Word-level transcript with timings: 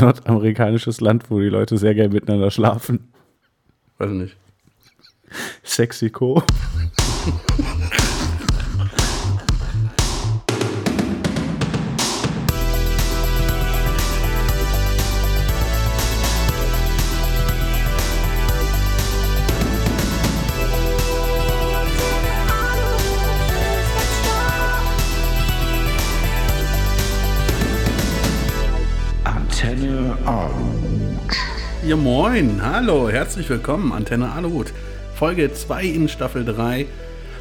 nordamerikanisches 0.00 1.00
Land, 1.00 1.30
wo 1.30 1.40
die 1.40 1.48
Leute 1.48 1.78
sehr 1.78 1.94
gerne 1.94 2.14
miteinander 2.14 2.50
schlafen? 2.50 3.12
Weiß 3.98 4.10
nicht. 4.10 4.36
Sexiko. 5.62 6.42
Ja, 31.90 31.96
moin, 31.96 32.60
hallo, 32.62 33.10
herzlich 33.10 33.50
willkommen, 33.50 33.90
Antenne 33.90 34.30
Aluhut. 34.30 34.72
Folge 35.16 35.52
2 35.52 35.82
in 35.82 36.08
Staffel 36.08 36.44
3. 36.44 36.86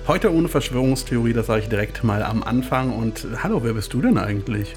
Heute 0.08 0.34
ohne 0.34 0.48
Verschwörungstheorie, 0.48 1.34
das 1.34 1.46
sage 1.46 1.62
ich 1.62 1.70
direkt 1.70 2.04
mal 2.04 2.24
am 2.24 2.42
Anfang. 2.42 2.92
Und 2.92 3.28
hallo, 3.44 3.64
wer 3.64 3.74
bist 3.74 3.94
du 3.94 4.02
denn 4.02 4.18
eigentlich? 4.18 4.74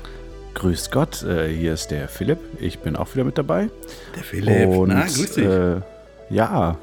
Grüß 0.53 0.91
Gott, 0.91 1.23
äh, 1.23 1.48
hier 1.48 1.73
ist 1.73 1.91
der 1.91 2.09
Philipp. 2.09 2.39
Ich 2.61 2.81
bin 2.81 2.97
auch 2.97 3.15
wieder 3.15 3.25
mit 3.25 3.39
dabei. 3.39 3.71
Der 4.15 4.23
Philipp. 4.23 4.69
Und 4.69 4.89
Na, 4.91 5.05
grüß 5.05 5.33
dich. 5.33 5.47
Äh, 5.47 5.81
ja, 6.29 6.77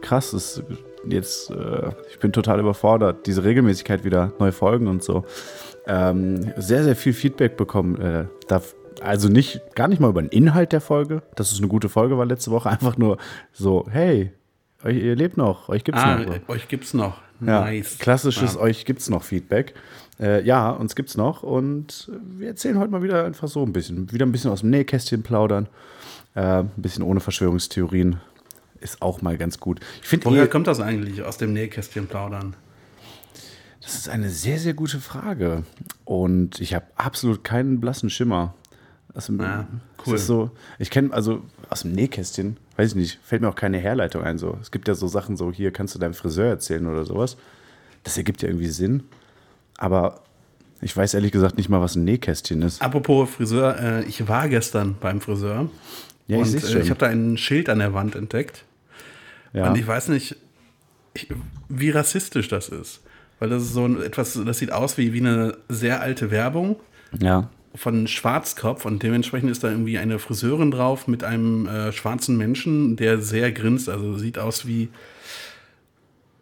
krass. 0.00 0.32
Ist 0.32 0.62
jetzt, 1.08 1.50
äh, 1.50 1.90
ich 2.08 2.20
bin 2.20 2.32
total 2.32 2.60
überfordert. 2.60 3.26
Diese 3.26 3.42
Regelmäßigkeit 3.42 4.04
wieder, 4.04 4.32
neue 4.38 4.52
Folgen 4.52 4.86
und 4.86 5.02
so. 5.02 5.24
Ähm, 5.88 6.52
sehr, 6.56 6.84
sehr 6.84 6.94
viel 6.94 7.14
Feedback 7.14 7.56
bekommen. 7.56 8.00
Äh, 8.00 8.26
da, 8.46 8.62
also 9.02 9.28
nicht, 9.28 9.60
gar 9.74 9.88
nicht 9.88 10.00
mal 10.00 10.10
über 10.10 10.22
den 10.22 10.30
Inhalt 10.30 10.72
der 10.72 10.80
Folge, 10.80 11.22
dass 11.34 11.52
es 11.52 11.58
eine 11.58 11.68
gute 11.68 11.88
Folge 11.88 12.18
war 12.18 12.26
letzte 12.26 12.50
Woche. 12.50 12.68
Einfach 12.70 12.96
nur 12.96 13.18
so, 13.52 13.86
hey, 13.90 14.32
ihr 14.84 15.16
lebt 15.16 15.36
noch, 15.36 15.68
euch 15.68 15.84
gibt's 15.84 16.00
ah, 16.00 16.16
noch. 16.18 16.48
euch 16.48 16.68
gibt's 16.68 16.94
noch. 16.94 17.18
Ja, 17.40 17.60
Nice. 17.60 17.98
Klassisches 17.98 18.54
Ja. 18.54 18.60
euch 18.60 18.84
gibt's 18.84 19.08
noch 19.08 19.22
Feedback. 19.22 19.74
Äh, 20.20 20.42
ja, 20.44 20.70
uns 20.70 20.96
gibt's 20.96 21.16
noch 21.16 21.42
und 21.44 22.10
wir 22.36 22.48
erzählen 22.48 22.78
heute 22.78 22.90
mal 22.90 23.02
wieder 23.02 23.24
einfach 23.24 23.46
so 23.46 23.62
ein 23.62 23.72
bisschen, 23.72 24.10
wieder 24.12 24.26
ein 24.26 24.32
bisschen 24.32 24.50
aus 24.50 24.60
dem 24.60 24.70
Nähkästchen 24.70 25.22
plaudern, 25.22 25.68
äh, 26.34 26.40
ein 26.40 26.70
bisschen 26.76 27.04
ohne 27.04 27.20
Verschwörungstheorien 27.20 28.20
ist 28.80 29.02
auch 29.02 29.22
mal 29.22 29.36
ganz 29.36 29.58
gut. 29.60 29.80
Ich 30.02 30.08
finde, 30.08 30.26
Woher 30.26 30.44
eh, 30.44 30.48
kommt 30.48 30.66
das 30.66 30.80
eigentlich 30.80 31.22
aus 31.22 31.38
dem 31.38 31.52
Nähkästchen 31.52 32.06
plaudern? 32.06 32.54
das 33.80 33.94
ist 33.94 34.08
eine 34.08 34.28
sehr 34.28 34.58
sehr 34.58 34.74
gute 34.74 34.98
Frage 34.98 35.62
und 36.04 36.60
ich 36.60 36.74
habe 36.74 36.84
absolut 36.96 37.42
keinen 37.44 37.80
blassen 37.80 38.10
Schimmer. 38.10 38.54
Also, 39.14 39.32
Ja, 39.34 39.66
es 39.98 40.06
cool. 40.06 40.14
ist 40.16 40.26
so, 40.26 40.50
ich 40.78 40.90
kenne 40.90 41.12
also 41.12 41.42
aus 41.70 41.82
dem 41.82 41.92
Nähkästchen, 41.92 42.56
weiß 42.76 42.90
ich 42.90 42.94
nicht, 42.94 43.18
fällt 43.22 43.42
mir 43.42 43.48
auch 43.48 43.56
keine 43.56 43.78
Herleitung 43.78 44.22
ein. 44.22 44.38
So, 44.38 44.58
es 44.60 44.70
gibt 44.70 44.88
ja 44.88 44.94
so 44.94 45.08
Sachen, 45.08 45.36
so 45.36 45.50
hier 45.52 45.72
kannst 45.72 45.94
du 45.94 45.98
deinem 45.98 46.14
Friseur 46.14 46.46
erzählen 46.46 46.86
oder 46.86 47.04
sowas. 47.04 47.36
Das 48.04 48.16
ergibt 48.16 48.42
ja 48.42 48.48
irgendwie 48.48 48.68
Sinn. 48.68 49.04
Aber 49.76 50.22
ich 50.80 50.96
weiß 50.96 51.14
ehrlich 51.14 51.32
gesagt 51.32 51.56
nicht 51.56 51.68
mal, 51.68 51.80
was 51.80 51.96
ein 51.96 52.04
Nähkästchen 52.04 52.62
ist. 52.62 52.80
Apropos 52.82 53.28
Friseur, 53.30 53.78
äh, 53.78 54.04
ich 54.04 54.28
war 54.28 54.48
gestern 54.48 54.96
beim 55.00 55.20
Friseur. 55.20 55.68
Ja, 56.26 56.36
ich 56.40 56.54
und 56.54 56.54
äh, 56.54 56.60
schon. 56.60 56.82
ich 56.82 56.90
habe 56.90 57.00
da 57.00 57.06
ein 57.06 57.36
Schild 57.36 57.68
an 57.68 57.78
der 57.78 57.94
Wand 57.94 58.14
entdeckt. 58.14 58.64
Ja. 59.52 59.70
Und 59.70 59.78
ich 59.78 59.86
weiß 59.86 60.08
nicht, 60.08 60.36
ich, 61.14 61.28
wie 61.68 61.90
rassistisch 61.90 62.48
das 62.48 62.68
ist. 62.68 63.00
Weil 63.40 63.48
das 63.50 63.62
ist 63.62 63.72
so 63.72 63.84
ein, 63.84 64.02
etwas, 64.02 64.38
das 64.44 64.58
sieht 64.58 64.72
aus 64.72 64.98
wie, 64.98 65.12
wie 65.12 65.20
eine 65.20 65.56
sehr 65.68 66.00
alte 66.00 66.30
Werbung 66.30 66.76
ja. 67.18 67.48
Von 67.74 68.06
Schwarzkopf 68.06 68.84
und 68.84 69.02
dementsprechend 69.02 69.50
ist 69.50 69.62
da 69.64 69.70
irgendwie 69.70 69.98
eine 69.98 70.18
Friseurin 70.18 70.70
drauf 70.70 71.06
mit 71.06 71.22
einem 71.24 71.66
äh, 71.66 71.92
schwarzen 71.92 72.36
Menschen, 72.36 72.96
der 72.96 73.18
sehr 73.20 73.52
grinst. 73.52 73.88
Also 73.88 74.16
sieht 74.16 74.38
aus 74.38 74.66
wie, 74.66 74.88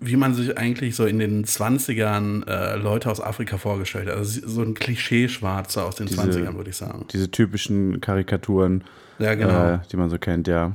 wie 0.00 0.16
man 0.16 0.34
sich 0.34 0.56
eigentlich 0.56 0.94
so 0.94 1.05
in 1.06 1.18
den 1.18 1.44
20ern 1.44 2.46
äh, 2.46 2.77
Leute 2.77 3.11
aus 3.11 3.20
Afrika 3.20 3.58
vorgestellt 3.58 4.08
hat. 4.08 4.17
Also 4.17 4.46
so 4.46 4.62
ein 4.62 4.74
Klischee-Schwarzer 4.74 5.84
aus 5.86 5.96
den 5.96 6.06
Diese- 6.06 6.20
20ern, 6.23 6.55
würde 6.56 6.70
ich 6.70 6.77
sagen. 6.77 7.06
Diese 7.12 7.30
typischen 7.30 8.01
Karikaturen, 8.01 8.84
Ja, 9.18 9.34
genau. 9.34 9.74
äh, 9.74 9.78
die 9.90 9.96
man 9.96 10.11
so 10.11 10.18
kennt, 10.18 10.48
ja. 10.48 10.72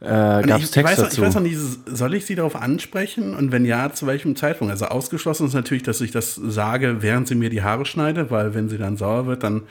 Äh, 0.00 0.06
Gab 0.06 0.58
ich, 0.58 0.64
es 0.64 0.70
Text 0.70 0.92
weiß, 0.92 0.96
dazu? 0.98 1.20
ich 1.20 1.26
weiß 1.26 1.34
noch 1.34 1.42
nicht, 1.42 1.58
soll 1.86 2.14
ich 2.14 2.24
sie 2.24 2.34
darauf 2.34 2.56
ansprechen 2.56 3.34
und 3.34 3.52
wenn 3.52 3.66
ja, 3.66 3.92
zu 3.92 4.06
welchem 4.06 4.34
Zeitpunkt? 4.34 4.70
Also 4.72 4.86
ausgeschlossen 4.86 5.46
ist 5.46 5.54
natürlich, 5.54 5.82
dass 5.82 6.00
ich 6.00 6.10
das 6.10 6.34
sage, 6.34 7.02
während 7.02 7.28
sie 7.28 7.34
mir 7.34 7.50
die 7.50 7.62
Haare 7.62 7.84
schneide, 7.84 8.30
weil 8.30 8.54
wenn 8.54 8.70
sie 8.70 8.78
dann 8.78 8.96
sauer 8.96 9.26
wird, 9.26 9.42
dann 9.42 9.62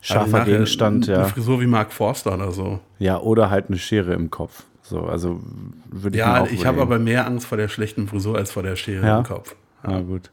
Scharfer 0.00 0.44
Gegenstand, 0.44 1.08
eine 1.08 1.18
ja. 1.18 1.24
Frisur 1.24 1.60
wie 1.60 1.66
Mark 1.66 1.92
Forster 1.92 2.34
oder 2.34 2.50
so. 2.52 2.80
Ja, 2.98 3.18
oder 3.20 3.50
halt 3.50 3.66
eine 3.68 3.78
Schere 3.78 4.14
im 4.14 4.30
Kopf. 4.30 4.64
So, 4.82 5.02
also 5.04 5.40
würde 5.88 6.16
ich 6.18 6.24
mir 6.24 6.30
Ja, 6.30 6.46
ich 6.46 6.66
habe 6.66 6.80
aber 6.80 6.98
mehr 6.98 7.26
Angst 7.26 7.46
vor 7.46 7.58
der 7.58 7.68
schlechten 7.68 8.08
Frisur 8.08 8.36
als 8.36 8.50
vor 8.50 8.62
der 8.62 8.76
Schere 8.76 9.06
Ja? 9.06 9.18
im 9.18 9.24
Kopf. 9.24 9.54
Na 9.84 10.00
gut. 10.00 10.30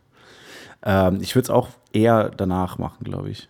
Ähm, 0.83 1.19
ich 1.21 1.35
würde 1.35 1.43
es 1.43 1.49
auch 1.49 1.69
eher 1.93 2.31
danach 2.35 2.77
machen, 2.77 3.03
glaube 3.03 3.29
ich. 3.29 3.49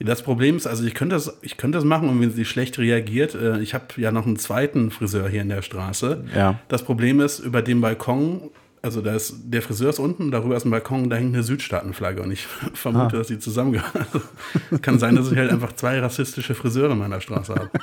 Das 0.00 0.22
Problem 0.22 0.56
ist, 0.56 0.66
also 0.66 0.84
ich 0.84 0.94
könnte 0.94 1.16
das, 1.16 1.38
ich 1.42 1.56
könnte 1.56 1.78
das 1.78 1.84
machen 1.84 2.08
und 2.08 2.20
wenn 2.20 2.30
sie 2.30 2.44
schlecht 2.44 2.78
reagiert, 2.78 3.34
äh, 3.34 3.60
ich 3.60 3.74
habe 3.74 3.86
ja 3.96 4.12
noch 4.12 4.26
einen 4.26 4.36
zweiten 4.36 4.90
Friseur 4.90 5.28
hier 5.28 5.42
in 5.42 5.48
der 5.48 5.62
Straße. 5.62 6.24
Ja. 6.34 6.58
Das 6.68 6.82
Problem 6.84 7.20
ist, 7.20 7.38
über 7.38 7.62
dem 7.62 7.80
Balkon, 7.80 8.50
also 8.82 9.00
da 9.00 9.14
ist, 9.14 9.34
der 9.44 9.62
Friseur 9.62 9.90
ist 9.90 9.98
unten, 9.98 10.30
darüber 10.30 10.56
ist 10.56 10.64
ein 10.64 10.70
Balkon, 10.70 11.10
da 11.10 11.16
hängt 11.16 11.34
eine 11.34 11.42
Südstaatenflagge 11.42 12.22
und 12.22 12.30
ich 12.30 12.46
vermute, 12.74 13.16
Ah. 13.16 13.18
dass 13.18 13.26
die 13.28 13.38
zusammengehören. 13.38 14.06
Also, 14.12 14.78
kann 14.82 14.98
sein, 14.98 15.16
dass 15.16 15.30
ich 15.32 15.38
halt 15.38 15.50
einfach 15.50 15.72
zwei 15.74 15.98
rassistische 16.00 16.54
Friseure 16.54 16.92
in 16.92 16.98
meiner 16.98 17.20
Straße 17.20 17.54
habe. 17.54 17.70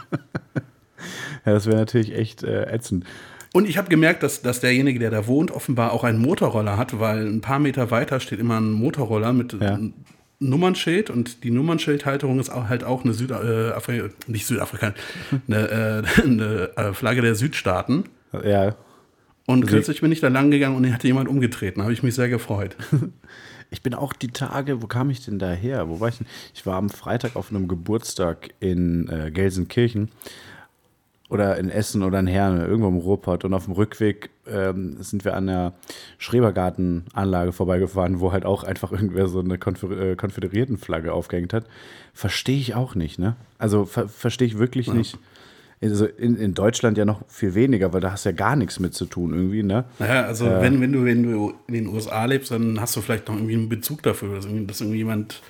Ja, 1.45 1.53
das 1.53 1.67
wäre 1.67 1.77
natürlich 1.77 2.13
echt 2.15 2.43
äh, 2.43 2.65
ätzend. 2.73 3.05
Und 3.53 3.67
ich 3.69 3.77
habe 3.77 3.87
gemerkt, 3.87 4.23
dass, 4.23 4.41
dass 4.41 4.61
derjenige, 4.61 4.97
der 4.99 5.11
da 5.11 5.27
wohnt, 5.27 5.51
offenbar 5.51 5.91
auch 5.93 6.03
einen 6.03 6.19
Motorroller 6.19 6.77
hat, 6.77 6.99
weil 6.99 7.27
ein 7.27 7.41
paar 7.41 7.59
Meter 7.59 7.91
weiter 7.91 8.19
steht 8.19 8.39
immer 8.39 8.59
ein 8.59 8.71
Motorroller 8.71 9.31
mit 9.31 9.53
Ja. 9.53 9.79
Nummernschild 10.39 11.09
und 11.09 11.43
die 11.43 11.51
Nummernschildhalterung 11.51 12.39
ist 12.39 12.49
auch, 12.49 12.67
halt 12.69 12.83
auch 12.83 13.03
eine 13.03 13.13
Südafrika, 13.13 14.05
äh, 14.05 14.09
nicht 14.27 14.45
Südafrika, 14.45 14.93
eine, 15.47 16.03
äh, 16.17 16.21
eine 16.23 16.69
äh, 16.77 16.93
Flagge 16.93 17.21
der 17.21 17.35
Südstaaten. 17.35 18.05
Ja, 18.43 18.75
Und 19.47 19.63
Also- 19.63 19.75
kürzlich 19.75 20.01
bin 20.01 20.11
ich 20.11 20.19
da 20.19 20.27
lang 20.27 20.51
gegangen 20.51 20.75
und 20.75 20.91
hatte 20.93 21.07
jemand 21.07 21.29
umgetreten. 21.29 21.79
Da 21.79 21.83
habe 21.83 21.93
ich 21.93 22.03
mich 22.03 22.15
sehr 22.15 22.29
gefreut. 22.29 22.75
Ich 23.71 23.81
bin 23.81 23.95
auch 23.95 24.13
die 24.13 24.27
Tage, 24.27 24.83
wo 24.83 24.87
kam 24.87 25.09
ich 25.09 25.25
denn 25.25 25.39
da 25.39 25.51
her? 25.51 25.89
Wo 25.89 25.99
war 25.99 26.07
ich 26.09 26.19
denn? 26.19 26.27
Ich 26.53 26.67
war 26.67 26.75
am 26.75 26.89
Freitag 26.91 27.35
auf 27.35 27.49
einem 27.49 27.67
Geburtstag 27.67 28.51
in 28.59 29.09
äh, 29.09 29.31
Gelsenkirchen 29.31 30.09
oder 31.35 31.57
in 31.59 31.69
Essen 31.69 32.01
oder 32.01 32.19
in 32.19 32.27
Herne, 32.27 32.65
irgendwo 32.65 32.87
im 32.87 32.97
Ruhrpott. 32.97 33.45
Und 33.45 33.53
auf 33.53 33.65
dem 33.65 33.73
Rückweg 33.75 34.31
ähm, 34.47 34.97
sind 35.01 35.23
wir 35.25 35.35
an 35.35 35.45
der 35.47 35.73
Schrebergartenanlage 36.17 37.51
vorbeigefahren, 37.51 38.19
wo 38.19 38.31
halt 38.31 38.45
auch 38.45 38.63
einfach 38.63 38.91
irgendwer 38.91 39.27
so 39.27 39.39
eine 39.39 39.57
Konfer 39.57 39.91
äh, 39.91 40.15
Konföderiertenflagge 40.15 41.13
aufgehängt 41.13 41.53
hat. 41.53 41.65
Verstehe 42.13 42.57
ich 42.57 42.75
auch 42.75 42.95
nicht, 42.95 43.19
ne? 43.19 43.35
Also 43.57 43.85
ver 43.85 44.07
verstehe 44.07 44.47
ich 44.47 44.57
wirklich 44.57 44.91
nicht. 44.91 45.17
Also 45.81 46.05
in, 46.05 46.37
in 46.37 46.53
Deutschland 46.53 46.97
ja 46.97 47.03
noch 47.05 47.21
viel 47.27 47.53
weniger, 47.53 47.91
weil 47.93 47.99
da 48.01 48.11
hast 48.11 48.25
du 48.25 48.29
ja 48.29 48.35
gar 48.35 48.55
nichts 48.55 48.79
mit 48.79 48.93
zu 48.95 49.05
tun 49.05 49.33
irgendwie, 49.33 49.61
ne? 49.61 49.83
Naja, 49.99 50.23
also 50.23 50.45
wenn, 50.45 50.79
wenn, 50.81 50.91
du, 50.93 51.03
wenn 51.05 51.23
du 51.23 51.53
in 51.67 51.73
den 51.73 51.87
USA 51.87 52.25
lebst, 52.25 52.49
dann 52.51 52.79
hast 52.79 52.95
du 52.95 53.01
vielleicht 53.01 53.27
noch 53.27 53.35
irgendwie 53.35 53.55
einen 53.55 53.69
Bezug 53.69 54.01
dafür, 54.03 54.33
dass, 54.35 54.45
irgendwie- 54.45 54.65
dass 54.67 54.79
irgendjemand, 54.81 55.41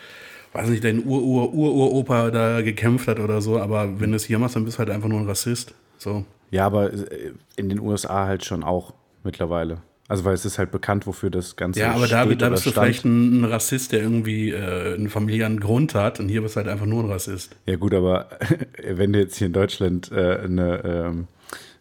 weiß 0.55 0.69
nicht, 0.69 0.83
dein 0.83 1.05
Ur-Ur-Ur-Uropa 1.05 2.31
da 2.31 2.61
gekämpft 2.61 3.07
hat 3.07 3.19
oder 3.19 3.41
so. 3.41 3.59
Aber 3.59 3.99
wenn 3.99 4.11
du 4.11 4.16
es 4.16 4.25
hier 4.25 4.39
machst, 4.39 4.55
dann 4.55 4.66
bist 4.66 4.77
du 4.77 4.79
halt 4.79 4.89
einfach 4.89 5.09
nur 5.09 5.19
ein 5.19 5.27
Rassist. 5.27 5.73
So. 5.97 6.25
Ja, 6.51 6.66
aber 6.66 6.93
äh, 6.93 7.31
in 7.55 7.69
den 7.69 7.79
USA 7.79 8.25
halt 8.25 8.45
schon 8.45 8.63
auch 8.63 8.93
mittlerweile. 9.23 9.81
Also 10.07 10.23
weil 10.23 10.35
es 10.35 10.45
ist 10.45 10.59
halt 10.59 10.71
bekannt, 10.71 11.07
wofür 11.07 11.31
das 11.31 11.55
Ganze 11.55 11.79
Ja, 11.79 11.93
aber 11.93 12.07
da, 12.07 12.25
da 12.25 12.49
bist 12.49 12.66
du 12.66 12.69
stand. 12.69 12.85
vielleicht 12.85 13.05
ein, 13.05 13.41
ein 13.41 13.45
Rassist, 13.45 13.91
der 13.91 14.01
irgendwie 14.01 14.51
äh, 14.51 14.93
einen 14.93 15.09
familiären 15.09 15.59
Grund 15.59 15.95
hat 15.95 16.19
und 16.19 16.29
hier 16.29 16.43
bist 16.43 16.55
du 16.55 16.57
halt 16.57 16.67
einfach 16.67 16.85
nur 16.85 17.03
ein 17.03 17.09
Rassist. 17.09 17.55
Ja 17.66 17.75
gut, 17.75 17.93
aber 17.93 18.29
wenn 18.83 19.13
du 19.13 19.19
jetzt 19.19 19.37
hier 19.37 19.47
in 19.47 19.53
Deutschland 19.53 20.11
äh, 20.11 20.37
eine, 20.43 20.84
ähm, 20.85 21.28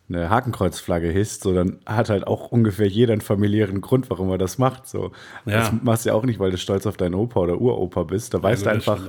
eine 0.08 0.28
Hakenkreuzflagge 0.28 1.08
hisst, 1.08 1.42
so 1.44 1.54
dann 1.54 1.78
hat 1.86 2.10
halt 2.10 2.26
auch 2.26 2.52
ungefähr 2.52 2.86
jeder 2.88 3.12
einen 3.12 3.22
familiären 3.22 3.80
Grund, 3.80 4.10
warum 4.10 4.30
er 4.30 4.38
das 4.38 4.58
macht. 4.58 4.86
So. 4.86 5.12
Ja. 5.46 5.60
Das 5.60 5.72
machst 5.82 6.04
du 6.04 6.10
ja 6.10 6.14
auch 6.14 6.24
nicht, 6.24 6.38
weil 6.38 6.50
du 6.50 6.58
stolz 6.58 6.86
auf 6.86 6.96
deinen 6.98 7.14
Opa 7.14 7.40
oder 7.40 7.58
Uropa 7.60 8.02
bist. 8.02 8.34
Da 8.34 8.42
weißt 8.42 8.64
Ja, 8.66 8.70
du 8.70 8.74
einfach, 8.76 9.08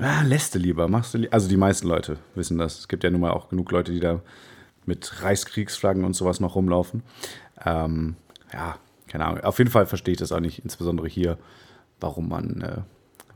ah, 0.00 0.22
lässt 0.22 0.54
du 0.54 0.58
lieber, 0.58 0.88
machst 0.88 1.14
du 1.14 1.18
lieber. 1.18 1.32
Also 1.32 1.48
die 1.48 1.56
meisten 1.56 1.86
Leute 1.86 2.18
wissen 2.34 2.58
das. 2.58 2.80
Es 2.80 2.88
gibt 2.88 3.04
ja 3.04 3.10
nun 3.10 3.20
mal 3.20 3.30
auch 3.30 3.48
genug 3.48 3.70
Leute, 3.70 3.92
die 3.92 4.00
da 4.00 4.20
mit 4.86 5.22
Reichskriegsflaggen 5.22 6.04
und 6.04 6.14
sowas 6.14 6.40
noch 6.40 6.54
rumlaufen. 6.56 7.02
Ähm, 7.64 8.16
ja, 8.52 8.76
keine 9.06 9.24
Ahnung. 9.26 9.40
Auf 9.44 9.58
jeden 9.58 9.70
Fall 9.70 9.86
verstehe 9.86 10.12
ich 10.12 10.18
das 10.18 10.32
auch 10.32 10.40
nicht, 10.40 10.60
insbesondere 10.64 11.06
hier, 11.08 11.38
warum 12.00 12.28
man, 12.28 12.60
äh, 12.62 12.78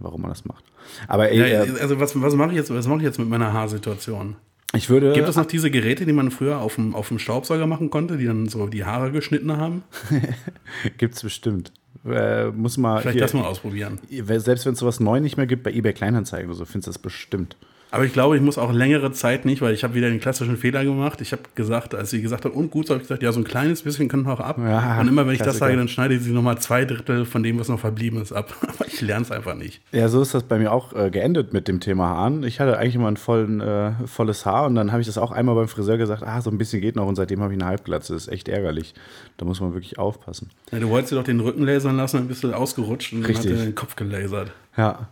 warum 0.00 0.23
man 0.23 0.31
das 0.31 0.44
macht. 0.46 0.64
Aber 1.06 1.31
ey, 1.31 1.38
Ja, 1.38 1.64
äh, 1.64 1.81
also 1.81 2.00
was, 2.00 2.20
was 2.20 2.35
mache 2.35 2.50
ich, 2.50 2.56
jetzt- 2.56 2.75
was 2.75 2.87
mache 2.88 2.99
ich 2.99 3.05
jetzt 3.05 3.19
mit 3.20 3.28
meiner 3.28 3.52
Haarsituation? 3.52 4.37
Ich 4.74 4.88
würde. 4.90 5.12
Gibt 5.12 5.28
es 5.28 5.36
noch 5.36 5.46
diese 5.46 5.70
Geräte, 5.70 6.06
die 6.06 6.12
man 6.12 6.30
früher 6.30 6.58
auf 6.58 6.76
dem, 6.76 6.94
auf 6.94 7.08
dem 7.08 7.19
Staubsauger 7.19 7.66
machen 7.66 7.90
konnte, 7.90 8.16
die 8.16 8.26
dann 8.26 8.48
so 8.48 8.66
die 8.66 8.84
Haare 8.84 9.12
geschnitten 9.12 9.56
haben? 9.56 9.82
Gibt's 10.98 11.22
bestimmt. 11.22 11.72
Äh, 12.06 12.46
muss 12.50 12.78
mal. 12.78 13.00
Vielleicht 13.00 13.14
hier- 13.14 13.22
das 13.22 13.34
mal 13.34 13.44
ausprobieren. 13.44 14.00
Selbst 14.10 14.66
wenn 14.66 14.72
es 14.72 14.78
sowas 14.78 14.98
neu 15.00 15.20
nicht 15.20 15.36
mehr 15.36 15.46
gibt, 15.46 15.62
bei 15.62 15.72
eBay 15.72 15.92
Kleinanzeigen 15.92 16.48
oder 16.48 16.56
so, 16.56 16.64
findest 16.64 16.88
du 16.88 16.90
das 16.90 16.98
bestimmt. 16.98 17.56
Aber 17.92 18.06
ich 18.06 18.14
glaube, 18.14 18.36
ich 18.36 18.42
muss 18.42 18.56
auch 18.56 18.72
längere 18.72 19.12
Zeit 19.12 19.44
nicht, 19.44 19.60
weil 19.60 19.74
ich 19.74 19.84
habe 19.84 19.94
wieder 19.94 20.08
den 20.08 20.18
klassischen 20.18 20.56
Fehler 20.56 20.82
gemacht. 20.82 21.20
Ich 21.20 21.32
habe 21.32 21.42
gesagt, 21.54 21.94
als 21.94 22.08
sie 22.08 22.22
gesagt 22.22 22.46
hat, 22.46 22.52
und 22.52 22.70
gut, 22.70 22.86
so 22.86 22.94
habe 22.94 23.02
ich 23.02 23.06
gesagt, 23.06 23.22
ja, 23.22 23.30
so 23.32 23.40
ein 23.40 23.44
kleines 23.44 23.82
bisschen 23.82 24.08
können 24.08 24.22
wir 24.22 24.32
auch 24.32 24.40
ab. 24.40 24.56
Ja, 24.58 24.98
und 24.98 25.08
immer 25.08 25.26
wenn 25.26 25.34
ich 25.34 25.38
das 25.40 25.58
Klassiker. 25.58 25.66
sage, 25.66 25.76
dann 25.76 25.88
schneide 25.88 26.18
sie 26.18 26.32
nochmal 26.32 26.56
zwei 26.56 26.86
Drittel 26.86 27.26
von 27.26 27.42
dem, 27.42 27.60
was 27.60 27.68
noch 27.68 27.78
verblieben 27.78 28.22
ist, 28.22 28.32
ab. 28.32 28.54
Aber 28.62 28.86
ich 28.86 29.02
lerne 29.02 29.26
es 29.26 29.30
einfach 29.30 29.54
nicht. 29.54 29.82
Ja, 29.92 30.08
so 30.08 30.22
ist 30.22 30.32
das 30.32 30.44
bei 30.44 30.58
mir 30.58 30.72
auch 30.72 30.94
äh, 30.94 31.10
geendet 31.10 31.52
mit 31.52 31.68
dem 31.68 31.80
Thema 31.80 32.08
Haaren. 32.08 32.44
Ich 32.44 32.60
hatte 32.60 32.78
eigentlich 32.78 32.94
immer 32.94 33.08
ein 33.08 33.18
vollen, 33.18 33.60
äh, 33.60 33.92
volles 34.06 34.46
Haar 34.46 34.64
und 34.64 34.74
dann 34.74 34.90
habe 34.90 35.02
ich 35.02 35.06
das 35.06 35.18
auch 35.18 35.30
einmal 35.30 35.54
beim 35.54 35.68
Friseur 35.68 35.98
gesagt, 35.98 36.22
ah, 36.22 36.40
so 36.40 36.48
ein 36.48 36.56
bisschen 36.56 36.80
geht 36.80 36.96
noch 36.96 37.06
und 37.06 37.16
seitdem 37.16 37.42
habe 37.42 37.52
ich 37.52 37.60
eine 37.60 37.68
Halbglatze. 37.68 38.14
Das 38.14 38.22
ist 38.22 38.28
echt 38.32 38.48
ärgerlich. 38.48 38.94
Da 39.36 39.44
muss 39.44 39.60
man 39.60 39.74
wirklich 39.74 39.98
aufpassen. 39.98 40.48
Ja, 40.70 40.78
du 40.78 40.88
wolltest 40.88 41.12
dir 41.12 41.16
doch 41.16 41.24
den 41.24 41.40
Rücken 41.40 41.64
lasern 41.64 41.98
lassen, 41.98 42.16
dann 42.16 42.28
bist 42.28 42.42
du 42.42 42.54
ausgerutscht 42.54 43.12
und 43.12 43.20
dann 43.20 43.26
Richtig. 43.26 43.52
hat 43.52 43.58
er 43.58 43.64
den 43.66 43.74
Kopf 43.74 43.96
gelasert. 43.96 44.50
Ja. 44.78 45.10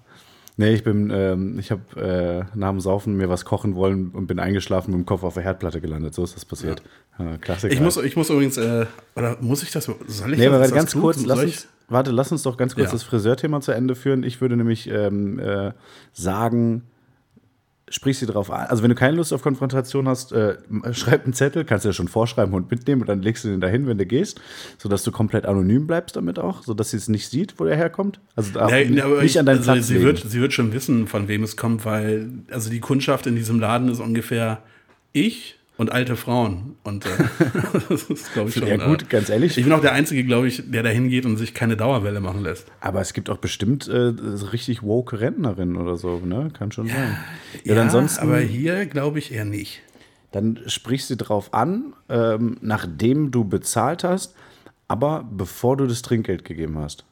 Nee, 0.60 0.74
ich 0.74 0.84
bin, 0.84 1.10
ähm, 1.10 1.58
ich 1.58 1.70
habe 1.70 1.80
äh, 1.98 2.44
nach 2.54 2.68
dem 2.68 2.80
Saufen 2.80 3.16
mir 3.16 3.30
was 3.30 3.46
kochen 3.46 3.74
wollen 3.76 4.10
und 4.10 4.26
bin 4.26 4.38
eingeschlafen 4.38 4.90
mit 4.90 4.98
dem 5.00 5.06
Kopf 5.06 5.22
auf 5.22 5.32
der 5.32 5.42
Herdplatte 5.42 5.80
gelandet. 5.80 6.14
So 6.14 6.22
ist 6.22 6.36
das 6.36 6.44
passiert. 6.44 6.82
Ja. 7.18 7.38
Klassiker. 7.38 7.72
Ich 7.72 7.80
muss, 7.80 7.96
ich 7.96 8.14
muss 8.14 8.28
übrigens, 8.28 8.58
äh, 8.58 8.84
oder 9.16 9.38
muss 9.40 9.62
ich 9.62 9.70
das, 9.70 9.86
soll 9.86 9.96
ich 10.34 10.38
Nee, 10.38 10.50
das? 10.50 10.60
das 10.68 10.72
ganz 10.74 10.92
gut? 10.92 11.02
kurz, 11.02 11.16
Soll 11.20 11.28
lass 11.28 11.42
uns, 11.42 11.68
warte, 11.88 12.10
lass 12.10 12.30
uns 12.30 12.42
doch 12.42 12.58
ganz 12.58 12.74
kurz 12.74 12.88
Ja. 12.88 12.92
das 12.92 13.04
Friseurthema 13.04 13.62
zu 13.62 13.72
Ende 13.72 13.94
führen. 13.94 14.22
Ich 14.22 14.42
würde 14.42 14.54
nämlich 14.58 14.86
ähm, 14.90 15.38
äh, 15.38 15.72
sagen, 16.12 16.82
sprich 17.90 18.19
sie 18.19 18.26
drauf 18.26 18.50
an. 18.50 18.66
Also 18.69 18.82
wenn 18.82 18.88
du 18.88 18.94
keine 18.94 19.16
Lust 19.16 19.32
auf 19.32 19.42
Konfrontation 19.42 20.08
hast, 20.08 20.32
äh, 20.32 20.56
schreib 20.92 21.25
einen 21.25 21.34
Zettel, 21.34 21.64
kannst 21.64 21.84
du 21.84 21.90
ja 21.90 21.92
schon 21.92 22.08
vorschreiben 22.08 22.54
und 22.54 22.70
mitnehmen 22.70 23.02
und 23.02 23.08
dann 23.08 23.20
legst 23.20 23.44
du 23.44 23.48
den 23.48 23.60
dahin, 23.60 23.87
wenn 23.87 23.98
du 23.98 24.06
gehst, 24.06 24.40
sodass 24.78 25.02
du 25.04 25.12
komplett 25.12 25.44
anonym 25.44 25.87
bleibst 25.87 26.16
damit 26.16 26.38
auch, 26.38 26.62
sodass 26.62 26.90
sie 26.90 26.96
es 26.96 27.08
nicht 27.08 27.28
sieht, 27.28 27.58
wo 27.58 27.64
der 27.64 27.76
herkommt. 27.76 28.20
Also 28.37 28.52
da 28.52 28.66
Nee, 28.69 28.84
nicht 28.87 29.04
ich, 29.22 29.38
an 29.38 29.46
deinen 29.46 29.58
also 29.58 29.72
Platz 29.72 29.87
sie 29.88 29.94
legen. 29.94 30.06
wird, 30.06 30.19
sie 30.26 30.40
wird 30.40 30.52
schon 30.52 30.72
wissen, 30.72 31.06
von 31.06 31.28
wem 31.28 31.42
es 31.42 31.56
kommt, 31.56 31.84
weil 31.84 32.31
also 32.50 32.70
die 32.70 32.81
Kundschaft 32.81 33.26
in 33.26 33.37
diesem 33.37 33.60
Laden 33.60 33.88
ist 33.88 34.00
ungefähr 34.00 34.62
ich 35.12 35.59
und 35.80 35.90
alte 35.92 36.14
Frauen. 36.14 36.76
Und 36.84 37.06
äh, 37.06 37.08
das 37.88 38.02
ist, 38.02 38.34
glaube 38.34 38.50
ich, 38.50 38.54
schon. 38.54 38.68
ja 38.68 38.76
gut, 38.76 39.04
äh, 39.04 39.06
ganz 39.08 39.30
ehrlich. 39.30 39.56
Ich 39.56 39.64
bin 39.64 39.72
auch 39.72 39.80
der 39.80 39.94
Einzige, 39.94 40.24
glaube 40.24 40.46
ich, 40.46 40.62
der 40.66 40.82
da 40.82 40.90
hingeht 40.90 41.24
und 41.24 41.38
sich 41.38 41.54
keine 41.54 41.74
Dauerwelle 41.74 42.20
machen 42.20 42.42
lässt. 42.42 42.66
Aber 42.82 43.00
es 43.00 43.14
gibt 43.14 43.30
auch 43.30 43.38
bestimmt 43.38 43.88
äh, 43.88 44.12
richtig 44.52 44.82
woke 44.82 45.18
Rentnerinnen 45.18 45.76
oder 45.76 45.96
so, 45.96 46.18
ne? 46.18 46.50
Kann 46.52 46.70
schon 46.70 46.88
sein. 46.88 47.16
Ja, 47.64 47.74
ja 47.74 47.80
ansonsten, 47.80 48.22
aber 48.22 48.40
hier 48.40 48.84
glaube 48.84 49.20
ich 49.20 49.32
eher 49.32 49.46
nicht. 49.46 49.80
dann 50.32 50.60
sprichst 50.66 51.08
du 51.08 51.16
drauf 51.16 51.54
an, 51.54 51.94
ähm, 52.10 52.58
nachdem 52.60 53.30
du 53.30 53.44
bezahlt 53.44 54.04
hast, 54.04 54.34
aber 54.86 55.26
bevor 55.32 55.78
du 55.78 55.86
das 55.86 56.02
Trinkgeld 56.02 56.44
gegeben 56.44 56.76
hast. 56.76 57.06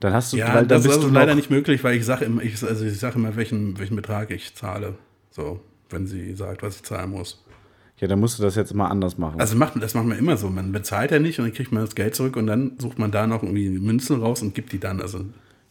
Dann 0.00 0.12
hast 0.12 0.32
du, 0.32 0.36
Ja, 0.38 0.52
weil 0.52 0.66
das 0.66 0.80
ist 0.80 0.88
bist 0.88 0.96
also 0.96 1.08
du 1.10 1.14
leider 1.14 1.36
nicht 1.36 1.50
möglich, 1.50 1.84
weil 1.84 1.96
ich 1.96 2.04
sage 2.04 2.24
immer, 2.24 2.42
ich, 2.42 2.60
also 2.64 2.84
ich 2.84 2.98
sage 2.98 3.20
immer, 3.20 3.36
welchen, 3.36 3.78
welchen 3.78 3.94
Betrag 3.94 4.32
ich 4.32 4.56
zahle. 4.56 4.94
So, 5.30 5.60
wenn 5.90 6.08
sie 6.08 6.34
sagt, 6.34 6.64
was 6.64 6.76
ich 6.76 6.82
zahlen 6.82 7.10
muss. 7.10 7.44
Ja, 8.00 8.08
dann 8.08 8.18
musst 8.18 8.38
du 8.38 8.42
das 8.42 8.54
jetzt 8.56 8.72
immer 8.72 8.90
anders 8.90 9.18
machen. 9.18 9.38
Also 9.40 9.56
macht, 9.56 9.74
das 9.82 9.94
macht 9.94 10.06
man 10.06 10.18
immer 10.18 10.36
so. 10.38 10.48
Man 10.48 10.72
bezahlt 10.72 11.10
ja 11.10 11.18
nicht 11.18 11.38
und 11.38 11.44
dann 11.44 11.52
kriegt 11.54 11.70
man 11.70 11.84
das 11.84 11.94
Geld 11.94 12.14
zurück 12.14 12.36
und 12.36 12.46
dann 12.46 12.72
sucht 12.78 12.98
man 12.98 13.10
da 13.10 13.26
noch 13.26 13.42
irgendwie 13.42 13.68
Münzen 13.78 14.20
raus 14.20 14.40
und 14.42 14.54
gibt 14.54 14.72
die 14.72 14.80
dann. 14.80 15.02
Also 15.02 15.20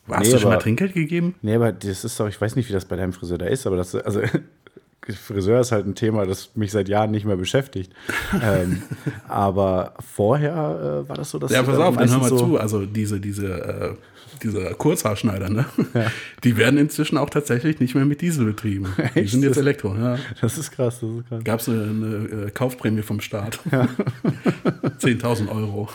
hast 0.07 0.27
Nee, 0.27 0.31
du 0.33 0.37
schon 0.39 0.49
mal 0.49 0.55
aber- 0.55 0.63
Trinkgeld 0.63 0.93
gegeben? 0.93 1.35
nee, 1.41 1.55
aber 1.55 1.71
das 1.71 2.03
ist 2.05 2.19
doch, 2.19 2.27
ich 2.27 2.39
weiß 2.39 2.55
nicht, 2.55 2.69
wie 2.69 2.73
das 2.73 2.85
bei 2.85 2.95
deinem 2.95 3.13
Friseur 3.13 3.37
da 3.39 3.45
ist, 3.47 3.65
aber 3.67 3.77
das, 3.77 3.95
also 3.95 4.21
Friseur 5.25 5.59
ist 5.61 5.71
halt 5.71 5.87
ein 5.87 5.95
Thema, 5.95 6.25
das 6.27 6.51
mich 6.55 6.71
seit 6.71 6.87
Jahren 6.87 7.09
nicht 7.09 7.25
mehr 7.25 7.35
beschäftigt. 7.37 7.91
ähm, 8.43 8.83
aber 9.27 9.95
vorher 10.13 11.03
äh, 11.05 11.09
war 11.09 11.15
das 11.15 11.31
so, 11.31 11.39
dass 11.39 11.51
Ja, 11.51 11.63
pass 11.63 11.77
auf, 11.77 11.97
dann 11.97 12.09
hör 12.11 12.17
mal 12.19 12.29
so- 12.29 12.37
zu. 12.37 12.57
Also 12.59 12.85
diese, 12.85 13.19
diese, 13.19 13.47
äh, 13.47 13.93
diese 14.43 14.71
Kurzhaarschneider, 14.77 15.49
ne? 15.49 15.65
Die 16.43 16.57
werden 16.57 16.77
inzwischen 16.77 17.17
auch 17.17 17.29
tatsächlich 17.29 17.79
nicht 17.79 17.95
mehr 17.95 18.05
mit 18.05 18.21
Diesel 18.21 18.45
betrieben. 18.45 18.87
Die 19.15 19.19
Echt? 19.19 19.31
sind 19.31 19.43
jetzt 19.43 19.57
Elektro, 19.57 19.95
ja. 19.95 20.17
Das 20.41 20.57
ist 20.57 20.71
krass, 20.71 20.99
das 21.01 21.09
ist 21.09 21.27
krass. 21.29 21.43
Gab 21.43 21.59
es 21.59 21.69
eine, 21.69 21.81
eine 21.83 22.45
äh, 22.47 22.51
Kaufprämie 22.51 23.01
vom 23.01 23.19
Staat. 23.21 23.59
10.000 24.99 25.47
Euro. 25.53 25.89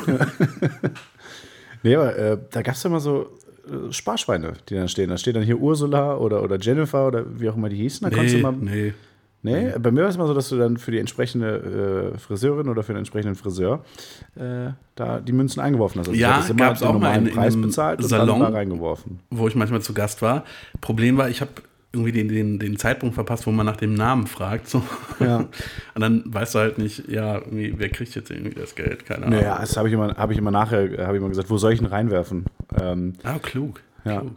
Nee, 1.82 1.96
aber 1.96 2.16
äh, 2.16 2.38
da 2.50 2.62
gab 2.62 2.74
es 2.74 2.82
ja 2.82 2.90
mal 2.90 3.00
so 3.00 3.30
äh, 3.66 3.92
Sparschweine, 3.92 4.54
die 4.68 4.74
dann 4.74 4.88
stehen. 4.88 5.10
Da 5.10 5.18
steht 5.18 5.36
dann 5.36 5.42
hier 5.42 5.58
Ursula 5.58 6.16
oder, 6.16 6.42
oder 6.42 6.58
Jennifer 6.58 7.06
oder 7.06 7.24
wie 7.38 7.48
auch 7.48 7.56
immer 7.56 7.68
die 7.68 7.76
hießen. 7.76 8.08
Da 8.08 8.14
konntest 8.14 8.36
Nee, 8.36 8.42
du 8.42 8.50
mal, 8.50 8.56
nee. 8.58 8.94
Nee, 9.44 9.72
bei 9.78 9.92
mir 9.92 10.02
war 10.02 10.08
es 10.08 10.18
mal 10.18 10.26
so, 10.26 10.34
dass 10.34 10.48
du 10.48 10.56
dann 10.58 10.76
für 10.78 10.90
die 10.90 10.98
entsprechende 10.98 12.12
äh, 12.14 12.18
Friseurin 12.18 12.68
oder 12.68 12.82
für 12.82 12.92
den 12.92 12.98
entsprechenden 12.98 13.36
Friseur 13.36 13.84
äh, 14.34 14.70
da 14.96 15.20
die 15.20 15.32
Münzen 15.32 15.60
eingeworfen 15.60 16.00
hast. 16.00 16.08
Also 16.08 16.20
Ja, 16.20 16.44
immer 16.48 16.54
gab's 16.58 16.80
den 16.80 16.88
auch 16.88 16.92
mal 16.94 16.98
normalen 16.98 17.22
in- 17.22 17.28
in 17.28 17.34
Preis 17.34 17.52
einem 17.54 17.62
bezahlt 17.62 18.00
und 18.00 18.08
Salon. 18.08 18.40
dann 18.40 18.52
da 18.52 18.58
reingeworfen. 18.58 19.20
wo 19.30 19.46
ich 19.46 19.54
manchmal 19.54 19.80
zu 19.82 19.94
Gast 19.94 20.20
war. 20.22 20.44
Problem 20.80 21.16
war, 21.16 21.28
ich 21.28 21.40
habe 21.40 21.50
irgendwie 21.92 22.10
den, 22.10 22.26
den, 22.26 22.58
den 22.58 22.76
Zeitpunkt 22.76 23.14
verpasst, 23.14 23.46
wo 23.46 23.52
man 23.52 23.64
nach 23.64 23.76
dem 23.76 23.94
Namen 23.94 24.26
fragt. 24.26 24.68
So. 24.68 24.82
Ja. 25.20 25.36
Und 25.94 26.00
dann 26.00 26.24
weißt 26.26 26.56
du 26.56 26.58
halt 26.58 26.76
nicht, 26.78 27.08
ja, 27.08 27.40
wer 27.50 27.88
kriegt 27.90 28.16
jetzt 28.16 28.32
irgendwie 28.32 28.52
das 28.58 28.74
Geld? 28.74 29.06
Keine 29.06 29.26
Ahnung. 29.26 29.38
Naja, 29.38 29.58
das 29.60 29.76
habe 29.76 29.86
ich, 29.86 29.94
immer- 29.94 30.14
hab 30.16 30.30
ich 30.32 30.38
immer 30.38 30.50
nachher 30.50 31.06
hab 31.06 31.12
ich 31.14 31.18
immer 31.20 31.28
gesagt, 31.28 31.50
wo 31.50 31.56
soll 31.56 31.72
ich 31.72 31.80
ihn 31.80 31.86
reinwerfen? 31.86 32.46
Ähm, 32.82 33.12
Ah, 33.22 33.38
klug. 33.40 33.80
Ja. 34.04 34.20
klug. 34.22 34.32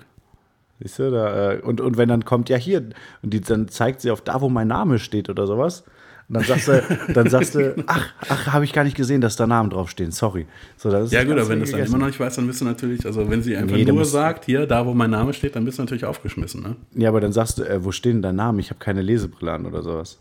Siehst 0.80 1.00
du, 1.00 1.12
da, 1.12 1.54
äh, 1.54 1.62
und, 1.62 1.82
und 1.82 1.98
wenn 1.98 2.10
dann 2.10 2.26
kommt, 2.26 2.50
ja 2.50 2.58
hier, 2.58 2.90
und 3.24 3.34
die, 3.34 3.42
dann 3.42 3.68
zeigt 3.68 4.02
sie 4.02 4.12
auf 4.12 4.22
da, 4.22 4.42
wo 4.42 4.50
mein 4.50 4.68
Name 4.68 5.00
steht 5.00 5.30
oder 5.30 5.48
sowas. 5.48 5.84
Und 6.30 6.36
dann 6.36 6.44
sagst 6.44 6.68
du, 6.68 6.84
dann 7.14 7.30
sagst 7.30 7.56
du, 7.56 7.84
ach, 7.88 8.14
ach, 8.28 8.48
habe 8.48 8.66
ich 8.66 8.74
gar 8.74 8.84
nicht 8.84 8.98
gesehen, 8.98 9.22
dass 9.22 9.38
da 9.38 9.48
Namen 9.48 9.70
draufstehen, 9.70 10.12
sorry. 10.12 10.46
So, 10.76 10.92
das 10.92 11.06
ist 11.06 11.14
Ja 11.14 11.22
das 11.22 11.30
gut, 11.30 11.40
aber 11.40 11.50
wenn 11.50 11.60
du 11.60 11.66
es 11.66 11.72
dann 11.72 11.80
immer 11.80 11.98
noch 11.98 12.08
nicht 12.08 12.20
weißt, 12.20 12.38
dann 12.38 12.48
bist 12.48 12.62
du 12.62 12.66
natürlich, 12.66 13.06
also 13.06 13.30
wenn 13.30 13.42
sie 13.42 13.56
einfach 13.56 13.76
Nee, 13.76 13.86
nur 13.86 14.06
sagt, 14.06 14.46
hier, 14.46 14.68
da 14.68 14.86
wo 14.86 14.94
mein 14.94 15.12
Name 15.12 15.34
steht, 15.34 15.56
dann 15.56 15.66
bist 15.66 15.80
du 15.80 15.84
natürlich 15.84 16.06
aufgeschmissen. 16.06 16.62
Ne? 16.62 16.76
Ja, 16.96 17.10
aber 17.10 17.22
dann 17.22 17.32
sagst 17.32 17.60
du, 17.60 17.64
äh, 17.64 17.84
wo 17.84 17.92
stehen 17.92 18.22
dein 18.22 18.36
Name? 18.36 18.60
Ich 18.60 18.70
habe 18.70 18.80
keine 18.80 19.02
Lesebrille 19.02 19.54
an 19.54 19.66
oder 19.66 19.82
sowas. 19.82 20.18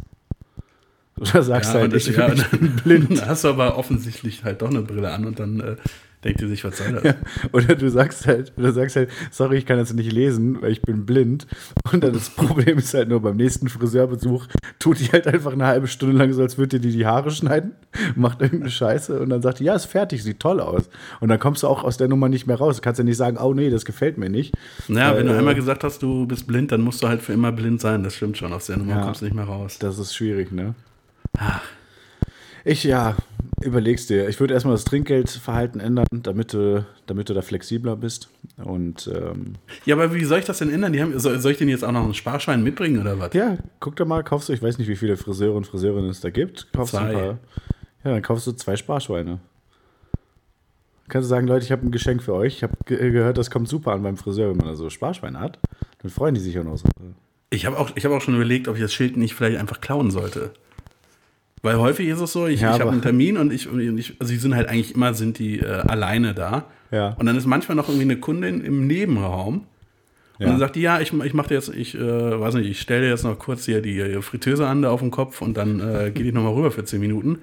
Oder 1.18 1.42
sagst 1.42 1.72
Ja, 1.74 1.80
halt, 1.80 1.92
das, 1.94 2.06
ich, 2.06 2.16
ja, 2.16 2.32
ich 2.32 2.44
bin 2.50 2.60
dann 2.60 2.76
blind. 2.84 3.26
hast 3.26 3.44
du 3.44 3.48
aber 3.48 3.78
offensichtlich 3.78 4.44
halt 4.44 4.62
doch 4.62 4.70
eine 4.70 4.82
Brille 4.82 5.10
an 5.12 5.24
und 5.24 5.38
dann 5.40 5.60
äh, 5.60 5.76
denkt 6.24 6.40
ihr 6.42 6.48
sich, 6.48 6.64
was 6.64 6.76
soll 6.78 6.92
das? 7.00 7.14
Oder 7.52 7.74
du 7.76 7.88
sagst 7.88 8.26
halt, 8.26 8.52
du 8.56 8.72
sagst 8.72 8.96
halt, 8.96 9.10
sorry, 9.30 9.58
ich 9.58 9.66
kann 9.66 9.78
jetzt 9.78 9.94
nicht 9.94 10.10
lesen, 10.12 10.60
weil 10.60 10.72
ich 10.72 10.82
bin 10.82 11.06
blind. 11.06 11.46
Und 11.92 12.02
dann 12.02 12.12
das 12.12 12.30
Problem 12.30 12.78
ist 12.78 12.92
halt 12.94 13.08
nur 13.08 13.20
beim 13.22 13.36
nächsten 13.36 13.68
Friseurbesuch 13.68 14.46
tut 14.78 14.98
die 14.98 15.06
halt 15.06 15.26
einfach 15.28 15.52
eine 15.52 15.66
halbe 15.66 15.86
Stunde 15.86 16.16
lang 16.16 16.32
so, 16.32 16.42
als 16.42 16.58
würde 16.58 16.78
dir 16.80 16.88
die 16.90 16.96
die 16.96 17.06
Haare 17.06 17.30
schneiden, 17.30 17.72
macht 18.16 18.42
irgendeine 18.42 18.70
Scheiße 18.70 19.20
und 19.20 19.28
dann 19.30 19.40
sagt 19.40 19.60
die, 19.60 19.64
ja, 19.64 19.74
ist 19.74 19.84
fertig, 19.86 20.22
sieht 20.24 20.40
toll 20.40 20.60
aus. 20.60 20.88
Und 21.20 21.28
dann 21.28 21.38
kommst 21.38 21.62
du 21.62 21.68
auch 21.68 21.84
aus 21.84 21.96
der 21.96 22.08
Nummer 22.08 22.28
nicht 22.28 22.46
mehr 22.46 22.56
raus. 22.56 22.76
Du 22.76 22.82
kannst 22.82 22.98
ja 22.98 23.04
nicht 23.04 23.16
sagen, 23.16 23.38
oh 23.38 23.54
nee, 23.54 23.70
das 23.70 23.84
gefällt 23.84 24.18
mir 24.18 24.28
nicht. 24.28 24.52
Naja, 24.88 25.10
Weil, 25.12 25.18
wenn 25.20 25.26
du 25.28 25.32
äh, 25.34 25.38
einmal 25.38 25.54
gesagt 25.54 25.84
hast, 25.84 26.02
du 26.02 26.26
bist 26.26 26.46
blind, 26.46 26.72
dann 26.72 26.80
musst 26.82 27.02
du 27.02 27.08
halt 27.08 27.22
für 27.22 27.32
immer 27.34 27.52
blind 27.52 27.80
sein. 27.80 28.02
Das 28.02 28.14
stimmt 28.16 28.36
schon. 28.36 28.52
Aus 28.52 28.66
der 28.66 28.78
Nummer 28.78 28.96
Ja. 28.96 29.02
kommst 29.02 29.20
du 29.20 29.26
nicht 29.26 29.34
mehr 29.34 29.44
raus. 29.44 29.78
Das 29.78 29.98
ist 29.98 30.14
schwierig, 30.14 30.50
ne? 30.52 30.74
Ich, 32.64 32.82
ja, 32.82 33.16
überleg's 33.62 34.06
dir. 34.08 34.28
Ich 34.28 34.40
würde 34.40 34.54
erstmal 34.54 34.74
das 34.74 34.84
Trinkgeldverhalten 34.84 35.80
ändern, 35.80 36.06
damit 36.10 36.52
du, 36.52 36.84
damit 37.06 37.28
du 37.28 37.34
da 37.34 37.42
flexibler 37.42 37.94
bist. 37.94 38.28
Und 38.56 39.08
ähm, 39.14 39.54
Ja, 39.84 39.94
aber 39.94 40.12
wie 40.12 40.24
soll 40.24 40.40
ich 40.40 40.46
das 40.46 40.58
denn 40.58 40.70
ändern? 40.72 40.92
Die 40.92 41.00
haben, 41.00 41.16
soll, 41.18 41.38
soll 41.38 41.52
ich 41.52 41.58
denn 41.58 41.68
jetzt 41.68 41.84
auch 41.84 41.92
noch 41.92 42.02
einen 42.02 42.14
Sparschein 42.14 42.64
mitbringen 42.64 43.00
oder 43.00 43.20
was? 43.20 43.32
ja, 43.34 43.56
guck 43.78 43.94
doch 43.96 44.06
mal, 44.06 44.24
kaufst 44.24 44.48
du, 44.48 44.52
ich 44.52 44.62
weiß 44.62 44.78
nicht, 44.78 44.88
wie 44.88 44.96
viele 44.96 45.16
Friseure 45.16 45.54
und 45.54 45.66
Friseurinnen 45.66 46.10
es 46.10 46.20
da 46.20 46.30
gibt. 46.30 46.72
Kaufst 46.72 46.94
du 46.94 46.98
ein 46.98 47.12
Zwei. 47.12 47.12
paar, 47.14 47.38
ja, 48.04 48.10
dann 48.12 48.22
kaufst 48.22 48.46
du 48.48 48.52
zwei 48.52 48.74
Sparschweine. 48.76 49.38
Kannst 51.08 51.26
du 51.26 51.28
sagen, 51.28 51.46
Leute, 51.46 51.64
ich 51.64 51.70
habe 51.70 51.86
ein 51.86 51.92
Geschenk 51.92 52.20
für 52.20 52.34
euch. 52.34 52.54
Ich 52.56 52.62
habe 52.64 52.72
ge 52.84 53.12
gehört, 53.12 53.38
das 53.38 53.48
kommt 53.48 53.68
super 53.68 53.92
an 53.92 54.02
beim 54.02 54.16
Friseur, 54.16 54.50
wenn 54.50 54.56
man 54.56 54.66
da 54.66 54.74
so 54.74 54.90
Sparschweine 54.90 55.38
hat. 55.38 55.60
Dann 56.02 56.10
freuen 56.10 56.34
die 56.34 56.40
sich 56.40 56.58
auch 56.58 56.64
noch 56.64 56.78
so. 56.78 56.88
Ich 57.50 57.64
habe 57.64 57.78
auch, 57.78 57.92
ich 57.94 58.04
hab 58.04 58.10
auch 58.10 58.20
schon 58.20 58.34
überlegt, 58.34 58.66
ob 58.66 58.74
ich 58.74 58.82
das 58.82 58.92
Schild 58.92 59.16
nicht 59.16 59.34
vielleicht 59.36 59.58
einfach 59.58 59.80
klauen 59.80 60.10
sollte. 60.10 60.50
Weil 61.62 61.78
häufig 61.78 62.08
ist 62.08 62.20
es 62.20 62.32
so, 62.32 62.46
ich, 62.46 62.60
Ja, 62.60 62.74
ich 62.74 62.80
habe 62.80 62.90
einen 62.90 63.02
Termin 63.02 63.36
und 63.38 63.52
ich, 63.52 63.68
und 63.68 63.80
ich, 63.98 64.14
also 64.20 64.32
die 64.32 64.38
sind 64.38 64.54
halt 64.54 64.68
eigentlich 64.68 64.94
immer, 64.94 65.14
sind 65.14 65.38
die 65.38 65.60
äh, 65.60 65.64
alleine 65.66 66.34
da. 66.34 66.66
Ja. 66.90 67.16
Und 67.18 67.26
dann 67.26 67.36
ist 67.36 67.46
manchmal 67.46 67.76
noch 67.76 67.88
irgendwie 67.88 68.04
eine 68.04 68.18
Kundin 68.18 68.60
im 68.62 68.86
Nebenraum. 68.86 69.66
Und 70.38 70.44
Ja. 70.44 70.48
dann 70.48 70.58
sagt 70.58 70.76
die, 70.76 70.82
ja, 70.82 71.00
ich, 71.00 71.12
ich 71.14 71.32
mache 71.34 71.48
dir 71.48 71.54
jetzt, 71.54 71.70
ich 71.74 71.94
äh, 71.94 72.00
weiß 72.40 72.54
nicht, 72.54 72.68
ich 72.68 72.80
stelle 72.80 73.02
dir 73.04 73.08
jetzt 73.08 73.24
noch 73.24 73.38
kurz 73.38 73.64
hier 73.64 73.80
die 73.80 73.98
äh, 73.98 74.20
Fritteuse 74.22 74.66
an 74.66 74.82
da 74.82 74.90
auf 74.90 75.00
den 75.00 75.10
Kopf 75.10 75.40
und 75.40 75.56
dann 75.56 75.80
äh, 75.80 76.10
gehe 76.10 76.26
ich 76.26 76.34
nochmal 76.34 76.52
rüber 76.52 76.70
für 76.70 76.84
10 76.84 77.00
Minuten. 77.00 77.38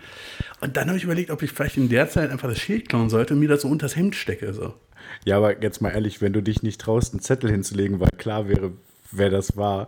Und 0.62 0.78
dann 0.78 0.88
habe 0.88 0.98
ich 0.98 1.04
überlegt, 1.04 1.32
ob 1.32 1.42
ich 1.42 1.52
vielleicht 1.52 1.76
in 1.78 1.90
der 1.90 2.08
Zeit 2.10 2.30
einfach 2.30 2.48
das 2.48 2.60
Schild 2.60 2.88
klauen 2.90 3.10
sollte 3.10 3.34
und 3.34 3.40
mir 3.40 3.50
das 3.50 3.64
so 3.64 3.68
unters 3.68 3.96
Hemd 3.96 4.16
stecke. 4.16 4.54
So. 4.54 4.74
Ja, 5.26 5.38
aber 5.38 5.62
jetzt 5.62 5.82
mal 5.82 5.90
ehrlich, 5.90 6.22
wenn 6.22 6.34
du 6.34 6.42
dich 6.44 6.62
nicht 6.64 6.80
traust, 6.80 7.14
einen 7.14 7.22
Zettel 7.22 7.50
hinzulegen, 7.50 8.00
weil 8.00 8.10
klar 8.18 8.48
wäre, 8.48 8.72
wer 9.12 9.30
das 9.32 9.58
war, 9.58 9.88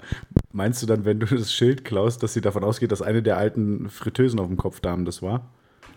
meinst 0.56 0.82
du 0.82 0.88
dann, 0.88 1.06
wenn 1.06 1.20
du 1.20 1.26
das 1.28 1.54
Schild 1.54 1.86
klaust, 1.86 2.24
dass 2.24 2.34
sie 2.34 2.42
davon 2.42 2.64
ausgeht, 2.64 2.92
dass 2.92 3.02
eine 3.02 3.22
der 3.22 3.38
alten 3.38 3.90
Fritteusen 3.90 4.40
auf 4.40 4.48
dem 4.48 4.58
Kopfdamen 4.58 5.06
das 5.06 5.22
war? 5.22 5.50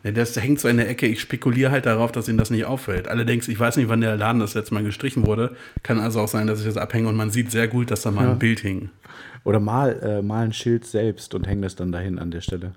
Ja, 0.05 0.13
das 0.13 0.37
hängt 0.37 0.61
so 0.61 0.69
in 0.69 0.77
der 0.77 0.89
Ecke. 0.89 1.07
Ich 1.07 1.21
spekuliere 1.21 1.71
halt 1.71 1.87
darauf, 1.87 2.13
dass 2.13 2.29
ihnen 2.29 2.39
das 2.39 2.51
nicht 2.51 2.65
auffällt. 2.67 3.09
Allerdings, 3.09 3.49
ich 3.49 3.59
weiß 3.59 3.77
nicht, 3.77 3.89
wann 3.89 4.01
der 4.01 4.17
Laden 4.17 4.41
das 4.41 4.55
letzte 4.55 4.75
Mal 4.75 4.85
gestrichen 4.85 5.27
wurde. 5.27 5.57
Kann 5.83 5.99
also 5.99 6.21
auch 6.21 6.29
sein, 6.29 6.47
dass 6.47 6.61
ich 6.61 6.67
das 6.67 6.77
abhänge 6.77 7.09
und 7.09 7.17
man 7.17 7.31
sieht 7.31 7.51
sehr 7.51 7.67
gut, 7.67 7.91
dass 7.91 8.03
da 8.03 8.11
mal 8.11 8.29
ein 8.29 8.39
Bild 8.39 8.61
hing. 8.61 8.91
Oder 9.45 9.61
mal, 9.61 9.99
äh, 10.01 10.23
mal 10.23 10.45
ein 10.45 10.53
Schild 10.53 10.85
selbst 10.85 11.35
und 11.35 11.47
häng 11.47 11.63
das 11.63 11.75
dann 11.75 11.91
dahin 11.91 12.19
an 12.19 12.31
der 12.31 12.41
Stelle. 12.43 12.75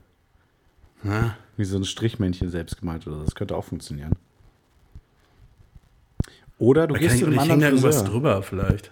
Na, 1.04 1.36
Wie 1.58 1.66
so 1.66 1.78
ein 1.78 1.84
Strichmännchen 1.84 2.50
selbst 2.50 2.80
gemalt 2.80 3.06
oder 3.08 3.18
so. 3.18 3.24
Das 3.24 3.36
könnte 3.36 3.56
auch 3.56 3.66
funktionieren. 3.66 4.14
Oder 6.58 6.88
du 6.88 6.94
da 6.94 7.00
kann 7.00 7.08
gehst 7.08 7.16
ich, 7.16 7.22
zu 7.22 7.28
einem 7.28 7.36
ich 7.36 7.42
hänge 7.42 7.54
anderen 7.54 7.74
irgendwas 7.74 7.98
Friseur. 7.98 8.12
drüber 8.12 8.44
vielleicht. 8.44 8.92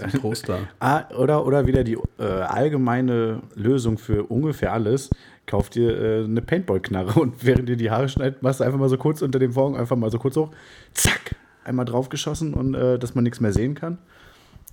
Ein 0.00 0.12
Toaster. 0.12 0.60
Ah, 0.80 1.08
oder, 1.16 1.46
oder 1.46 1.66
wieder 1.66 1.84
die 1.84 1.98
äh, 2.18 2.22
allgemeine 2.22 3.42
Lösung 3.54 3.98
für 3.98 4.24
ungefähr 4.24 4.72
alles. 4.72 5.10
Kauf 5.46 5.70
dir 5.70 6.00
äh, 6.00 6.24
eine 6.24 6.42
Paintball-Knarre 6.42 7.20
und 7.20 7.44
während 7.44 7.68
dir 7.68 7.76
die 7.76 7.90
Haare 7.90 8.08
schneidet, 8.08 8.42
machst 8.42 8.60
du 8.60 8.64
einfach 8.64 8.78
mal 8.78 8.88
so 8.88 8.96
kurz 8.96 9.22
unter 9.22 9.38
dem 9.38 9.52
Vorhang, 9.52 9.76
einfach 9.76 9.96
mal 9.96 10.10
so 10.10 10.18
kurz 10.18 10.36
hoch, 10.36 10.50
zack, 10.92 11.36
einmal 11.64 11.84
draufgeschossen 11.84 12.54
und 12.54 12.74
äh, 12.74 12.98
dass 12.98 13.14
man 13.14 13.24
nichts 13.24 13.40
mehr 13.40 13.52
sehen 13.52 13.74
kann. 13.74 13.98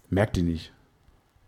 Merkt 0.10 0.36
die 0.36 0.44
nicht. 0.44 0.72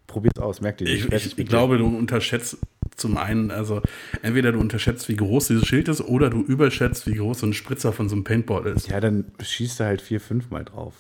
Probier's 0.08 0.38
aus, 0.38 0.62
merkt 0.62 0.82
die 0.82 0.86
nicht. 0.86 1.06
Ich, 1.06 1.26
ich, 1.26 1.38
ich 1.40 1.48
glaube, 1.48 1.78
du 1.78 1.86
unterschätzt 1.86 2.58
zum 2.96 3.18
einen, 3.18 3.52
also 3.52 3.82
entweder 4.22 4.52
du 4.52 4.60
unterschätzt, 4.60 5.08
wie 5.10 5.16
groß 5.16 5.48
dieses 5.48 5.66
Schild 5.66 5.88
ist, 5.88 6.02
oder 6.02 6.30
du 6.30 6.42
überschätzt, 6.42 7.08
wie 7.08 7.16
groß 7.16 7.40
so 7.40 7.48
ein 7.48 7.54
Spritzer 7.54 7.94
von 7.94 8.10
so 8.10 8.16
einem 8.16 8.24
Paintball 8.24 8.68
ist. 8.68 8.90
Ja, 8.90 9.00
dann 9.00 9.32
schießt 9.42 9.80
er 9.80 9.88
halt 9.88 10.02
vier, 10.02 10.20
fünf 10.20 10.50
Mal 10.50 10.66
drauf. 10.66 10.94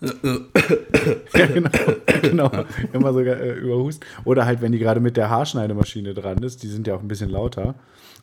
ja, 1.34 1.46
genau. 1.46 1.70
genau. 2.22 2.50
Immer 2.92 3.12
sogar 3.12 3.36
äh, 3.36 3.54
überhust. 3.54 4.04
Oder 4.24 4.46
halt, 4.46 4.60
wenn 4.60 4.72
die 4.72 4.78
gerade 4.78 5.00
mit 5.00 5.16
der 5.16 5.30
Haarschneidemaschine 5.30 6.14
dran 6.14 6.42
ist, 6.42 6.62
die 6.62 6.68
sind 6.68 6.86
ja 6.86 6.94
auch 6.94 7.02
ein 7.02 7.08
bisschen 7.08 7.30
lauter. 7.30 7.74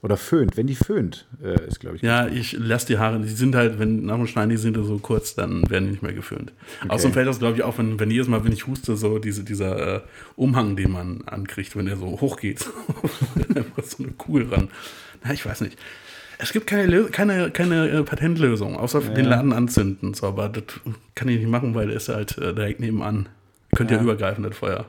Oder 0.01 0.17
föhnt. 0.17 0.55
Wenn 0.55 0.67
die 0.67 0.75
föhnt, 0.75 1.25
äh, 1.43 1.67
ist, 1.67 1.79
glaube 1.79 1.95
ich. 1.95 2.01
Ja, 2.01 2.27
ich 2.27 2.53
lasse 2.53 2.87
die 2.87 2.97
Haare, 2.97 3.19
die 3.19 3.29
sind 3.29 3.55
halt, 3.55 3.79
wenn 3.79 4.05
nach 4.05 4.17
dem 4.17 4.27
Schneiden, 4.27 4.51
die 4.51 4.57
sind 4.57 4.77
so 4.77 4.99
kurz, 4.99 5.35
dann 5.35 5.67
werden 5.69 5.85
die 5.85 5.91
nicht 5.91 6.03
mehr 6.03 6.13
geföhnt. 6.13 6.53
Außerdem 6.87 7.13
fällt 7.13 7.27
das, 7.27 7.39
glaube 7.39 7.57
ich, 7.57 7.63
auch, 7.63 7.77
wenn, 7.77 7.99
wenn 7.99 8.11
jedes 8.11 8.27
Mal, 8.27 8.43
wenn 8.43 8.51
ich 8.51 8.67
huste, 8.67 8.95
so 8.97 9.17
diese, 9.17 9.43
dieser 9.43 9.95
äh, 9.95 10.01
Umhang, 10.35 10.75
den 10.75 10.91
man 10.91 11.23
ankriegt, 11.25 11.75
wenn 11.75 11.87
der 11.87 11.97
so 11.97 12.21
hochgeht. 12.21 12.69
Einfach 13.55 13.83
so 13.83 14.03
eine 14.03 14.11
Kugel 14.13 14.47
ran. 14.49 14.69
Na, 15.23 15.33
ich 15.33 15.45
weiß 15.45 15.61
nicht. 15.61 15.77
Es 16.37 16.51
gibt 16.53 16.67
keine, 16.67 17.05
keine, 17.05 17.49
keine 17.51 17.87
äh, 17.89 18.03
Patentlösung, 18.03 18.75
außer 18.77 19.01
den 19.01 19.25
Laden 19.25 19.53
anzünden. 19.53 20.13
So, 20.13 20.27
aber 20.27 20.49
das 20.49 20.63
kann 21.15 21.27
ich 21.29 21.39
nicht 21.39 21.49
machen, 21.49 21.73
weil 21.75 21.87
der 21.87 21.95
ist 21.97 22.09
halt 22.09 22.37
äh, 22.37 22.53
direkt 22.53 22.79
nebenan. 22.79 23.29
Könnt 23.75 23.91
ihr 23.91 23.97
Ja. 23.97 24.03
übergreifen, 24.03 24.43
das 24.43 24.55
Feuer. 24.57 24.85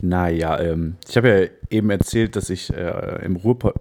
Naja, 0.00 0.60
ähm, 0.60 0.96
ich 1.08 1.16
habe 1.16 1.28
ja 1.28 1.46
eben 1.76 1.90
erzählt, 1.90 2.36
dass 2.36 2.50
ich 2.50 2.72
äh, 2.72 3.24
im 3.24 3.36
Ruhrpott. 3.36 3.74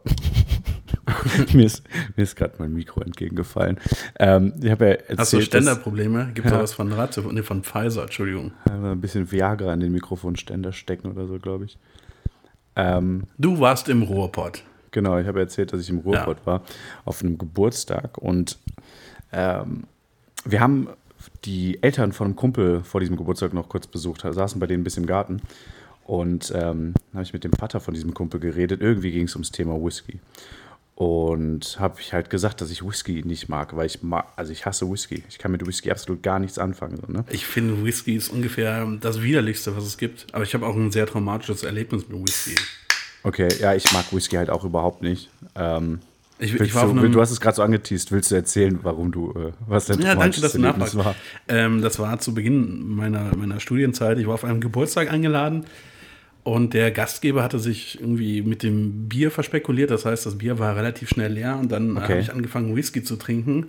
mir 1.53 1.65
ist, 1.65 1.83
mir 2.15 2.23
ist 2.23 2.35
gerade 2.35 2.55
mein 2.57 2.73
Mikro 2.73 3.01
entgegengefallen. 3.01 3.77
Ähm, 4.19 4.53
ich 4.61 4.71
habe 4.71 4.85
ja 4.85 4.91
erzählt, 4.93 5.19
Hast 5.19 5.33
du 5.33 5.41
Ständerprobleme? 5.41 6.31
Gibt 6.33 6.47
es 6.47 6.51
Ja. 6.51 6.57
da 6.57 6.63
was 6.63 6.73
von 6.73 6.91
Ratze? 6.91 7.21
Nee, 7.31 7.43
von 7.43 7.63
Pfizer, 7.63 8.03
Entschuldigung. 8.03 8.53
äh, 8.67 8.71
ein 8.71 9.01
bisschen 9.01 9.31
Viagra 9.31 9.73
in 9.73 9.79
den 9.81 9.91
Mikrofonständer 9.91 10.71
stecken 10.73 11.11
oder 11.11 11.27
so, 11.27 11.37
glaube 11.39 11.65
ich. 11.65 11.77
Ähm, 12.75 13.23
Du 13.37 13.59
warst 13.59 13.87
im 13.89 14.01
Ruhrpott. 14.01 14.63
Genau, 14.95 15.19
ich 15.19 15.27
habe 15.27 15.41
erzählt, 15.41 15.73
dass 15.73 15.81
ich 15.81 15.89
im 15.89 15.97
Ruhrpott 15.97 16.37
war, 16.45 16.63
auf 17.03 17.21
einem 17.21 17.37
Geburtstag. 17.37 18.17
Und 18.17 18.57
ähm, 19.33 19.83
wir 20.45 20.61
haben 20.61 20.87
die 21.43 21.83
Eltern 21.83 22.13
von 22.13 22.27
einem 22.27 22.37
Kumpel 22.37 22.81
vor 22.81 23.01
diesem 23.01 23.17
Geburtstag 23.17 23.53
noch 23.53 23.67
kurz 23.67 23.87
besucht, 23.87 24.21
saßen 24.21 24.57
bei 24.57 24.67
denen 24.67 24.81
ein 24.81 24.83
bisschen 24.85 25.03
im 25.03 25.07
Garten. 25.07 25.41
Und 26.05 26.49
ähm, 26.55 26.93
dann 26.93 27.13
habe 27.13 27.23
ich 27.23 27.33
mit 27.33 27.43
dem 27.43 27.51
Vater 27.51 27.81
von 27.81 27.93
diesem 27.93 28.13
Kumpel 28.13 28.39
geredet. 28.39 28.79
Irgendwie 28.79 29.11
ging 29.11 29.25
es 29.25 29.35
ums 29.35 29.51
Thema 29.51 29.73
Whisky. 29.73 30.21
Und 30.95 31.77
habe 31.77 31.99
ich 31.99 32.13
halt 32.13 32.29
gesagt, 32.29 32.61
dass 32.61 32.71
ich 32.71 32.81
Whisky 32.81 33.21
nicht 33.25 33.49
mag, 33.49 33.75
weil 33.75 33.87
ich 33.87 34.01
mag, 34.01 34.27
also 34.37 34.53
ich 34.53 34.65
hasse 34.65 34.89
Whisky. 34.89 35.25
Ich 35.27 35.39
kann 35.39 35.51
mit 35.51 35.67
Whisky 35.67 35.91
absolut 35.91 36.23
gar 36.23 36.39
nichts 36.39 36.57
anfangen. 36.57 36.95
So, 37.05 37.11
ne? 37.11 37.25
Ich 37.31 37.45
finde, 37.45 37.83
Whisky 37.83 38.15
ist 38.15 38.29
ungefähr 38.29 38.87
das 39.01 39.21
widerlichste, 39.21 39.75
was 39.75 39.83
es 39.83 39.97
gibt. 39.97 40.27
Aber 40.31 40.45
ich 40.45 40.53
habe 40.53 40.65
auch 40.65 40.75
ein 40.77 40.93
sehr 40.93 41.05
traumatisches 41.05 41.63
Erlebnis 41.63 42.07
mit 42.07 42.25
Whisky. 42.25 42.55
Okay, 43.25 43.47
ja, 43.59 43.73
ich 43.73 43.91
mag 43.91 44.05
Whisky 44.11 44.35
halt 44.35 44.49
auch 44.49 44.63
überhaupt 44.63 45.01
nicht. 45.01 45.29
Ähm, 45.55 45.99
Ich, 46.37 46.53
ich 46.53 46.75
war 46.75 46.85
du, 46.85 46.91
einem, 46.91 47.11
du 47.11 47.21
hast 47.21 47.31
es 47.31 47.39
gerade 47.41 47.55
so 47.55 47.63
angeteased. 47.63 48.11
Willst 48.11 48.29
du 48.29 48.35
erzählen, 48.35 48.79
warum 48.83 49.11
du, 49.11 49.31
äh, 49.31 49.51
was 49.67 49.85
dein 49.85 49.99
Ja, 49.99 50.15
danke, 50.15 50.41
dass 50.41 50.53
du 50.53 50.59
nachfragst. 50.59 51.19
Ähm, 51.47 51.81
das 51.81 51.97
war 51.97 52.19
zu 52.19 52.33
Beginn 52.33 52.87
meiner, 52.95 53.35
meiner 53.35 53.59
Studienzeit. 53.59 54.17
Ich 54.19 54.27
war 54.27 54.35
auf 54.35 54.43
einem 54.43 54.61
Geburtstag 54.61 55.11
eingeladen 55.11 55.65
und 56.43 56.73
der 56.73 56.91
Gastgeber 56.91 57.41
hatte 57.41 57.57
sich 57.57 57.99
irgendwie 57.99 58.41
mit 58.43 58.61
dem 58.63 59.07
Bier 59.09 59.31
verspekuliert. 59.31 59.89
Das 59.91 60.05
heißt, 60.05 60.25
das 60.25 60.37
Bier 60.37 60.59
war 60.59 60.75
relativ 60.75 61.09
schnell 61.09 61.33
leer 61.33 61.57
und 61.59 61.71
dann 61.71 61.97
Okay. 61.97 62.07
habe 62.09 62.19
ich 62.19 62.31
angefangen, 62.31 62.75
Whisky 62.75 63.01
zu 63.03 63.15
trinken. 63.15 63.67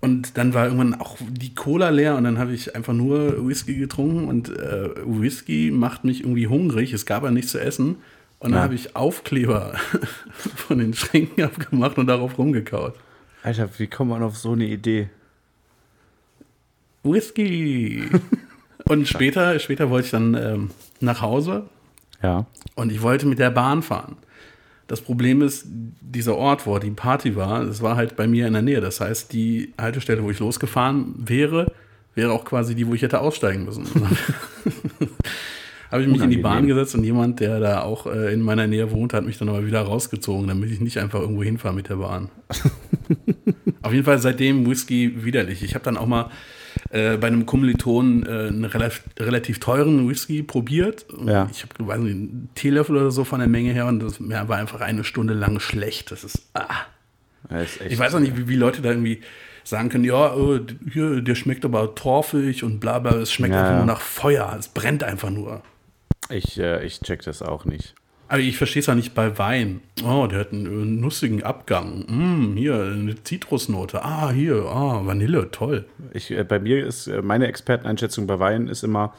Und 0.00 0.36
dann 0.38 0.54
war 0.54 0.66
irgendwann 0.66 0.94
auch 0.94 1.16
die 1.28 1.54
Cola 1.54 1.88
leer 1.88 2.16
und 2.16 2.24
dann 2.24 2.38
habe 2.38 2.52
ich 2.52 2.76
einfach 2.76 2.92
nur 2.92 3.46
Whisky 3.48 3.74
getrunken 3.76 4.28
und 4.28 4.50
äh, 4.50 4.90
Whisky 5.04 5.70
macht 5.72 6.04
mich 6.04 6.20
irgendwie 6.20 6.46
hungrig. 6.46 6.92
Es 6.92 7.06
gab 7.06 7.24
ja 7.24 7.30
nichts 7.30 7.52
zu 7.52 7.58
essen. 7.60 7.96
Und 8.38 8.50
dann 8.50 8.58
Ja. 8.58 8.62
habe 8.64 8.74
ich 8.74 8.94
Aufkleber 8.94 9.74
von 10.54 10.78
den 10.78 10.92
Schränken 10.94 11.42
abgemacht 11.44 11.96
und 11.98 12.06
darauf 12.06 12.36
rumgekaut. 12.38 12.94
Alter, 13.42 13.68
wie 13.78 13.86
kommt 13.86 14.10
man 14.10 14.22
auf 14.22 14.36
so 14.36 14.52
eine 14.52 14.66
Idee? 14.66 15.08
Whisky. 17.02 18.02
und 18.88 19.08
später, 19.08 19.58
später 19.58 19.90
wollte 19.90 20.06
ich 20.06 20.10
dann 20.10 20.34
ähm, 20.34 20.70
nach 21.00 21.20
Hause 21.22 21.68
Ja. 22.22 22.46
und 22.74 22.92
ich 22.92 23.02
wollte 23.02 23.26
mit 23.26 23.38
der 23.38 23.50
Bahn 23.50 23.82
fahren. 23.82 24.16
Das 24.86 25.00
Problem 25.00 25.42
ist, 25.42 25.66
dieser 25.66 26.36
Ort, 26.36 26.66
wo 26.66 26.78
die 26.78 26.90
Party 26.90 27.34
war, 27.34 27.64
das 27.64 27.82
war 27.82 27.96
halt 27.96 28.16
bei 28.16 28.26
mir 28.26 28.46
in 28.46 28.52
der 28.52 28.62
Nähe. 28.62 28.80
Das 28.80 29.00
heißt, 29.00 29.32
die 29.32 29.72
Haltestelle, 29.78 30.22
wo 30.22 30.30
ich 30.30 30.38
losgefahren 30.38 31.14
wäre, 31.16 31.72
wäre 32.14 32.32
auch 32.32 32.44
quasi 32.44 32.74
die, 32.74 32.86
wo 32.86 32.94
ich 32.94 33.02
hätte 33.02 33.20
aussteigen 33.20 33.64
müssen. 33.64 33.86
Habe 35.90 36.02
ich 36.02 36.08
mich 36.08 36.20
in 36.20 36.30
die 36.30 36.36
Bahn 36.38 36.52
Unangenehm. 36.52 36.76
gesetzt 36.76 36.94
und 36.96 37.04
jemand, 37.04 37.38
der 37.38 37.60
da 37.60 37.82
auch 37.82 38.06
äh, 38.06 38.32
in 38.32 38.42
meiner 38.42 38.66
Nähe 38.66 38.90
wohnt, 38.90 39.12
hat 39.14 39.24
mich 39.24 39.38
dann 39.38 39.48
aber 39.48 39.64
wieder 39.66 39.82
rausgezogen, 39.82 40.48
damit 40.48 40.70
ich 40.70 40.80
nicht 40.80 40.98
einfach 40.98 41.20
irgendwo 41.20 41.44
hinfahre 41.44 41.74
mit 41.74 41.88
der 41.88 41.96
Bahn. 41.96 42.28
Auf 43.82 43.92
jeden 43.92 44.04
Fall 44.04 44.18
seitdem 44.18 44.68
Whisky 44.68 45.24
widerlich. 45.24 45.62
Ich 45.62 45.74
habe 45.74 45.84
dann 45.84 45.96
auch 45.96 46.06
mal 46.06 46.30
äh, 46.90 47.16
bei 47.16 47.26
einem 47.26 47.46
Kommilitonen 47.46 48.26
äh, 48.26 48.48
einen 48.48 48.64
relativ, 48.64 49.04
relativ 49.18 49.60
teuren 49.60 50.08
Whisky 50.08 50.42
probiert. 50.42 51.06
Ja. 51.24 51.48
Ich 51.50 51.62
habe, 51.62 51.86
weiß 51.86 51.98
nicht, 52.00 52.12
einen 52.12 52.48
Teelöffel 52.54 52.96
oder 52.96 53.10
so 53.10 53.24
von 53.24 53.40
der 53.40 53.48
Menge 53.48 53.72
her 53.72 53.86
und 53.86 54.00
das 54.00 54.18
ja, 54.18 54.48
war 54.48 54.58
einfach 54.58 54.80
eine 54.80 55.04
Stunde 55.04 55.34
lang 55.34 55.60
schlecht. 55.60 56.10
Das 56.10 56.24
ist, 56.24 56.48
ah. 56.54 56.68
Ja, 57.50 57.60
ist 57.60 57.80
Ich 57.80 57.98
weiß 57.98 58.14
auch 58.14 58.20
nicht, 58.20 58.36
wie, 58.36 58.48
wie 58.48 58.56
Leute 58.56 58.82
da 58.82 58.90
irgendwie 58.90 59.20
sagen 59.64 59.88
können, 59.88 60.04
ja, 60.04 60.34
äh, 60.34 60.60
hier, 60.92 61.20
der 61.20 61.34
schmeckt 61.34 61.64
aber 61.64 61.94
torfig 61.94 62.62
und 62.62 62.78
bla 62.78 62.98
bla, 62.98 63.16
es 63.16 63.32
schmeckt 63.32 63.54
Ja, 63.54 63.62
einfach 63.62 63.76
nur 63.76 63.86
nach 63.86 64.00
Feuer, 64.00 64.54
es 64.58 64.68
brennt 64.68 65.02
einfach 65.02 65.30
nur. 65.30 65.62
Ich, 66.28 66.58
äh, 66.58 66.84
ich 66.84 67.00
check 67.00 67.22
das 67.22 67.42
auch 67.42 67.64
nicht. 67.64 67.94
Aber 68.28 68.40
ich 68.40 68.56
verstehe 68.56 68.80
es 68.80 68.88
auch 68.88 68.94
nicht 68.94 69.14
bei 69.14 69.38
Wein. 69.38 69.80
Oh, 70.04 70.26
der 70.26 70.40
hat 70.40 70.52
einen 70.52 70.66
äh, 70.66 71.00
nussigen 71.00 71.42
Abgang. 71.42 72.04
Mm, 72.08 72.56
hier, 72.56 72.74
eine 72.74 73.22
Zitrusnote. 73.22 74.04
Ah, 74.04 74.30
hier, 74.30 74.64
ah, 74.66 75.06
Vanille, 75.06 75.50
toll. 75.50 75.84
Ich, 76.12 76.30
äh, 76.30 76.42
bei 76.44 76.58
mir 76.58 76.84
ist 76.86 77.06
äh, 77.06 77.22
meine 77.22 77.46
Experteneinschätzung 77.46 78.26
bei 78.26 78.38
Wein 78.38 78.66
ist 78.68 78.82
immer 78.82 79.14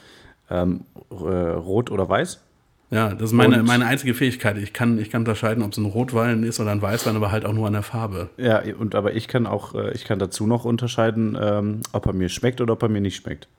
ähm, 0.50 0.82
äh, 1.10 1.14
rot 1.14 1.90
oder 1.92 2.08
weiß. 2.10 2.42
Ja, 2.90 3.10
das 3.14 3.30
ist 3.30 3.34
meine, 3.34 3.60
Und- 3.60 3.66
meine 3.68 3.86
einzige 3.86 4.14
Fähigkeit. 4.14 4.58
Ich 4.58 4.72
kann, 4.74 4.98
ich 5.00 5.10
kann 5.10 5.22
unterscheiden, 5.22 5.62
ob 5.64 5.72
es 5.74 5.78
ein 5.78 5.86
Rotwein 5.86 6.44
ist 6.44 6.60
oder 6.60 6.72
ein 6.72 6.82
Weißwein, 6.82 7.16
aber 7.18 7.32
halt 7.32 7.46
auch 7.46 7.52
nur 7.54 7.68
an 7.68 7.74
der 7.74 7.84
Farbe. 7.84 8.30
Ja, 8.38 8.62
und 8.80 8.96
aber 8.96 9.14
ich 9.14 9.28
kann 9.28 9.46
auch, 9.46 9.76
ich 9.94 10.06
kann 10.06 10.20
dazu 10.20 10.48
noch 10.48 10.64
unterscheiden, 10.64 11.38
ähm, 11.42 11.82
ob 11.92 12.06
er 12.06 12.14
mir 12.14 12.30
schmeckt 12.30 12.62
oder 12.62 12.74
ob 12.74 12.84
er 12.84 12.90
mir 12.90 13.02
nicht 13.02 13.18
schmeckt. 13.18 13.50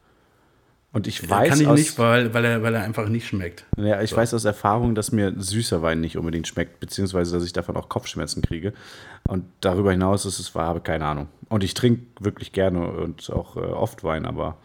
Und 0.91 1.07
ich 1.07 1.29
weiß 1.29 1.51
kann 1.51 1.61
ich 1.61 1.67
aus, 1.67 1.79
nicht, 1.79 1.99
weil, 1.99 2.33
weil, 2.33 2.45
er, 2.45 2.63
weil 2.63 2.75
er 2.75 2.83
einfach 2.83 3.09
nicht 3.09 3.29
schmeckt. 3.29 3.67
Ja, 3.77 4.01
ich 4.01 4.17
weiß 4.17 4.33
aus 4.33 4.47
Erfahrung, 4.47 4.95
dass 4.95 5.13
mir 5.13 5.35
süßer 5.37 5.83
Wein 5.83 6.01
nicht 6.01 6.17
unbedingt 6.17 6.49
schmeckt, 6.49 6.81
beziehungsweise 6.81 7.33
dass 7.37 7.45
ich 7.45 7.53
davon 7.53 7.77
auch 7.77 7.91
Kopfschmerzen 7.91 8.41
kriege. 8.41 8.73
Und 9.25 9.45
darüber 9.61 9.91
hinaus 9.93 10.25
ist 10.25 10.39
es, 10.39 10.55
habe 10.55 10.81
keine 10.81 11.05
Ahnung. 11.05 11.29
Und 11.51 11.63
ich 11.63 11.75
trinke 11.75 12.03
wirklich 12.21 12.53
gerne 12.53 12.89
und 12.89 13.31
auch 13.31 13.57
äh, 13.57 13.61
oft 13.61 14.03
Wein, 14.03 14.25
aber 14.25 14.57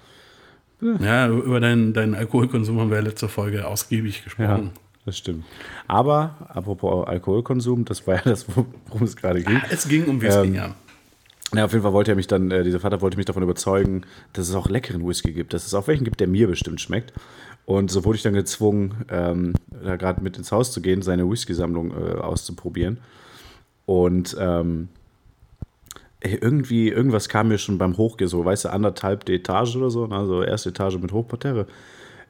Ja, 1.01 1.27
über 1.27 1.59
deinen, 1.59 1.93
deinen 1.93 2.15
Alkoholkonsum 2.15 2.79
haben 2.79 2.89
wir 2.89 2.97
ja 2.97 3.03
letzte 3.03 3.27
Folge 3.27 3.67
ausgiebig 3.67 4.19
ja, 4.19 4.23
gesprochen. 4.23 4.71
das 5.05 5.17
stimmt. 5.17 5.43
Aber 5.87 6.37
apropos 6.49 7.05
Alkoholkonsum, 7.07 7.83
das 7.83 8.07
war 8.07 8.15
ja 8.15 8.21
das, 8.23 8.45
worum 8.55 9.03
es 9.03 9.15
gerade 9.17 9.43
ging. 9.43 9.61
Es 9.69 9.87
ging 9.87 10.05
um 10.05 10.21
Whisky, 10.21 10.47
Ähm, 10.47 10.55
ja. 10.55 10.75
Ja, 11.55 11.65
auf 11.65 11.71
jeden 11.71 11.83
Fall 11.83 11.93
wollte 11.93 12.11
er 12.11 12.15
mich 12.15 12.25
dann, 12.27 12.49
äh, 12.49 12.63
dieser 12.63 12.79
Vater 12.79 13.01
wollte 13.01 13.17
mich 13.17 13.27
davon 13.27 13.43
überzeugen, 13.43 14.05
dass 14.33 14.49
es 14.49 14.55
auch 14.55 14.69
leckeren 14.69 15.07
Whisky 15.07 15.33
gibt, 15.33 15.53
dass 15.53 15.67
es 15.67 15.73
auch 15.75 15.87
welchen 15.87 16.03
gibt, 16.03 16.19
der 16.19 16.27
mir 16.27 16.47
bestimmt 16.47 16.81
schmeckt. 16.81 17.13
Und 17.65 17.91
so 17.91 18.03
wurde 18.05 18.15
ich 18.15 18.23
dann 18.23 18.33
gezwungen, 18.33 19.05
ähm, 19.09 19.53
da 19.69 19.95
gerade 19.95 20.21
mit 20.23 20.37
ins 20.37 20.51
Haus 20.51 20.71
zu 20.71 20.81
gehen, 20.81 21.01
seine 21.03 21.29
Whisky-Sammlung 21.29 21.91
äh, 21.91 22.13
auszuprobieren. 22.15 22.99
Und 23.85 24.35
ähm, 24.39 24.89
irgendwie, 26.21 26.89
irgendwas 26.89 27.29
kam 27.29 27.49
mir 27.49 27.57
schon 27.57 27.77
beim 27.77 27.97
Hochgehen, 27.97 28.29
so, 28.29 28.43
weißt 28.43 28.65
du, 28.65 28.69
anderthalb 28.69 29.29
Etage 29.29 29.75
oder 29.75 29.89
so, 29.91 30.05
also 30.05 30.41
erste 30.41 30.69
Etage 30.69 30.97
mit 30.97 31.11
Hochparterre. 31.11 31.67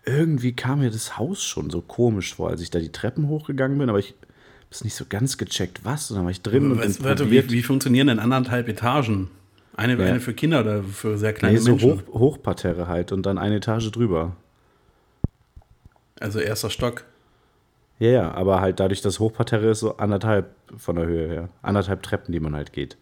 Irgendwie 0.06 0.53
kam 0.53 0.80
mir 0.80 0.92
das 0.92 1.18
Haus 1.18 1.44
schon 1.44 1.70
so 1.70 1.82
komisch 1.82 2.36
vor, 2.36 2.50
als 2.50 2.62
ich 2.62 2.72
da 2.72 2.80
die 2.80 2.92
Treppen 2.92 3.30
hochgegangen 3.30 3.77
bin, 3.77 3.89
aber 3.89 4.00
ich 4.00 4.15
es 4.74 4.84
nicht 4.84 4.96
so 4.96 5.06
ganz 5.08 5.38
gecheckt, 5.38 5.82
was. 5.84 6.10
Und 6.12 6.18
dann 6.18 6.25
war 6.25 6.32
ich 6.32 6.42
drin 6.42 6.72
und 6.72 6.80
Was, 6.80 7.03
warte, 7.03 7.30
wie, 7.32 7.50
wie 7.51 7.63
funktionieren 7.63 8.08
denn 8.08 8.20
anderthalb 8.20 8.68
Etagen? 8.68 9.30
Eine, 9.75 9.98
Ja. 9.98 10.06
eine 10.06 10.20
für 10.20 10.34
Kinder 10.34 10.62
oder 10.62 10.84
für 10.84 11.18
sehr 11.18 11.34
kleine 11.34 11.53
Nee, 11.56 11.60
so 11.60 11.72
Menschen? 11.72 11.92
Hoch, 12.08 12.20
Hochparterre 12.20 12.88
halt 12.88 13.12
und 13.12 13.25
dann 13.25 13.38
eine 13.38 13.56
Etage 13.56 13.89
drüber. 13.92 14.36
Also 16.20 16.39
erster 16.39 16.70
Stock. 16.70 17.06
Ja, 18.00 18.10
ja, 18.10 18.32
aber 18.32 18.62
halt 18.62 18.80
dadurch, 18.80 19.01
dass 19.01 19.20
Hochparterre 19.20 19.70
ist, 19.72 19.80
so 19.80 19.98
anderthalb 19.98 20.53
von 20.77 20.96
der 20.96 21.06
Höhe 21.06 21.27
her. 21.27 21.50
Anderthalb 21.62 22.03
Treppen, 22.03 22.32
die 22.32 22.39
man 22.39 22.56
halt 22.56 22.74
geht. 22.74 22.98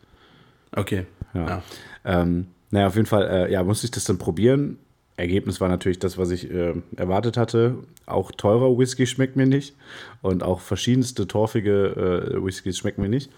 Okay. 0.74 1.06
Ja. 1.34 1.48
Ja. 1.48 1.64
Ähm, 2.06 2.48
naja, 2.70 2.88
auf 2.88 2.96
jeden 2.96 3.08
Fall, 3.08 3.28
äh, 3.28 3.52
ja, 3.52 3.64
musste 3.64 3.86
ich 3.88 3.92
das 3.92 4.04
dann 4.06 4.18
probieren. 4.18 4.78
Ergebnis 5.18 5.62
war 5.62 5.70
natürlich 5.70 6.00
das, 6.00 6.18
was 6.18 6.32
ich 6.32 6.50
äh, 6.50 6.74
erwartet 6.96 7.38
hatte. 7.38 7.76
Auch 8.06 8.32
teurer 8.32 8.78
Whisky 8.78 9.06
schmeckt 9.06 9.36
mir 9.36 9.46
nicht. 9.46 9.76
Und 10.22 10.44
auch 10.44 10.60
verschiedenste 10.62 11.28
torfige 11.28 12.34
äh, 12.36 12.44
Whiskys 12.44 12.78
schmecken 12.78 13.02
mir 13.02 13.10
nicht. 13.10 13.32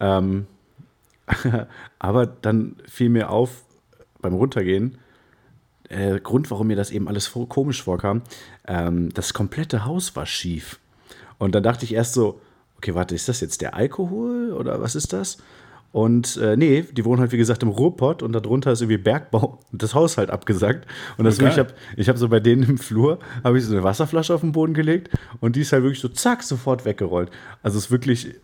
Ähm, 0.00 0.46
aber 1.98 2.26
dann 2.26 2.76
fiel 2.86 3.08
mir 3.08 3.30
auf 3.30 3.64
beim 4.20 4.34
Runtergehen, 4.34 4.98
äh, 5.88 6.20
Grund, 6.20 6.50
warum 6.50 6.68
mir 6.68 6.76
das 6.76 6.90
eben 6.90 7.08
alles 7.08 7.26
vor, 7.26 7.48
komisch 7.48 7.82
vorkam, 7.82 8.22
ähm, 8.66 9.12
das 9.12 9.34
komplette 9.34 9.84
Haus 9.84 10.14
war 10.16 10.26
schief. 10.26 10.78
Und 11.38 11.54
dann 11.54 11.62
dachte 11.62 11.84
ich 11.84 11.94
erst 11.94 12.14
so, 12.14 12.40
okay, 12.76 12.94
warte, 12.94 13.14
ist 13.14 13.28
das 13.28 13.40
jetzt 13.40 13.60
der 13.60 13.74
Alkohol 13.74 14.52
oder 14.52 14.80
was 14.80 14.94
ist 14.94 15.12
das? 15.12 15.38
Und 15.92 16.38
äh, 16.38 16.56
nee, 16.56 16.84
die 16.90 17.04
wohnen 17.04 17.20
halt 17.20 17.32
wie 17.32 17.36
gesagt 17.36 17.62
im 17.62 17.68
Ruhrpott 17.68 18.22
und 18.22 18.32
darunter 18.32 18.72
ist 18.72 18.80
irgendwie 18.80 18.96
Bergbau 18.96 19.60
und 19.70 19.82
das 19.82 19.94
Haus 19.94 20.16
halt 20.16 20.30
abgesagt. 20.30 20.86
Und 21.18 21.26
das 21.26 21.38
Okay. 21.38 21.50
ich 21.50 21.58
habe 21.58 21.74
ich 21.96 22.08
hab 22.08 22.16
so 22.16 22.28
bei 22.30 22.40
denen 22.40 22.62
im 22.62 22.78
Flur, 22.78 23.18
habe 23.44 23.58
ich 23.58 23.64
so 23.64 23.72
eine 23.74 23.84
Wasserflasche 23.84 24.34
auf 24.34 24.40
den 24.40 24.52
Boden 24.52 24.72
gelegt 24.72 25.10
und 25.40 25.54
die 25.54 25.60
ist 25.60 25.72
halt 25.72 25.82
wirklich 25.82 26.00
so 26.00 26.08
zack, 26.08 26.42
sofort 26.42 26.86
weggerollt. 26.86 27.30
Also 27.62 27.76
es 27.76 27.84
ist 27.86 27.90
wirklich 27.90 28.34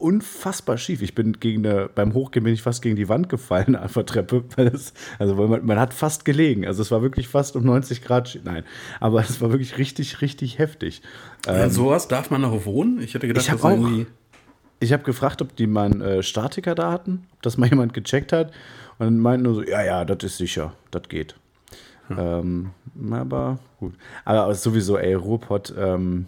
unfassbar 0.00 0.78
schief. 0.78 1.02
Ich 1.02 1.14
bin 1.14 1.32
gegen 1.40 1.66
eine, 1.66 1.88
beim 1.92 2.14
Hochgehen 2.14 2.44
bin 2.44 2.54
ich 2.54 2.62
fast 2.62 2.82
gegen 2.82 2.94
die 2.96 3.08
Wand 3.08 3.28
gefallen 3.28 3.74
auf 3.76 3.94
der 3.94 4.06
Treppe. 4.06 4.44
Weil 4.56 4.70
das, 4.70 4.92
also 5.18 5.34
man, 5.34 5.64
man 5.66 5.78
hat 5.78 5.92
fast 5.92 6.24
gelegen. 6.24 6.66
Also 6.66 6.82
es 6.82 6.90
war 6.90 7.02
wirklich 7.02 7.26
fast 7.28 7.56
um 7.56 7.64
90 7.64 8.02
Grad. 8.02 8.38
Nein, 8.44 8.62
aber 9.00 9.20
es 9.20 9.40
war 9.40 9.50
wirklich 9.50 9.76
richtig, 9.78 10.20
richtig 10.20 10.58
heftig. 10.58 11.02
Ja, 11.46 11.68
sowas 11.70 12.08
darf 12.08 12.30
man 12.30 12.40
noch 12.42 12.64
wohnen? 12.64 13.00
Ich 13.02 13.14
hätte 13.14 13.26
gedacht, 13.26 13.46
Ich 13.46 13.52
das 13.52 13.62
auch- 13.62 13.70
irgendwie- 13.70 14.06
Ich 14.80 14.92
habe 14.92 15.02
gefragt, 15.02 15.42
ob 15.42 15.56
die 15.56 15.66
mal 15.66 15.90
einen 15.90 16.00
äh, 16.00 16.22
Statiker 16.22 16.74
da 16.74 16.92
hatten, 16.92 17.26
ob 17.34 17.42
das 17.42 17.56
mal 17.56 17.66
jemand 17.70 17.94
gecheckt 17.94 18.32
hat. 18.32 18.52
Und 18.98 19.06
dann 19.06 19.18
meinten 19.18 19.44
nur 19.44 19.54
so, 19.54 19.62
ja, 19.62 19.82
ja, 19.84 20.04
das 20.04 20.24
ist 20.24 20.38
sicher, 20.38 20.72
das 20.90 21.02
geht. 21.08 21.34
Ähm, 22.10 22.70
aber 23.10 23.58
gut. 23.78 23.94
Aber 24.24 24.54
sowieso, 24.54 24.96
ey, 24.96 25.12
Ruhrpott 25.14 25.74
ähm, 25.76 26.26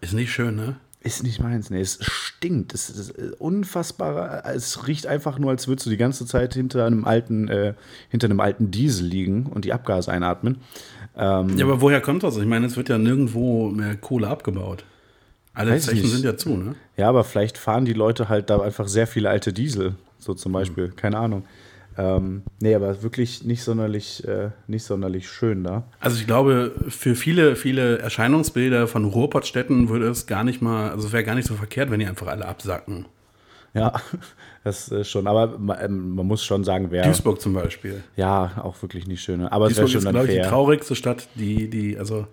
Ist 0.00 0.14
nicht 0.14 0.32
schön, 0.32 0.56
ne? 0.56 0.76
ist 1.04 1.22
nicht 1.22 1.40
meins. 1.40 1.68
Nee, 1.70 1.80
es 1.80 1.98
stinkt. 2.00 2.72
Es 2.72 2.88
ist 2.88 3.12
unfassbar. 3.38 4.44
Es 4.46 4.88
riecht 4.88 5.06
einfach 5.06 5.38
nur, 5.38 5.50
als 5.50 5.68
würdest 5.68 5.86
du 5.86 5.90
die 5.90 5.98
ganze 5.98 6.24
Zeit 6.24 6.54
hinter 6.54 6.86
einem 6.86 7.04
alten, 7.04 7.48
äh, 7.48 7.74
hinter 8.08 8.26
einem 8.26 8.40
alten 8.40 8.70
Diesel 8.70 9.06
liegen 9.06 9.44
und 9.46 9.66
die 9.66 9.74
Abgase 9.74 10.10
einatmen. 10.10 10.62
Ähm, 11.14 11.58
Ja, 11.58 11.66
aber 11.66 11.82
woher 11.82 12.00
kommt 12.00 12.22
das? 12.22 12.38
Ich 12.38 12.46
meine, 12.46 12.66
es 12.66 12.76
wird 12.76 12.88
ja 12.88 12.96
nirgendwo 12.96 13.68
mehr 13.68 13.96
Kohle 13.96 14.28
abgebaut. 14.28 14.84
Alle 15.54 15.70
Weiß 15.72 15.92
nicht. 15.92 16.04
sind 16.06 16.24
ja 16.24 16.36
zu, 16.36 16.56
ne? 16.56 16.74
Ja, 16.96 17.08
aber 17.08 17.22
vielleicht 17.24 17.58
fahren 17.58 17.84
die 17.84 17.92
Leute 17.92 18.28
halt 18.28 18.50
da 18.50 18.60
einfach 18.60 18.88
sehr 18.88 19.06
viele 19.06 19.30
alte 19.30 19.52
Diesel, 19.52 19.94
so 20.18 20.34
zum 20.34 20.52
Beispiel. 20.52 20.88
Keine 20.88 21.18
Ahnung. 21.18 21.44
Ähm, 21.96 22.42
nee, 22.60 22.74
aber 22.74 23.04
wirklich 23.04 23.44
nicht 23.44 23.62
sonderlich, 23.62 24.26
äh, 24.26 24.50
nicht 24.66 24.82
sonderlich 24.82 25.28
schön 25.28 25.62
da. 25.62 25.84
Also 26.00 26.16
ich 26.18 26.26
glaube, 26.26 26.72
für 26.88 27.14
viele, 27.14 27.54
viele 27.54 27.98
Erscheinungsbilder 27.98 28.88
von 28.88 29.04
Ruhrpottstädten 29.04 29.88
würde 29.88 30.08
es 30.08 30.26
gar 30.26 30.42
nicht 30.42 30.60
mal, 30.60 30.90
also 30.90 31.06
es 31.06 31.12
wäre 31.12 31.22
gar 31.22 31.36
nicht 31.36 31.46
so 31.46 31.54
verkehrt, 31.54 31.92
wenn 31.92 32.00
die 32.00 32.06
einfach 32.06 32.26
alle 32.26 32.46
absacken. 32.46 33.06
Ja, 33.74 33.92
das 34.64 34.88
ist 34.88 35.08
schon. 35.08 35.28
Aber 35.28 35.56
ma- 35.58 35.80
ähm, 35.80 36.16
man 36.16 36.26
muss 36.26 36.44
schon 36.44 36.64
sagen, 36.64 36.88
wer. 36.90 37.04
Duisburg 37.04 37.40
zum 37.40 37.52
Beispiel. 37.54 38.02
Ja, 38.16 38.60
auch 38.60 38.80
wirklich 38.82 39.06
nicht 39.06 39.22
schön. 39.22 39.42
Aber 39.46 39.66
es 39.66 39.76
wäre 39.76 39.82
Duisburg 39.86 40.02
schon 40.02 40.08
ist, 40.08 40.12
glaube 40.14 40.26
ich, 40.32 40.42
die 40.42 40.48
traurigste 40.48 40.96
Stadt, 40.96 41.28
die, 41.36 41.70
die, 41.70 41.96
also 41.96 42.26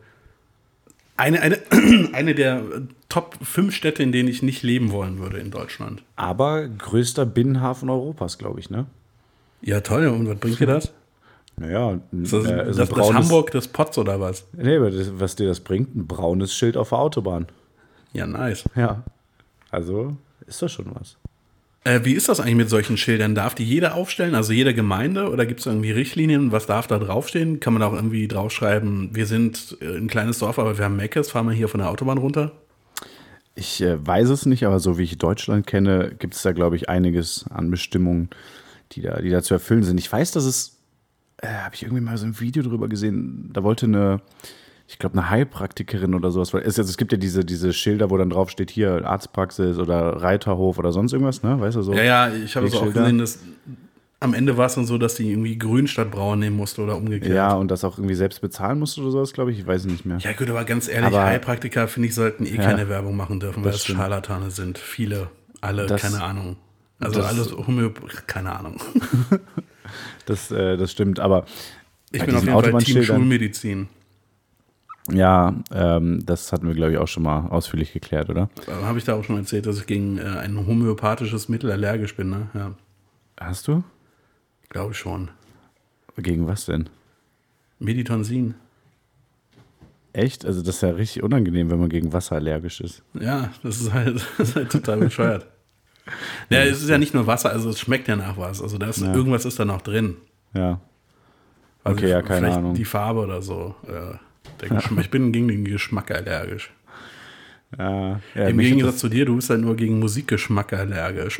eine, 1.22 1.42
eine, 1.42 1.60
eine 2.14 2.36
der 2.36 2.64
Top 3.08 3.38
5 3.42 3.74
Städte, 3.74 4.04
in 4.04 4.12
denen 4.12 4.28
ich 4.28 4.42
nicht 4.42 4.64
leben 4.64 4.92
wollen 4.92 5.20
würde 5.20 5.38
in 5.38 5.52
Deutschland. 5.52 6.04
Aber 6.16 6.68
größter 6.68 7.26
Binnenhafen 7.26 7.90
Europas, 7.90 8.38
glaube 8.38 8.60
ich, 8.60 8.70
ne? 8.70 8.88
Ja, 9.62 9.82
toll. 9.82 10.08
Und 10.08 10.28
was 10.28 10.38
bringt 10.38 10.60
dir 10.60 10.68
das? 10.68 10.92
Naja, 11.58 12.00
Ist 12.12 12.34
das, 12.34 12.46
äh, 12.46 12.66
das, 12.66 12.76
so 12.76 12.82
ein 12.84 12.90
das 12.90 13.14
Hamburg 13.14 13.52
des 13.52 13.68
Pots 13.68 13.98
oder 13.98 14.20
was? 14.20 14.48
Nee, 14.54 14.80
das, 14.80 15.20
was 15.20 15.36
dir 15.36 15.48
das 15.48 15.60
bringt, 15.60 15.96
ein 15.96 16.08
braunes 16.08 16.56
Schild 16.56 16.76
auf 16.76 16.90
der 16.90 16.98
Autobahn. 16.98 17.46
Ja, 18.14 18.26
nice. 18.26 18.64
Ja. 18.76 19.04
Also 19.70 20.18
ist 20.48 20.62
das 20.62 20.72
schon 20.72 20.88
was. 20.96 21.18
Äh, 21.84 22.02
wie 22.04 22.14
ist 22.14 22.30
das 22.30 22.40
eigentlich 22.40 22.56
mit 22.56 22.70
solchen 22.70 22.96
Schildern? 22.96 23.34
Darf 23.34 23.56
die 23.56 23.64
jeder 23.64 23.96
aufstellen, 23.96 24.36
also 24.36 24.54
jede 24.54 24.74
Gemeinde? 24.74 25.30
Oder 25.30 25.48
gibt 25.48 25.62
es 25.62 25.66
irgendwie 25.66 25.92
Richtlinien? 25.92 26.52
Was 26.52 26.68
darf 26.68 26.86
da 26.88 27.00
draufstehen? 27.00 27.60
Kann 27.60 27.74
man 27.74 27.82
auch 27.82 27.94
irgendwie 27.94 28.28
draufschreiben, 28.28 29.16
wir 29.16 29.26
sind 29.26 29.78
äh, 29.82 29.98
ein 29.98 30.08
kleines 30.08 30.40
Dorf, 30.40 30.60
aber 30.60 30.78
wir 30.78 30.86
haben 30.86 30.96
Meckes, 30.96 31.32
fahren 31.32 31.48
wir 31.48 31.54
hier 31.54 31.68
von 31.68 31.80
der 31.80 31.90
Autobahn 31.90 32.20
runter? 32.20 32.52
Ich 33.56 33.82
äh, 33.82 34.06
weiß 34.06 34.30
es 34.30 34.46
nicht, 34.46 34.66
aber 34.66 34.80
so 34.80 34.98
wie 34.98 35.04
ich 35.04 35.18
Deutschland 35.18 35.66
kenne, 35.66 36.16
gibt 36.20 36.36
es 36.36 36.44
da, 36.44 36.52
glaube 36.52 36.76
ich, 36.76 36.88
einiges 36.88 37.46
an 37.50 37.72
Bestimmungen, 37.72 38.30
die 38.92 39.02
da, 39.02 39.20
die 39.20 39.30
da 39.30 39.42
zu 39.42 39.56
erfüllen 39.56 39.84
sind. 39.84 40.00
Ich 40.00 40.12
weiß, 40.12 40.32
dass 40.32 40.46
es, 40.46 40.78
äh, 41.38 41.48
habe 41.48 41.74
ich 41.74 41.82
irgendwie 41.82 42.02
mal 42.02 42.18
so 42.18 42.28
ein 42.28 42.40
Video 42.40 42.62
drüber 42.62 42.90
gesehen, 42.90 43.50
da 43.54 43.64
wollte 43.64 43.88
eine, 43.88 44.22
ich 44.92 45.00
glaube, 45.00 45.18
eine 45.18 45.30
Heilpraktikerin 45.30 46.14
oder 46.14 46.32
sowas, 46.32 46.54
es, 46.54 46.78
also 46.78 46.90
es 46.90 46.98
gibt 46.98 47.14
ja 47.14 47.18
diese, 47.18 47.46
diese 47.46 47.72
Schilder, 47.72 48.10
wo 48.10 48.18
dann 48.18 48.30
drauf 48.30 48.50
steht, 48.50 48.70
hier 48.70 49.06
Arztpraxis 49.06 49.78
oder 49.78 50.22
Reiterhof 50.22 50.78
oder 50.78 50.92
sonst 50.92 51.14
irgendwas, 51.14 51.44
ne? 51.44 51.60
Weißt 51.60 51.78
du 51.78 51.82
so? 51.82 51.94
Ja, 51.94 52.04
ja, 52.04 52.34
ich 52.34 52.56
habe 52.58 52.68
es 52.68 52.74
auch 52.76 52.86
gesehen, 52.92 53.18
dass 53.18 53.40
am 54.20 54.34
Ende 54.34 54.58
war 54.58 54.66
es 54.66 54.76
dann 54.76 54.86
so, 54.86 54.98
dass 54.98 55.16
die 55.16 55.32
irgendwie 55.32 55.58
Grün 55.58 55.88
statt 55.88 56.12
Braun 56.12 56.40
nehmen 56.40 56.58
musste 56.58 56.82
oder 56.84 56.98
umgekehrt. 56.98 57.34
Ja, 57.34 57.54
und 57.54 57.72
das 57.72 57.84
auch 57.86 57.98
irgendwie 57.98 58.16
selbst 58.16 58.42
bezahlen 58.42 58.80
musst 58.80 59.00
oder 59.00 59.12
sowas, 59.12 59.32
glaube 59.34 59.52
ich. 59.52 59.60
Ich 59.60 59.66
weiß 59.66 59.86
es 59.86 59.88
nicht 59.92 60.06
mehr. 60.06 60.18
Ja, 60.20 60.34
gut, 60.34 60.50
aber 60.50 60.66
ganz 60.66 60.88
ehrlich, 60.90 61.08
Aber- 61.08 61.24
Heilpraktiker, 61.24 61.88
finde 61.88 62.10
ich, 62.10 62.14
sollten 62.16 62.46
eh 62.46 62.58
keine 62.58 62.90
Werbung 62.90 63.16
machen 63.16 63.40
dürfen, 63.40 63.64
weil 63.64 63.72
es. 63.72 63.86
Scharlatane 63.86 64.52
sind. 64.52 64.78
Viele, 64.78 65.30
alle, 65.62 65.88
Das- 65.88 66.02
keine 66.02 66.22
Ahnung. 66.22 66.58
Also 67.00 67.20
das- 67.22 67.30
alles 67.30 67.52
Homöop, 67.66 68.02
keine 68.28 68.56
Ahnung. 68.58 68.76
Das, 70.26 70.52
äh, 70.52 70.78
das 70.78 70.92
stimmt, 70.92 71.20
aber 71.20 71.46
Ich 72.12 72.24
bin 72.24 72.36
auf 72.36 72.46
jeden 72.46 72.62
Fall 72.62 72.82
Team 72.84 73.04
Schulmedizin. 73.04 73.88
Ja, 75.10 75.56
ähm, 75.72 76.24
das 76.26 76.52
hatten 76.52 76.68
wir, 76.68 76.76
glaube 76.76 76.92
ich, 76.94 76.98
auch 76.98 77.08
schon 77.08 77.24
mal 77.24 77.48
ausführlich 77.48 77.94
geklärt, 77.94 78.30
oder? 78.30 78.50
Habe 78.84 78.98
ich 79.00 79.04
da 79.06 79.16
auch 79.16 79.24
schon 79.24 79.38
erzählt, 79.38 79.66
dass 79.66 79.80
ich 79.80 79.88
gegen 79.88 80.18
äh, 80.18 80.22
ein 80.24 80.66
homöopathisches 80.68 81.50
Mittel 81.50 81.72
allergisch 81.72 82.16
bin, 82.16 82.30
ne? 82.30 82.48
Ja, 82.54 82.74
Hast 83.40 83.68
du? 83.68 83.84
glaube 84.70 84.92
ich 84.94 84.98
schon. 85.00 85.30
Gegen 86.18 86.48
was 86.48 86.66
denn? 86.66 86.90
Meditonsin. 87.80 88.54
Echt? 90.14 90.46
Also 90.46 90.62
das 90.62 90.76
ist 90.76 90.82
ja 90.82 90.90
richtig 90.90 91.24
unangenehm, 91.24 91.72
wenn 91.72 91.80
man 91.80 91.90
gegen 91.90 92.14
Wasser 92.14 92.36
allergisch 92.36 92.82
ist. 92.82 93.02
Ja, 93.14 93.50
das 93.64 93.82
ist 93.82 93.94
halt, 93.94 94.16
das 94.38 94.50
ist 94.50 94.56
halt 94.56 94.72
total 94.72 95.00
bescheuert. 95.00 95.48
Ja, 96.50 96.60
es 96.64 96.82
ist 96.82 96.90
ja 96.90 96.98
nicht 96.98 97.14
nur 97.14 97.28
Wasser, 97.28 97.52
also 97.52 97.70
es 97.70 97.80
schmeckt 97.80 98.08
ja 98.08 98.16
nach 98.16 98.38
was. 98.38 98.62
Also 98.62 98.78
da 98.78 98.88
ist, 98.88 99.00
Ja. 99.02 99.14
irgendwas 99.14 99.46
ist 99.46 99.60
da 99.60 99.66
noch 99.66 99.82
drin. 99.82 100.18
Ja. 100.54 100.80
Also 101.84 101.98
Okay, 101.98 102.10
ja, 102.10 102.22
keine 102.22 102.40
vielleicht 102.42 102.58
Ahnung. 102.58 102.74
Die 102.76 102.86
Farbe 102.86 103.22
oder 103.22 103.42
so. 103.42 103.76
der 103.88 104.20
Geschmack. 104.70 105.06
Ich 105.06 105.10
bin 105.12 105.32
gegen 105.32 105.48
den 105.48 105.66
Geschmack 105.66 106.12
allergisch. 106.12 106.72
Ja, 107.78 108.20
ja 108.36 108.48
Im 108.48 108.58
Gegensatz 108.58 108.98
zu 108.98 109.10
dir, 109.10 109.26
du 109.26 109.36
bist 109.36 109.50
halt 109.50 109.62
nur 109.62 109.76
gegen 109.76 110.00
Musikgeschmack 110.00 110.74
allergisch. 110.74 111.40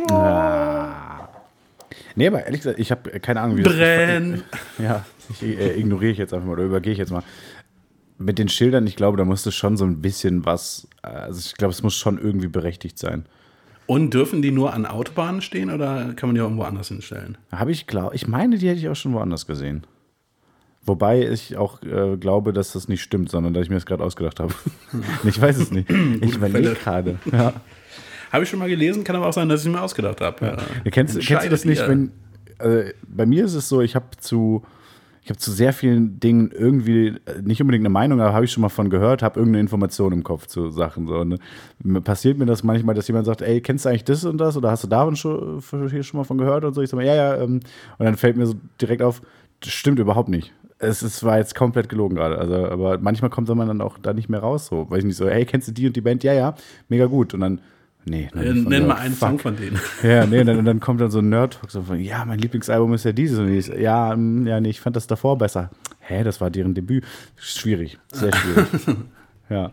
Nee, 2.16 2.28
aber 2.28 2.46
ehrlich 2.46 2.62
gesagt, 2.62 2.80
ich 2.80 2.92
habe 2.92 3.20
keine 3.20 3.42
Ahnung, 3.42 3.58
wie 3.58 3.64
das 3.64 3.74
Brenn! 3.74 4.44
Ja, 4.80 5.06
ich 5.30 5.44
äh, 5.44 5.80
ignoriere 5.80 6.12
ich 6.12 6.18
jetzt 6.18 6.34
einfach 6.34 6.46
mal 6.46 6.54
oder 6.54 6.64
übergehe 6.64 6.94
ich 6.94 7.00
jetzt 7.00 7.12
mal. 7.12 7.24
Mit 8.18 8.38
den 8.38 8.50
Schildern, 8.50 8.86
ich 8.86 8.96
glaube, 8.96 9.18
da 9.18 9.26
musste 9.26 9.52
schon 9.52 9.78
so 9.78 9.86
ein 9.86 10.02
bisschen 10.02 10.46
was, 10.46 10.88
also 11.02 11.40
ich 11.40 11.56
glaube, 11.56 11.72
es 11.72 11.82
muss 11.82 11.96
schon 11.96 12.20
irgendwie 12.20 12.48
berechtigt 12.48 13.00
sein. 13.00 13.26
Und 13.88 14.14
dürfen 14.14 14.42
die 14.42 14.52
nur 14.52 14.74
an 14.74 14.86
Autobahnen 14.86 15.42
stehen 15.42 15.72
oder 15.72 16.14
kann 16.16 16.30
man 16.30 16.36
die 16.36 16.42
auch 16.42 16.46
irgendwo 16.46 16.64
anders 16.64 16.90
hinstellen? 16.90 17.38
Habe 17.52 17.72
ich 17.72 17.88
glaube, 17.88 18.16
ich 18.16 18.28
meine, 18.28 18.58
die 18.58 18.70
hätte 18.70 18.80
ich 18.80 18.88
auch 18.90 18.96
schon 18.96 19.14
woanders 19.14 19.48
gesehen. 19.48 19.86
Wobei 20.84 21.30
ich 21.30 21.58
auch 21.58 21.82
äh, 21.84 22.18
glaube, 22.18 22.54
dass 22.54 22.74
das 22.74 22.88
nicht 22.88 23.04
stimmt, 23.04 23.30
sondern 23.30 23.54
dass 23.54 23.64
ich 23.64 23.70
mir 23.70 23.76
das 23.76 23.86
gerade 23.86 24.04
ausgedacht 24.04 24.40
habe. 24.40 24.54
ich 25.24 25.40
weiß 25.40 25.58
es 25.58 25.72
nicht. 25.72 25.90
Ich 25.90 26.36
überlege 26.36 26.74
gerade. 26.74 27.20
Ja. 27.32 27.54
Habe 28.32 28.46
ich 28.46 28.50
schon 28.50 28.60
mal 28.60 28.70
gelesen, 28.70 29.04
kann 29.04 29.18
aber 29.18 29.28
auch 29.28 29.34
sein, 29.34 29.50
dass 29.50 29.60
ich 29.60 29.68
es 29.68 29.74
mir 29.74 29.82
ausgedacht 29.82 30.22
habe. 30.22 30.46
Ja. 30.46 30.58
Ja, 30.86 30.92
kennst, 30.92 31.20
kennst 31.20 31.46
du 31.46 31.50
das 31.50 31.66
nicht, 31.66 31.86
wenn 31.86 32.14
äh, 32.60 32.94
bei 33.06 33.26
mir 33.26 33.44
ist 33.44 33.56
es 33.56 33.68
so, 33.68 33.82
ich 33.82 33.96
habe 33.96 34.06
zu 34.20 34.64
ich 35.24 35.30
habe 35.30 35.38
zu 35.38 35.52
sehr 35.52 35.72
vielen 35.72 36.20
Dingen 36.20 36.50
irgendwie 36.52 37.10
äh, 37.26 37.42
nicht 37.44 37.62
unbedingt 37.62 37.84
eine 37.84 37.90
Meinung, 37.90 38.20
aber 38.22 38.34
habe 38.34 38.46
ich 38.46 38.52
schon 38.52 38.62
mal 38.62 38.70
von 38.70 38.90
gehört, 38.90 39.22
habe 39.22 39.40
irgendeine 39.40 39.62
Information 39.62 40.14
im 40.14 40.24
Kopf 40.24 40.48
zu 40.48 40.72
Sachen 40.72 41.08
so. 41.08 41.22
Äh, 41.22 42.02
passiert 42.02 42.40
mir 42.40 42.48
das 42.48 42.64
manchmal, 42.64 42.96
dass 42.96 43.08
jemand 43.08 43.28
sagt, 43.28 43.42
ey, 43.42 43.62
kennst 43.62 43.86
du 43.86 43.90
eigentlich 43.90 44.04
das 44.04 44.26
und 44.26 44.40
das 44.40 44.58
oder 44.58 44.72
hast 44.72 44.84
du 44.84 44.88
davon 44.88 45.16
schon, 45.16 45.62
hier 45.90 46.04
schon 46.04 46.18
mal 46.18 46.24
von 46.24 46.40
gehört 46.40 46.64
und 46.64 46.74
so? 46.74 46.82
Ich 46.82 46.90
sage 46.90 47.04
mal, 47.04 47.08
ja, 47.08 47.16
ja. 47.16 47.36
Ähm, 47.38 47.60
und 47.98 48.06
dann 48.06 48.18
fällt 48.18 48.36
mir 48.36 48.48
so 48.48 48.56
direkt 48.82 49.04
auf, 49.04 49.22
das 49.60 49.74
stimmt 49.74 50.00
überhaupt 50.00 50.30
nicht. 50.30 50.54
Es, 50.82 51.02
es 51.02 51.24
war 51.24 51.38
jetzt 51.38 51.56
komplett 51.56 51.90
gelogen 51.90 52.16
gerade. 52.16 52.38
Also, 52.38 52.56
aber 52.56 52.98
manchmal 52.98 53.30
kommt 53.30 53.48
man 53.50 53.68
dann 53.68 53.82
auch 53.82 53.98
da 54.00 54.14
nicht 54.14 54.30
mehr 54.30 54.40
raus. 54.40 54.68
So, 54.68 54.90
weiß 54.90 55.00
ich 55.00 55.06
nicht 55.06 55.18
so, 55.18 55.30
hey, 55.30 55.46
kennst 55.46 55.68
du 55.68 55.72
die 55.72 55.88
und 55.88 55.96
die 55.96 56.02
Band? 56.02 56.24
Ja, 56.24 56.34
ja, 56.34 56.56
mega 56.90 57.06
gut. 57.06 57.34
Und 57.34 57.42
dann, 57.42 57.62
nee. 58.06 58.30
Äh, 58.36 58.54
Nenn 58.54 58.88
mal 58.88 58.96
einen 58.96 59.14
Fuck. 59.14 59.30
Song 59.30 59.40
von 59.40 59.56
denen. 59.56 59.80
Ja, 60.04 60.26
nee, 60.26 60.44
dann, 60.44 60.66
dann 60.66 60.80
kommt 60.80 61.00
dann 61.02 61.12
so 61.12 61.20
ein 61.20 61.30
Nerd-Talk 61.30 61.70
so 61.70 61.84
von, 61.84 62.00
ja, 62.00 62.26
mein 62.26 62.40
Lieblingsalbum 62.40 62.94
ist 62.94 63.06
ja 63.06 63.12
dieses 63.12 63.38
und 63.40 63.48
dieses. 63.48 63.80
Ja, 63.80 64.16
mm, 64.16 64.48
ja, 64.48 64.60
nee, 64.60 64.70
ich 64.70 64.82
fand 64.82 64.96
das 64.96 65.08
davor 65.08 65.38
besser. 65.38 65.70
Hä, 66.00 66.24
das 66.24 66.42
war 66.42 66.50
deren 66.50 66.74
Debüt. 66.74 67.06
Schwierig, 67.38 68.00
sehr 68.12 68.34
schwierig. 68.36 68.68
ja. 69.50 69.72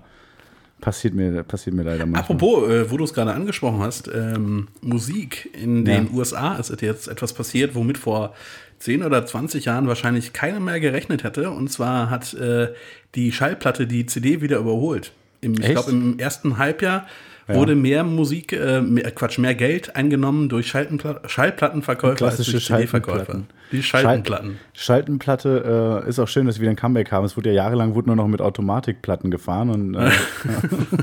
Passiert 0.80 1.12
mir, 1.12 1.42
passiert 1.42 1.74
mir 1.74 1.82
leider 1.82 2.06
manchmal. 2.06 2.20
Apropos, 2.20 2.68
äh, 2.70 2.88
wo 2.88 2.96
du 2.96 3.02
es 3.02 3.12
gerade 3.12 3.32
angesprochen 3.32 3.80
hast, 3.80 4.08
ähm, 4.14 4.68
Musik 4.80 5.50
in 5.60 5.84
den 5.84 6.06
Ja. 6.06 6.12
USA 6.12 6.54
ist 6.54 6.70
jetzt 6.80 7.08
etwas 7.08 7.32
passiert, 7.32 7.74
womit 7.74 7.98
vor 7.98 8.32
10 8.78 9.02
oder 9.02 9.24
20 9.26 9.64
Jahren 9.64 9.88
wahrscheinlich 9.88 10.32
keiner 10.32 10.60
mehr 10.60 10.80
gerechnet 10.80 11.24
hätte. 11.24 11.50
Und 11.50 11.70
zwar 11.70 12.10
hat 12.10 12.34
äh, 12.34 12.68
die 13.14 13.32
Schallplatte 13.32 13.86
die 13.86 14.06
CD 14.06 14.40
wieder 14.40 14.58
überholt. 14.58 15.12
Im, 15.40 15.54
ich 15.54 15.60
glaube, 15.70 15.90
im 15.90 16.18
ersten 16.18 16.58
Halbjahr 16.58 17.06
wurde 17.50 17.74
mehr 17.74 18.04
Musik, 18.04 18.52
äh, 18.52 18.82
mehr, 18.82 19.10
Quatsch, 19.10 19.38
mehr 19.38 19.54
Geld 19.54 19.96
eingenommen 19.96 20.50
durch 20.50 20.66
Schallpla 20.68 21.22
Schallplattenverkäufer 21.26 22.14
Klassische 22.16 22.56
als 22.58 22.66
durch 22.66 22.78
CD-Verkäufer. 22.80 23.24
Schallplatten. 23.24 23.46
Die 23.72 23.82
Schallplatten. 23.82 24.58
Schaltenplatte 24.74 26.02
äh, 26.04 26.08
ist 26.10 26.18
auch 26.18 26.28
schön, 26.28 26.44
dass 26.46 26.60
wieder 26.60 26.68
ein 26.70 26.76
Comeback 26.76 27.10
haben. 27.10 27.24
Es 27.24 27.38
wurde 27.38 27.48
ja 27.50 27.54
jahrelang 27.64 27.94
wurde 27.94 28.08
nur 28.08 28.16
noch 28.16 28.28
mit 28.28 28.42
Automatikplatten 28.42 29.30
gefahren 29.30 29.70
und 29.70 29.94
äh, 29.94 30.10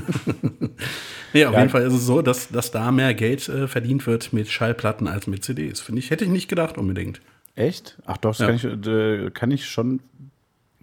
Nee, 1.32 1.44
auf 1.46 1.52
Ja. 1.54 1.58
jeden 1.60 1.70
Fall 1.70 1.82
ist 1.82 1.92
es 1.94 2.06
so, 2.06 2.22
dass, 2.22 2.48
dass 2.48 2.70
da 2.70 2.92
mehr 2.92 3.12
Geld 3.14 3.48
äh, 3.48 3.66
verdient 3.68 4.06
wird 4.06 4.32
mit 4.32 4.48
Schallplatten 4.48 5.08
als 5.08 5.26
mit 5.26 5.44
CDs. 5.44 5.80
Finde 5.80 5.98
ich, 6.00 6.10
hätte 6.10 6.24
ich 6.24 6.30
nicht 6.30 6.48
gedacht 6.48 6.78
unbedingt. 6.78 7.20
Echt? 7.56 7.98
Ach 8.06 8.16
doch, 8.18 8.30
das 8.36 8.38
Ja. 8.40 8.46
kann, 8.46 8.56
ich, 8.56 8.86
äh, 8.86 9.30
kann 9.30 9.50
ich 9.50 9.66
schon 9.66 10.00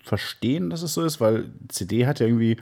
verstehen, 0.04 0.70
dass 0.70 0.82
es 0.82 0.94
so 0.94 1.04
ist, 1.04 1.22
weil 1.22 1.46
CD 1.70 2.06
hat 2.06 2.20
ja 2.20 2.26
irgendwie 2.28 2.58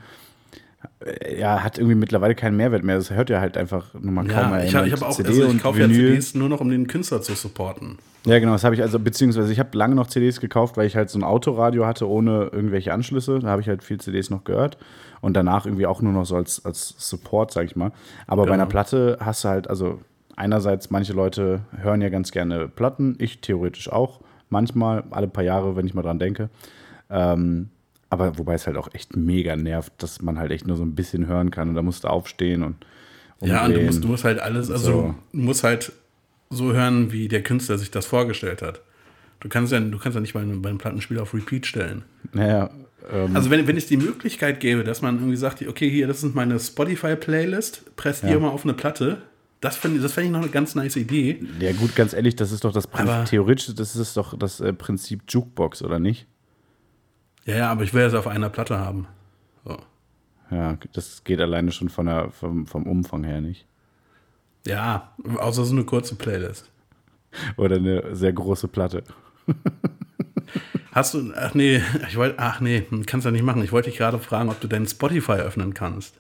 äh, 1.06 1.40
ja, 1.40 1.64
hat 1.64 1.78
irgendwie 1.78 1.96
mittlerweile 1.96 2.34
keinen 2.36 2.58
Mehrwert 2.58 2.84
mehr. 2.84 2.96
Das 2.96 3.12
hört 3.12 3.30
ja 3.30 3.40
halt 3.40 3.56
einfach 3.58 3.94
nur 3.94 4.12
mal 4.12 4.24
kaum 4.24 4.30
Ja, 4.32 4.50
mehr 4.50 4.60
ich, 4.60 4.66
ich 4.66 4.72
jemand. 4.74 4.92
habe 4.94 5.06
auch, 5.08 5.16
CD 5.16 5.30
also 5.30 5.52
ich 5.52 5.62
kaufe 5.62 5.80
ja. 5.80 5.88
CDs 5.88 6.34
nur 6.36 6.50
noch, 6.50 6.60
um 6.60 6.70
den 6.70 6.88
Künstler 6.88 7.22
zu 7.22 7.34
supporten. 7.34 7.98
Ja, 8.26 8.38
genau, 8.40 8.52
das 8.52 8.64
habe 8.64 8.76
ich 8.76 8.82
also, 8.84 9.00
beziehungsweise 9.00 9.52
ich 9.52 9.60
habe 9.60 9.76
lange 9.78 9.96
noch 9.96 10.06
CDs 10.08 10.40
gekauft, 10.40 10.78
weil 10.78 10.86
ich 10.86 10.96
halt 10.96 11.10
so 11.10 11.18
ein 11.18 11.24
Autoradio 11.24 11.86
hatte 11.88 12.08
ohne 12.08 12.50
irgendwelche 12.52 12.94
Anschlüsse. 12.94 13.40
Da 13.40 13.48
habe 13.50 13.62
ich 13.62 13.68
halt 13.68 13.84
viel 13.84 14.00
CDs 14.00 14.30
noch 14.30 14.44
gehört. 14.44 14.78
Und 15.22 15.34
danach 15.36 15.66
irgendwie 15.66 15.86
auch 15.88 16.02
nur 16.02 16.14
noch 16.14 16.26
so 16.26 16.36
als, 16.36 16.64
als 16.66 16.96
Support, 16.98 17.52
sag 17.52 17.66
ich 17.66 17.76
mal. 17.76 17.92
Aber 18.28 18.44
bei 18.44 18.52
Genau. 18.52 18.54
einer 18.56 18.66
Platte 18.68 19.18
hast 19.20 19.44
du 19.44 19.50
halt, 19.50 19.68
also 19.70 20.02
einerseits, 20.38 20.90
manche 20.90 21.14
Leute 21.14 21.62
hören 21.78 22.02
ja 22.02 22.10
ganz 22.10 22.32
gerne 22.32 22.68
Platten, 22.68 23.16
ich 23.20 23.40
theoretisch 23.42 23.90
auch. 23.92 24.22
Manchmal, 24.50 25.04
alle 25.12 25.28
paar 25.28 25.44
Jahre, 25.44 25.76
wenn 25.76 25.86
ich 25.86 25.94
mal 25.94 26.02
dran 26.02 26.20
denke. 26.20 26.50
Ähm, 27.10 27.70
aber 28.10 28.38
wobei 28.38 28.54
es 28.56 28.68
halt 28.68 28.76
auch 28.78 28.90
echt 28.94 29.16
mega 29.16 29.56
nervt, 29.56 29.94
dass 30.00 30.22
man 30.22 30.38
halt 30.38 30.52
echt 30.52 30.68
nur 30.68 30.76
so 30.78 30.84
ein 30.84 30.96
bisschen 30.96 31.28
hören 31.28 31.52
kann 31.52 31.70
und 31.70 31.76
da 31.76 31.82
musst 31.82 32.04
du 32.04 32.10
aufstehen 32.10 32.62
und 32.64 32.76
Ja, 33.42 33.66
und 33.66 33.74
du 33.74 33.82
musst, 33.82 34.04
du 34.04 34.08
musst 34.10 34.24
halt 34.26 34.40
alles, 34.40 34.70
also 34.70 34.86
So. 34.92 35.16
du 35.32 35.38
musst 35.40 35.64
halt 35.64 35.94
so 36.50 36.74
hören, 36.74 37.12
wie 37.14 37.30
der 37.30 37.42
Künstler 37.44 37.78
sich 37.78 37.92
das 37.92 38.06
vorgestellt 38.06 38.62
hat. 38.62 38.82
Du 39.40 39.48
kannst 39.50 39.72
ja, 39.72 39.80
du 39.80 39.98
kannst 39.98 40.16
ja 40.16 40.22
nicht 40.22 40.34
beim, 40.34 40.62
beim 40.62 40.78
Plattenspiel 40.78 41.20
auf 41.20 41.34
Repeat 41.34 41.66
stellen. 41.66 42.04
Naja, 42.34 42.70
ähm, 43.12 43.36
Also 43.36 43.50
wenn, 43.50 43.66
wenn 43.68 43.78
es 43.78 43.88
die 43.88 43.98
Möglichkeit 43.98 44.60
gäbe, 44.60 44.84
dass 44.84 45.02
man 45.02 45.16
irgendwie 45.16 45.38
sagt, 45.38 45.66
okay, 45.66 45.90
hier, 45.90 46.08
das 46.08 46.24
ist 46.24 46.36
meine 46.36 46.60
Spotify-Playlist, 46.60 47.96
presst 47.96 48.24
Ja. 48.24 48.30
die 48.30 48.36
mal 48.38 48.50
auf 48.50 48.64
eine 48.66 48.74
Platte, 48.74 49.22
das 49.62 49.78
fände 49.78 50.02
das 50.02 50.14
fänd 50.14 50.26
ich 50.26 50.32
noch 50.32 50.42
eine 50.42 50.50
ganz 50.50 50.76
nice 50.76 50.96
Idee. 50.96 51.40
Ja, 51.60 51.72
gut, 51.72 51.96
ganz 51.96 52.14
ehrlich, 52.14 52.36
das 52.36 52.52
ist 52.52 52.64
doch 52.64 52.74
das 52.74 52.88
Prinzip, 52.88 53.26
theoretisch, 53.26 53.74
das 53.74 53.96
ist 53.96 54.18
doch 54.18 54.38
das 54.38 54.60
äh, 54.60 54.74
Prinzip 54.74 55.22
Jukebox, 55.30 55.84
oder 55.84 56.00
nicht? 56.00 56.28
Ja, 57.46 57.56
ja, 57.56 57.72
aber 57.72 57.84
ich 57.84 57.94
will 57.94 58.04
es 58.04 58.14
auf 58.14 58.28
einer 58.28 58.50
Platte 58.50 58.80
haben. 58.80 59.08
So. 59.64 59.78
Ja, 60.50 60.78
das 60.94 61.24
geht 61.24 61.40
alleine 61.40 61.72
schon 61.72 61.90
von 61.90 62.08
der, 62.08 62.32
vom, 62.32 62.68
vom 62.68 62.86
Umfang 62.88 63.24
her 63.24 63.40
nicht. 63.40 63.66
Ja, 64.66 65.14
außer 65.38 65.64
so 65.66 65.74
eine 65.74 65.86
kurze 65.86 66.16
Playlist. 66.16 66.70
Oder 67.56 67.78
eine 67.78 68.16
sehr 68.16 68.34
große 68.34 68.68
Platte. 68.68 69.04
Hast 70.92 71.14
du, 71.14 71.32
ach 71.36 71.54
nee, 71.54 71.82
ich 72.08 72.18
wollte, 72.18 72.38
ach 72.38 72.60
nee, 72.60 72.86
kannst 73.06 73.26
du 73.26 73.32
nicht 73.32 73.44
machen. 73.44 73.64
Ich 73.64 73.72
wollte 73.72 73.90
dich 73.90 73.98
gerade 73.98 74.20
fragen, 74.20 74.50
ob 74.50 74.60
du 74.60 74.68
deinen 74.68 74.88
Spotify 74.88 75.34
öffnen 75.34 75.74
kannst. 75.74 76.20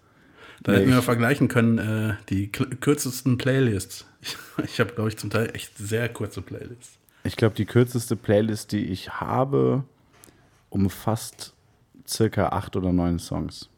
Da 0.63 0.71
Nee, 0.73 0.77
hätten 0.79 0.89
wir 0.91 0.99
ich- 0.99 1.05
vergleichen 1.05 1.47
können, 1.47 1.77
äh, 1.77 2.13
die 2.29 2.47
kürzesten 2.51 3.37
Playlists. 3.37 4.05
Ich, 4.21 4.37
ich 4.63 4.79
habe, 4.79 4.93
glaube 4.93 5.09
ich, 5.09 5.17
zum 5.17 5.29
Teil 5.29 5.49
echt 5.55 5.77
sehr 5.77 6.07
kurze 6.09 6.41
Playlists. 6.41 6.97
Ich 7.23 7.35
glaube, 7.35 7.55
die 7.55 7.65
kürzeste 7.65 8.15
Playlist, 8.15 8.71
die 8.71 8.85
ich 8.85 9.09
habe, 9.19 9.83
umfasst 10.69 11.53
circa 12.07 12.49
acht 12.49 12.75
oder 12.75 12.93
neun 12.93 13.19
Songs. 13.19 13.69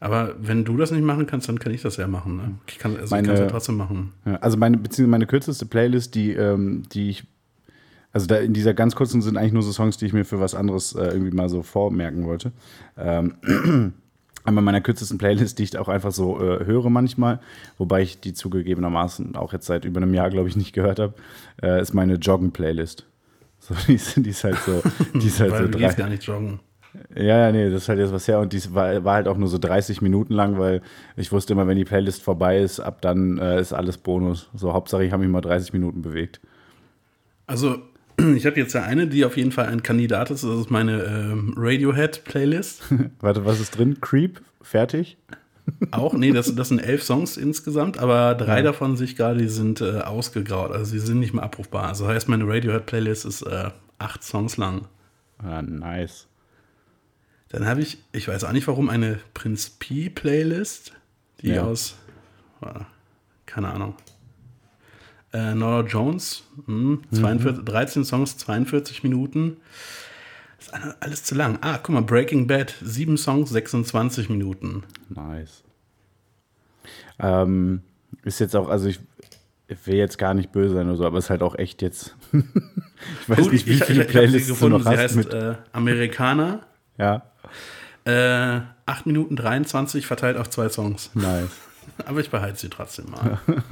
Aber 0.00 0.34
wenn 0.38 0.64
du 0.64 0.76
das 0.76 0.90
nicht 0.90 1.04
machen 1.04 1.26
kannst, 1.26 1.48
dann 1.48 1.58
kann 1.58 1.72
ich 1.72 1.82
das 1.82 1.96
ja 1.96 2.08
machen. 2.08 2.36
Ne? 2.36 2.54
Ich 2.66 2.78
kann 2.78 2.96
also 2.96 3.14
Meine- 3.14 3.38
ja 3.38 3.46
trotzdem 3.46 3.76
machen. 3.76 4.12
Ja, 4.24 4.34
also 4.36 4.56
meine, 4.56 4.76
beziehungsweise 4.76 5.10
meine 5.10 5.26
kürzeste 5.26 5.64
Playlist, 5.66 6.14
die, 6.14 6.32
ähm, 6.32 6.82
die 6.92 7.10
ich, 7.10 7.24
also 8.12 8.26
da 8.26 8.36
in 8.38 8.52
dieser 8.52 8.74
ganz 8.74 8.96
kurzen 8.96 9.22
sind 9.22 9.36
eigentlich 9.36 9.52
nur 9.52 9.62
so 9.62 9.70
Songs, 9.72 9.96
die 9.98 10.06
ich 10.06 10.12
mir 10.12 10.24
für 10.24 10.40
was 10.40 10.54
anderes 10.54 10.94
äh, 10.94 11.04
irgendwie 11.04 11.30
mal 11.36 11.48
so 11.48 11.62
vormerken 11.62 12.26
wollte. 12.26 12.52
Ähm, 12.96 13.92
einmal 14.44 14.64
meiner 14.64 14.80
kürzesten 14.80 15.18
Playlist, 15.18 15.58
die 15.58 15.64
ich 15.64 15.78
auch 15.78 15.88
einfach 15.88 16.12
so 16.12 16.40
äh, 16.40 16.64
höre 16.64 16.90
manchmal, 16.90 17.40
wobei 17.78 18.02
ich 18.02 18.20
die 18.20 18.32
zugegebenermaßen 18.34 19.36
auch 19.36 19.52
jetzt 19.52 19.66
seit 19.66 19.84
über 19.84 20.00
einem 20.00 20.14
Jahr, 20.14 20.30
glaube 20.30 20.48
ich, 20.48 20.56
nicht 20.56 20.72
gehört 20.72 20.98
habe, 20.98 21.14
äh, 21.62 21.80
ist 21.80 21.94
meine 21.94 22.14
Joggen-Playlist. 22.14 23.06
So, 23.60 23.74
die, 23.88 23.94
ist, 23.94 24.16
die 24.16 24.30
ist 24.30 24.44
halt 24.44 24.62
so, 24.62 24.82
die 25.14 25.26
ist 25.28 25.40
halt 25.40 25.52
Weil 25.52 25.58
so 25.58 25.68
du 25.68 25.78
drei, 25.78 25.78
gehst 25.78 25.96
gar 25.96 26.08
nicht 26.08 26.24
joggen. 26.24 26.60
ja, 27.14 27.22
ja, 27.46 27.52
nee, 27.52 27.70
das 27.70 27.82
ist 27.84 27.88
halt 27.88 27.98
jetzt 27.98 28.12
was 28.12 28.28
her 28.28 28.38
und 28.40 28.52
die 28.52 28.74
war, 28.74 29.04
war 29.04 29.14
halt 29.14 29.28
auch 29.28 29.36
nur 29.38 29.48
so 29.48 29.58
30 29.58 30.02
Minuten 30.02 30.34
lang, 30.34 30.58
weil 30.58 30.82
ich 31.16 31.32
wusste 31.32 31.52
immer, 31.54 31.66
wenn 31.66 31.76
die 31.78 31.84
Playlist 31.84 32.22
vorbei 32.22 32.58
ist, 32.60 32.80
ab 32.80 33.00
dann 33.02 33.38
äh, 33.38 33.60
ist 33.60 33.72
alles 33.72 33.98
Bonus. 33.98 34.50
So, 34.54 34.72
Hauptsache, 34.74 35.04
ich 35.04 35.12
habe 35.12 35.22
mich 35.22 35.32
mal 35.32 35.40
30 35.40 35.72
Minuten 35.72 36.02
bewegt. 36.02 36.40
Also, 37.46 37.78
ich 38.36 38.46
habe 38.46 38.56
jetzt 38.58 38.72
ja 38.74 38.82
eine, 38.82 39.06
die 39.06 39.24
auf 39.24 39.36
jeden 39.36 39.52
Fall 39.52 39.66
ein 39.66 39.82
Kandidat 39.82 40.30
ist. 40.30 40.44
Das 40.44 40.58
ist 40.58 40.70
meine 40.70 41.02
ähm, 41.02 41.54
Radiohead-Playlist. 41.56 42.82
Warte, 43.20 43.44
was 43.44 43.60
ist 43.60 43.76
drin? 43.78 44.00
Creep? 44.00 44.40
Fertig? 44.60 45.16
Auch, 45.92 46.14
nee, 46.14 46.32
das, 46.32 46.54
das 46.56 46.68
sind 46.68 46.80
elf 46.80 47.02
Songs 47.04 47.36
insgesamt, 47.36 47.98
aber 47.98 48.34
drei 48.34 48.62
davon 48.62 48.96
sich 48.96 49.14
gerade, 49.16 49.38
die 49.38 49.48
sind 49.48 49.80
äh, 49.80 50.00
ausgegraut. 50.00 50.72
Also, 50.72 50.86
sie 50.86 50.98
sind 50.98 51.20
nicht 51.20 51.34
mehr 51.34 51.44
abrufbar. 51.44 51.84
Also, 51.88 52.08
heißt, 52.08 52.28
meine 52.28 52.46
Radiohead-Playlist 52.46 53.24
ist 53.24 53.42
äh, 53.42 53.70
acht 53.98 54.24
Songs 54.24 54.56
lang. 54.56 54.86
Ah, 55.38 55.62
nice. 55.62 56.26
Dann 57.48 57.66
habe 57.66 57.80
ich, 57.80 57.98
ich 58.12 58.26
weiß 58.28 58.44
auch 58.44 58.52
nicht 58.52 58.66
warum, 58.66 58.88
eine 58.88 59.18
Prinz 59.34 59.70
P-Playlist, 59.78 60.92
die 61.42 61.50
Ja. 61.50 61.64
aus, 61.64 61.96
äh, 62.62 62.66
keine 63.46 63.68
Ahnung, 63.72 63.94
äh, 65.32 65.54
Nora 65.54 65.86
Jones, 65.86 66.42
hm, 66.66 67.02
42, 67.12 67.64
13 67.64 68.04
Songs, 68.04 68.36
42 68.38 69.02
Minuten. 69.02 69.56
Das 70.58 70.66
ist 70.68 70.74
alle- 70.74 70.96
alles 71.00 71.24
zu 71.24 71.34
lang. 71.34 71.58
Ah, 71.62 71.78
guck 71.82 71.90
mal, 71.94 72.02
Breaking 72.02 72.46
Bad, 72.46 72.74
7 72.82 73.16
Songs, 73.16 73.50
26 73.50 74.28
Minuten. 74.28 74.84
Nice. 75.08 75.62
Ähm, 77.18 77.82
ist 78.24 78.40
jetzt 78.40 78.54
auch, 78.56 78.68
also 78.68 78.88
ich, 78.88 79.00
ich 79.68 79.86
will 79.86 79.96
jetzt 79.96 80.18
gar 80.18 80.34
nicht 80.34 80.52
böse 80.52 80.74
sein 80.74 80.86
oder 80.88 80.96
so, 80.96 81.06
aber 81.06 81.18
ist 81.18 81.30
halt 81.30 81.42
auch 81.42 81.54
echt 81.56 81.82
jetzt. 81.82 82.14
ich 82.32 83.28
weiß 83.28 83.50
nicht, 83.50 83.66
wie 83.66 83.72
ich, 83.72 83.84
viele 83.84 84.02
ich, 84.02 84.06
ich 84.06 84.12
Playlists 84.12 84.48
du 84.48 84.54
gefunden. 84.54 84.78
noch 84.78 84.82
Sie 84.84 84.96
hast 84.98 85.16
heißt 85.16 85.32
äh, 85.32 85.54
Amerikaner. 85.72 86.60
ja, 86.98 87.22
Äh, 88.04 88.60
8 88.86 89.06
Minuten 89.06 89.36
23 89.36 90.06
verteilt 90.06 90.36
auf 90.36 90.50
zwei 90.50 90.68
Songs. 90.68 91.10
nice. 91.14 91.50
Aber 92.06 92.20
ich 92.20 92.30
behalte 92.30 92.58
sie 92.60 92.68
trotzdem 92.68 93.10
mal. 93.10 93.40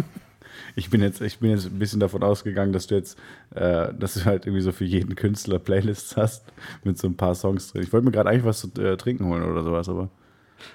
Ich 0.74 0.90
bin 0.90 1.02
jetzt, 1.02 1.20
ich 1.20 1.38
bin 1.38 1.50
jetzt 1.50 1.66
ein 1.66 1.78
bisschen 1.78 2.00
davon 2.00 2.22
ausgegangen, 2.22 2.72
dass 2.72 2.86
du 2.86 2.94
jetzt, 2.94 3.18
äh, 3.54 3.92
dass 3.94 4.14
du 4.14 4.24
halt 4.24 4.46
irgendwie 4.46 4.62
so 4.62 4.72
für 4.72 4.84
jeden 4.84 5.14
Künstler 5.16 5.58
Playlists 5.58 6.16
hast 6.16 6.52
mit 6.84 6.98
so 6.98 7.08
ein 7.08 7.16
paar 7.16 7.34
Songs 7.34 7.72
drin. 7.72 7.82
Ich 7.82 7.92
wollte 7.92 8.06
mir 8.06 8.12
gerade 8.12 8.30
eigentlich 8.30 8.44
was 8.44 8.60
zu 8.60 8.82
äh, 8.82 8.96
trinken 8.96 9.26
holen 9.26 9.42
oder 9.42 9.62
sowas, 9.62 9.88
aber. 9.88 10.08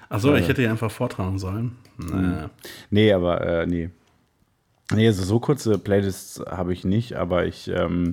Achso, 0.08 0.34
ich 0.34 0.48
hätte 0.48 0.62
ja 0.62 0.70
einfach 0.70 0.90
vortragen 0.90 1.38
sollen. 1.38 1.76
Naja. 1.96 2.50
Nee, 2.90 3.12
aber 3.12 3.40
äh, 3.40 3.66
nee. 3.66 3.90
Nee, 4.92 5.06
also 5.06 5.24
so 5.24 5.40
kurze 5.40 5.78
Playlists 5.78 6.40
habe 6.48 6.72
ich 6.72 6.84
nicht, 6.84 7.14
aber 7.14 7.46
ich 7.46 7.68
ähm, 7.68 8.12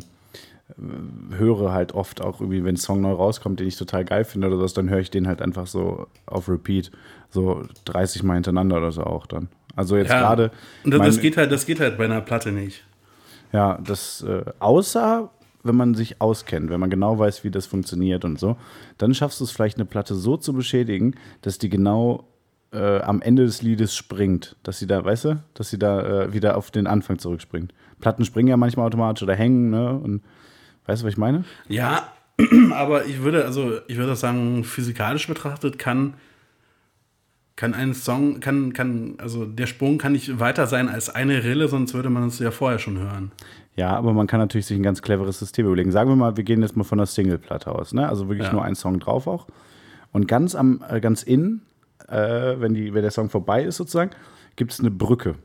höre 1.31 1.71
halt 1.71 1.93
oft 1.93 2.21
auch 2.21 2.39
irgendwie, 2.41 2.63
wenn 2.63 2.75
ein 2.75 2.77
Song 2.77 3.01
neu 3.01 3.11
rauskommt, 3.11 3.59
den 3.59 3.67
ich 3.67 3.77
total 3.77 4.05
geil 4.05 4.23
finde 4.23 4.47
oder 4.47 4.57
sowas, 4.57 4.73
dann 4.73 4.89
höre 4.89 4.99
ich 4.99 5.11
den 5.11 5.27
halt 5.27 5.41
einfach 5.41 5.67
so 5.67 6.07
auf 6.25 6.49
Repeat, 6.49 6.91
so 7.29 7.63
30 7.85 8.23
Mal 8.23 8.35
hintereinander 8.35 8.77
oder 8.77 8.91
so 8.91 9.03
auch 9.03 9.27
dann. 9.27 9.49
Also 9.75 9.97
jetzt 9.97 10.09
Ja, 10.09 10.19
gerade. 10.19 10.51
Und 10.83 10.91
das, 10.91 11.01
das, 11.01 11.19
geht 11.19 11.37
halt, 11.37 11.51
das 11.51 11.65
geht 11.65 11.79
halt 11.79 11.97
bei 11.97 12.05
einer 12.05 12.21
Platte 12.21 12.51
nicht. 12.51 12.83
Ja, 13.51 13.79
das, 13.83 14.23
äh, 14.23 14.43
außer 14.59 15.29
wenn 15.63 15.75
man 15.75 15.95
sich 15.95 16.21
auskennt, 16.21 16.69
wenn 16.69 16.79
man 16.79 16.89
genau 16.89 17.17
weiß, 17.17 17.43
wie 17.43 17.51
das 17.51 17.65
funktioniert 17.65 18.25
und 18.25 18.37
so, 18.37 18.57
dann 18.97 19.13
schaffst 19.13 19.39
du 19.39 19.45
es 19.45 19.51
vielleicht, 19.51 19.77
eine 19.77 19.85
Platte 19.85 20.13
so 20.13 20.35
zu 20.37 20.53
beschädigen, 20.53 21.15
dass 21.41 21.57
die 21.57 21.69
genau 21.69 22.27
äh, 22.73 22.99
am 22.99 23.21
Ende 23.21 23.45
des 23.45 23.61
Liedes 23.61 23.95
springt. 23.95 24.57
Dass 24.63 24.79
sie 24.79 24.87
da, 24.87 25.03
weißt 25.03 25.25
du, 25.25 25.43
dass 25.53 25.69
sie 25.69 25.79
da 25.79 26.23
äh, 26.23 26.33
wieder 26.33 26.57
auf 26.57 26.71
den 26.71 26.87
Anfang 26.87 27.19
zurückspringt. 27.19 27.73
Platten 28.01 28.25
springen 28.25 28.49
ja 28.49 28.57
manchmal 28.57 28.87
automatisch 28.87 29.23
oder 29.23 29.35
hängen, 29.35 29.69
ne? 29.69 29.93
Und 29.93 30.23
weißt 30.85 31.01
du, 31.01 31.05
was 31.05 31.13
ich 31.13 31.17
meine? 31.17 31.45
Ja, 31.69 32.11
aber 32.73 33.05
ich 33.05 33.21
würde, 33.21 33.45
also 33.45 33.79
ich 33.87 33.97
würde 33.97 34.15
sagen, 34.15 34.63
physikalisch 34.63 35.27
betrachtet 35.27 35.79
kann, 35.79 36.15
kann 37.55 37.73
ein 37.73 37.93
Song, 37.93 38.39
kann, 38.39 38.73
kann, 38.73 39.15
also 39.19 39.45
der 39.45 39.67
Sprung 39.67 39.97
kann 39.97 40.13
nicht 40.13 40.39
weiter 40.39 40.67
sein 40.67 40.89
als 40.89 41.09
eine 41.09 41.43
Rille, 41.43 41.67
sonst 41.67 41.93
würde 41.93 42.09
man 42.09 42.27
es 42.27 42.39
ja 42.39 42.51
vorher 42.51 42.79
schon 42.79 42.97
hören. 42.97 43.31
Ja, 43.75 43.95
aber 43.95 44.13
man 44.13 44.27
kann 44.27 44.39
natürlich 44.39 44.65
sich 44.65 44.77
ein 44.77 44.83
ganz 44.83 45.01
cleveres 45.01 45.39
System 45.39 45.65
überlegen. 45.65 45.91
Sagen 45.91 46.09
wir 46.09 46.15
mal, 46.15 46.37
wir 46.37 46.43
gehen 46.43 46.61
jetzt 46.61 46.75
mal 46.77 46.83
von 46.83 46.97
der 46.99 47.07
Singleplatte 47.07 47.71
aus, 47.71 47.93
ne? 47.93 48.07
Also 48.07 48.29
wirklich 48.29 48.47
Ja. 48.47 48.53
nur 48.53 48.63
ein 48.63 48.75
Song 48.75 48.99
drauf 48.99 49.27
auch. 49.27 49.47
Und 50.11 50.27
ganz 50.27 50.53
am, 50.55 50.83
äh, 50.87 50.99
ganz 50.99 51.23
innen 51.23 51.61
äh, 52.07 52.59
wenn, 52.59 52.73
die, 52.73 52.93
wenn 52.93 53.01
der 53.01 53.11
Song 53.11 53.29
vorbei 53.29 53.63
ist 53.63 53.77
sozusagen, 53.77 54.11
gibt 54.55 54.71
es 54.71 54.79
eine 54.79 54.91
Brücke. 54.91 55.35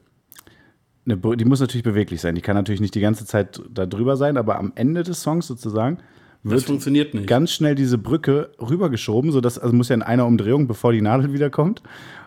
Eine 1.06 1.16
Brü 1.16 1.36
die 1.36 1.44
muss 1.44 1.60
natürlich 1.60 1.84
beweglich 1.84 2.20
sein. 2.20 2.34
Die 2.34 2.40
kann 2.42 2.56
natürlich 2.56 2.80
nicht 2.80 2.94
die 2.94 3.00
ganze 3.00 3.24
Zeit 3.24 3.62
da 3.70 3.86
drüber 3.86 4.16
sein, 4.16 4.36
aber 4.36 4.58
am 4.58 4.72
Ende 4.74 5.02
des 5.02 5.22
Songs 5.22 5.46
sozusagen 5.46 5.98
Das 6.44 6.52
wird 6.52 6.62
funktioniert 6.64 7.14
nicht. 7.14 7.26
ganz 7.26 7.52
schnell 7.52 7.74
diese 7.74 7.98
Brücke 7.98 8.50
rübergeschoben, 8.60 9.32
sodass, 9.32 9.58
also 9.58 9.74
muss 9.74 9.88
ja 9.88 9.94
in 9.94 10.02
einer 10.02 10.26
Umdrehung, 10.26 10.66
bevor 10.66 10.92
die 10.92 11.00
Nadel 11.00 11.32
wiederkommt, 11.32 11.82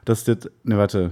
dass 0.06 0.24
das, 0.26 0.50
ne, 0.64 0.78
warte, 0.78 1.12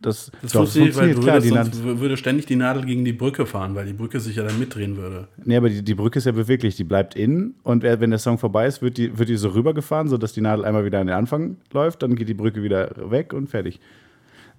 das, 0.00 0.32
Das 0.42 0.52
doch, 0.52 0.60
funktioniert, 0.60 0.96
weil 0.96 1.14
du 1.14 1.20
klar, 1.20 1.34
würdest, 1.36 1.46
die 1.46 1.54
sonst 1.54 1.84
Nadel, 1.84 2.00
würde 2.00 2.16
ständig 2.16 2.46
die 2.46 2.56
Nadel 2.56 2.84
gegen 2.84 3.04
die 3.04 3.12
Brücke 3.12 3.46
fahren, 3.46 3.76
weil 3.76 3.86
die 3.86 3.92
Brücke 3.92 4.18
sich 4.18 4.34
ja 4.36 4.42
dann 4.42 4.58
mitdrehen 4.58 4.96
würde. 4.96 5.28
nee, 5.44 5.56
aber 5.56 5.68
die, 5.68 5.82
die 5.82 5.94
Brücke 5.94 6.18
ist 6.18 6.24
ja 6.24 6.32
beweglich, 6.32 6.74
die 6.74 6.84
bleibt 6.84 7.14
innen 7.14 7.54
und 7.62 7.84
wenn 7.84 8.10
der 8.10 8.18
Song 8.18 8.38
vorbei 8.38 8.66
ist, 8.66 8.82
wird 8.82 8.98
die, 8.98 9.16
wird 9.16 9.28
die 9.28 9.36
so 9.36 9.50
rübergefahren, 9.50 10.08
sodass 10.08 10.32
die 10.32 10.40
Nadel 10.40 10.64
einmal 10.64 10.84
wieder 10.84 10.98
an 10.98 11.06
den 11.06 11.16
Anfang 11.16 11.56
läuft, 11.72 12.02
dann 12.02 12.16
geht 12.16 12.28
die 12.28 12.34
Brücke 12.34 12.62
wieder 12.62 12.90
weg 13.10 13.32
und 13.32 13.48
fertig. 13.48 13.78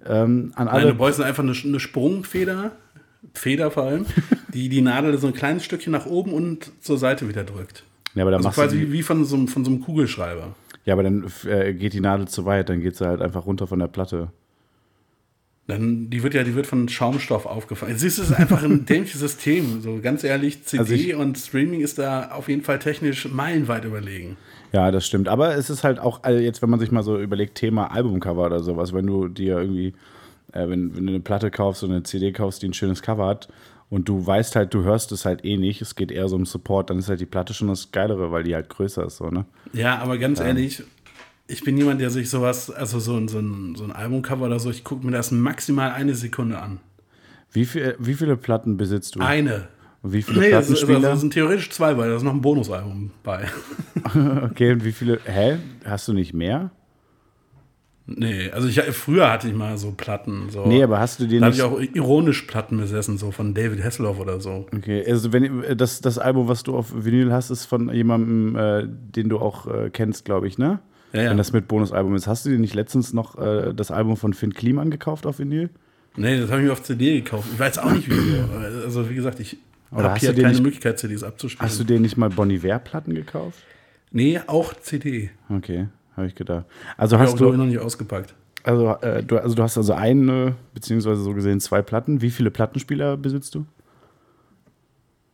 Ähm, 0.06 0.52
an 0.54 0.66
Nein, 0.66 0.68
alle, 0.68 0.86
du 0.88 0.94
brauchst 0.94 1.20
einfach 1.20 1.42
eine, 1.42 1.52
eine 1.52 1.80
Sprungfeder, 1.80 2.72
Feder 3.34 3.70
vor 3.70 3.84
allem, 3.84 4.06
die 4.54 4.68
die 4.68 4.80
Nadel 4.80 5.18
so 5.18 5.26
ein 5.26 5.32
kleines 5.34 5.64
Stückchen 5.64 5.92
nach 5.92 6.06
oben 6.06 6.32
und 6.32 6.70
zur 6.80 6.98
Seite 6.98 7.28
wieder 7.28 7.44
drückt. 7.44 7.84
ja, 8.14 8.22
aber 8.22 8.30
dann 8.30 8.38
Also 8.38 8.48
machst 8.48 8.58
du 8.58 8.62
quasi 8.62 8.78
die, 8.86 8.92
wie 8.92 9.02
von 9.02 9.24
so, 9.24 9.36
einem- 9.36 9.48
von 9.48 9.64
so 9.64 9.70
einem 9.70 9.80
Kugelschreiber. 9.80 10.54
ja, 10.84 10.92
aber 10.94 11.02
dann 11.02 11.30
äh, 11.46 11.74
geht 11.74 11.92
die 11.92 12.00
Nadel 12.00 12.28
zu 12.28 12.44
weit, 12.44 12.68
dann 12.68 12.80
geht 12.80 12.96
sie 12.96 13.06
halt 13.06 13.20
einfach 13.20 13.44
runter 13.46 13.66
von 13.66 13.78
der 13.80 13.88
Platte. 13.88 14.28
Dann, 15.66 16.10
die 16.10 16.22
wird 16.22 16.34
ja, 16.34 16.44
die 16.44 16.54
wird 16.54 16.66
von 16.66 16.90
Schaumstoff 16.90 17.46
aufgefangen. 17.46 17.96
Siehst 17.96 18.18
du, 18.18 18.22
es 18.22 18.28
ist 18.30 18.36
einfach 18.36 18.62
ein 18.62 18.84
dämliches 18.86 19.18
System. 19.20 19.80
So 19.80 19.98
ganz 20.02 20.22
ehrlich, 20.22 20.62
CD 20.64 20.78
Also 20.80 20.94
ich- 20.94 21.14
und 21.14 21.38
Streaming 21.38 21.80
ist 21.80 21.98
da 21.98 22.32
auf 22.32 22.48
jeden 22.50 22.60
Fall 22.62 22.78
technisch 22.78 23.26
meilenweit 23.30 23.86
überlegen. 23.86 24.36
Ja, 24.72 24.90
das 24.90 25.06
stimmt. 25.06 25.26
Aber 25.26 25.56
es 25.56 25.70
ist 25.70 25.82
halt 25.82 25.98
auch, 26.00 26.22
also 26.22 26.38
jetzt, 26.38 26.60
wenn 26.60 26.68
man 26.68 26.80
sich 26.80 26.90
mal 26.90 27.02
so 27.02 27.18
überlegt, 27.18 27.54
Thema 27.54 27.90
Albumcover 27.92 28.44
oder 28.44 28.62
sowas, 28.62 28.92
wenn 28.92 29.06
du 29.06 29.28
dir 29.28 29.58
irgendwie, 29.58 29.94
äh, 30.54 30.68
wenn, 30.68 30.96
wenn 30.96 31.06
du 31.06 31.12
eine 31.12 31.20
Platte 31.20 31.50
kaufst 31.50 31.84
oder 31.84 31.92
eine 31.94 32.02
CD 32.04 32.32
kaufst, 32.32 32.62
die 32.62 32.68
ein 32.68 32.74
schönes 32.74 33.02
Cover 33.02 33.26
hat 33.26 33.48
und 33.90 34.08
du 34.08 34.26
weißt 34.26 34.56
halt, 34.56 34.72
du 34.72 34.82
hörst 34.84 35.12
es 35.12 35.24
halt 35.24 35.44
eh 35.44 35.56
nicht, 35.58 35.82
es 35.82 35.94
geht 35.94 36.10
eher 36.10 36.28
so 36.28 36.36
um 36.36 36.46
Support, 36.46 36.88
dann 36.90 36.98
ist 36.98 37.08
halt 37.08 37.20
die 37.20 37.26
Platte 37.26 37.52
schon 37.54 37.68
das 37.68 37.92
Geilere, 37.92 38.30
weil 38.32 38.42
die 38.44 38.54
halt 38.54 38.68
größer 38.70 39.04
ist, 39.06 39.18
so, 39.18 39.30
ne? 39.30 39.44
Ja, 39.72 39.98
aber 39.98 40.16
ganz 40.18 40.40
ehrlich, 40.40 40.82
ich 41.46 41.62
bin 41.62 41.76
jemand, 41.76 42.00
der 42.00 42.08
sich 42.10 42.30
sowas, 42.30 42.70
also 42.70 42.98
so, 42.98 43.16
ein- 43.16 43.28
so, 43.28 43.38
ein, 43.38 43.74
so 43.76 43.84
ein 43.84 43.92
Albumcover 43.92 44.46
oder 44.46 44.58
so, 44.58 44.70
ich 44.70 44.82
gucke 44.84 45.04
mir 45.04 45.12
das 45.12 45.30
maximal 45.30 45.90
eine 45.92 46.14
Sekunde 46.14 46.58
an. 46.58 46.80
Wie, 47.52 47.66
viel, 47.66 47.94
wie 47.98 48.14
viele 48.14 48.36
Platten 48.36 48.76
besitzt 48.76 49.14
du? 49.16 49.20
Eine. 49.20 49.68
Und 50.02 50.12
wie 50.12 50.22
viele 50.22 50.40
Nee, 50.40 50.50
das, 50.50 50.68
ist, 50.68 50.80
Plattenspieler? 50.80 51.10
das 51.12 51.20
sind 51.20 51.32
theoretisch 51.32 51.70
zwei, 51.70 51.96
weil 51.96 52.10
da 52.10 52.16
ist 52.16 52.22
noch 52.22 52.32
ein 52.34 52.40
Bonusalbum 52.40 53.10
bei. 53.22 53.46
okay, 54.42 54.72
und 54.72 54.84
wie 54.84 54.92
viele, 54.92 55.20
hä? 55.24 55.58
Hast 55.84 56.08
du 56.08 56.12
nicht 56.12 56.34
mehr? 56.34 56.70
Nee, 58.06 58.50
also 58.50 58.68
ich, 58.68 58.78
früher 58.94 59.30
hatte 59.32 59.48
ich 59.48 59.54
mal 59.54 59.78
so 59.78 59.92
Platten. 59.92 60.50
So. 60.50 60.66
Nee, 60.66 60.82
aber 60.82 61.00
hast 61.00 61.20
du 61.20 61.26
dir 61.26 61.40
da 61.40 61.46
habe 61.46 61.54
ich 61.54 61.62
auch 61.62 61.80
ironisch 61.80 62.42
Platten 62.42 62.76
besessen, 62.76 63.16
so 63.16 63.30
von 63.30 63.54
David 63.54 63.82
Hasselhoff 63.82 64.18
oder 64.20 64.40
so. 64.40 64.66
Okay, 64.76 65.02
also 65.08 65.32
wenn 65.32 65.64
das, 65.76 66.02
das 66.02 66.18
Album, 66.18 66.46
was 66.48 66.62
du 66.64 66.76
auf 66.76 66.92
Vinyl 67.04 67.32
hast, 67.32 67.48
ist 67.50 67.64
von 67.64 67.92
jemandem, 67.94 68.56
äh, 68.56 68.86
den 68.86 69.30
du 69.30 69.38
auch 69.38 69.66
äh, 69.66 69.88
kennst, 69.90 70.26
glaube 70.26 70.46
ich, 70.48 70.58
ne? 70.58 70.80
Ja, 71.14 71.22
ja. 71.22 71.30
Wenn 71.30 71.38
das 71.38 71.52
mit 71.52 71.66
Bonusalbum 71.68 72.14
ist. 72.14 72.26
Hast 72.26 72.44
du 72.44 72.50
dir 72.50 72.58
nicht 72.58 72.74
letztens 72.74 73.12
noch 73.14 73.38
äh, 73.38 73.72
das 73.72 73.90
Album 73.90 74.16
von 74.18 74.34
Finn 74.34 74.52
Kliman 74.52 74.90
gekauft 74.90 75.24
auf 75.26 75.38
Vinyl? 75.38 75.70
Nee, 76.16 76.38
das 76.40 76.50
habe 76.50 76.60
ich 76.60 76.66
mir 76.66 76.72
auf 76.72 76.82
CD 76.82 77.20
gekauft. 77.22 77.48
Ich 77.54 77.58
weiß 77.58 77.78
auch 77.78 77.90
nicht, 77.92 78.08
wieso. 78.10 78.44
Also, 78.84 79.08
wie 79.08 79.14
gesagt, 79.14 79.40
ich 79.40 79.56
habe 79.92 80.18
hier 80.18 80.34
keine 80.34 80.48
nicht- 80.50 80.62
Möglichkeit, 80.62 80.98
CDs 80.98 81.22
abzuspielen. 81.22 81.68
Hast 81.70 81.80
du 81.80 81.84
dir 81.84 81.98
nicht 82.00 82.16
mal 82.16 82.28
Bon 82.30 82.50
Iver-Platten 82.50 83.14
gekauft? 83.14 83.58
nee, 84.10 84.38
auch 84.46 84.74
CD. 84.74 85.30
Okay, 85.48 85.86
habe 86.16 86.26
ich 86.26 86.34
gedacht. 86.34 86.66
Also 86.96 87.18
hast 87.18 87.36
glaube 87.36 87.54
ich, 87.54 87.58
du, 87.58 87.64
noch 87.64 87.70
nicht 87.70 87.78
ausgepackt. 87.78 88.34
also, 88.62 88.96
äh, 89.00 89.22
du, 89.22 89.38
also 89.38 89.54
du 89.54 89.62
hast 89.62 89.76
also 89.76 89.92
eine, 89.92 90.54
beziehungsweise 90.74 91.22
so 91.22 91.34
gesehen 91.34 91.60
zwei 91.60 91.82
Platten. 91.82 92.20
Wie 92.20 92.30
viele 92.30 92.50
Plattenspieler 92.50 93.16
besitzt 93.16 93.54
du? 93.54 93.66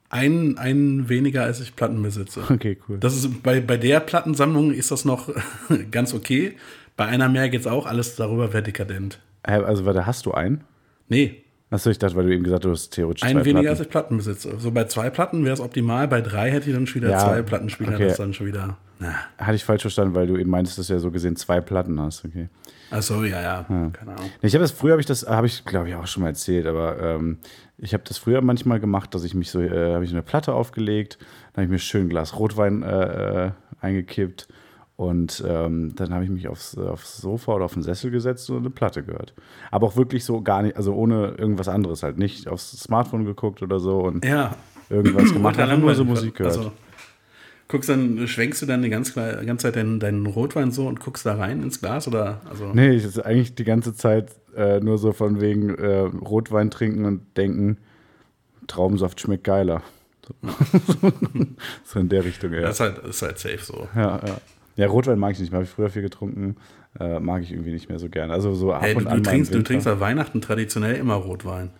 Ein, 0.09 0.59
ein 0.59 1.09
weniger, 1.09 1.45
als 1.45 1.61
ich 1.61 1.77
Platten 1.77 2.03
besitze. 2.03 2.43
Okay, 2.51 2.79
cool. 2.89 2.99
Das 2.99 3.15
ist, 3.15 3.43
bei, 3.43 3.61
bei 3.61 3.77
der 3.77 4.01
Plattensammlung 4.01 4.73
ist 4.73 4.91
das 4.91 5.05
noch 5.05 5.29
ganz 5.91 6.15
okay. 6.15 6.57
Bei 6.97 7.07
einer 7.07 7.29
mehr 7.29 7.49
geht's 7.49 7.67
auch. 7.67 7.87
Alles 7.87 8.17
darüber 8.17 8.53
wäre 8.53 8.63
dekadent. 8.63 9.21
Also 9.43 9.87
warte, 9.87 10.07
hast 10.07 10.27
du 10.27 10.33
einen? 10.33 10.65
Nee, 11.09 11.43
Achso, 11.73 11.89
ich 11.89 11.99
dachte, 11.99 12.17
weil 12.17 12.27
du 12.27 12.35
eben 12.35 12.43
gesagt 12.43 12.65
hast, 12.65 12.69
du 12.69 12.73
hast 12.73 12.91
theoretisch 12.91 13.23
ein 13.23 13.45
weniger, 13.45 13.71
als 13.71 13.79
ich 13.81 13.89
Platten 13.89 14.17
besitze. 14.17 14.59
So 14.59 14.73
bei 14.73 14.85
zwei 14.85 15.09
Platten 15.09 15.45
wäre 15.45 15.55
es 15.55 15.61
optimal. 15.61 16.09
Bei 16.09 16.21
drei 16.21 16.51
hätte 16.51 16.69
ich 16.69 16.75
dann 16.75 16.87
schon 16.89 17.03
wieder 17.03 17.13
Ja, 17.13 17.19
zwei 17.21 17.43
Plattenspieler. 17.43 17.95
okay. 17.95 18.09
Das 18.09 18.17
dann 18.17 18.35
schon 18.35 18.47
wieder. 18.47 18.77
Na. 18.99 19.15
Hatte 19.39 19.55
ich 19.55 19.65
falsch 19.65 19.83
verstanden, 19.83 20.15
weil 20.15 20.27
du 20.27 20.37
eben 20.37 20.51
meintest, 20.51 20.79
dass 20.79 20.89
du 20.89 20.95
ja 20.95 20.99
so 20.99 21.13
gesehen 21.13 21.37
zwei 21.37 21.61
Platten 21.61 22.01
hast. 22.01 22.25
Okay. 22.25 22.49
Achso, 22.91 23.23
ja, 23.23 23.41
ja. 23.41 23.63
Keine 23.69 23.93
Ahnung. 24.17 24.31
Ich 24.43 24.53
habe 24.55 24.63
das 24.63 24.73
früher, 24.73 24.93
habe 24.93 25.01
ich 25.01 25.07
das, 25.07 25.25
habe 25.29 25.47
ich 25.47 25.65
glaube 25.65 25.89
ich 25.89 25.95
auch 25.95 26.09
schon 26.09 26.25
mal 26.25 26.31
erzählt, 26.31 26.67
aber 26.67 27.01
ähm, 27.01 27.39
ich 27.79 27.95
habe 27.95 28.03
das 28.05 28.19
früher 28.19 28.41
manchmal 28.43 28.81
gemacht, 28.81 29.15
dass 29.15 29.23
ich 29.23 29.35
mich 29.35 29.51
so, 29.51 29.61
äh, 29.61 29.95
habe 29.95 30.05
ich 30.05 30.11
eine 30.11 30.23
Platte 30.23 30.53
aufgelegt, 30.55 31.19
dann 31.53 31.63
habe 31.63 31.65
ich 31.67 31.71
mir 31.71 31.79
schön 31.79 32.07
ein 32.07 32.09
Glas 32.09 32.37
Rotwein 32.37 32.83
äh, 32.83 33.47
äh, 33.47 33.51
eingekippt 33.81 34.49
und 35.01 35.43
ähm, 35.49 35.95
dann 35.97 36.13
habe 36.13 36.25
ich 36.25 36.31
mich 36.31 36.47
aufs, 36.47 36.77
aufs 36.77 37.17
Sofa 37.23 37.55
oder 37.55 37.65
auf 37.65 37.73
den 37.73 37.83
Sessel 37.83 38.11
gesetzt 38.11 38.51
und 38.51 38.59
eine 38.59 38.69
Platte 38.69 39.03
gehört. 39.03 39.33
Aber 39.71 39.87
auch 39.87 39.97
wirklich 39.97 40.27
so 40.27 40.43
gar 40.43 40.61
nicht, 40.61 40.77
also 40.77 40.93
ohne 40.93 41.37
irgendwas 41.39 41.69
anderes 41.69 42.03
halt, 42.03 42.19
nicht 42.19 42.47
aufs 42.49 42.73
Smartphone 42.73 43.25
geguckt 43.25 43.63
oder 43.63 43.81
so 43.81 44.01
und 44.01 44.23
Ja. 44.27 44.55
irgendwas 44.91 45.23
gemacht, 45.33 45.57
Ultra 45.57 45.63
einfach 45.73 45.79
nur 45.79 45.95
so. 45.95 46.05
Musik 46.05 46.35
gehört. 46.35 46.55
Also, 46.59 46.73
guckst 47.69 47.89
dann, 47.89 48.29
schwenkst 48.29 48.61
du 48.61 48.67
dann 48.67 48.83
die 48.83 48.91
ganze, 48.91 49.15
ganze 49.47 49.69
Zeit 49.69 49.77
deinen, 49.77 50.01
deinen 50.01 50.27
Rotwein 50.27 50.71
so 50.71 50.87
und 50.87 51.01
guckst 51.01 51.25
da 51.25 51.35
rein 51.37 51.63
ins 51.63 51.81
Glas 51.81 52.07
oder? 52.07 52.43
Also, 52.51 52.67
Nee, 52.75 52.91
ich 52.91 53.05
ist 53.05 53.25
eigentlich 53.25 53.55
die 53.55 53.65
ganze 53.65 53.95
Zeit 53.95 54.33
äh, 54.55 54.81
nur 54.81 54.99
so 54.99 55.13
von 55.13 55.41
wegen 55.41 55.77
äh, 55.79 56.01
Rotwein 56.01 56.71
trinken 56.71 57.07
und 57.07 57.39
denken, 57.39 57.79
Traubensaft 58.67 59.19
schmeckt 59.19 59.45
geiler. 59.45 59.83
So, 60.29 60.35
so 61.85 62.01
in 62.01 62.11
der 62.11 62.23
Richtung, 62.23 62.53
ja. 62.53 62.61
Das 62.61 62.75
ist 62.75 62.81
halt, 62.81 62.99
das 62.99 63.09
ist 63.17 63.23
halt 63.23 63.39
safe 63.39 63.65
so. 63.65 63.89
Ja, 63.97 64.21
ja. 64.27 64.37
Ja, 64.81 64.87
Rotwein 64.87 65.19
mag 65.19 65.33
ich 65.33 65.41
nicht 65.41 65.51
mehr. 65.51 65.59
Habe 65.59 65.65
ich 65.65 65.71
früher 65.71 65.91
viel 65.91 66.03
getrunken. 66.03 66.57
Äh, 66.99 67.21
mag 67.21 67.43
ich 67.43 67.53
irgendwie 67.53 67.73
nicht 67.73 67.89
mehr 67.89 67.99
so 67.99 68.09
gern. 68.09 68.31
Also 68.31 68.55
so 68.55 68.73
ab 68.73 68.83
Hey, 68.83 68.95
du, 68.95 68.99
und 69.01 69.05
du, 69.05 69.11
an 69.11 69.23
trinkst, 69.23 69.55
du 69.55 69.63
trinkst 69.63 69.87
an 69.87 70.01
Weihnachten 70.01 70.41
traditionell 70.41 70.97
immer 70.97 71.15
Rotwein. 71.15 71.71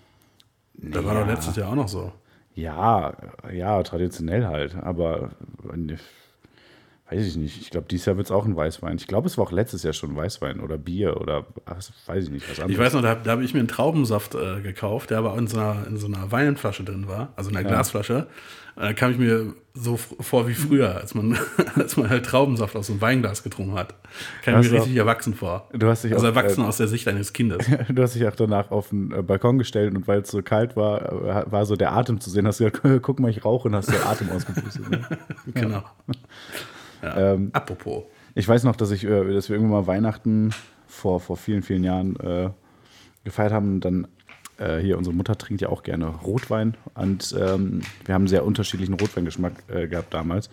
Das 0.75 1.05
war 1.05 1.15
doch 1.15 1.27
letztes 1.27 1.57
Jahr 1.57 1.71
auch 1.71 1.75
noch 1.75 1.89
so. 1.89 2.13
Ja, 2.55 3.15
ja, 3.53 3.83
traditionell 3.83 4.47
halt. 4.47 4.77
Aber 4.77 5.31
äh, 5.73 5.97
weiß 7.11 7.27
ich 7.27 7.37
nicht. 7.37 7.61
Ich 7.61 7.71
glaube, 7.71 7.87
dieses 7.91 8.07
Jahr 8.07 8.17
wird 8.17 8.27
es 8.27 8.31
auch 8.31 8.45
ein 8.45 8.57
Weißwein. 8.57 8.97
Ich 8.97 9.07
glaube, 9.07 9.27
es 9.27 9.37
war 9.39 9.47
auch 9.47 9.53
letztes 9.53 9.83
Jahr 9.83 9.93
schon 9.93 10.15
Weißwein 10.17 10.61
oder 10.61 10.79
Bier 10.79 11.21
oder 11.21 11.47
ach, 11.67 11.77
weiß 12.07 12.25
ich 12.25 12.31
nicht, 12.31 12.49
was 12.51 12.59
anderes. 12.61 12.73
Ich 12.73 12.79
weiß 12.79 12.93
noch, 12.95 13.03
da, 13.03 13.15
da 13.15 13.31
habe 13.33 13.45
ich 13.45 13.53
mir 13.55 13.61
einen 13.61 13.69
Traubensaft 13.69 14.35
äh, 14.35 14.61
gekauft, 14.61 15.11
der 15.11 15.19
aber 15.19 15.37
in 15.37 15.47
so, 15.47 15.59
einer, 15.59 15.87
in 15.87 15.97
so 15.97 16.07
einer 16.07 16.31
Weinflasche 16.33 16.85
drin 16.85 17.09
war, 17.09 17.33
also 17.37 17.51
in 17.51 17.57
einer 17.57 17.69
Glasflasche. 17.69 18.27
Und 18.77 18.83
Da 18.85 18.93
kam 18.93 19.11
ich 19.11 19.19
mir 19.19 19.53
so 19.75 19.97
vor 19.97 20.49
wie 20.49 20.55
früher, 20.55 20.97
als 20.97 21.15
man, 21.15 21.37
als 21.75 21.97
man 21.97 22.09
halt 22.09 22.25
Traubensaft 22.27 22.77
aus 22.77 22.89
einem 22.91 23.01
Weinglas 23.01 23.43
getrunken 23.43 23.75
hat. 23.75 23.95
Kam 24.45 24.61
ich 24.61 24.71
mir 24.71 24.77
auch- 24.79 24.83
richtig 24.83 24.97
erwachsen 24.97 25.35
vor. 25.35 25.69
Du 25.73 25.87
hast 25.89 26.05
dich 26.05 26.13
also 26.13 26.27
auch, 26.27 26.31
erwachsen 26.31 26.63
äh, 26.63 26.67
aus 26.67 26.77
der 26.77 26.89
Sicht 26.89 27.07
eines 27.09 27.33
Kindes. 27.33 27.67
Du 27.89 28.03
hast 28.03 28.15
dich 28.15 28.27
auch 28.27 28.35
danach 28.37 28.71
auf 28.71 28.91
den 28.91 29.13
äh, 29.13 29.23
Balkon 29.23 29.59
gestellt 29.59 29.95
und 29.97 30.07
weil 30.09 30.21
es 30.21 30.31
so 30.31 30.43
kalt 30.43 30.77
war, 30.77 31.47
äh, 31.47 31.51
war 31.53 31.67
so 31.67 31.75
der 31.77 31.93
Atem 31.93 32.21
zu 32.21 32.31
sehen. 32.31 32.47
Hast 32.47 32.61
du 32.61 32.71
gesagt, 32.71 33.03
guck 33.03 33.19
mal, 33.21 33.31
ich 33.31 33.45
rauche 33.45 33.69
und 33.69 33.75
hast 33.75 33.91
den 33.91 34.03
Atem 34.03 34.31
ausgepustet. 34.31 34.89
Ne? 34.91 35.01
Genau. 35.55 35.83
Ja. 37.03 37.35
Ähm, 37.35 37.51
Apropos. 37.53 38.05
Ich 38.35 38.47
weiß 38.47 38.65
noch, 38.65 38.77
dass 38.77 38.91
ich, 38.91 39.05
äh, 39.05 39.33
dass 39.33 39.49
wir 39.49 39.57
irgendwann 39.57 39.83
mal 39.83 39.87
Weihnachten 39.87 40.53
vor, 40.87 41.21
vor 41.21 41.37
vielen, 41.37 41.63
vielen 41.63 41.85
Jahren 41.85 42.17
äh, 42.21 42.51
gefeiert 43.25 43.53
haben. 43.53 43.81
Dann 43.81 44.09
äh, 44.59 44.79
hier, 44.79 44.99
unsere 44.99 45.15
Mutter 45.15 45.37
trinkt 45.37 45.63
ja 45.63 45.69
auch 45.69 45.83
gerne 45.83 46.07
Rotwein 46.07 46.77
und 46.95 47.35
ähm, 47.39 47.81
wir 48.05 48.15
haben 48.15 48.23
einen 48.23 48.29
sehr 48.29 48.45
unterschiedlichen 48.45 48.95
Rotweingeschmack 48.95 49.53
äh, 49.69 49.89
gehabt 49.89 50.13
damals. 50.13 50.51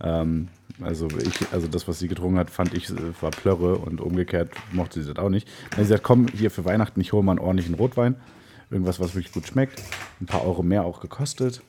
Ähm, 0.00 0.48
also 0.82 1.08
ich, 1.08 1.52
also 1.52 1.66
das, 1.66 1.88
was 1.88 1.98
sie 1.98 2.08
getrunken 2.08 2.38
hat, 2.38 2.50
fand 2.50 2.74
ich, 2.74 2.90
äh, 2.90 2.94
war 3.20 3.30
Plörre 3.30 3.76
und 3.76 4.00
umgekehrt 4.00 4.50
mochte 4.72 5.02
sie 5.02 5.12
das 5.12 5.24
auch 5.24 5.30
nicht. 5.30 5.48
Dann 5.70 5.70
hat 5.70 5.76
sie 5.76 5.82
gesagt, 5.84 6.04
komm, 6.04 6.26
hier 6.28 6.50
für 6.50 6.64
Weihnachten, 6.64 7.00
ich 7.00 7.12
hole 7.12 7.22
mal 7.22 7.32
einen 7.32 7.40
ordentlichen 7.40 7.74
Rotwein. 7.74 8.16
Irgendwas, 8.70 9.00
was 9.00 9.14
wirklich 9.14 9.32
gut 9.32 9.46
schmeckt. 9.46 9.80
Ein 10.20 10.26
paar 10.26 10.44
Euro 10.44 10.62
mehr 10.62 10.84
auch 10.84 11.00
gekostet. 11.00 11.62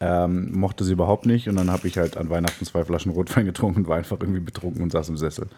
Ähm, 0.00 0.52
mochte 0.56 0.84
sie 0.84 0.92
überhaupt 0.92 1.26
nicht 1.26 1.48
und 1.48 1.56
dann 1.56 1.72
habe 1.72 1.88
ich 1.88 1.98
halt 1.98 2.16
an 2.16 2.30
Weihnachten 2.30 2.64
zwei 2.64 2.84
Flaschen 2.84 3.10
Rotwein 3.10 3.46
getrunken 3.46 3.80
und 3.80 3.88
war 3.88 3.96
einfach 3.96 4.18
irgendwie 4.20 4.38
betrunken 4.40 4.80
und 4.80 4.92
saß 4.92 5.08
im 5.08 5.16
Sessel. 5.16 5.48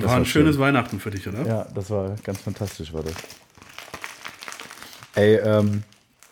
Das 0.00 0.10
War 0.10 0.16
ein 0.16 0.24
schönes 0.24 0.56
schön. 0.56 0.62
Weihnachten 0.64 0.98
für 0.98 1.10
dich, 1.12 1.28
oder? 1.28 1.46
Ja, 1.46 1.66
das 1.72 1.90
war 1.90 2.16
ganz 2.24 2.40
fantastisch, 2.40 2.92
war 2.92 3.04
das. 3.04 3.14
Ey, 5.14 5.36
ähm, 5.36 5.84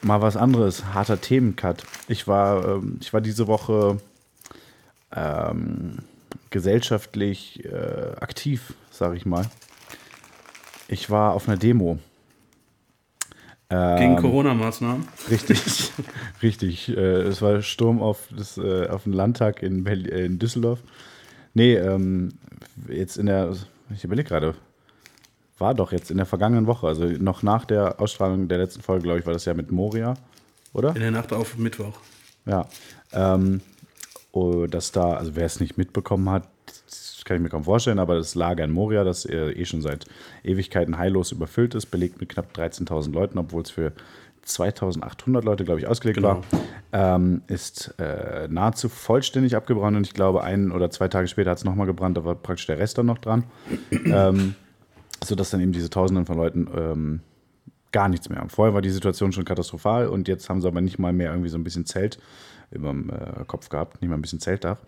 mal 0.02 0.20
was 0.20 0.36
anderes, 0.36 0.86
harter 0.86 1.20
Themencut. 1.20 1.84
Ich 2.08 2.26
war, 2.26 2.66
ähm, 2.66 2.98
ich 3.00 3.12
war 3.12 3.20
diese 3.20 3.46
Woche 3.46 3.98
ähm, 5.14 5.98
gesellschaftlich 6.50 7.64
äh, 7.64 8.16
aktiv, 8.20 8.74
sag 8.90 9.14
ich 9.14 9.24
mal. 9.24 9.48
Ich 10.88 11.10
war 11.10 11.32
auf 11.34 11.48
einer 11.48 11.56
Demo. 11.56 12.00
Gegen 13.72 14.12
Ähm, 14.12 14.16
Corona-Maßnahmen. 14.16 15.08
Richtig, 15.30 15.92
richtig. 16.42 16.88
Äh, 16.94 17.22
es 17.22 17.40
war 17.40 17.62
Sturm 17.62 18.02
auf, 18.02 18.28
das, 18.36 18.58
äh, 18.58 18.86
auf 18.88 19.04
den 19.04 19.14
Landtag 19.14 19.62
in, 19.62 19.84
Berlin, 19.84 20.12
äh, 20.12 20.24
in 20.26 20.38
Düsseldorf. 20.38 20.80
Nee, 21.54 21.76
ähm, 21.76 22.34
jetzt 22.88 23.16
in 23.16 23.26
der, 23.26 23.54
ich 23.94 24.04
überlege 24.04 24.28
gerade, 24.28 24.54
war 25.56 25.74
doch 25.74 25.92
jetzt 25.92 26.10
in 26.10 26.18
der 26.18 26.26
vergangenen 26.26 26.66
Woche, 26.66 26.86
also 26.86 27.04
noch 27.06 27.42
nach 27.42 27.64
der 27.64 27.98
Ausstrahlung 27.98 28.46
der 28.48 28.58
letzten 28.58 28.82
Folge, 28.82 29.04
glaube 29.04 29.20
ich, 29.20 29.26
war 29.26 29.32
das 29.32 29.46
ja 29.46 29.54
mit 29.54 29.70
Moria, 29.70 30.14
oder? 30.74 30.94
In 30.94 31.00
der 31.00 31.10
Nacht 31.10 31.32
auf 31.32 31.56
Mittwoch. 31.56 31.98
Ja. 32.44 32.66
Ähm, 33.12 33.62
oh, 34.32 34.66
dass 34.66 34.92
da, 34.92 35.14
also 35.14 35.34
wer 35.34 35.46
es 35.46 35.60
nicht 35.60 35.78
mitbekommen 35.78 36.28
hat, 36.28 36.46
das 37.22 37.28
kann 37.28 37.36
ich 37.36 37.42
mir 37.44 37.50
kaum 37.50 37.62
vorstellen, 37.62 38.00
aber 38.00 38.16
das 38.16 38.34
Lager 38.34 38.64
in 38.64 38.72
Moria, 38.72 39.04
das 39.04 39.24
äh, 39.24 39.52
eh 39.52 39.64
schon 39.64 39.80
seit 39.80 40.06
Ewigkeiten 40.42 40.98
heillos 40.98 41.30
überfüllt 41.30 41.72
ist, 41.76 41.86
belegt 41.86 42.18
mit 42.18 42.28
knapp 42.28 42.52
13.000 42.52 43.12
Leuten, 43.12 43.38
obwohl 43.38 43.62
es 43.62 43.70
für 43.70 43.92
2800 44.42 45.44
Leute, 45.44 45.64
glaube 45.64 45.78
ich, 45.78 45.86
ausgelegt 45.86 46.16
Genau. 46.16 46.42
war, 46.90 47.14
ähm, 47.14 47.42
ist 47.46 47.94
äh, 48.00 48.48
nahezu 48.50 48.88
vollständig 48.88 49.54
abgebrannt 49.54 49.96
und 49.96 50.04
ich 50.04 50.14
glaube, 50.14 50.42
ein 50.42 50.72
oder 50.72 50.90
zwei 50.90 51.06
Tage 51.06 51.28
später 51.28 51.50
hat 51.50 51.58
es 51.58 51.64
nochmal 51.64 51.86
gebrannt, 51.86 52.16
da 52.16 52.24
war 52.24 52.34
praktisch 52.34 52.66
der 52.66 52.78
Rest 52.78 52.98
dann 52.98 53.06
noch 53.06 53.18
dran. 53.18 53.44
ähm, 54.04 54.56
sodass 55.22 55.50
dann 55.50 55.60
eben 55.60 55.70
diese 55.70 55.90
Tausenden 55.90 56.26
von 56.26 56.36
Leuten 56.36 56.66
ähm, 56.76 57.20
gar 57.92 58.08
nichts 58.08 58.28
mehr 58.28 58.40
haben. 58.40 58.50
Vorher 58.50 58.74
war 58.74 58.82
die 58.82 58.90
Situation 58.90 59.30
schon 59.30 59.44
katastrophal 59.44 60.08
und 60.08 60.26
jetzt 60.26 60.48
haben 60.48 60.60
sie 60.60 60.66
aber 60.66 60.80
nicht 60.80 60.98
mal 60.98 61.12
mehr 61.12 61.30
irgendwie 61.30 61.50
so 61.50 61.56
ein 61.56 61.62
bisschen 61.62 61.86
Zelt 61.86 62.18
über 62.72 62.88
dem 62.88 63.10
äh, 63.10 63.44
Kopf 63.46 63.68
gehabt, 63.68 64.02
nicht 64.02 64.10
mal 64.10 64.16
ein 64.16 64.22
bisschen 64.22 64.40
Zeltdach. 64.40 64.78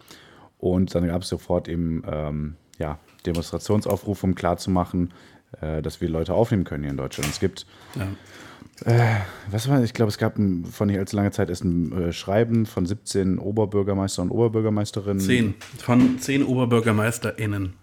Und 0.65 0.95
dann 0.95 1.07
gab 1.07 1.21
es 1.21 1.29
sofort 1.29 1.69
eben 1.69 2.03
ähm, 2.11 2.57
ja, 2.79 2.99
Demonstrationsaufruf, 3.27 4.25
um 4.25 4.35
klarzumachen, 4.35 5.13
äh, 5.61 5.83
dass 5.83 6.01
wir 6.01 6.09
Leute 6.09 6.33
aufnehmen 6.33 6.65
können 6.65 6.85
hier 6.85 6.91
in 6.91 6.97
Deutschland. 6.97 7.29
Es 7.31 7.39
gibt 7.39 7.67
Ja. 7.97 8.07
was 9.51 9.69
war, 9.69 9.83
ich 9.85 9.93
glaube, 9.93 10.09
es 10.09 10.17
gab 10.17 10.39
ein, 10.39 10.65
vor 10.65 10.87
nicht 10.87 10.99
allzu 10.99 11.17
langer 11.17 11.33
Zeit 11.33 11.51
erst 11.51 11.65
ein 11.65 11.93
äh, 11.93 12.13
Schreiben 12.13 12.65
von 12.65 12.87
17 12.87 13.39
Oberbürgermeister 13.39 14.23
und 14.23 14.31
Oberbürgermeisterinnen. 14.31 15.21
Zehn. 15.21 15.55
Von 15.79 16.19
zehn 16.19 16.43
OberbürgermeisterInnen. 16.43 17.75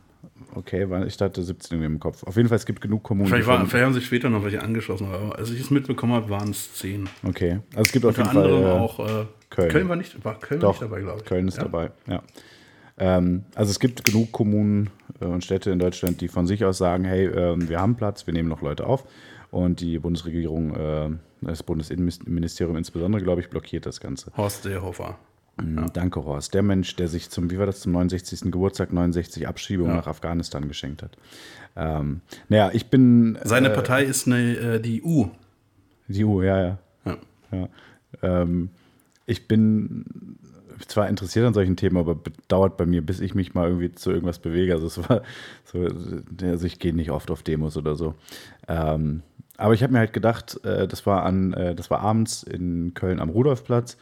Okay, 0.56 0.90
weil 0.90 1.08
ich 1.08 1.16
dachte 1.18 1.44
17 1.44 1.82
im 1.84 2.00
Kopf. 2.00 2.24
Auf 2.24 2.36
jeden 2.36 2.50
Fall, 2.50 2.58
es 2.58 2.66
gibt 2.66 2.82
genug 2.82 3.04
Kommunen. 3.04 3.30
Vielleicht, 3.30 3.48
war, 3.48 3.60
von- 3.60 3.68
vielleicht 3.68 3.86
haben 3.86 3.94
sich 3.94 4.06
später 4.08 4.30
noch 4.32 4.44
welche 4.44 4.62
angeschlossen, 4.62 5.08
aber 5.08 5.38
als 5.38 5.52
ich 5.52 5.62
es 5.62 5.70
mitbekommen 5.70 6.14
habe, 6.14 6.30
waren 6.32 6.50
es 6.50 6.74
zehn. 6.74 7.08
okay, 7.26 7.60
also 7.74 7.84
es 7.84 7.92
gibt 7.92 8.06
auf 8.06 8.18
Unter 8.18 8.24
jeden 8.34 8.42
Fall. 8.42 8.52
anderem 8.52 8.66
äh, 8.66 8.80
auch 8.82 9.00
äh, 9.00 9.26
Köln. 9.52 9.70
Köln. 9.70 9.90
war 9.90 9.96
nicht, 9.96 10.26
war 10.26 10.40
Köln 10.40 10.60
Doch, 10.60 10.72
nicht 10.72 10.82
dabei, 10.82 11.02
glaube 11.02 11.20
ich. 11.20 11.26
Köln 11.26 11.48
ist 11.48 11.58
ja. 11.58 11.64
dabei, 11.64 11.92
ja. 12.08 12.22
Ähm, 12.98 13.44
also 13.56 13.72
es 13.72 13.80
gibt 13.80 14.04
genug 14.04 14.32
Kommunen 14.32 14.90
äh, 15.20 15.26
und 15.26 15.44
Städte 15.44 15.72
in 15.72 15.80
Deutschland, 15.80 16.22
die 16.22 16.28
von 16.28 16.48
sich 16.48 16.64
aus 16.66 16.78
sagen, 16.78 17.06
hey, 17.06 17.26
ähm, 17.28 17.70
wir 17.70 17.80
haben 17.80 17.96
Platz, 17.96 18.28
wir 18.28 18.34
nehmen 18.34 18.50
noch 18.50 18.62
Leute 18.62 18.86
auf. 18.86 19.06
Und 19.50 19.82
die 19.82 20.00
Bundesregierung, 20.00 20.76
äh, 20.76 21.10
das 21.42 21.64
Bundesinnenministerium 21.64 22.78
insbesondere, 22.78 23.22
glaube 23.22 23.42
ich, 23.42 23.50
blockiert 23.50 23.86
das 23.86 24.00
Ganze. 24.00 24.32
Horst 24.38 24.64
Seehofer. 24.64 25.18
Mhm, 25.58 25.92
Danke, 25.94 26.24
Horst. 26.24 26.54
Der 26.54 26.64
Mensch, 26.64 26.96
der 26.96 27.08
sich 27.08 27.30
zum, 27.30 27.52
wie 27.52 27.60
war 27.60 27.66
das, 27.66 27.82
zum 27.82 27.92
69. 27.92 28.52
Geburtstag 28.52 28.94
69 28.94 29.48
Abschiebungen 29.48 29.96
nach 29.96 30.08
Afghanistan 30.08 30.68
geschenkt 30.68 31.04
hat. 31.04 31.18
Ähm, 31.76 32.22
naja, 32.48 32.72
ich 32.74 32.90
bin. 32.90 33.38
Seine 33.44 33.70
äh, 33.70 33.74
Partei 33.74 34.04
ist 34.04 34.28
eine, 34.28 34.56
äh, 34.58 34.80
die 34.80 35.02
U. 35.02 35.30
Die 36.08 36.22
ja, 36.22 36.62
ja. 36.62 36.78
Ja. 37.06 37.18
Ja. 37.52 37.70
Ähm, 38.22 38.70
ich 39.26 39.48
bin 39.48 40.38
zwar 40.88 41.08
interessiert 41.10 41.46
an 41.46 41.54
solchen 41.54 41.76
Themen, 41.76 41.98
aber 41.98 42.18
dauert 42.48 42.78
bei 42.78 42.86
mir, 42.86 43.02
bis 43.06 43.20
ich 43.20 43.36
mich 43.36 43.54
mal 43.54 43.68
irgendwie 43.68 43.92
zu 43.92 44.12
irgendwas 44.12 44.40
bewege. 44.40 44.74
Also 44.74 44.88
es 44.88 44.98
war 45.10 45.22
so, 45.66 45.80
also 46.44 46.66
ich 46.66 46.80
gehe 46.80 46.94
nicht 46.96 47.12
oft 47.12 47.32
auf 47.32 47.44
Demos 47.44 47.78
oder 47.78 47.96
so. 47.96 48.16
Ähm, 48.68 49.22
aber 49.58 49.74
ich 49.74 49.84
habe 49.84 49.94
mir 49.94 50.00
halt 50.00 50.14
gedacht, 50.14 50.60
äh, 50.66 50.88
das 50.88 51.06
war 51.06 51.24
an, 51.24 51.54
äh, 51.54 51.76
das 51.76 51.92
war 51.92 52.00
abends 52.00 52.44
in 52.44 52.94
Köln 52.94 53.20
am 53.20 53.30
Rudolfplatz. 53.30 53.98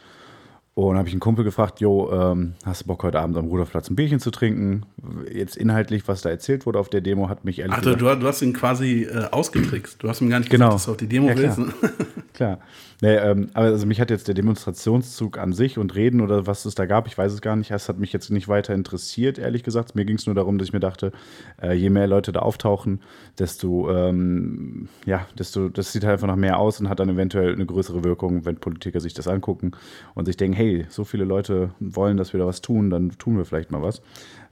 Und 0.75 0.97
habe 0.97 1.09
ich 1.09 1.13
einen 1.13 1.19
Kumpel 1.19 1.43
gefragt, 1.43 1.81
Jo, 1.81 2.09
ähm, 2.09 2.53
hast 2.63 2.83
du 2.83 2.87
Bock 2.87 3.03
heute 3.03 3.19
Abend 3.19 3.35
am 3.35 3.47
Rudolfplatz 3.47 3.89
ein 3.89 3.97
Bierchen 3.97 4.19
zu 4.21 4.31
trinken? 4.31 4.83
Jetzt 5.29 5.57
inhaltlich, 5.57 6.07
was 6.07 6.21
da 6.21 6.29
erzählt 6.29 6.65
wurde 6.65 6.79
auf 6.79 6.87
der 6.87 7.01
Demo, 7.01 7.27
hat 7.27 7.43
mich 7.43 7.59
ehrlich 7.59 7.75
gesagt 7.75 7.99
du, 7.99 8.15
du 8.15 8.25
hast 8.27 8.41
ihn 8.41 8.53
quasi 8.53 9.03
äh, 9.03 9.25
ausgetrickst. 9.29 10.01
Du 10.01 10.07
hast 10.07 10.21
ihm 10.21 10.29
gar 10.29 10.39
nicht 10.39 10.49
Genau. 10.49 10.67
gesagt, 10.67 10.75
dass 10.75 10.85
du 10.85 10.91
auf 10.91 10.97
die 10.97 11.07
Demo 11.07 11.27
Ja, 11.27 11.33
klar. 11.33 11.57
willst. 11.57 11.73
Klar. 12.33 12.59
Nee, 13.01 13.15
ähm, 13.15 13.49
aber 13.53 13.67
also 13.67 13.85
mich 13.85 14.01
hat 14.01 14.09
jetzt 14.09 14.27
der 14.27 14.35
Demonstrationszug 14.35 15.37
an 15.37 15.53
sich 15.53 15.77
und 15.77 15.95
Reden 15.95 16.19
oder 16.19 16.47
was 16.47 16.65
es 16.65 16.75
da 16.75 16.85
gab, 16.85 17.07
ich 17.07 17.17
weiß 17.17 17.31
es 17.31 17.41
gar 17.41 17.55
nicht. 17.55 17.71
Es 17.71 17.87
hat 17.87 17.97
mich 17.97 18.11
jetzt 18.11 18.29
nicht 18.29 18.49
weiter 18.49 18.73
interessiert, 18.73 19.37
ehrlich 19.37 19.63
gesagt. 19.63 19.95
Mir 19.95 20.03
ging 20.03 20.17
es 20.17 20.25
nur 20.25 20.35
darum, 20.35 20.57
dass 20.57 20.67
ich 20.67 20.73
mir 20.73 20.81
dachte, 20.81 21.13
äh, 21.61 21.71
je 21.73 21.89
mehr 21.89 22.07
Leute 22.07 22.33
da 22.33 22.41
auftauchen, 22.41 23.01
desto, 23.37 23.89
ähm, 23.89 24.89
ja, 25.05 25.25
desto, 25.37 25.69
das 25.69 25.93
sieht 25.93 26.03
halt 26.03 26.13
einfach 26.13 26.27
noch 26.27 26.35
mehr 26.35 26.59
aus 26.59 26.81
und 26.81 26.89
hat 26.89 26.99
dann 26.99 27.09
eventuell 27.09 27.53
eine 27.53 27.65
größere 27.65 28.03
Wirkung, 28.03 28.43
wenn 28.43 28.57
Politiker 28.57 28.99
sich 28.99 29.13
das 29.13 29.29
angucken 29.29 29.71
und 30.13 30.25
sich 30.25 30.35
denken, 30.35 30.57
hey, 30.57 30.85
so 30.89 31.05
viele 31.05 31.23
Leute 31.23 31.69
wollen, 31.79 32.17
dass 32.17 32.33
wir 32.33 32.39
da 32.41 32.47
was 32.47 32.59
tun, 32.59 32.89
dann 32.89 33.11
tun 33.11 33.37
wir 33.37 33.45
vielleicht 33.45 33.71
mal 33.71 33.81
was. 33.81 34.01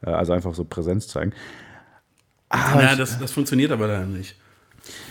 Äh, 0.02 0.12
also 0.12 0.32
einfach 0.32 0.56
so 0.56 0.64
Präsenz 0.64 1.10
zeigen. 1.10 1.34
Ah, 2.48 2.80
ja, 2.82 2.96
das, 2.96 3.20
das 3.20 3.34
funktioniert 3.34 3.74
aber 3.74 3.88
leider 3.88 4.06
nicht. 4.06 4.38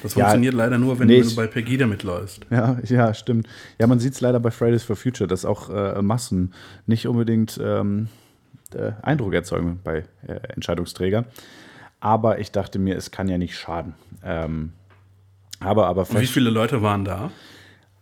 Das 0.02 0.14
Ja, 0.14 0.24
funktioniert 0.24 0.54
leider 0.54 0.78
nur, 0.78 0.98
wenn, 0.98 1.06
nee, 1.08 1.20
du 1.20 1.26
ich- 1.28 1.36
bei 1.36 1.46
Pegida 1.46 1.86
mitläufst. 1.86 2.46
Ja, 2.50 2.78
ja, 2.84 3.12
stimmt. 3.14 3.46
Ja, 3.78 3.86
man 3.86 3.98
sieht 3.98 4.14
es 4.14 4.20
leider 4.20 4.40
bei 4.40 4.50
Fridays 4.50 4.82
for 4.84 4.96
Future, 4.96 5.26
dass 5.28 5.44
auch 5.44 5.70
äh, 5.70 6.00
Massen 6.02 6.52
nicht 6.86 7.06
unbedingt 7.08 7.58
ähm, 7.62 8.08
äh, 8.74 8.92
Eindruck 9.02 9.34
erzeugen 9.34 9.80
bei 9.84 10.04
äh, 10.26 10.34
Entscheidungsträgern. 10.54 11.26
Aber 12.00 12.38
ich 12.38 12.52
dachte 12.52 12.78
mir, 12.78 12.96
es 12.96 13.10
kann 13.10 13.28
ja 13.28 13.38
nicht 13.38 13.56
schaden. 13.58 13.94
Ähm, 14.24 14.72
aber 15.60 15.86
aber 15.86 16.02
Und 16.08 16.20
wie 16.20 16.26
viele 16.26 16.50
Leute 16.50 16.82
waren 16.82 17.04
da? 17.04 17.30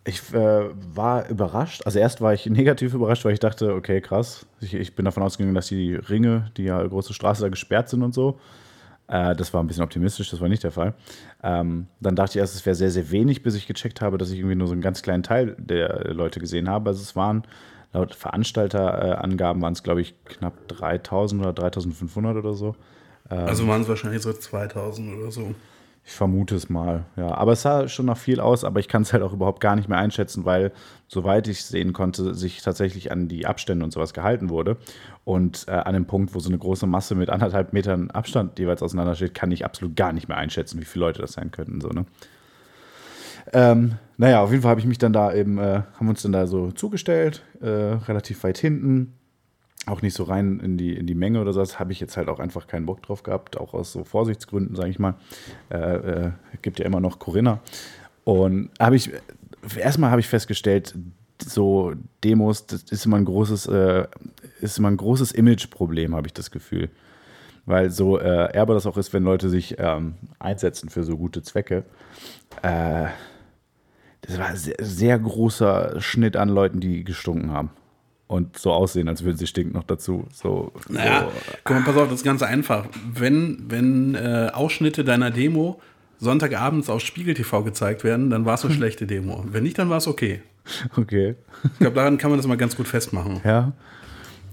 ich 0.06 0.20
äh, 0.34 0.64
war 0.94 1.28
überrascht. 1.30 1.82
Also 1.86 1.98
erst 1.98 2.20
war 2.20 2.34
ich 2.34 2.44
negativ 2.50 2.92
überrascht, 2.92 3.24
weil 3.24 3.32
ich 3.32 3.40
dachte, 3.40 3.72
okay, 3.74 4.00
krass. 4.00 4.44
Ich, 4.60 4.74
ich 4.74 4.94
bin 4.94 5.04
davon 5.06 5.22
ausgegangen, 5.22 5.54
dass 5.54 5.68
die 5.68 5.94
Ringe, 5.94 6.50
die 6.56 6.64
ja 6.64 6.82
große 6.82 7.14
Straße 7.14 7.42
da 7.42 7.48
gesperrt 7.48 7.88
sind 7.88 8.02
und 8.02 8.12
so. 8.12 8.38
Äh, 9.08 9.34
das 9.36 9.52
war 9.52 9.62
ein 9.62 9.66
bisschen 9.66 9.84
optimistisch, 9.84 10.30
das 10.30 10.40
war 10.40 10.48
nicht 10.48 10.64
der 10.64 10.72
Fall. 10.72 10.94
Ähm, 11.42 11.86
dann 12.00 12.16
dachte 12.16 12.32
ich 12.32 12.36
erst, 12.36 12.54
es 12.54 12.64
wäre 12.64 12.74
sehr, 12.74 12.90
sehr 12.90 13.10
wenig, 13.10 13.42
bis 13.42 13.54
ich 13.54 13.66
gecheckt 13.66 14.00
habe, 14.00 14.18
dass 14.18 14.30
ich 14.30 14.38
irgendwie 14.38 14.56
nur 14.56 14.66
so 14.66 14.72
einen 14.72 14.82
ganz 14.82 15.02
kleinen 15.02 15.22
Teil 15.22 15.56
der 15.58 16.12
Leute 16.12 16.40
gesehen 16.40 16.68
habe. 16.68 16.90
Also 16.90 17.02
es 17.02 17.14
waren, 17.16 17.42
laut 17.92 18.14
Veranstalterangaben 18.14 19.62
waren 19.62 19.72
es, 19.72 19.82
glaube 19.82 20.00
ich, 20.00 20.14
knapp 20.24 20.68
3000 20.68 21.42
oder 21.42 21.52
3500 21.52 22.36
oder 22.36 22.54
so. 22.54 22.74
Also 23.28 23.66
waren 23.66 23.82
es 23.82 23.88
wahrscheinlich 23.88 24.22
so 24.22 24.32
2000 24.32 25.16
oder 25.16 25.30
so. 25.30 25.54
Ich 26.06 26.12
vermute 26.12 26.54
es 26.54 26.68
mal, 26.68 27.06
ja. 27.16 27.34
Aber 27.34 27.52
es 27.52 27.62
sah 27.62 27.88
schon 27.88 28.04
nach 28.04 28.18
viel 28.18 28.38
aus, 28.38 28.62
aber 28.62 28.78
ich 28.78 28.88
kann 28.88 29.02
es 29.02 29.14
halt 29.14 29.22
auch 29.22 29.32
überhaupt 29.32 29.60
gar 29.60 29.74
nicht 29.74 29.88
mehr 29.88 29.96
einschätzen, 29.96 30.44
weil, 30.44 30.70
soweit 31.08 31.48
ich 31.48 31.64
sehen 31.64 31.94
konnte, 31.94 32.34
sich 32.34 32.60
tatsächlich 32.60 33.10
an 33.10 33.26
die 33.26 33.46
Abstände 33.46 33.84
und 33.86 33.90
sowas 33.90 34.12
gehalten 34.12 34.50
wurde. 34.50 34.76
Und 35.24 35.64
äh, 35.66 35.70
an 35.70 35.94
dem 35.94 36.04
Punkt, 36.04 36.34
wo 36.34 36.40
so 36.40 36.50
eine 36.50 36.58
große 36.58 36.86
Masse 36.86 37.14
mit 37.14 37.30
anderthalb 37.30 37.72
Metern 37.72 38.10
Abstand 38.10 38.58
jeweils 38.58 38.82
auseinander 38.82 39.14
steht, 39.14 39.32
kann 39.32 39.50
ich 39.50 39.64
absolut 39.64 39.96
gar 39.96 40.12
nicht 40.12 40.28
mehr 40.28 40.36
einschätzen, 40.36 40.78
wie 40.78 40.84
viele 40.84 41.06
Leute 41.06 41.22
das 41.22 41.32
sein 41.32 41.50
könnten. 41.50 41.80
So, 41.80 41.88
ne? 41.88 42.04
ähm, 43.54 43.92
naja, 44.18 44.42
auf 44.42 44.50
jeden 44.50 44.62
Fall 44.62 44.70
habe 44.70 44.80
ich 44.80 44.86
mich 44.86 44.98
dann 44.98 45.14
da 45.14 45.32
eben, 45.32 45.58
äh, 45.58 45.82
haben 45.94 46.06
wir 46.06 46.10
uns 46.10 46.22
dann 46.22 46.32
da 46.32 46.46
so 46.46 46.70
zugestellt, 46.70 47.42
äh, 47.62 47.66
relativ 47.66 48.44
weit 48.44 48.58
hinten 48.58 49.14
auch 49.86 50.02
nicht 50.02 50.14
so 50.14 50.24
rein 50.24 50.60
in 50.60 50.76
die, 50.78 50.94
in 50.94 51.06
die 51.06 51.14
Menge 51.14 51.40
oder 51.40 51.52
so, 51.52 51.60
das 51.60 51.78
habe 51.78 51.92
ich 51.92 52.00
jetzt 52.00 52.16
halt 52.16 52.28
auch 52.28 52.38
einfach 52.38 52.66
keinen 52.66 52.86
Bock 52.86 53.02
drauf 53.02 53.22
gehabt, 53.22 53.58
auch 53.58 53.74
aus 53.74 53.92
so 53.92 54.04
Vorsichtsgründen, 54.04 54.76
sage 54.76 54.90
ich 54.90 54.98
mal. 54.98 55.14
Äh, 55.70 55.76
äh, 55.76 56.30
gibt 56.62 56.78
ja 56.78 56.86
immer 56.86 57.00
noch 57.00 57.18
Corinna. 57.18 57.60
Und 58.24 58.70
habe 58.80 58.96
ich, 58.96 59.10
erstmal 59.76 60.10
habe 60.10 60.20
ich 60.20 60.28
festgestellt, 60.28 60.94
so 61.42 61.92
Demos, 62.22 62.66
das 62.66 62.84
ist 62.84 63.06
immer 63.06 63.18
ein 63.18 63.24
großes, 63.24 63.66
äh, 63.66 64.06
ist 64.60 64.78
immer 64.78 64.90
ein 64.90 64.96
großes 64.96 65.32
Imageproblem, 65.32 66.14
habe 66.14 66.26
ich 66.26 66.32
das 66.32 66.50
Gefühl. 66.50 66.88
Weil 67.66 67.90
so 67.90 68.18
äh, 68.18 68.52
erbe 68.52 68.74
das 68.74 68.86
auch 68.86 68.96
ist, 68.96 69.12
wenn 69.12 69.24
Leute 69.24 69.48
sich 69.48 69.76
ähm, 69.78 70.14
einsetzen 70.38 70.90
für 70.90 71.02
so 71.02 71.16
gute 71.16 71.42
Zwecke. 71.42 71.84
Äh, 72.62 73.06
das 74.22 74.38
war 74.38 74.46
ein 74.46 74.56
sehr, 74.56 74.76
sehr 74.80 75.18
großer 75.18 76.00
Schnitt 76.00 76.36
an 76.36 76.48
Leuten, 76.48 76.80
die 76.80 77.04
gestunken 77.04 77.52
haben. 77.52 77.70
Und 78.26 78.58
so 78.58 78.72
aussehen, 78.72 79.08
als 79.08 79.22
würden 79.22 79.36
sie 79.36 79.46
stinken 79.46 79.74
noch 79.74 79.84
dazu. 79.84 80.24
So, 80.32 80.72
Naja, 80.88 81.28
so. 81.30 81.52
guck 81.62 81.76
mal, 81.76 81.82
pass 81.84 81.96
auf, 81.96 82.08
das 82.08 82.20
ist 82.20 82.24
ganz 82.24 82.42
einfach. 82.42 82.86
Wenn, 83.12 83.64
wenn 83.68 84.14
äh, 84.14 84.50
Ausschnitte 84.52 85.04
deiner 85.04 85.30
Demo 85.30 85.80
Sonntagabends 86.20 86.88
auf 86.88 87.00
Spiegel 87.02 87.34
TV 87.34 87.62
gezeigt 87.64 88.02
werden, 88.02 88.30
dann 88.30 88.46
war 88.46 88.54
es 88.54 88.64
eine 88.64 88.72
schlechte 88.74 89.06
Demo. 89.06 89.44
Wenn 89.50 89.62
nicht, 89.64 89.78
dann 89.78 89.90
war 89.90 89.98
es 89.98 90.08
okay. 90.08 90.40
Okay. 90.96 91.34
Ich 91.74 91.78
glaube, 91.78 91.96
daran 91.96 92.16
kann 92.16 92.30
man 92.30 92.38
das 92.38 92.46
mal 92.46 92.56
ganz 92.56 92.74
gut 92.76 92.88
festmachen. 92.88 93.40
Ja. 93.44 93.72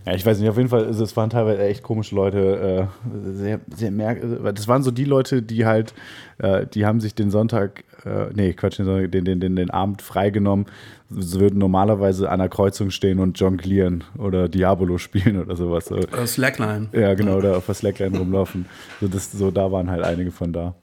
Ja, 0.05 0.15
ich 0.15 0.25
weiß 0.25 0.39
nicht, 0.39 0.49
auf 0.49 0.57
jeden 0.57 0.69
Fall, 0.69 0.85
also 0.85 1.03
es 1.03 1.15
waren 1.15 1.29
teilweise 1.29 1.61
echt 1.63 1.83
komische 1.83 2.15
Leute, 2.15 2.89
äh, 3.13 3.33
sehr, 3.33 3.59
sehr 3.73 3.91
merk 3.91 4.19
Das 4.55 4.67
waren 4.67 4.81
so 4.81 4.89
die 4.89 5.05
Leute, 5.05 5.43
die 5.43 5.67
halt, 5.67 5.93
äh, 6.39 6.65
die 6.65 6.87
haben 6.87 6.99
sich 6.99 7.13
den 7.13 7.29
Sonntag, 7.29 7.83
äh, 8.05 8.27
nee, 8.33 8.53
Quatsch, 8.53 8.79
den, 8.79 9.11
den, 9.11 9.39
den, 9.39 9.55
den, 9.55 9.69
Abend 9.69 10.01
freigenommen, 10.01 10.65
sie 11.09 11.39
würden 11.39 11.59
normalerweise 11.59 12.29
an 12.29 12.39
der 12.39 12.49
Kreuzung 12.49 12.91
stehen 12.91 13.19
und 13.19 13.39
jonglieren 13.39 14.03
oder 14.17 14.49
Diabolo 14.49 14.97
spielen 14.97 15.41
oder 15.41 15.55
sowas. 15.55 15.85
So. 15.85 15.97
Äh, 15.97 16.27
Slackline. 16.27 16.89
Ja, 16.93 17.13
genau, 17.13 17.37
oder 17.37 17.57
auf 17.57 17.65
der 17.65 17.75
Slackline 17.75 18.17
rumlaufen. 18.17 18.65
So, 18.99 19.07
das, 19.07 19.31
so, 19.31 19.51
da 19.51 19.71
waren 19.71 19.89
halt 19.89 20.03
einige 20.03 20.31
von 20.31 20.53
da. 20.53 20.75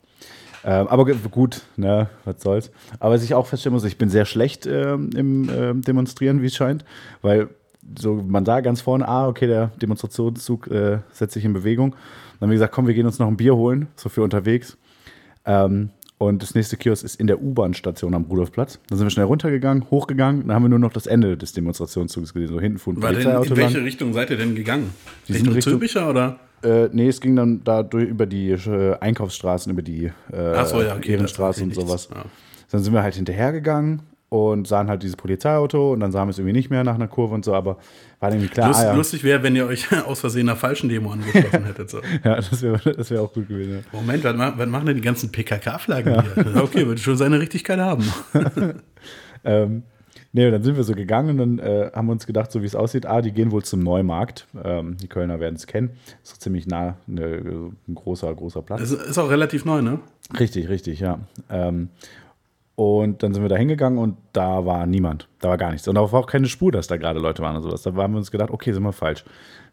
Ähm, 0.64 0.89
aber 0.89 1.05
gut, 1.05 1.62
ne, 1.77 2.09
was 2.25 2.43
soll's. 2.43 2.71
Aber 2.99 3.14
was 3.14 3.23
ich 3.23 3.35
auch 3.35 3.47
feststellen 3.47 3.75
muss, 3.75 3.85
ich 3.85 3.99
bin 3.99 4.09
sehr 4.09 4.25
schlecht 4.25 4.66
ähm, 4.66 5.11
im 5.14 5.51
ähm, 5.51 5.83
Demonstrieren, 5.83 6.43
wie 6.43 6.47
es 6.47 6.57
scheint, 6.57 6.85
weil 7.23 7.49
so, 7.99 8.14
man 8.14 8.45
sah 8.45 8.61
ganz 8.61 8.81
vorne, 8.81 9.07
ah, 9.09 9.29
okay, 9.29 9.47
der 9.47 9.69
Demonstrationszug 9.81 10.66
äh, 10.69 10.99
setzt 11.12 11.35
sich 11.35 11.45
in 11.45 11.53
Bewegung. 11.53 11.93
Dann 11.93 12.47
haben 12.47 12.51
wir 12.51 12.57
gesagt, 12.57 12.75
komm, 12.75 12.87
wir 12.87 12.95
gehen 12.95 13.07
uns 13.07 13.19
noch 13.19 13.29
ein 13.29 13.37
Bier 13.37 13.57
holen, 13.57 13.89
so 13.97 14.09
für 14.09 14.23
unterwegs. 14.23 14.77
Ähm, 15.45 15.91
und 16.19 16.43
das 16.43 16.55
nächste 16.55 16.77
Kiosk 16.77 17.05
ist 17.05 17.14
in 17.21 17.27
der 17.27 17.41
U-Bahn-Station 17.41 18.14
am 18.14 18.25
Rudolfplatz. 18.25 18.81
Dann 18.89 18.99
sind 18.99 19.07
wir 19.07 19.11
schnell 19.11 19.27
runtergegangen, 19.27 19.91
hochgegangen, 19.91 20.49
dann 20.49 20.55
haben 20.55 20.64
wir 20.64 20.69
nur 20.69 20.79
noch 20.79 20.93
das 20.93 21.07
Ende 21.07 21.37
des 21.37 21.53
Demonstrationszuges 21.53 22.35
gesehen. 22.35 22.49
So 22.49 22.61
hinten 22.61 22.79
fuhr 22.79 22.95
ein 22.95 23.01
Polizeiauto 23.01 23.51
in 23.51 23.57
welche 23.57 23.77
lang. 23.79 23.85
Richtung 23.85 24.12
seid 24.12 24.31
ihr 24.31 24.37
denn 24.37 24.55
gegangen? 24.55 24.91
Die 25.29 25.33
Richtung 25.33 25.55
Richtung- 25.55 25.73
Zülpicher 25.73 26.11
oder? 26.11 26.41
Äh, 26.62 26.89
nee, 26.93 27.07
es 27.07 27.21
ging 27.21 27.37
dann 27.37 27.62
da 27.62 27.85
durch, 27.85 28.09
über 28.09 28.27
die 28.27 28.51
äh, 28.51 28.97
Einkaufsstraßen, 28.99 29.71
über 29.71 29.83
die 29.83 30.07
äh, 30.33 30.64
so, 30.64 30.83
ja, 30.83 30.97
okay. 30.97 31.12
Ehrenstraße 31.12 31.62
und 31.62 31.73
sowas. 31.73 32.09
Ja. 32.12 32.25
Dann 32.71 32.83
sind 32.83 32.93
wir 32.93 33.03
halt 33.03 33.14
hinterhergegangen 33.14 34.03
und 34.29 34.66
sahen 34.66 34.89
halt 34.89 35.03
dieses 35.03 35.16
Polizeiauto 35.16 35.93
und 35.93 36.01
dann 36.01 36.12
sahen 36.12 36.29
wir 36.29 36.31
es 36.31 36.39
irgendwie 36.39 36.53
nicht 36.53 36.70
mehr 36.70 36.85
nach 36.85 36.97
einer 36.97 37.09
Kurve 37.09 37.35
und 37.35 37.45
so, 37.45 37.55
aber 37.55 37.79
war 38.20 38.31
irgendwie 38.31 38.49
klar, 38.49 38.68
Lust, 38.68 38.81
ah, 38.81 38.85
ja, 38.85 38.95
Lustig 38.95 39.24
wäre, 39.24 39.43
wenn 39.43 39.57
ihr 39.57 39.66
euch 39.66 39.87
aus 40.07 40.20
Versehen 40.20 40.49
einer 40.49 40.57
falschen 40.57 40.89
Demo 40.89 41.12
angeschlossen 41.12 41.64
hättet. 41.64 41.89
So. 41.89 42.01
ja, 42.24 42.37
das 42.37 42.62
wäre 42.62 42.95
das 42.95 43.11
wär 43.11 43.22
auch 43.22 43.33
gut 43.33 43.49
gewesen. 43.49 43.85
Ja. 43.93 43.99
Moment, 43.99 44.24
was, 44.24 44.37
was 44.37 44.68
machen 44.68 44.87
denn 44.87 44.97
die 44.97 45.03
ganzen 45.03 45.33
PKK-Flaggen 45.33 46.22
hier? 46.22 46.62
Okay, 46.62 46.87
wird 46.87 47.01
schon 47.01 47.16
seine 47.16 47.41
Richtigkeit 47.41 47.79
haben. 47.79 48.05
Ähm, 49.45 49.85
nee, 50.33 50.47
und 50.47 50.53
dann 50.53 50.62
sind 50.62 50.76
wir 50.76 50.85
so 50.85 50.95
gegangen 50.95 51.31
und 51.31 51.39
dann 51.39 51.59
äh, 51.59 51.91
haben 51.95 52.07
wir 52.07 52.12
uns 52.12 52.26
gedacht, 52.26 52.51
so 52.51 52.62
wie 52.62 52.66
es 52.66 52.74
aussieht, 52.74 53.07
ah, 53.07 53.20
die 53.22 53.33
gehen 53.33 53.53
wohl 53.53 53.62
zum 53.62 53.81
Neumarkt. 53.81 54.47
Ähm, 54.64 54.97
die 54.97 55.09
Kölner 55.09 55.41
werden 55.41 55.55
es 55.55 55.66
kennen. 55.66 55.91
Ist 56.22 56.33
doch 56.33 56.39
ziemlich 56.39 56.66
nah, 56.66 56.97
eine, 57.07 57.70
ein 57.89 57.95
großer, 57.95 58.35
großer 58.35 58.62
Platz. 58.62 58.81
Das 58.81 58.91
ist 58.91 59.18
auch 59.18 59.31
relativ 59.31 59.64
neu, 59.64 59.81
ne? 59.81 60.01
Richtig, 60.39 60.68
richtig, 60.68 61.01
ja. 61.01 61.20
Ähm, 61.49 61.91
und 62.79 63.24
dann 63.24 63.35
sind 63.35 63.43
wir 63.43 63.49
da 63.49 63.57
hingegangen 63.57 63.99
und 63.99 64.18
da 64.33 64.64
war 64.64 64.87
niemand. 64.87 65.26
Da 65.41 65.49
war 65.49 65.59
gar 65.59 65.72
nichts. 65.72 65.89
Und 65.89 65.97
da 65.97 66.12
war 66.12 66.20
auch 66.20 66.29
keine 66.29 66.47
Spur, 66.47 66.70
dass 66.70 66.87
da 66.87 66.97
gerade 66.97 67.18
Leute 67.18 67.43
waren 67.43 67.57
und 67.57 67.64
sowas. 67.64 67.83
Da 67.83 67.93
haben 67.93 68.12
wir 68.12 68.18
uns 68.18 68.31
gedacht, 68.31 68.51
okay, 68.51 68.72
sind 68.72 68.85
wir 68.85 68.93
falsch. 68.93 69.24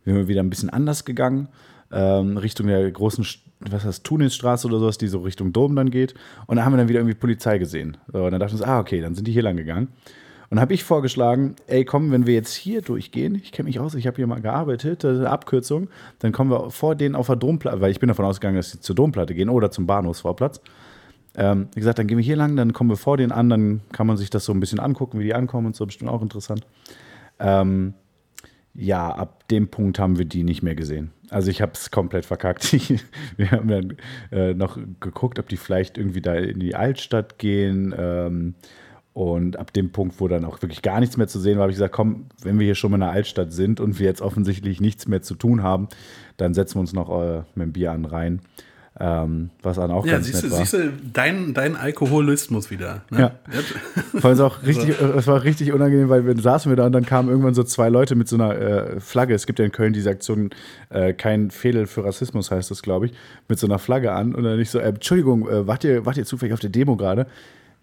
Wir 0.05 0.15
sind 0.15 0.27
wieder 0.27 0.41
ein 0.41 0.49
bisschen 0.49 0.71
anders 0.71 1.05
gegangen, 1.05 1.47
ähm, 1.91 2.37
Richtung 2.37 2.65
der 2.65 2.89
großen, 2.89 3.23
was 3.59 3.85
heißt, 3.85 4.03
Tunisstraße 4.03 4.65
oder 4.67 4.79
sowas, 4.79 4.97
die 4.97 5.05
so 5.05 5.19
Richtung 5.19 5.53
Dom 5.53 5.75
dann 5.75 5.91
geht. 5.91 6.15
Und 6.47 6.55
da 6.55 6.65
haben 6.65 6.73
wir 6.73 6.77
dann 6.77 6.89
wieder 6.89 7.01
irgendwie 7.01 7.13
Polizei 7.13 7.59
gesehen. 7.59 7.95
So, 8.11 8.25
und 8.25 8.31
dann 8.31 8.39
dachten 8.39 8.57
wir 8.57 8.61
uns, 8.61 8.67
ah, 8.67 8.79
okay, 8.79 9.01
dann 9.01 9.13
sind 9.13 9.27
die 9.27 9.33
hier 9.33 9.43
lang 9.43 9.55
gegangen. 9.57 9.89
Und 10.49 10.59
habe 10.59 10.73
ich 10.73 10.83
vorgeschlagen, 10.83 11.57
ey, 11.67 11.85
komm, 11.85 12.09
wenn 12.09 12.25
wir 12.25 12.33
jetzt 12.33 12.55
hier 12.55 12.81
durchgehen, 12.81 13.35
ich 13.35 13.51
kenne 13.51 13.67
mich 13.67 13.79
aus, 13.79 13.93
ich 13.93 14.07
habe 14.07 14.15
hier 14.15 14.25
mal 14.25 14.41
gearbeitet, 14.41 15.03
das 15.03 15.13
ist 15.13 15.19
eine 15.19 15.29
Abkürzung, 15.29 15.89
dann 16.17 16.31
kommen 16.31 16.49
wir 16.49 16.71
vor 16.71 16.95
denen 16.95 17.13
auf 17.13 17.27
der 17.27 17.35
Domplatte, 17.35 17.81
weil 17.81 17.91
ich 17.91 17.99
bin 17.99 18.07
davon 18.07 18.25
ausgegangen, 18.25 18.57
dass 18.57 18.71
sie 18.71 18.79
zur 18.79 18.95
Domplatte 18.95 19.35
gehen 19.35 19.49
oder 19.49 19.69
zum 19.69 19.85
Bahnhofsvorplatz. 19.85 20.59
Ähm, 21.37 21.67
wie 21.73 21.79
gesagt, 21.79 21.99
dann 21.99 22.07
gehen 22.07 22.17
wir 22.17 22.23
hier 22.23 22.35
lang, 22.35 22.55
dann 22.55 22.73
kommen 22.73 22.89
wir 22.89 22.97
vor 22.97 23.17
denen 23.17 23.31
an, 23.31 23.49
dann 23.49 23.81
kann 23.91 24.07
man 24.07 24.17
sich 24.17 24.29
das 24.29 24.45
so 24.45 24.53
ein 24.53 24.59
bisschen 24.59 24.79
angucken, 24.79 25.19
wie 25.19 25.25
die 25.25 25.33
ankommen 25.33 25.67
und 25.67 25.75
so, 25.75 25.85
bestimmt 25.85 26.09
auch 26.09 26.21
interessant. 26.21 26.65
Ähm, 27.39 27.93
ja, 28.73 29.09
ab 29.09 29.47
dem 29.47 29.69
Punkt 29.69 29.99
haben 29.99 30.17
wir 30.17 30.25
die 30.25 30.43
nicht 30.43 30.61
mehr 30.61 30.75
gesehen. 30.75 31.11
Also 31.29 31.49
ich 31.49 31.61
habe 31.61 31.71
es 31.73 31.91
komplett 31.91 32.25
verkackt. 32.25 32.73
Wir 33.37 33.51
haben 33.51 33.67
dann 33.69 33.97
äh, 34.31 34.53
noch 34.53 34.77
geguckt, 34.99 35.39
ob 35.39 35.47
die 35.47 35.57
vielleicht 35.57 35.97
irgendwie 35.97 36.21
da 36.21 36.35
in 36.35 36.59
die 36.59 36.75
Altstadt 36.75 37.39
gehen. 37.39 37.95
Ähm, 37.97 38.55
und 39.13 39.57
ab 39.57 39.71
dem 39.71 39.93
Punkt, 39.93 40.19
wo 40.19 40.27
dann 40.27 40.43
auch 40.43 40.61
wirklich 40.61 40.81
gar 40.81 40.99
nichts 40.99 41.15
mehr 41.15 41.27
zu 41.27 41.39
sehen 41.39 41.55
war, 41.55 41.63
habe 41.63 41.71
ich 41.71 41.77
gesagt, 41.77 41.93
komm, 41.93 42.25
wenn 42.41 42.59
wir 42.59 42.65
hier 42.65 42.75
schon 42.75 42.91
mal 42.91 42.97
in 42.97 43.01
der 43.01 43.11
Altstadt 43.11 43.53
sind 43.53 43.79
und 43.79 43.97
wir 43.97 44.05
jetzt 44.05 44.21
offensichtlich 44.21 44.81
nichts 44.81 45.07
mehr 45.07 45.21
zu 45.21 45.35
tun 45.35 45.63
haben, 45.63 45.87
dann 46.35 46.53
setzen 46.53 46.75
wir 46.75 46.81
uns 46.81 46.91
noch 46.91 47.09
äh, 47.21 47.43
mit 47.55 47.67
dem 47.67 47.71
Bier 47.71 47.93
an 47.93 48.03
rein. 48.03 48.41
Ähm, 48.97 49.49
was 49.61 49.75
dann 49.75 49.91
auch 49.91 50.05
Ja, 50.05 50.13
ganz 50.13 50.27
siehst 50.27 50.43
du, 50.43 50.47
nett 50.47 50.51
war. 50.53 50.59
siehst 50.59 50.73
du 50.73 50.93
dein, 51.11 51.53
dein 51.53 51.75
Alkoholismus 51.75 52.71
wieder. 52.71 53.01
Ne? 53.09 53.19
Ja. 53.19 53.31
Vor 54.21 54.29
allem 54.29 54.39
auch 54.39 54.63
richtig, 54.63 54.97
es 54.99 55.27
war 55.27 55.43
richtig 55.43 55.73
unangenehm, 55.73 56.07
weil 56.07 56.25
wir 56.25 56.37
saßen 56.37 56.71
wir 56.71 56.77
da 56.77 56.85
und 56.85 56.93
dann 56.93 57.05
kamen 57.05 57.27
irgendwann 57.27 57.53
so 57.53 57.63
zwei 57.63 57.89
Leute 57.89 58.15
mit 58.15 58.29
so 58.29 58.37
einer 58.37 58.55
äh, 58.55 58.99
Flagge. 59.01 59.33
Es 59.33 59.45
gibt 59.47 59.59
ja 59.59 59.65
in 59.65 59.73
Köln 59.73 59.91
diese 59.91 60.09
Aktion, 60.09 60.51
äh, 60.89 61.11
kein 61.11 61.51
Fehler 61.51 61.87
für 61.87 62.05
Rassismus 62.05 62.51
heißt 62.51 62.71
das, 62.71 62.81
glaube 62.81 63.07
ich, 63.07 63.13
mit 63.49 63.59
so 63.59 63.67
einer 63.67 63.79
Flagge 63.79 64.13
an. 64.13 64.33
Und 64.33 64.43
dann 64.45 64.57
ich 64.61 64.69
so, 64.69 64.79
äh, 64.79 64.87
Entschuldigung, 64.87 65.49
äh, 65.49 65.67
wart, 65.67 65.83
ihr, 65.83 66.05
wart 66.05 66.15
ihr 66.15 66.25
zufällig 66.25 66.53
auf 66.53 66.61
der 66.61 66.69
Demo 66.69 66.95
gerade? 66.95 67.27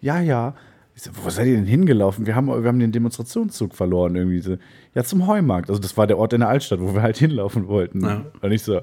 Ja, 0.01 0.19
ja. 0.19 0.55
Ich 0.95 1.03
so, 1.03 1.11
wo 1.23 1.29
seid 1.29 1.45
ihr 1.45 1.55
denn 1.55 1.65
hingelaufen? 1.65 2.25
Wir 2.25 2.35
haben, 2.35 2.47
wir 2.47 2.67
haben 2.67 2.79
den 2.79 2.91
Demonstrationszug 2.91 3.75
verloren 3.75 4.15
irgendwie. 4.15 4.39
So, 4.39 4.57
ja, 4.95 5.03
zum 5.03 5.27
Heumarkt. 5.27 5.69
Also 5.69 5.79
das 5.79 5.95
war 5.95 6.07
der 6.07 6.17
Ort 6.17 6.33
in 6.33 6.39
der 6.39 6.49
Altstadt, 6.49 6.81
wo 6.81 6.95
wir 6.95 7.03
halt 7.03 7.17
hinlaufen 7.17 7.67
wollten. 7.67 8.01
Ja. 8.01 8.25
Und 8.41 8.51
ich 8.51 8.63
so, 8.63 8.81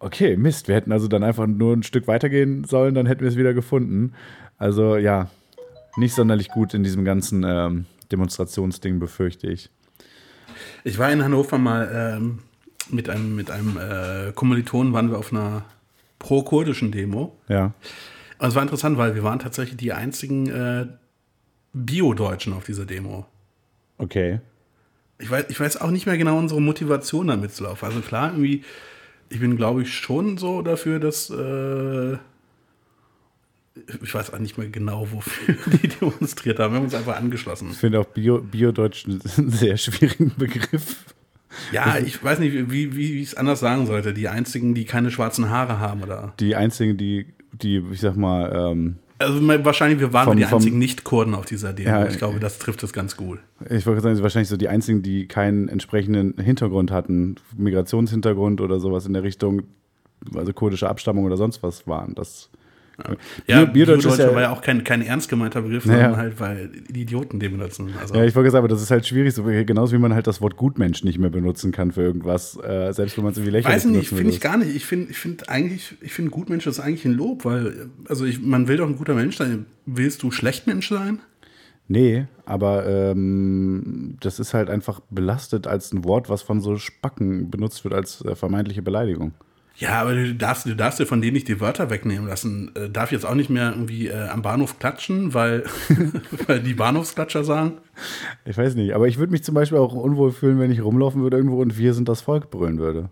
okay, 0.00 0.36
Mist, 0.36 0.68
wir 0.68 0.74
hätten 0.74 0.92
also 0.92 1.08
dann 1.08 1.22
einfach 1.22 1.46
nur 1.46 1.74
ein 1.74 1.82
Stück 1.82 2.06
weitergehen 2.06 2.64
sollen, 2.64 2.94
dann 2.94 3.06
hätten 3.06 3.22
wir 3.22 3.28
es 3.28 3.36
wieder 3.36 3.54
gefunden. 3.54 4.12
Also 4.58 4.96
ja, 4.96 5.30
nicht 5.96 6.14
sonderlich 6.14 6.48
gut 6.48 6.74
in 6.74 6.82
diesem 6.82 7.04
ganzen 7.04 7.44
ähm, 7.44 7.86
Demonstrationsding, 8.12 8.98
befürchte 8.98 9.48
ich. 9.48 9.70
Ich 10.84 10.98
war 10.98 11.10
in 11.10 11.22
Hannover 11.22 11.58
mal 11.58 12.16
ähm, 12.16 12.38
mit 12.90 13.08
einem, 13.08 13.34
mit 13.34 13.50
einem 13.50 13.76
äh, 13.78 14.32
Kommilitonen, 14.32 14.92
waren 14.92 15.10
wir 15.10 15.18
auf 15.18 15.32
einer 15.32 15.64
pro-kurdischen 16.18 16.92
Demo. 16.92 17.36
Ja. 17.48 17.72
Und 18.38 18.48
es 18.48 18.54
war 18.54 18.62
interessant, 18.62 18.98
weil 18.98 19.14
wir 19.14 19.22
waren 19.22 19.38
tatsächlich 19.38 19.76
die 19.76 19.92
einzigen 19.92 20.48
äh, 20.48 20.86
Bio-Deutschen 21.72 22.52
auf 22.52 22.64
dieser 22.64 22.84
Demo. 22.84 23.26
Okay. 23.98 24.40
Ich 25.18 25.30
weiß, 25.30 25.46
ich 25.48 25.58
weiß 25.58 25.80
auch 25.80 25.90
nicht 25.90 26.06
mehr 26.06 26.18
genau 26.18 26.38
unsere 26.38 26.60
Motivation 26.60 27.28
damit 27.28 27.52
zu 27.52 27.64
laufen. 27.64 27.86
Also 27.86 28.00
klar, 28.00 28.32
irgendwie, 28.32 28.62
ich 29.28 29.40
bin, 29.40 29.56
glaube 29.56 29.82
ich, 29.82 29.92
schon 29.94 30.38
so 30.38 30.62
dafür, 30.62 30.98
dass 31.00 31.30
äh, 31.30 32.14
ich 34.02 34.14
weiß 34.14 34.32
auch 34.32 34.38
nicht 34.38 34.56
mehr 34.58 34.68
genau, 34.68 35.08
wofür 35.12 35.54
die 35.82 35.88
demonstriert 35.88 36.58
haben. 36.58 36.72
Wir 36.72 36.78
haben 36.78 36.84
uns 36.84 36.94
einfach 36.94 37.16
angeschlossen. 37.16 37.70
Ich 37.72 37.76
finde 37.78 38.00
auch 38.00 38.06
Bio- 38.06 38.40
Bio-Deutsch 38.40 39.06
einen 39.06 39.50
sehr 39.50 39.76
schwierigen 39.76 40.32
Begriff. 40.36 41.04
Ja, 41.72 41.96
ich 41.98 42.22
weiß 42.22 42.38
nicht, 42.38 42.52
wie, 42.52 42.70
wie, 42.70 42.96
wie 42.96 43.20
ich 43.22 43.28
es 43.28 43.34
anders 43.34 43.60
sagen 43.60 43.86
sollte. 43.86 44.12
Die 44.12 44.28
einzigen, 44.28 44.74
die 44.74 44.84
keine 44.84 45.10
schwarzen 45.10 45.48
Haare 45.50 45.78
haben, 45.78 46.02
oder? 46.02 46.34
Die 46.40 46.54
einzigen, 46.54 46.96
die, 46.96 47.26
die, 47.52 47.82
ich 47.92 48.00
sag 48.00 48.16
mal, 48.16 48.52
ähm, 48.72 48.96
Also 49.18 49.40
wahrscheinlich, 49.64 50.00
wir 50.00 50.12
waren 50.12 50.24
Vom- 50.26 50.36
die 50.36 50.44
vom- 50.44 50.56
einzigen 50.58 50.78
Nicht-Kurden 50.78 51.34
auf 51.34 51.46
dieser 51.46 51.72
Demo. 51.72 51.88
Ja, 51.88 52.06
ich 52.06 52.18
glaube, 52.18 52.38
das 52.38 52.58
trifft 52.58 52.82
es 52.82 52.92
ganz 52.92 53.16
gut. 53.16 53.38
ich 53.70 53.86
wollte 53.86 54.02
sagen, 54.02 54.14
sind 54.14 54.22
wahrscheinlich 54.22 54.48
so 54.48 54.56
die 54.56 54.68
einzigen, 54.68 55.02
die 55.02 55.26
keinen 55.26 55.68
entsprechenden 55.68 56.34
Hintergrund 56.38 56.90
hatten, 56.90 57.36
Migrationshintergrund 57.56 58.60
oder 58.60 58.78
sowas 58.80 59.06
in 59.06 59.12
der 59.14 59.22
Richtung, 59.22 59.62
also 60.34 60.52
kurdische 60.52 60.88
Abstammung 60.88 61.24
oder 61.24 61.36
sonst 61.36 61.62
was 61.62 61.86
waren. 61.86 62.14
Das 62.14 62.50
Ja, 63.46 63.62
ist 63.62 63.72
Bio-Deutscher 63.74 64.16
ja- 64.28 64.34
war 64.34 64.42
ja 64.42 64.50
auch 64.52 64.62
kein, 64.62 64.82
kein 64.82 65.02
ernst 65.02 65.28
gemeinter 65.28 65.60
Begriff, 65.62 65.84
sondern 65.84 66.16
halt, 66.16 66.40
weil 66.40 66.70
die 66.88 67.02
Idioten 67.02 67.38
den 67.38 67.52
benutzen. 67.52 67.90
Also, 68.00 68.14
Ja, 68.14 68.24
ich 68.24 68.34
wollte 68.34 68.50
sagen, 68.50 68.60
aber 68.64 68.68
das 68.68 68.80
ist 68.80 68.90
halt 68.90 69.06
schwierig, 69.06 69.34
so, 69.34 69.42
genauso 69.44 69.92
wie 69.92 69.98
man 69.98 70.14
halt 70.14 70.26
das 70.26 70.40
Wort 70.40 70.56
Gutmensch 70.56 71.04
nicht 71.04 71.18
mehr 71.18 71.28
benutzen 71.30 71.72
kann 71.72 71.92
für 71.92 72.00
irgendwas, 72.02 72.56
äh, 72.56 72.92
selbst 72.92 73.16
wenn 73.18 73.24
man 73.24 73.32
es 73.32 73.38
irgendwie 73.38 73.52
lächerlich 73.52 73.76
weiß 73.76 73.84
nicht, 73.86 74.08
finde 74.08 74.30
ich 74.30 74.40
gar 74.40 74.56
nicht. 74.56 74.74
Ich 74.74 74.86
finde 74.86 75.10
ich 75.10 75.18
find 75.18 75.48
eigentlich, 75.48 75.94
ich 76.00 76.12
finde 76.12 76.30
Gutmensch 76.30 76.66
ist 76.66 76.80
eigentlich 76.80 77.04
ein 77.04 77.12
Lob, 77.12 77.44
weil, 77.44 77.90
also 78.08 78.24
ich, 78.24 78.40
man 78.40 78.66
will 78.66 78.78
doch 78.78 78.88
ein 78.88 78.96
guter 78.96 79.14
Mensch 79.14 79.36
sein. 79.36 79.66
Willst 79.84 80.22
du 80.22 80.30
schlecht 80.30 80.66
Mensch 80.66 80.88
sein? 80.88 81.20
Nee, 81.88 82.26
aber 82.46 82.86
ähm, 82.86 84.16
das 84.20 84.40
ist 84.40 84.54
halt 84.54 84.70
einfach 84.70 85.00
belastet 85.10 85.66
als 85.66 85.92
ein 85.92 86.04
Wort, 86.04 86.28
was 86.28 86.42
von 86.42 86.60
so 86.60 86.78
Spacken 86.78 87.50
benutzt 87.50 87.84
wird 87.84 87.94
als 87.94 88.24
äh, 88.24 88.34
vermeintliche 88.34 88.82
Beleidigung. 88.82 89.34
Ja, 89.78 90.00
aber 90.00 90.14
du 90.14 90.34
darfst, 90.34 90.64
du 90.66 90.74
darfst 90.74 90.98
dir 91.00 91.06
von 91.06 91.20
denen 91.20 91.34
nicht 91.34 91.48
die 91.48 91.60
Wörter 91.60 91.90
wegnehmen 91.90 92.26
lassen. 92.26 92.70
Äh, 92.74 92.88
darf 92.88 93.12
jetzt 93.12 93.26
auch 93.26 93.34
nicht 93.34 93.50
mehr 93.50 93.70
irgendwie 93.72 94.08
äh, 94.08 94.28
am 94.28 94.40
Bahnhof 94.42 94.78
klatschen, 94.78 95.34
weil, 95.34 95.64
weil 96.46 96.60
die 96.60 96.72
Bahnhofsklatscher 96.74 97.44
sagen. 97.44 97.72
Ich 98.46 98.56
weiß 98.56 98.74
nicht, 98.74 98.94
aber 98.94 99.06
ich 99.06 99.18
würde 99.18 99.32
mich 99.32 99.44
zum 99.44 99.54
Beispiel 99.54 99.78
auch 99.78 99.92
unwohl 99.92 100.32
fühlen, 100.32 100.58
wenn 100.58 100.70
ich 100.70 100.82
rumlaufen 100.82 101.20
würde 101.22 101.36
irgendwo 101.36 101.60
und 101.60 101.76
wir 101.76 101.92
sind 101.92 102.08
das 102.08 102.22
Volk 102.22 102.50
brüllen 102.50 102.78
würde. 102.78 103.10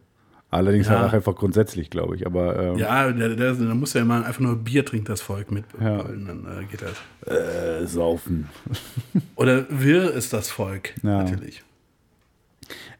Allerdings 0.51 0.87
Ja. 0.87 1.01
halt 1.01 1.09
auch 1.11 1.13
einfach 1.13 1.35
grundsätzlich, 1.35 1.91
glaube 1.91 2.15
ich. 2.17 2.27
Aber 2.27 2.57
ähm, 2.59 2.79
Ja, 2.79 3.11
da, 3.13 3.29
da, 3.29 3.53
da 3.53 3.75
muss 3.75 3.93
ja 3.93 4.03
immer 4.03 4.25
einfach 4.25 4.41
nur 4.41 4.57
Bier 4.57 4.85
trinkt 4.87 5.09
das 5.09 5.21
Volk 5.21 5.51
mit. 5.51 5.65
Ja. 5.81 6.05
Dann 6.05 6.47
äh, 6.61 6.65
geht 6.65 6.81
das. 6.81 7.29
äh, 7.83 7.87
saufen. 7.87 8.49
Oder 9.37 9.67
wir 9.69 10.13
ist 10.13 10.33
das 10.33 10.51
Volk, 10.51 10.95
Ja. 11.03 11.25
natürlich. 11.25 11.63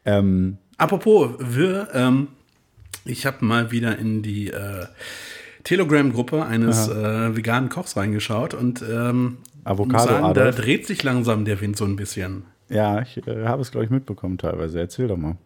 Ähm, 0.03 0.57
Apropos 0.77 1.29
wir, 1.39 1.87
ähm, 1.93 2.27
ich 3.05 3.25
habe 3.25 3.45
mal 3.45 3.71
wieder 3.71 3.97
in 3.97 4.21
die 4.21 4.49
äh, 4.49 4.87
Telegram-Gruppe 5.63 6.45
eines 6.45 6.87
äh, 6.87 7.35
veganen 7.35 7.69
Kochs 7.69 7.95
reingeschaut 7.95 8.53
und 8.53 8.81
ähm, 8.81 9.37
Avocado 9.63 10.05
sagen, 10.05 10.33
da 10.33 10.51
dreht 10.51 10.85
sich 10.85 11.03
langsam 11.03 11.45
der 11.45 11.61
Wind 11.61 11.77
so 11.77 11.85
ein 11.85 11.95
bisschen. 11.95 12.43
ja, 12.69 13.01
ich 13.01 13.17
äh, 13.27 13.45
habe 13.45 13.61
es, 13.61 13.71
glaube 13.71 13.85
ich, 13.85 13.89
mitbekommen 13.89 14.37
teilweise. 14.37 14.79
Erzähl 14.79 15.07
doch 15.07 15.17
mal. 15.17 15.37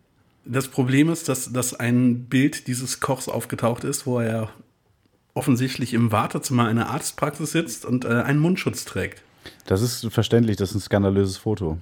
Das 0.45 0.68
Problem 0.68 1.10
ist, 1.10 1.30
dass, 1.30 1.51
dass 1.53 1.74
ein 1.74 2.26
Bild 2.26 2.68
dieses 2.68 2.99
Kochs 2.99 3.28
aufgetaucht 3.30 3.84
ist, 3.84 4.05
wo 4.05 4.20
er 4.20 4.49
offensichtlich 5.34 5.93
im 5.93 6.12
Wartezimmer 6.12 6.66
einer 6.66 6.89
Arztpraxis 6.89 7.51
sitzt 7.51 7.86
und 7.86 8.03
äh, 8.03 8.10
einen 8.10 8.39
Mundschutz 8.39 8.84
trägt. 8.84 9.22
Das 9.68 9.82
ist 9.82 10.12
verständlich, 10.12 10.57
das 10.57 10.72
ist 10.72 10.76
ein 10.76 10.82
skandalöses 10.82 11.38
Foto. 11.38 11.78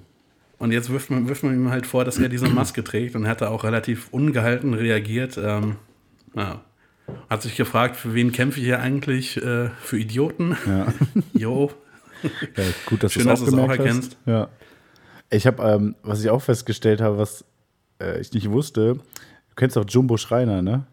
Und 0.58 0.72
jetzt 0.72 0.90
wirft 0.90 1.10
man, 1.10 1.28
wirft 1.28 1.44
man 1.44 1.54
ihm 1.54 1.70
halt 1.70 1.86
vor, 1.86 2.04
dass 2.04 2.18
er 2.18 2.28
diese 2.28 2.48
Maske 2.48 2.82
trägt 2.82 3.14
und 3.14 3.24
er 3.24 3.30
hat 3.30 3.40
da 3.40 3.48
auch 3.48 3.62
relativ 3.64 4.08
ungehalten 4.10 4.74
reagiert. 4.74 5.38
Ähm, 5.38 5.76
ja. 6.34 6.62
Hat 7.30 7.42
sich 7.42 7.56
gefragt, 7.56 7.96
für 7.96 8.12
wen 8.14 8.32
kämpfe 8.32 8.58
ich 8.58 8.66
hier 8.66 8.80
eigentlich? 8.80 9.36
Äh, 9.38 9.70
für 9.80 9.98
Idioten? 9.98 10.56
Ja. 10.66 10.86
Jo. 11.32 11.70
Ja, 12.56 12.64
gut, 12.86 13.04
dass 13.04 13.12
Schön, 13.12 13.26
du 13.26 13.32
es 13.32 13.40
dass 13.40 13.48
du 13.48 13.54
es 13.54 13.62
auch 13.62 13.68
aufgemerkt 13.68 13.84
erkennst. 13.84 14.16
hast. 14.16 14.26
Ja. 14.26 14.48
Ich 15.30 15.46
habe, 15.46 15.62
ähm, 15.62 15.94
was 16.02 16.20
ich 16.20 16.30
auch 16.30 16.42
festgestellt 16.42 17.00
habe, 17.00 17.16
was 17.16 17.44
äh, 18.00 18.20
ich 18.20 18.32
nicht 18.32 18.50
wusste, 18.50 18.94
du 18.94 19.54
kennst 19.54 19.78
auch 19.78 19.84
Jumbo 19.86 20.16
Schreiner, 20.16 20.60
ne? 20.60 20.84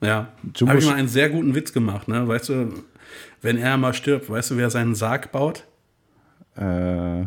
Ja. 0.00 0.28
Jumbo 0.54 0.70
Habe 0.70 0.78
ich 0.78 0.86
mal 0.86 0.94
einen 0.94 1.08
sehr 1.08 1.30
guten 1.30 1.56
Witz 1.56 1.72
gemacht, 1.72 2.06
ne? 2.06 2.28
Weißt 2.28 2.48
du, 2.50 2.72
wenn 3.42 3.58
er 3.58 3.76
mal 3.76 3.92
stirbt, 3.92 4.30
weißt 4.30 4.52
du, 4.52 4.56
wer 4.56 4.70
seinen 4.70 4.94
Sarg 4.94 5.32
baut? 5.32 5.64
Äh, 6.54 7.24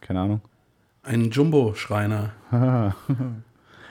keine 0.00 0.20
Ahnung. 0.20 0.40
Ein 1.02 1.30
Jumbo-Schreiner. 1.30 2.32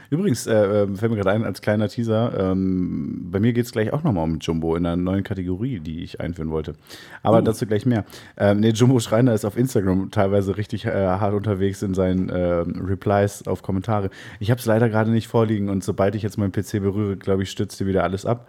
Übrigens, 0.10 0.48
äh, 0.48 0.54
äh, 0.54 0.96
fällt 0.96 1.12
mir 1.12 1.18
gerade 1.18 1.32
ein, 1.32 1.44
als 1.44 1.62
kleiner 1.62 1.90
Teaser, 1.90 2.52
ähm, 2.52 3.28
bei 3.30 3.40
mir 3.40 3.52
geht 3.52 3.66
es 3.66 3.72
gleich 3.72 3.92
auch 3.92 4.04
nochmal 4.04 4.24
um 4.24 4.40
Jumbo 4.40 4.76
in 4.76 4.86
einer 4.86 4.96
neuen 4.96 5.24
Kategorie, 5.24 5.80
die 5.80 6.02
ich 6.04 6.22
einführen 6.22 6.50
wollte. 6.50 6.76
Aber 7.24 7.42
dazu 7.42 7.66
gleich 7.66 7.86
mehr. 7.86 8.06
Ähm, 8.38 8.62
nee, 8.62 8.70
Jumbo 8.70 9.00
Schreiner 9.00 9.34
ist 9.34 9.44
auf 9.44 9.58
Instagram 9.58 10.12
teilweise 10.12 10.56
richtig 10.56 10.86
äh, 10.86 10.92
hart 10.92 11.34
unterwegs 11.34 11.82
in 11.82 11.94
seinen 11.94 12.30
ähm, 12.34 12.86
Replies 12.86 13.48
auf 13.48 13.62
Kommentare. 13.64 14.10
Ich 14.40 14.50
habe 14.50 14.60
es 14.60 14.66
leider 14.66 14.88
gerade 14.88 15.12
nicht 15.12 15.28
vorliegen 15.28 15.70
und 15.70 15.84
sobald 15.84 16.16
ich 16.16 16.24
jetzt 16.24 16.38
meinen 16.38 16.54
PC 16.54 16.80
berühre, 16.80 17.18
glaube 17.18 17.44
ich, 17.44 17.52
stürzt 17.52 17.80
dir 17.80 17.88
wieder 17.88 18.04
alles 18.04 18.26
ab. 18.26 18.48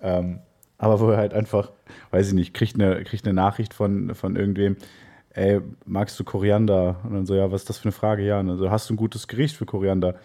Ähm, 0.00 0.38
aber 0.78 1.00
wo 1.00 1.10
er 1.10 1.18
halt 1.18 1.34
einfach, 1.34 1.72
weiß 2.10 2.28
ich 2.28 2.34
nicht, 2.34 2.54
kriegt 2.54 2.74
eine, 2.74 3.02
kriegt 3.04 3.26
eine 3.26 3.34
Nachricht 3.34 3.74
von, 3.74 4.14
von 4.14 4.36
irgendwem, 4.36 4.76
ey, 5.36 5.60
magst 5.86 6.18
du 6.18 6.24
Koriander? 6.24 6.96
Und 7.04 7.14
dann 7.14 7.26
so, 7.26 7.34
ja, 7.34 7.50
was 7.52 7.62
ist 7.62 7.70
das 7.70 7.78
für 7.78 7.84
eine 7.84 7.92
Frage? 7.92 8.24
Ja, 8.24 8.40
und 8.40 8.48
dann 8.48 8.58
so, 8.58 8.70
hast 8.70 8.90
du 8.90 8.94
ein 8.94 8.96
gutes 8.96 9.28
Gericht 9.28 9.56
für 9.56 9.66
Koriander? 9.66 10.16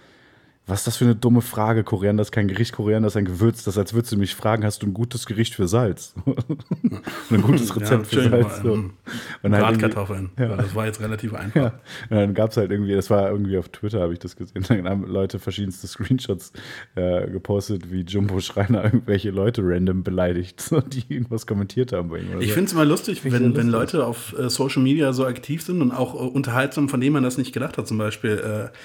Was 0.68 0.82
ist 0.82 0.88
das 0.88 0.97
für 0.97 1.05
eine 1.05 1.16
dumme 1.16 1.41
Frage? 1.41 1.84
Koriander 1.84 2.22
ist 2.22 2.32
kein 2.32 2.47
Gericht, 2.47 2.74
Koriander 2.74 3.07
ist 3.07 3.18
ein 3.18 3.26
Gewürz. 3.26 3.64
Das 3.64 3.76
ist, 3.76 3.80
als 3.80 3.93
würdest 3.93 4.14
du 4.14 4.18
mich 4.18 4.36
fragen, 4.36 4.64
hast 4.64 4.84
du 4.84 4.88
ein 4.88 4.93
gutes 4.93 5.26
Gericht 5.26 5.55
für 5.55 5.68
Salz? 5.68 6.14
Ein 7.30 7.41
gutes 7.41 7.76
Rezept 7.76 8.07
für 8.07 8.22
schön, 8.22 8.32
Salz. 8.32 8.62
So. 8.62 8.74
Und 8.74 8.93
Bratkartoffeln. 9.41 10.30
Ja. 10.38 10.55
Das 10.57 10.76
war 10.76 10.86
jetzt 10.86 11.01
relativ 11.01 11.34
einfach. 11.34 11.55
ja. 11.55 11.66
Und 12.09 12.18
dann 12.18 12.34
gab 12.34 12.51
es 12.51 12.57
halt 12.57 12.72
irgendwie, 12.72 12.93
das 12.93 13.09
war 13.09 13.30
irgendwie 13.30 13.57
auf 13.57 13.70
Twitter, 13.70 14.01
habe 14.01 14.14
ich 14.14 14.20
das 14.20 14.36
gesehen, 14.36 14.64
dann 14.68 14.88
haben 14.88 15.05
Leute 15.05 15.39
verschiedenste 15.39 15.88
Screenshots 15.88 16.51
äh, 16.95 17.28
gepostet, 17.30 17.91
wie 17.91 18.01
Jumbo 18.01 18.39
Schreiner 18.39 18.84
irgendwelche 18.84 19.32
Leute 19.32 19.62
random 19.64 20.03
beleidigt, 20.03 20.62
so, 20.62 20.80
die 20.82 21.03
irgendwas 21.09 21.47
kommentiert 21.47 21.91
haben 21.91 22.09
bei 22.09 22.20
ihm. 22.20 22.39
Ich 22.39 22.49
so. 22.49 22.53
finde 22.53 22.68
es 22.68 22.74
immer 22.74 22.86
lustig, 22.86 23.24
wenn, 23.24 23.55
wenn. 23.55 23.72
Leute 23.72 24.05
auf 24.05 24.38
äh, 24.38 24.49
Social 24.49 24.84
Media 24.84 25.14
so 25.14 25.26
aktiv 25.26 25.64
sind 25.64 25.82
und 25.82 25.91
auch 25.91 26.14
äh, 26.14 26.18
unterhaltsam, 26.18 26.89
von 26.89 26.99
denen 26.99 27.14
man 27.14 27.24
das 27.24 27.38
nicht 27.38 27.53
gedacht 27.53 27.78
hat. 27.78 27.88
Zum 27.88 27.97
Beispiel, 27.97 28.32
äh, 28.32 28.78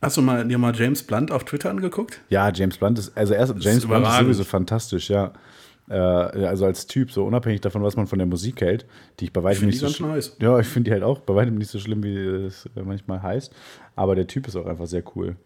hast 0.00 0.16
du 0.16 0.22
mal, 0.22 0.46
dir 0.46 0.58
mal 0.58 0.74
James 0.74 1.02
Blunt 1.02 1.30
auf 1.30 1.44
Twitter 1.44 1.70
angeguckt? 1.70 2.20
Ja, 2.28 2.50
James 2.52 2.76
Blunt 2.78 2.98
ist, 2.98 3.16
also 3.16 3.34
erst 3.34 3.54
James 3.58 3.86
Blunt 3.86 4.06
ist 4.06 4.18
sowieso 4.18 4.44
fantastisch, 4.44 5.10
ja. 5.10 5.32
Äh, 5.88 5.94
also 5.94 6.64
als 6.64 6.86
Typ, 6.86 7.10
so 7.10 7.24
unabhängig 7.24 7.60
davon, 7.60 7.82
was 7.82 7.96
man 7.96 8.06
von 8.06 8.18
der 8.18 8.26
Musik 8.26 8.60
hält, 8.60 8.86
die 9.20 9.26
ich 9.26 9.32
bei 9.32 9.42
weitem 9.42 9.60
find 9.60 9.72
nicht 9.72 9.82
die 9.82 9.92
so 9.92 10.06
nice. 10.06 10.36
Ja, 10.40 10.58
ich 10.58 10.66
finde 10.66 10.90
die 10.90 10.92
halt 10.92 11.02
auch 11.02 11.20
bei 11.20 11.34
weitem 11.34 11.56
nicht 11.56 11.70
so 11.70 11.78
schlimm, 11.78 12.02
wie 12.02 12.16
es 12.16 12.66
äh, 12.76 12.82
manchmal 12.82 13.22
heißt. 13.22 13.52
Aber 13.96 14.14
der 14.14 14.26
Typ 14.26 14.46
ist 14.46 14.56
auch 14.56 14.66
einfach 14.66 14.86
sehr 14.86 15.02
cool. 15.16 15.36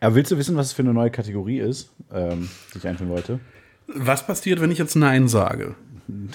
Aber 0.00 0.14
willst 0.14 0.30
du 0.32 0.38
wissen, 0.38 0.56
was 0.56 0.66
es 0.68 0.72
für 0.72 0.82
eine 0.82 0.92
neue 0.94 1.10
Kategorie 1.10 1.58
ist, 1.60 1.90
ähm, 2.12 2.48
die 2.72 2.78
ich 2.78 2.86
einführen 2.86 3.10
wollte? 3.10 3.40
Was 3.86 4.26
passiert, 4.26 4.60
wenn 4.60 4.70
ich 4.70 4.78
jetzt 4.78 4.96
Nein 4.96 5.28
sage? 5.28 5.74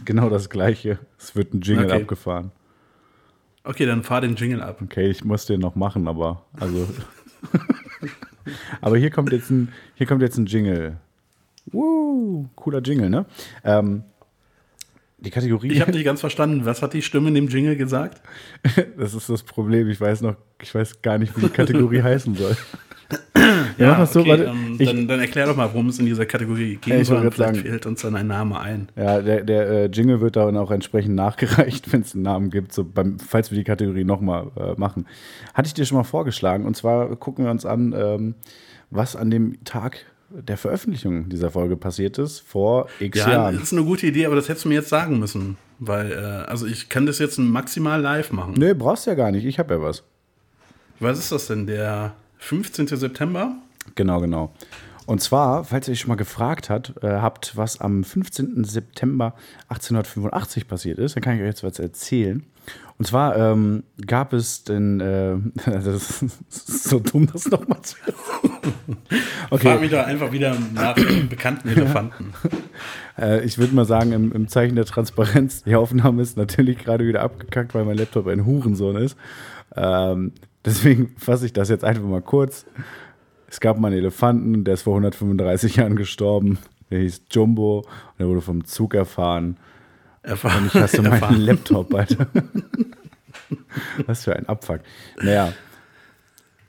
Genau 0.06 0.30
das 0.30 0.50
gleiche. 0.50 1.00
Es 1.20 1.36
wird 1.36 1.54
ein 1.54 1.62
Jingle 1.62 1.86
Okay. 1.86 2.02
abgefahren. 2.02 2.52
Okay, 3.68 3.86
dann 3.86 4.02
fahr 4.02 4.22
den 4.22 4.36
Jingle 4.36 4.62
ab. 4.62 4.82
Okay, 4.82 5.10
ich 5.10 5.26
muss 5.26 5.46
den 5.46 5.60
noch 5.60 5.76
machen, 5.76 6.08
aber 6.08 6.46
also. 6.58 6.88
aber 8.82 8.98
hier 8.98 9.10
kommt 9.10 9.34
jetzt 9.34 9.50
ein, 9.50 9.74
hier 9.96 10.08
kommt 10.08 10.22
jetzt 10.22 10.38
ein 10.38 10.46
Jingle. 10.46 10.96
Woo, 11.66 12.48
cooler 12.56 12.80
Jingle, 12.80 13.10
ne? 13.10 13.26
Ähm, 13.66 14.04
die 15.18 15.32
Kategorie. 15.32 15.74
Ich 15.74 15.82
habe 15.82 15.92
nicht 15.92 16.06
ganz 16.06 16.22
verstanden. 16.22 16.64
Was 16.64 16.82
hat 16.82 16.94
die 16.94 17.02
Stimme 17.02 17.28
in 17.28 17.34
dem 17.34 17.50
Jingle 17.50 17.76
gesagt? 17.76 18.22
das 18.98 19.14
ist 19.14 19.30
das 19.30 19.44
Problem. 19.44 19.90
Ich 19.90 20.00
weiß 20.00 20.22
noch, 20.22 20.38
ich 20.62 20.74
weiß 20.74 21.02
gar 21.02 21.18
nicht, 21.18 21.36
wie 21.36 21.42
die 21.42 21.50
Kategorie 21.50 22.02
heißen 22.04 22.36
soll. 22.36 22.56
Ja, 23.78 23.98
das 23.98 24.14
so, 24.14 24.22
okay, 24.22 24.30
warte. 24.30 24.44
ähm, 24.46 24.76
Ich- 24.80 24.88
dann, 24.90 25.08
dann 25.08 25.20
erklär 25.20 25.46
doch 25.46 25.56
mal, 25.56 25.70
worum 25.72 25.90
es 25.90 26.00
in 26.00 26.06
dieser 26.06 26.26
Kategorie 26.26 26.74
Ja, 26.74 26.80
gehen 26.80 27.02
ich 27.02 27.08
Vielleicht 27.08 27.38
sagen- 27.38 27.56
fällt 27.60 27.86
uns 27.86 28.02
dann 28.02 28.16
ein 28.16 28.28
Name 28.28 28.60
ein. 28.60 28.90
Ja, 28.96 29.22
der, 29.22 29.44
der 29.44 29.70
äh, 29.70 29.86
Jingle 29.88 30.20
wird 30.22 30.36
dann 30.36 30.58
auch 30.58 30.72
entsprechend 30.72 31.16
nachgereicht, 31.16 31.92
wenn 31.94 32.02
es 32.02 32.14
einen 32.14 32.24
Namen 32.24 32.50
gibt, 32.50 32.74
so 32.74 32.84
beim, 32.84 33.20
falls 33.20 33.52
wir 33.52 33.58
die 33.58 33.64
Kategorie 33.64 34.04
nochmal 34.04 34.48
äh, 34.56 34.74
machen. 34.78 35.06
Hatte 35.54 35.68
ich 35.68 35.74
dir 35.74 35.86
schon 35.86 35.98
mal 35.98 36.04
vorgeschlagen. 36.04 36.66
Und 36.66 36.76
zwar 36.76 37.16
gucken 37.16 37.46
wir 37.46 37.52
uns 37.52 37.66
an, 37.66 37.94
ähm, 37.98 38.36
was 38.90 39.16
an 39.16 39.30
dem 39.30 39.64
Tag 39.64 40.06
der 40.30 40.58
Veröffentlichung 40.58 41.30
dieser 41.30 41.52
Folge 41.52 41.78
passiert 41.78 42.18
ist, 42.18 42.40
vor 42.42 42.88
x 43.00 43.18
Ja, 43.20 43.30
Jahren. 43.32 43.54
das 43.56 43.64
ist 43.64 43.74
eine 43.74 43.84
gute 43.84 44.08
Idee, 44.08 44.26
aber 44.26 44.36
das 44.36 44.50
hättest 44.50 44.66
du 44.66 44.70
mir 44.70 44.76
jetzt 44.76 44.90
sagen 44.90 45.20
müssen. 45.20 45.56
Weil, 45.80 46.12
äh, 46.12 46.16
also 46.50 46.66
ich 46.66 46.90
kann 46.90 47.06
das 47.06 47.20
jetzt 47.20 47.38
maximal 47.38 48.02
live 48.02 48.32
machen. 48.32 48.56
Nee, 48.58 48.74
brauchst 48.74 49.06
ja 49.08 49.14
gar 49.14 49.32
nicht. 49.32 49.46
Ich 49.46 49.58
habe 49.60 49.76
ja 49.76 49.82
was. 49.82 50.04
Was 51.00 51.20
ist 51.20 51.32
das 51.32 51.48
denn? 51.48 51.68
Der 51.68 52.14
15. 52.40 52.88
September? 52.88 53.56
Genau, 53.96 54.20
genau. 54.20 54.54
Und 55.08 55.22
zwar, 55.22 55.64
falls 55.64 55.88
ihr 55.88 55.94
euch 55.94 56.02
schon 56.02 56.10
mal 56.10 56.16
gefragt 56.16 56.70
hat, 56.70 56.94
äh, 57.02 57.08
habt, 57.08 57.56
was 57.56 57.80
am 57.80 58.04
15. 58.04 58.66
September 58.66 59.36
1885 59.70 60.68
passiert 60.68 61.00
ist, 61.00 61.16
dann 61.16 61.24
kann 61.24 61.36
ich 61.36 61.42
euch 61.42 61.48
jetzt 61.48 61.64
was 61.64 61.80
erzählen. 61.80 62.44
Und 62.98 63.06
zwar 63.06 63.38
ähm, 63.38 63.84
gab 64.06 64.34
es 64.34 64.66
den, 64.66 65.00
äh, 65.00 65.36
das 65.66 66.22
ist 66.22 66.84
so 66.84 67.00
dumm, 67.00 67.30
das 67.32 67.48
nochmal 67.50 67.82
zu 67.84 67.96
Okay, 69.50 69.80
mich 69.80 69.92
doch 69.92 70.06
einfach 70.06 70.32
wieder 70.34 70.58
nach 70.74 70.96
bekannten 71.30 71.70
Elefanten. 71.70 72.34
äh, 73.18 73.46
ich 73.46 73.58
würde 73.58 73.76
mal 73.76 73.86
sagen, 73.86 74.12
im, 74.12 74.34
im 74.34 74.48
Zeichen 74.50 74.76
der 74.76 74.86
Transparenz, 74.86 75.64
die 75.64 75.76
Aufnahme 75.76 76.22
ist 76.22 76.36
natürlich 76.36 76.80
gerade 76.80 77.08
wieder 77.08 77.22
abgekackt, 77.22 77.74
weil 77.76 77.86
mein 77.86 77.98
Laptop 77.98 78.28
ein 78.28 78.46
Hurensohn 78.46 78.98
ist. 78.98 79.18
Ähm, 79.76 80.34
deswegen 80.66 81.16
fasse 81.18 81.46
ich 81.46 81.54
das 81.54 81.70
jetzt 81.70 81.86
einfach 81.86 82.04
mal 82.04 82.22
kurz. 82.22 82.66
Es 83.50 83.60
gab 83.60 83.80
mal 83.80 83.88
einen 83.90 83.98
Elefanten, 84.00 84.64
der 84.64 84.74
ist 84.76 84.82
vor 84.84 84.94
135 84.94 85.78
Jahren 85.78 85.96
gestorben. 85.96 86.58
Der 86.92 87.00
hieß 87.00 87.24
Jumbo 87.32 87.80
und 87.80 88.20
der 88.20 88.28
wurde 88.28 88.42
vom 88.42 88.66
Zug 88.66 88.94
erfahren. 88.94 89.58
Erfahren. 90.24 90.64
Und 90.64 90.68
ich 90.68 90.82
hasse 90.82 91.02
meinen 91.02 91.14
erfahren. 91.14 91.38
Laptop, 91.42 91.94
Alter. 91.94 92.28
Was 94.06 94.24
für 94.26 94.36
ein 94.36 94.48
Abfuck. 94.48 94.82
Naja, 95.22 95.54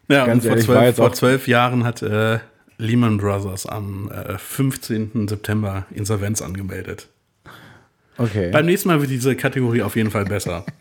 Ja, 0.09 0.26
Ganz 0.26 0.45
und 0.45 0.51
vor 0.51 0.51
ehrlich, 0.57 0.68
war 0.68 0.76
zwölf, 0.83 0.97
vor 0.97 1.12
zwölf 1.12 1.49
Jahren 1.49 1.85
hat 1.85 2.03
äh, 2.03 2.39
Lehman 2.79 3.18
Brothers 3.18 3.66
am 3.66 4.11
äh, 4.11 4.39
15. 4.39 5.26
September 5.29 5.87
Insolvenz 5.91 6.41
angemeldet. 6.43 7.09
okay. 8.16 8.51
Beim 8.53 8.66
nächsten 8.66 8.89
Mal 8.89 9.01
wird 9.01 9.11
diese 9.11 9.35
Kategorie 9.35 9.83
auf 9.83 9.97
jeden 9.97 10.11
Fall 10.11 10.24
besser. 10.24 10.64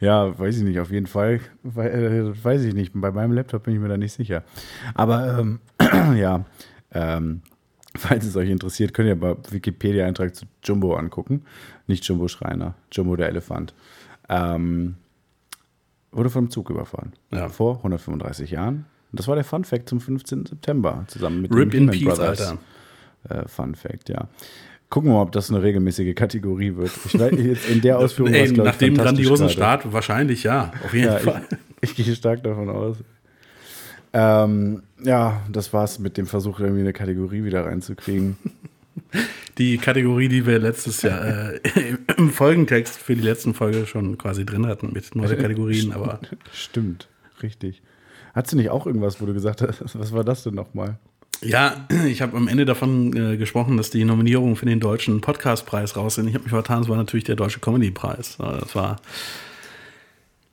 Ja, 0.00 0.38
weiß 0.38 0.58
ich 0.58 0.62
nicht, 0.64 0.80
auf 0.80 0.90
jeden 0.90 1.06
Fall. 1.06 1.40
Äh, 1.76 2.32
Weiß 2.42 2.62
ich 2.64 2.74
nicht. 2.74 2.92
Bei 2.94 3.10
meinem 3.10 3.32
Laptop 3.32 3.64
bin 3.64 3.74
ich 3.74 3.80
mir 3.80 3.88
da 3.88 3.96
nicht 3.96 4.12
sicher. 4.12 4.44
Aber 4.94 5.38
ähm, 5.38 5.60
ja, 6.16 6.44
ähm, 6.92 7.42
falls 7.96 8.24
es 8.24 8.36
euch 8.36 8.50
interessiert, 8.50 8.94
könnt 8.94 9.08
ihr 9.08 9.18
bei 9.18 9.36
Wikipedia-Eintrag 9.50 10.34
zu 10.34 10.46
Jumbo 10.64 10.94
angucken. 10.96 11.44
Nicht 11.86 12.04
Jumbo 12.04 12.28
Schreiner, 12.28 12.74
Jumbo 12.92 13.16
der 13.16 13.28
Elefant. 13.28 13.74
Ähm, 14.28 14.96
wurde 16.12 16.30
vom 16.30 16.50
Zug 16.50 16.70
überfahren. 16.70 17.12
Ja. 17.30 17.48
Vor 17.48 17.78
135 17.78 18.50
Jahren. 18.50 18.86
Und 19.10 19.20
das 19.20 19.28
war 19.28 19.34
der 19.36 19.44
Fun 19.44 19.64
Fact 19.64 19.88
zum 19.88 20.00
15. 20.00 20.46
September, 20.46 21.04
zusammen 21.08 21.42
mit 21.42 21.54
Rip 21.54 21.70
dem 21.70 21.84
in 21.84 21.90
Peace, 21.90 22.04
Brothers. 22.04 22.40
Alter. 22.40 22.58
Äh, 23.44 23.48
Fun 23.48 23.74
Fact, 23.74 24.08
ja. 24.10 24.28
Gucken 24.90 25.10
wir 25.10 25.16
mal, 25.16 25.22
ob 25.22 25.32
das 25.32 25.50
eine 25.50 25.62
regelmäßige 25.62 26.14
Kategorie 26.14 26.74
wird. 26.76 26.90
Ich 27.04 27.18
weiß, 27.18 27.32
jetzt 27.36 27.68
in 27.68 27.82
der 27.82 27.98
Ausführung 27.98 28.32
Ey, 28.32 28.50
nach 28.52 28.76
dem 28.76 28.94
grandiosen 28.96 29.46
gerade. 29.48 29.52
Start 29.52 29.92
wahrscheinlich 29.92 30.44
ja, 30.44 30.72
auf 30.84 30.94
jeden 30.94 31.06
Ja, 31.06 31.18
Fall. 31.18 31.42
ich, 31.82 31.90
ich 31.98 32.04
gehe 32.06 32.14
stark 32.14 32.42
davon 32.42 32.70
aus. 32.70 32.96
Ähm, 34.14 34.82
ja, 35.02 35.42
das 35.52 35.72
war's 35.74 35.98
mit 35.98 36.16
dem 36.16 36.26
Versuch, 36.26 36.60
irgendwie 36.60 36.80
eine 36.80 36.94
Kategorie 36.94 37.44
wieder 37.44 37.66
reinzukriegen. 37.66 38.38
Die 39.58 39.76
Kategorie, 39.78 40.28
die 40.28 40.46
wir 40.46 40.58
letztes 40.58 41.02
Jahr 41.02 41.24
äh, 41.24 41.58
im 42.16 42.30
Folgentext 42.30 42.96
für 42.96 43.16
die 43.16 43.22
letzten 43.22 43.54
Folge 43.54 43.86
schon 43.86 44.16
quasi 44.16 44.46
drin 44.46 44.66
hatten 44.66 44.92
mit 44.92 45.16
neue 45.16 45.36
Kategorien, 45.36 45.92
aber 45.92 46.20
Stimmt, 46.52 47.08
richtig. 47.42 47.82
Hattest 48.34 48.52
du 48.52 48.56
nicht 48.56 48.70
auch 48.70 48.86
irgendwas, 48.86 49.20
wo 49.20 49.26
du 49.26 49.34
gesagt 49.34 49.60
hast, 49.62 49.98
was 49.98 50.12
war 50.12 50.22
das 50.22 50.44
denn 50.44 50.54
nochmal? 50.54 50.98
Ja, 51.42 51.86
ich 52.06 52.22
habe 52.22 52.36
am 52.36 52.48
Ende 52.48 52.64
davon 52.64 53.14
äh, 53.16 53.36
gesprochen, 53.36 53.76
dass 53.76 53.90
die 53.90 54.04
Nominierungen 54.04 54.56
für 54.56 54.66
den 54.66 54.80
deutschen 54.80 55.20
Podcastpreis 55.20 55.96
raus 55.96 56.16
sind. 56.16 56.28
Ich 56.28 56.34
habe 56.34 56.44
mich 56.44 56.52
vertan, 56.52 56.82
es 56.82 56.88
war 56.88 56.96
natürlich 56.96 57.24
der 57.24 57.36
deutsche 57.36 57.60
Comedy-Preis. 57.60 58.38
Äh, 58.40 58.58
Das 58.60 58.74
war 58.74 58.96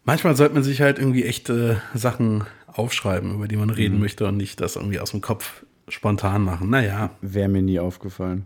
manchmal 0.04 0.36
sollte 0.36 0.54
man 0.54 0.64
sich 0.64 0.82
halt 0.82 1.00
irgendwie 1.00 1.24
echte 1.26 1.82
Sachen 1.94 2.44
aufschreiben, 2.68 3.34
über 3.34 3.48
die 3.48 3.56
man 3.56 3.70
reden 3.70 4.00
möchte 4.00 4.28
und 4.28 4.38
nicht 4.38 4.60
das 4.62 4.76
irgendwie 4.76 5.00
aus 5.00 5.12
dem 5.12 5.22
Kopf 5.22 5.64
spontan 5.88 6.42
machen. 6.44 6.70
Naja, 6.70 7.12
Wäre 7.22 7.48
mir 7.50 7.62
nie 7.62 7.80
aufgefallen. 7.80 8.46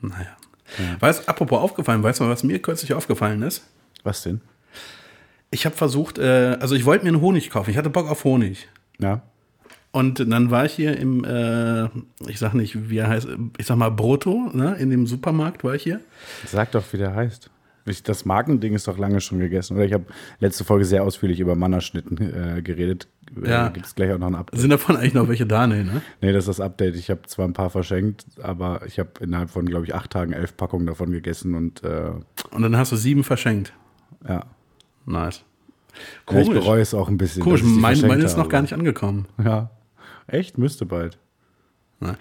naja. 0.00 0.36
Weißt, 1.00 1.28
apropos 1.28 1.58
aufgefallen, 1.60 2.02
weißt 2.02 2.20
du, 2.20 2.28
was 2.28 2.44
mir 2.44 2.60
kürzlich 2.60 2.94
aufgefallen 2.94 3.42
ist? 3.42 3.66
Was 4.04 4.22
denn? 4.22 4.40
Ich 5.50 5.66
habe 5.66 5.74
versucht, 5.76 6.16
äh, 6.18 6.56
also 6.60 6.76
ich 6.76 6.84
wollte 6.84 7.04
mir 7.04 7.10
einen 7.10 7.20
Honig 7.20 7.50
kaufen. 7.50 7.70
Ich 7.70 7.76
hatte 7.76 7.90
Bock 7.90 8.08
auf 8.08 8.22
Honig. 8.22 8.68
Ja. 9.00 9.22
Und 9.92 10.20
dann 10.30 10.50
war 10.50 10.66
ich 10.66 10.72
hier 10.74 10.96
im, 10.96 11.24
äh, 11.24 11.86
ich 12.28 12.38
sag 12.38 12.54
nicht, 12.54 12.90
wie 12.90 12.98
er 12.98 13.08
heißt, 13.08 13.26
ich 13.58 13.66
sag 13.66 13.76
mal 13.76 13.90
Brutto, 13.90 14.50
ne? 14.52 14.76
in 14.78 14.90
dem 14.90 15.06
Supermarkt 15.06 15.64
war 15.64 15.74
ich 15.74 15.82
hier. 15.82 16.00
Sag 16.46 16.70
doch, 16.72 16.84
wie 16.92 16.96
der 16.98 17.14
heißt. 17.14 17.50
Ich, 17.86 18.02
das 18.04 18.24
Markending 18.24 18.74
ist 18.74 18.86
doch 18.86 18.98
lange 18.98 19.20
schon 19.20 19.38
gegessen. 19.40 19.74
Oder 19.76 19.86
ich 19.86 19.92
habe 19.92 20.04
letzte 20.38 20.62
Folge 20.64 20.84
sehr 20.84 21.02
ausführlich 21.02 21.40
über 21.40 21.56
Mannerschnitten 21.56 22.18
äh, 22.18 22.62
geredet. 22.62 23.08
Ja. 23.44 23.66
Äh, 23.68 23.70
Gibt 23.72 23.86
es 23.86 23.94
gleich 23.94 24.12
auch 24.12 24.18
noch 24.18 24.28
ein 24.28 24.34
Update. 24.36 24.60
Sind 24.60 24.70
davon 24.70 24.96
eigentlich 24.96 25.14
noch 25.14 25.26
welche 25.28 25.46
da? 25.46 25.66
Nee, 25.66 25.82
ne? 25.82 26.02
Nee, 26.20 26.32
das 26.32 26.44
ist 26.46 26.58
das 26.58 26.60
Update. 26.60 26.94
Ich 26.94 27.10
habe 27.10 27.22
zwar 27.26 27.48
ein 27.48 27.52
paar 27.52 27.70
verschenkt, 27.70 28.26
aber 28.42 28.82
ich 28.86 28.98
habe 29.00 29.10
innerhalb 29.20 29.50
von, 29.50 29.66
glaube 29.66 29.86
ich, 29.86 29.94
acht 29.94 30.10
Tagen 30.10 30.32
elf 30.32 30.56
Packungen 30.56 30.86
davon 30.86 31.10
gegessen 31.10 31.54
und 31.54 31.82
äh, 31.82 32.10
Und 32.50 32.62
dann 32.62 32.76
hast 32.76 32.92
du 32.92 32.96
sieben 32.96 33.24
verschenkt. 33.24 33.72
ja. 34.28 34.44
Nice. 35.06 35.42
Ja, 36.30 36.38
ich 36.40 36.50
bereue 36.50 36.82
es 36.82 36.94
auch 36.94 37.08
ein 37.08 37.16
bisschen. 37.18 37.42
Komisch, 37.42 37.62
mein, 37.64 38.00
meine 38.02 38.22
ist 38.22 38.36
noch 38.36 38.48
gar 38.48 38.62
nicht 38.62 38.74
angekommen. 38.74 39.26
Ja. 39.42 39.70
Echt? 40.30 40.58
Müsste 40.58 40.86
bald. 40.86 41.18
Nein. 42.00 42.16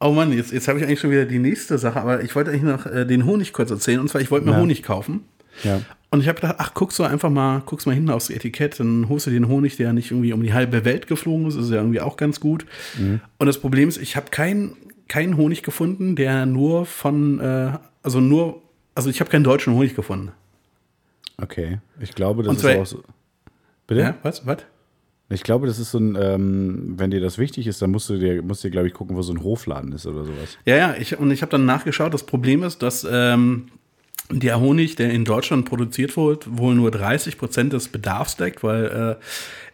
Oh 0.00 0.10
Mann, 0.12 0.32
jetzt, 0.32 0.52
jetzt 0.52 0.68
habe 0.68 0.78
ich 0.78 0.84
eigentlich 0.84 1.00
schon 1.00 1.10
wieder 1.10 1.24
die 1.24 1.38
nächste 1.38 1.78
Sache, 1.78 2.00
aber 2.00 2.22
ich 2.22 2.34
wollte 2.34 2.50
eigentlich 2.50 2.62
noch 2.64 2.84
äh, 2.86 3.06
den 3.06 3.24
Honig 3.24 3.52
kurz 3.52 3.70
erzählen. 3.70 4.00
Und 4.00 4.08
zwar, 4.08 4.20
ich 4.20 4.30
wollte 4.30 4.44
mir 4.46 4.52
Ja. 4.52 4.58
Honig 4.60 4.82
kaufen. 4.82 5.24
Ja. 5.64 5.80
Und 6.10 6.20
ich 6.20 6.28
habe 6.28 6.38
gedacht, 6.40 6.56
ach, 6.58 6.74
guckst 6.74 6.98
du 6.98 7.04
einfach 7.04 7.30
mal, 7.30 7.62
guckst 7.64 7.86
mal 7.86 7.94
hinten 7.94 8.10
aufs 8.10 8.28
Etikett, 8.28 8.78
dann 8.78 9.08
holst 9.08 9.26
du 9.26 9.30
den 9.30 9.48
Honig, 9.48 9.76
der 9.76 9.94
nicht 9.94 10.10
irgendwie 10.10 10.34
um 10.34 10.42
die 10.42 10.52
halbe 10.52 10.84
Welt 10.84 11.06
geflogen 11.06 11.46
ist, 11.46 11.54
ist 11.56 11.70
ja 11.70 11.76
irgendwie 11.76 12.00
auch 12.02 12.16
ganz 12.18 12.40
gut. 12.40 12.66
Und 13.38 13.46
das 13.46 13.58
Problem 13.58 13.88
ist, 13.88 13.96
ich 13.96 14.16
habe 14.16 14.30
keinen 14.30 14.76
keinen 15.08 15.36
Honig 15.38 15.62
gefunden, 15.62 16.14
der 16.16 16.44
nur 16.46 16.84
von, 16.84 17.40
äh, 17.40 17.72
also 18.02 18.20
nur, 18.20 18.60
also 18.94 19.08
ich 19.08 19.20
habe 19.20 19.30
keinen 19.30 19.44
deutschen 19.44 19.72
Honig 19.72 19.94
gefunden. 19.96 20.32
Okay. 21.40 21.78
Ich 22.00 22.14
glaube, 22.14 22.42
das 22.42 22.50
Und 22.50 22.56
ist 22.56 22.62
zwar- 22.62 22.76
auch 22.76 22.86
so. 22.86 23.02
Bitte? 23.86 24.00
Ja, 24.00 24.16
was? 24.22 24.46
Was? 24.46 24.58
Ich 25.28 25.42
glaube, 25.42 25.66
das 25.66 25.78
ist 25.80 25.90
so 25.90 25.98
ein, 25.98 26.16
ähm, 26.20 26.94
wenn 26.96 27.10
dir 27.10 27.20
das 27.20 27.36
wichtig 27.38 27.66
ist, 27.66 27.82
dann 27.82 27.90
musst 27.90 28.08
du 28.08 28.16
dir, 28.18 28.42
musst 28.42 28.62
dir, 28.62 28.70
glaube 28.70 28.86
ich, 28.86 28.94
gucken, 28.94 29.16
wo 29.16 29.22
so 29.22 29.32
ein 29.32 29.42
Hofladen 29.42 29.92
ist 29.92 30.06
oder 30.06 30.24
sowas. 30.24 30.56
Ja, 30.64 30.76
ja, 30.76 30.94
ich, 30.98 31.18
und 31.18 31.30
ich 31.32 31.42
habe 31.42 31.50
dann 31.50 31.64
nachgeschaut, 31.64 32.14
das 32.14 32.24
Problem 32.24 32.62
ist, 32.62 32.80
dass 32.82 33.04
ähm, 33.10 33.66
der 34.30 34.60
Honig, 34.60 34.94
der 34.96 35.10
in 35.10 35.24
Deutschland 35.24 35.66
produziert 35.68 36.16
wird, 36.16 36.46
wohl 36.58 36.74
nur 36.76 36.90
30 36.92 37.38
Prozent 37.38 37.72
des 37.72 37.88
Bedarfs 37.88 38.36
deckt, 38.36 38.62
weil 38.62 39.18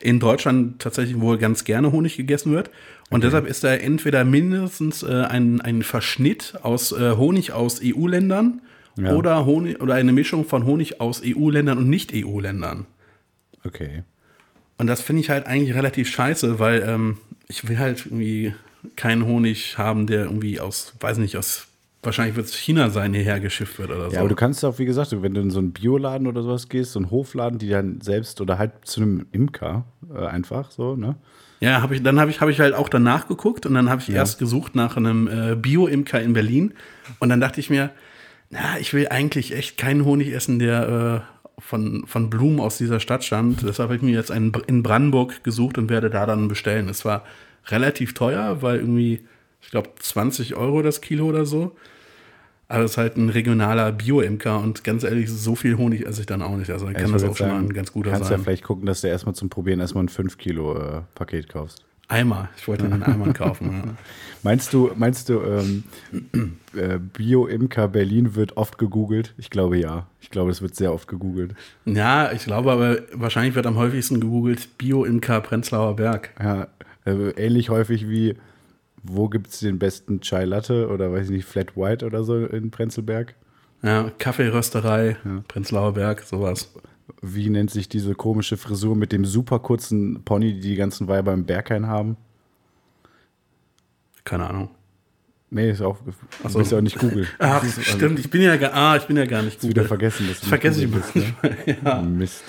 äh, 0.01 0.07
in 0.07 0.21
Deutschland 0.21 0.81
tatsächlich 0.81 1.21
wohl 1.21 1.37
ganz 1.39 1.65
gerne 1.65 1.93
Honig 1.93 2.17
gegessen 2.17 2.53
wird. 2.53 2.71
Und 3.11 3.25
deshalb 3.25 3.47
ist 3.47 3.63
da 3.63 3.75
entweder 3.75 4.25
mindestens 4.25 5.03
äh, 5.03 5.25
ein, 5.29 5.61
ein 5.61 5.83
Verschnitt 5.83 6.55
aus 6.63 6.93
äh, 6.93 7.13
Honig 7.17 7.53
aus 7.53 7.83
EU-Ländern 7.85 8.63
Ja. 8.97 9.13
oder, 9.15 9.45
Honig, 9.45 9.83
oder 9.83 9.95
eine 9.97 10.13
Mischung 10.13 10.47
von 10.47 10.65
Honig 10.65 10.99
aus 11.03 11.21
EU-Ländern 11.23 11.77
und 11.77 11.91
Nicht-EU-Ländern. 11.91 12.87
Okay. 13.65 14.05
Und 14.83 14.89
das 14.89 15.01
finde 15.01 15.23
ich 15.23 15.31
halt 15.31 15.47
eigentlich 15.47 15.77
relativ 15.77 16.09
scheiße, 16.09 16.59
weil 16.59 16.83
ähm, 16.85 17.19
ich 17.47 17.69
will 17.69 17.79
halt 17.79 18.05
irgendwie 18.05 18.53
keinen 18.97 19.27
Honig 19.27 19.79
haben, 19.79 20.09
der 20.09 20.25
irgendwie 20.25 20.59
aus, 20.59 20.95
weiß 20.99 21.19
nicht, 21.19 21.37
aus, 21.37 21.69
wahrscheinlich 22.03 22.35
wird 22.35 22.47
es 22.47 22.57
China 22.57 22.91
sein, 22.91 23.15
hierher 23.15 23.39
geschifft 23.39 23.79
wird 23.79 23.91
oder 23.91 24.11
so. 24.11 24.15
Ja, 24.15 24.19
aber 24.19 24.29
du 24.29 24.35
kannst 24.35 24.65
auch, 24.65 24.81
wie 24.81 24.85
gesagt, 24.85 25.15
wenn 25.23 25.35
du 25.35 25.41
in 25.41 25.53
so 25.53 25.61
einen 25.61 25.71
Bioladen 25.71 26.27
oder 26.27 26.43
sowas 26.43 26.69
gehst, 26.69 26.91
so 26.91 26.99
einen 26.99 27.13
Hofladen, 27.13 27.61
die 27.61 27.69
dann 27.69 28.01
selbst 28.01 28.41
oder 28.41 28.59
halt 28.59 28.73
zu 28.83 29.03
einem 29.03 29.27
Imker 29.31 29.85
äh, 30.13 30.27
einfach 30.27 30.73
so, 30.73 30.97
ne? 30.97 31.15
ja, 31.61 31.81
hab 31.81 31.93
ich, 31.93 32.03
dann 32.03 32.19
habe 32.19 32.33
ich, 32.33 32.41
hab 32.41 32.49
ich 32.49 32.59
halt 32.59 32.75
auch 32.75 32.89
danach 32.89 33.29
geguckt 33.29 33.67
und 33.67 33.75
dann 33.75 33.89
habe 33.89 34.03
ich 34.03 34.11
erst 34.11 34.41
gesucht 34.41 34.75
nach 34.75 34.97
einem 34.97 35.29
äh, 35.29 35.55
Bio-Imker 35.55 36.21
in 36.21 36.33
Berlin 36.33 36.75
und 37.21 37.29
dann 37.29 37.41
dachte 37.41 37.61
ich 37.61 37.71
mir, 37.71 37.91
na, 38.51 38.81
ich 38.81 38.93
will 38.95 39.07
eigentlich 39.07 39.55
echt 39.55 39.79
keinen 39.79 40.05
Honig 40.05 40.33
essen, 40.33 40.59
der 40.59 41.25
äh, 41.25 41.42
von, 41.63 42.05
von 42.07 42.29
Blumen 42.29 42.61
aus 42.61 42.77
dieser 42.77 43.01
Stadt 43.01 43.25
stammt. 43.25 43.63
Deshalb 43.63 43.89
habe 43.89 43.97
ich 43.97 44.03
mir 44.03 44.13
jetzt 44.13 44.31
einen 44.31 44.53
in 44.67 44.83
Brandenburg 44.83 45.43
gesucht 45.45 45.79
und 45.79 45.89
werde 45.89 46.11
da 46.11 46.27
dann 46.27 46.49
bestellen. 46.49 46.89
Es 46.89 47.05
war 47.05 47.25
relativ 47.69 48.15
teuer, 48.15 48.63
weil 48.63 48.81
irgendwie, 48.81 49.21
ich 49.61 49.71
glaube, 49.71 49.91
20 49.99 50.57
Euro 50.57 50.83
das 50.83 51.01
Kilo 51.01 51.27
oder 51.27 51.47
so. 51.47 51.75
Aber 52.69 52.85
es 52.85 52.93
ist 52.93 52.97
halt 52.97 53.17
ein 53.17 53.29
regionaler 53.29 53.93
Bio-Imker 53.93 54.59
und 54.59 54.83
ganz 54.83 55.05
ehrlich, 55.05 55.31
so 55.31 55.55
viel 55.55 55.77
Honig 55.77 56.07
esse 56.07 56.21
ich 56.21 56.27
dann 56.27 56.43
auch 56.43 56.57
nicht. 56.57 56.71
Also 56.71 56.87
dann 56.87 56.95
kann 56.95 57.13
das 57.13 57.23
auch 57.23 57.37
schon 57.37 57.49
mal 57.49 57.55
sagen, 57.55 57.67
ein 57.69 57.75
ganz 57.75 57.93
guter 57.93 58.11
kannst 58.11 58.29
sein. 58.29 58.39
ja 58.39 58.45
vielleicht 58.45 58.65
gucken, 58.65 58.87
dass 58.87 59.03
du 59.03 59.09
erstmal 59.09 59.35
zum 59.35 59.51
Probieren 59.51 59.81
erstmal 59.81 60.05
ein 60.05 60.09
5 60.09 60.39
Kilo 60.39 60.77
äh, 60.79 61.03
Paket 61.15 61.49
kaufst. 61.49 61.85
Eimer. 62.13 62.49
Ich 62.57 62.69
wollte 62.69 62.85
einen 62.85 63.03
Eimer 63.03 63.33
kaufen. 63.33 63.97
Meinst 64.45 64.73
du, 64.73 64.91
meinst 64.97 65.29
du, 65.29 65.41
ähm, 65.41 65.85
äh, 66.75 66.99
Bio-Imker 66.99 67.87
Berlin 67.87 68.35
wird 68.35 68.57
oft 68.57 68.77
gegoogelt? 68.77 69.35
Ich 69.39 69.51
glaube 69.51 69.79
ja. 69.79 70.09
Ich 70.21 70.31
glaube, 70.31 70.51
es 70.51 70.61
wird 70.61 70.75
sehr 70.75 70.93
oft 70.93 71.07
gegoogelt. 71.07 71.55
Ja. 71.85 72.25
ja, 72.27 72.33
ich 72.33 72.45
glaube 72.45 72.73
aber, 72.73 72.97
wahrscheinlich 73.13 73.55
wird 73.55 73.67
am 73.67 73.77
häufigsten 73.77 74.21
gegoogelt 74.21 74.79
Bio-Imker 74.79 75.41
Prenzlauer 75.43 75.95
Berg. 75.95 76.31
Ja, 76.41 76.67
äh, 77.05 77.31
ähnlich 77.37 77.71
häufig 77.71 78.09
wie, 78.09 78.35
wo 79.05 79.29
gibt 79.29 79.49
es 79.49 79.61
den 79.61 79.79
besten 79.79 80.21
Chai 80.21 80.45
Latte 80.45 80.89
oder 80.89 81.13
weiß 81.13 81.27
ich 81.27 81.37
nicht, 81.37 81.45
Flat 81.45 81.77
White 81.77 82.05
oder 82.05 82.25
so 82.25 82.45
in 82.45 82.73
Prenzlberg? 82.73 83.37
Ja, 83.83 84.11
Kaffeerösterei, 84.19 85.17
Prenzlauer 85.47 85.95
Berg, 85.95 86.23
sowas. 86.23 86.73
Wie 87.23 87.49
nennt 87.51 87.71
sich 87.71 87.89
diese 87.89 88.15
komische 88.15 88.57
Frisur 88.57 88.97
mit 88.97 89.13
dem 89.13 89.25
super 89.25 89.61
kurzen 89.61 90.23
Pony, 90.25 90.55
die 90.55 90.61
die 90.61 90.75
ganzen 90.77 91.07
Weiber 91.09 91.33
im 91.33 91.45
Berghain 91.47 91.87
haben? 91.87 92.17
Keine 94.25 94.49
Ahnung. 94.49 94.71
Nee, 95.51 95.71
ist 95.71 95.83
auch, 95.83 95.99
Ach 96.39 96.43
du 96.45 96.49
so. 96.49 96.59
willst 96.59 96.73
ja 96.73 96.79
auch 96.79 96.83
nicht 96.83 96.99
googeln. 96.99 97.27
Ach, 97.39 97.63
ist- 97.63 97.85
stimmt. 97.85 98.19
Ich 98.19 98.31
bin 98.31 98.41
ja 98.43 98.57
gar, 98.57 98.73
ah, 98.75 98.97
ich 98.97 99.05
bin 99.07 99.17
ja 99.17 99.27
gar 99.27 99.43
nicht 99.43 99.63
du 99.63 99.69
wieder 99.69 99.85
vergessen, 99.85 100.27
dass 100.29 100.41
du 100.41 100.47
vergesse 100.47 100.85
ich 100.85 100.91
bist, 100.91 101.15
ne? 101.15 102.03
Mist. 102.03 102.43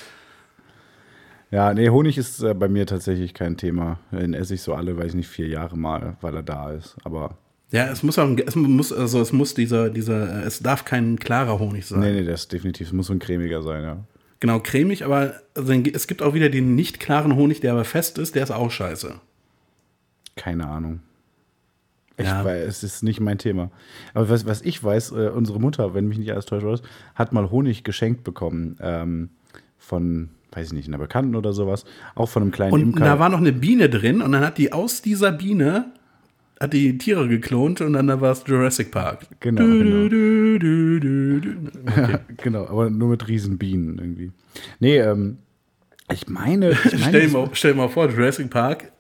Ja, 1.52 1.74
nee, 1.74 1.90
Honig 1.90 2.18
ist 2.18 2.42
äh, 2.42 2.54
bei 2.56 2.68
mir 2.68 2.88
tatsächlich 2.88 3.34
kein 3.34 3.58
Thema. 3.58 4.00
Den 4.12 4.34
esse 4.34 4.56
ich 4.56 4.62
so 4.62 4.74
alle, 4.74 4.98
weiß 4.98 5.08
ich 5.10 5.16
nicht, 5.16 5.28
vier 5.28 5.48
Jahre 5.48 5.78
mal, 5.78 6.18
weil 6.22 6.34
er 6.36 6.44
da 6.44 6.72
ist. 6.72 6.96
Aber 7.04 7.38
Ja, 7.72 7.92
es 7.92 8.02
muss 8.04 8.18
auch, 8.18 8.24
ein- 8.28 8.40
es 8.44 8.56
muss, 8.56 8.92
also 8.94 9.22
es 9.22 9.34
muss 9.34 9.54
dieser, 9.54 9.90
dieser, 9.90 10.42
äh, 10.42 10.46
es 10.48 10.60
darf 10.60 10.86
kein 10.86 11.20
klarer 11.20 11.60
Honig 11.60 11.86
sein. 11.86 12.00
nee, 12.00 12.12
nee, 12.14 12.24
das 12.24 12.42
ist 12.42 12.54
definitiv, 12.54 12.88
es 12.88 12.94
muss 12.94 13.08
so 13.08 13.14
ein 13.14 13.20
cremiger 13.20 13.62
sein, 13.62 13.84
ja. 13.84 13.98
Genau, 14.44 14.60
cremig, 14.60 15.06
aber 15.06 15.36
also 15.56 15.72
es 15.72 16.06
gibt 16.06 16.22
auch 16.22 16.34
wieder 16.34 16.50
den 16.50 16.76
nicht 16.76 17.00
klaren 17.00 17.38
Honig, 17.38 17.62
der 17.62 17.72
aber 17.72 17.86
fest 17.86 18.18
ist, 18.18 18.36
der 18.36 18.44
ist 18.44 18.52
auch 18.52 18.70
scheiße. 18.70 19.14
Keine 20.36 20.68
Ahnung. 20.68 21.00
Ich 22.18 22.26
Ja. 22.28 22.44
weiß, 22.44 22.68
es 22.68 22.84
ist 22.84 23.04
nicht 23.04 23.22
mein 23.22 23.38
Thema. 23.38 23.72
Aber 24.14 24.28
was, 24.28 24.46
was 24.46 24.62
ich 24.62 24.84
weiß, 24.84 25.14
äh, 25.14 25.30
unsere 25.34 25.62
Mutter, 25.62 25.94
wenn 25.94 26.10
mich 26.10 26.18
nicht 26.18 26.34
alles 26.34 26.46
täuscht, 26.46 26.84
hat 27.16 27.32
mal 27.32 27.52
Honig 27.52 27.86
geschenkt 27.86 28.26
bekommen 28.26 28.76
ähm, 28.82 29.30
von, 29.78 30.28
weiß 30.52 30.68
ich 30.68 30.74
nicht, 30.74 30.90
einer 30.90 30.98
Bekannten 30.98 31.38
oder 31.38 31.54
sowas. 31.54 31.86
Auch 32.14 32.28
von 32.28 32.42
einem 32.44 32.52
kleinen 32.52 32.74
Und 32.74 32.82
Imker. 32.82 33.06
da 33.06 33.20
war 33.20 33.30
noch 33.30 33.38
eine 33.40 33.54
Biene 33.54 33.88
drin 33.88 34.22
und 34.22 34.34
dann 34.34 34.44
hat 34.46 34.58
die 34.58 34.74
aus 34.74 35.02
dieser 35.02 35.32
Biene 35.32 35.94
hat 36.64 36.72
die 36.72 36.98
Tiere 36.98 37.28
geklont 37.28 37.82
und 37.82 37.94
dann 37.94 38.08
da 38.08 38.22
war 38.22 38.32
es 38.32 38.44
Jurassic 38.48 38.90
Park. 38.90 39.28
Genau, 39.42 39.62
Du, 39.62 39.78
genau. 39.80 40.08
du, 40.08 41.40
du. 41.42 41.72
Okay. 41.86 42.18
genau, 42.38 42.68
aber 42.68 42.90
nur 42.90 43.10
mit 43.10 43.28
Riesenbienen 43.28 43.98
irgendwie. 44.00 44.32
Nee, 44.80 44.98
ähm, 44.98 45.40
ich 46.12 46.28
meine, 46.28 46.72
ich 46.72 46.84
meine 47.00 47.10
stell, 47.10 47.28
mal, 47.28 47.50
stell 47.52 47.74
dir 47.74 47.78
mal 47.78 47.90
vor, 47.90 48.10
Jurassic 48.10 48.50
Park. 48.50 48.94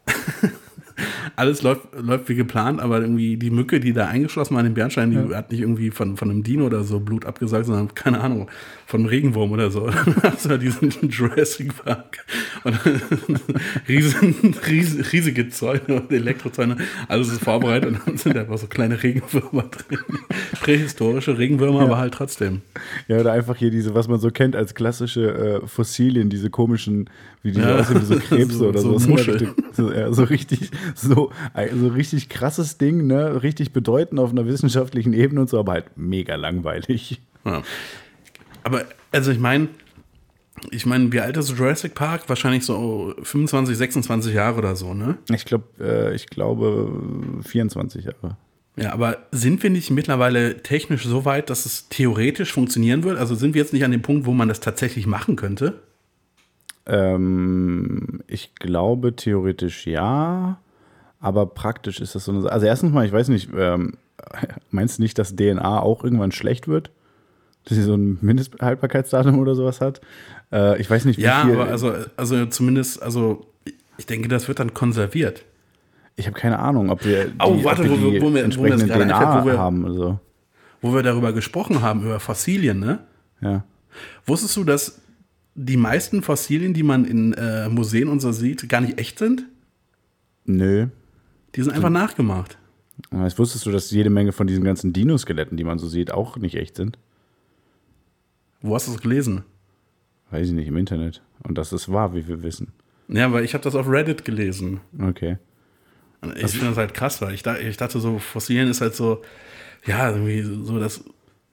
Alles 1.35 1.61
läuft, 1.61 1.87
läuft 1.99 2.29
wie 2.29 2.35
geplant, 2.35 2.79
aber 2.79 3.01
irgendwie 3.01 3.37
die 3.37 3.49
Mücke, 3.49 3.79
die 3.79 3.93
da 3.93 4.07
eingeschlossen 4.07 4.53
war 4.55 4.61
in 4.61 4.67
den 4.67 4.73
Bernstein, 4.73 5.11
die 5.11 5.35
hat 5.35 5.51
nicht 5.51 5.61
irgendwie 5.61 5.91
von, 5.91 6.17
von 6.17 6.29
einem 6.29 6.43
Dino 6.43 6.65
oder 6.65 6.83
so 6.83 6.99
Blut 6.99 7.25
abgesagt, 7.25 7.65
sondern, 7.65 7.93
keine 7.93 8.21
Ahnung, 8.21 8.49
von 8.85 9.01
einem 9.01 9.09
Regenwurm 9.09 9.51
oder 9.51 9.71
so. 9.71 9.87
Dann 9.87 10.15
hast 10.23 10.45
du 10.45 10.49
da 10.49 10.57
diesen 10.57 10.91
Jurassic 11.09 11.75
Park. 11.83 12.25
Und 12.63 12.79
riesen, 13.87 14.55
riesen, 14.67 15.01
riesige 15.01 15.49
Zäune 15.49 15.81
und 15.87 16.11
Elektrozäune, 16.11 16.77
alles 17.07 17.29
ist 17.29 17.43
vorbereitet 17.43 17.89
und 17.89 17.99
dann 18.05 18.17
sind 18.17 18.37
einfach 18.37 18.57
so 18.57 18.67
kleine 18.67 19.01
Regenwürmer 19.01 19.63
drin. 19.63 19.99
Prähistorische 20.61 21.37
Regenwürmer, 21.37 21.81
aber 21.81 21.97
halt 21.97 22.13
trotzdem. 22.13 22.61
Ja, 23.07 23.19
oder 23.19 23.31
einfach 23.33 23.55
hier 23.55 23.71
diese, 23.71 23.95
was 23.95 24.07
man 24.07 24.19
so 24.19 24.29
kennt 24.29 24.55
als 24.55 24.73
klassische 24.75 25.61
äh, 25.63 25.67
Fossilien, 25.67 26.29
diese 26.29 26.49
komischen, 26.49 27.09
wie 27.43 27.51
die 27.51 27.59
Ja, 27.59 27.77
aussehen, 27.79 28.01
wie 28.01 28.05
so 28.05 28.15
Krebse 28.19 28.57
so- 28.57 28.67
oder 28.69 28.79
so 28.81 28.97
so. 28.97 29.13
Richtig- 29.13 29.49
So, 29.73 29.91
ja, 29.91 30.11
so 30.13 30.23
richtig, 30.23 30.71
so, 30.95 31.31
so 31.75 31.87
richtig 31.87 32.29
krasses 32.29 32.77
Ding, 32.77 33.07
ne? 33.07 33.41
Richtig 33.43 33.73
bedeutend 33.73 34.19
auf 34.19 34.31
einer 34.31 34.45
wissenschaftlichen 34.45 35.13
Ebene 35.13 35.41
und 35.41 35.49
so, 35.49 35.59
aber 35.59 35.73
halt 35.73 35.85
mega 35.95 36.35
langweilig. 36.35 37.21
Ja. 37.45 37.61
Aber, 38.63 38.85
also 39.11 39.31
ich 39.31 39.39
meine, 39.39 39.67
ich 40.71 40.85
meine, 40.85 41.11
wie 41.11 41.19
alt 41.19 41.35
ist 41.37 41.49
Jurassic 41.57 41.95
Park? 41.95 42.29
Wahrscheinlich 42.29 42.63
so 42.63 43.13
25, 43.23 43.75
26 43.75 44.33
Jahre 44.33 44.59
oder 44.59 44.75
so, 44.75 44.93
ne? 44.93 45.17
Ich 45.33 45.43
glaube, 45.45 45.65
äh, 45.79 46.15
ich 46.15 46.27
glaube 46.27 46.91
24 47.41 48.05
Jahre. 48.05 48.37
Ja, 48.77 48.93
aber 48.93 49.17
sind 49.31 49.61
wir 49.61 49.69
nicht 49.69 49.91
mittlerweile 49.91 50.61
technisch 50.63 51.05
so 51.05 51.25
weit, 51.25 51.49
dass 51.49 51.65
es 51.65 51.89
theoretisch 51.89 52.53
funktionieren 52.53 53.03
wird? 53.03 53.17
Also 53.19 53.35
sind 53.35 53.53
wir 53.55 53.61
jetzt 53.61 53.73
nicht 53.73 53.83
an 53.83 53.91
dem 53.91 54.01
Punkt, 54.01 54.25
wo 54.25 54.31
man 54.33 54.47
das 54.47 54.59
tatsächlich 54.61 55.05
machen 55.05 55.35
könnte? 55.35 55.81
Ähm, 56.85 58.21
ich 58.27 58.55
glaube 58.55 59.15
theoretisch 59.15 59.87
ja, 59.87 60.57
aber 61.19 61.45
praktisch 61.45 61.99
ist 62.01 62.15
das 62.15 62.25
so 62.25 62.31
eine 62.31 62.41
Sache. 62.41 62.51
Also 62.53 62.65
erstens 62.65 62.91
mal, 62.91 63.05
ich 63.05 63.11
weiß 63.13 63.29
nicht, 63.29 63.49
ähm, 63.57 63.93
meinst 64.71 64.97
du 64.97 65.03
nicht, 65.03 65.17
dass 65.17 65.35
DNA 65.35 65.79
auch 65.81 66.03
irgendwann 66.03 66.31
schlecht 66.31 66.67
wird? 66.67 66.91
Dass 67.65 67.77
sie 67.77 67.83
so 67.83 67.95
ein 67.95 68.17
Mindesthaltbarkeitsdatum 68.21 69.39
oder 69.39 69.55
sowas 69.55 69.79
hat? 69.79 70.01
Äh, 70.51 70.79
ich 70.81 70.89
weiß 70.89 71.05
nicht, 71.05 71.17
wie 71.17 71.23
Ja, 71.23 71.45
viel. 71.45 71.53
aber 71.53 71.67
also, 71.69 71.93
also 72.17 72.45
zumindest, 72.47 73.01
also 73.01 73.45
ich 73.97 74.05
denke, 74.05 74.27
das 74.27 74.47
wird 74.49 74.59
dann 74.59 74.73
konserviert. 74.73 75.45
ich 76.17 76.27
habe 76.27 76.37
keine 76.37 76.59
Ahnung, 76.59 76.89
ob 76.89 77.05
wir 77.05 77.25
die, 77.25 77.31
Oh, 77.41 77.63
warte, 77.63 77.83
wo 77.89 77.97
wir- 78.11 78.19
die 78.19 78.21
wo 78.21 78.29
DNA 78.29 79.41
wo 79.41 79.45
wir- 79.45 79.57
haben 79.57 79.85
oder 79.85 79.93
so. 79.93 80.19
Wo 80.81 80.93
wir 80.93 81.01
darüber 81.03 81.31
gesprochen 81.31 81.81
haben, 81.81 82.01
über 82.03 82.19
Fossilien, 82.19 82.79
ne? 82.81 82.99
Ja. 83.39 83.63
Wusstest 84.25 84.57
du, 84.57 84.65
dass 84.65 84.99
die 85.55 85.77
meisten 85.77 86.21
Fossilien, 86.21 86.73
die 86.73 86.83
man 86.83 87.05
in 87.05 87.33
äh, 87.33 87.69
Museen 87.69 88.07
und 88.07 88.19
so 88.19 88.31
sieht, 88.31 88.67
gar 88.69 88.81
nicht 88.81 88.99
echt 88.99 89.19
sind? 89.19 89.45
Nö. 90.45 90.87
Die 91.55 91.61
sind 91.61 91.73
einfach 91.73 91.89
nachgemacht. 91.89 92.57
Aber 93.11 93.23
Jetzt 93.23 93.37
wusstest 93.39 93.65
du, 93.65 93.71
dass 93.71 93.91
jede 93.91 94.09
Menge 94.09 94.31
von 94.31 94.47
diesen 94.47 94.63
ganzen 94.63 94.93
Dino-Skeletten, 94.93 95.57
die 95.57 95.63
man 95.63 95.79
so 95.79 95.87
sieht, 95.87 96.11
auch 96.11 96.37
nicht 96.37 96.55
echt 96.55 96.75
sind? 96.75 96.97
Wo 98.61 98.75
hast 98.75 98.87
du 98.87 98.91
das 98.91 99.01
gelesen? 99.01 99.43
Weiß 100.31 100.47
ich 100.47 100.53
nicht, 100.53 100.67
im 100.67 100.77
Internet. 100.77 101.21
Und 101.43 101.57
das 101.57 101.73
ist 101.73 101.91
wahr, 101.91 102.15
wie 102.15 102.27
wir 102.27 102.41
wissen. 102.43 102.71
Ja, 103.07 103.31
weil 103.31 103.43
ich 103.43 103.53
habe 103.53 103.63
das 103.63 103.75
auf 103.75 103.87
Reddit 103.87 104.25
gelesen. 104.25 104.79
Okay. 104.99 105.37
Und 106.21 106.37
ich 106.37 106.51
finde 106.51 106.67
das 106.69 106.77
halt 106.77 106.93
krass, 106.93 107.21
weil 107.21 107.33
ich, 107.33 107.43
da, 107.43 107.57
ich 107.57 107.77
dachte 107.77 107.99
so, 107.99 108.17
Fossilien 108.17 108.69
ist 108.69 108.81
halt 108.81 108.95
so, 108.95 109.21
ja, 109.85 110.09
irgendwie 110.09 110.41
so 110.41 110.79
das, 110.79 111.03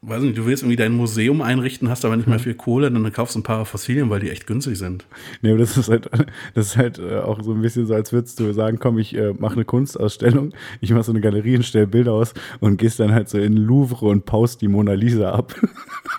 weiß 0.02 0.22
nicht, 0.22 0.38
du 0.38 0.46
willst 0.46 0.62
irgendwie 0.62 0.76
dein 0.76 0.92
Museum 0.92 1.42
einrichten, 1.42 1.90
hast 1.90 2.04
aber 2.06 2.16
nicht 2.16 2.26
mehr 2.28 2.38
viel 2.38 2.54
Kohle, 2.54 2.90
dann 2.90 3.12
kaufst 3.12 3.34
du 3.34 3.40
ein 3.40 3.42
paar 3.42 3.66
Fossilien, 3.66 4.08
weil 4.08 4.20
die 4.20 4.30
echt 4.30 4.46
günstig 4.46 4.78
sind. 4.78 5.04
Nee, 5.42 5.50
aber 5.50 5.58
das 5.58 5.76
ist 5.76 5.90
halt, 5.90 6.08
das 6.54 6.66
ist 6.68 6.76
halt 6.78 6.98
äh, 6.98 7.18
auch 7.18 7.42
so 7.42 7.52
ein 7.52 7.60
bisschen 7.60 7.84
so, 7.86 7.92
als 7.94 8.10
würdest 8.12 8.40
du 8.40 8.50
sagen, 8.54 8.78
komm, 8.80 8.98
ich 8.98 9.14
äh, 9.14 9.34
mache 9.38 9.54
eine 9.56 9.64
Kunstausstellung, 9.66 10.52
ich 10.80 10.90
mache 10.92 11.02
so 11.02 11.12
eine 11.12 11.20
Galerie 11.20 11.56
und 11.56 11.64
stelle 11.64 11.86
Bilder 11.86 12.12
aus 12.14 12.32
und 12.60 12.78
gehst 12.78 12.98
dann 12.98 13.12
halt 13.12 13.28
so 13.28 13.36
in 13.38 13.56
den 13.56 13.64
Louvre 13.64 14.06
und 14.06 14.24
paust 14.24 14.62
die 14.62 14.68
Mona 14.68 14.94
Lisa 14.94 15.32
ab. 15.32 15.54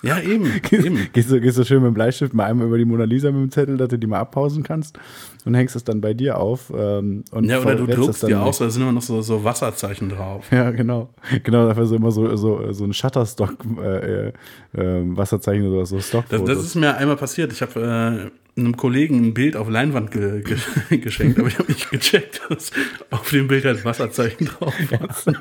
Ja, 0.03 0.19
eben, 0.19 0.45
eben. 0.71 1.09
gehst, 1.13 1.29
du, 1.31 1.39
gehst 1.41 1.57
du 1.59 1.65
schön 1.65 1.81
mit 1.83 1.87
dem 1.91 1.93
Bleistift 1.93 2.33
mal 2.33 2.45
einmal 2.45 2.65
über 2.67 2.77
die 2.77 2.85
Mona 2.85 3.03
Lisa 3.03 3.29
mit 3.31 3.41
dem 3.41 3.51
Zettel, 3.51 3.77
dass 3.77 3.89
du 3.89 3.99
die 3.99 4.07
mal 4.07 4.19
abpausen 4.19 4.63
kannst 4.63 4.97
und 5.45 5.53
hängst 5.53 5.75
es 5.75 5.83
dann 5.83 6.01
bei 6.01 6.13
dir 6.13 6.39
auf. 6.39 6.71
Ähm, 6.75 7.23
und 7.31 7.45
Ja, 7.45 7.59
oder 7.59 7.75
du 7.75 7.85
druckst 7.85 8.23
dir 8.23 8.29
dann- 8.29 8.41
aus, 8.41 8.59
da 8.59 8.69
sind 8.69 8.81
immer 8.81 8.93
noch 8.93 9.01
so, 9.01 9.21
so 9.21 9.43
Wasserzeichen 9.43 10.09
drauf. 10.09 10.47
Ja, 10.51 10.71
genau. 10.71 11.09
Genau, 11.43 11.67
dafür 11.67 11.85
so 11.85 11.95
immer 11.97 12.11
so, 12.11 12.35
so, 12.35 12.71
so 12.71 12.83
ein 12.85 12.93
Shutterstock, 12.93 13.57
äh, 13.79 14.27
äh, 14.27 14.33
Wasserzeichen 14.73 15.67
oder 15.67 15.85
so 15.85 15.97
Das, 15.97 16.07
Stockfotos. 16.07 16.47
das 16.47 16.59
ist 16.65 16.75
mir 16.75 16.95
einmal 16.97 17.17
passiert. 17.17 17.51
Ich 17.51 17.61
habe 17.61 18.31
äh, 18.57 18.59
einem 18.59 18.77
Kollegen 18.77 19.23
ein 19.23 19.33
Bild 19.33 19.55
auf 19.55 19.69
Leinwand 19.69 20.11
ge 20.11 20.41
ge 20.41 20.97
geschenkt, 20.99 21.39
aber 21.39 21.47
ich 21.47 21.57
habe 21.59 21.71
nicht 21.71 21.89
gecheckt, 21.89 22.41
dass 22.49 22.71
auf 23.09 23.29
dem 23.29 23.47
Bild 23.47 23.65
halt 23.65 23.83
Wasserzeichen 23.85 24.47
drauf 24.47 24.73
war. 24.89 25.35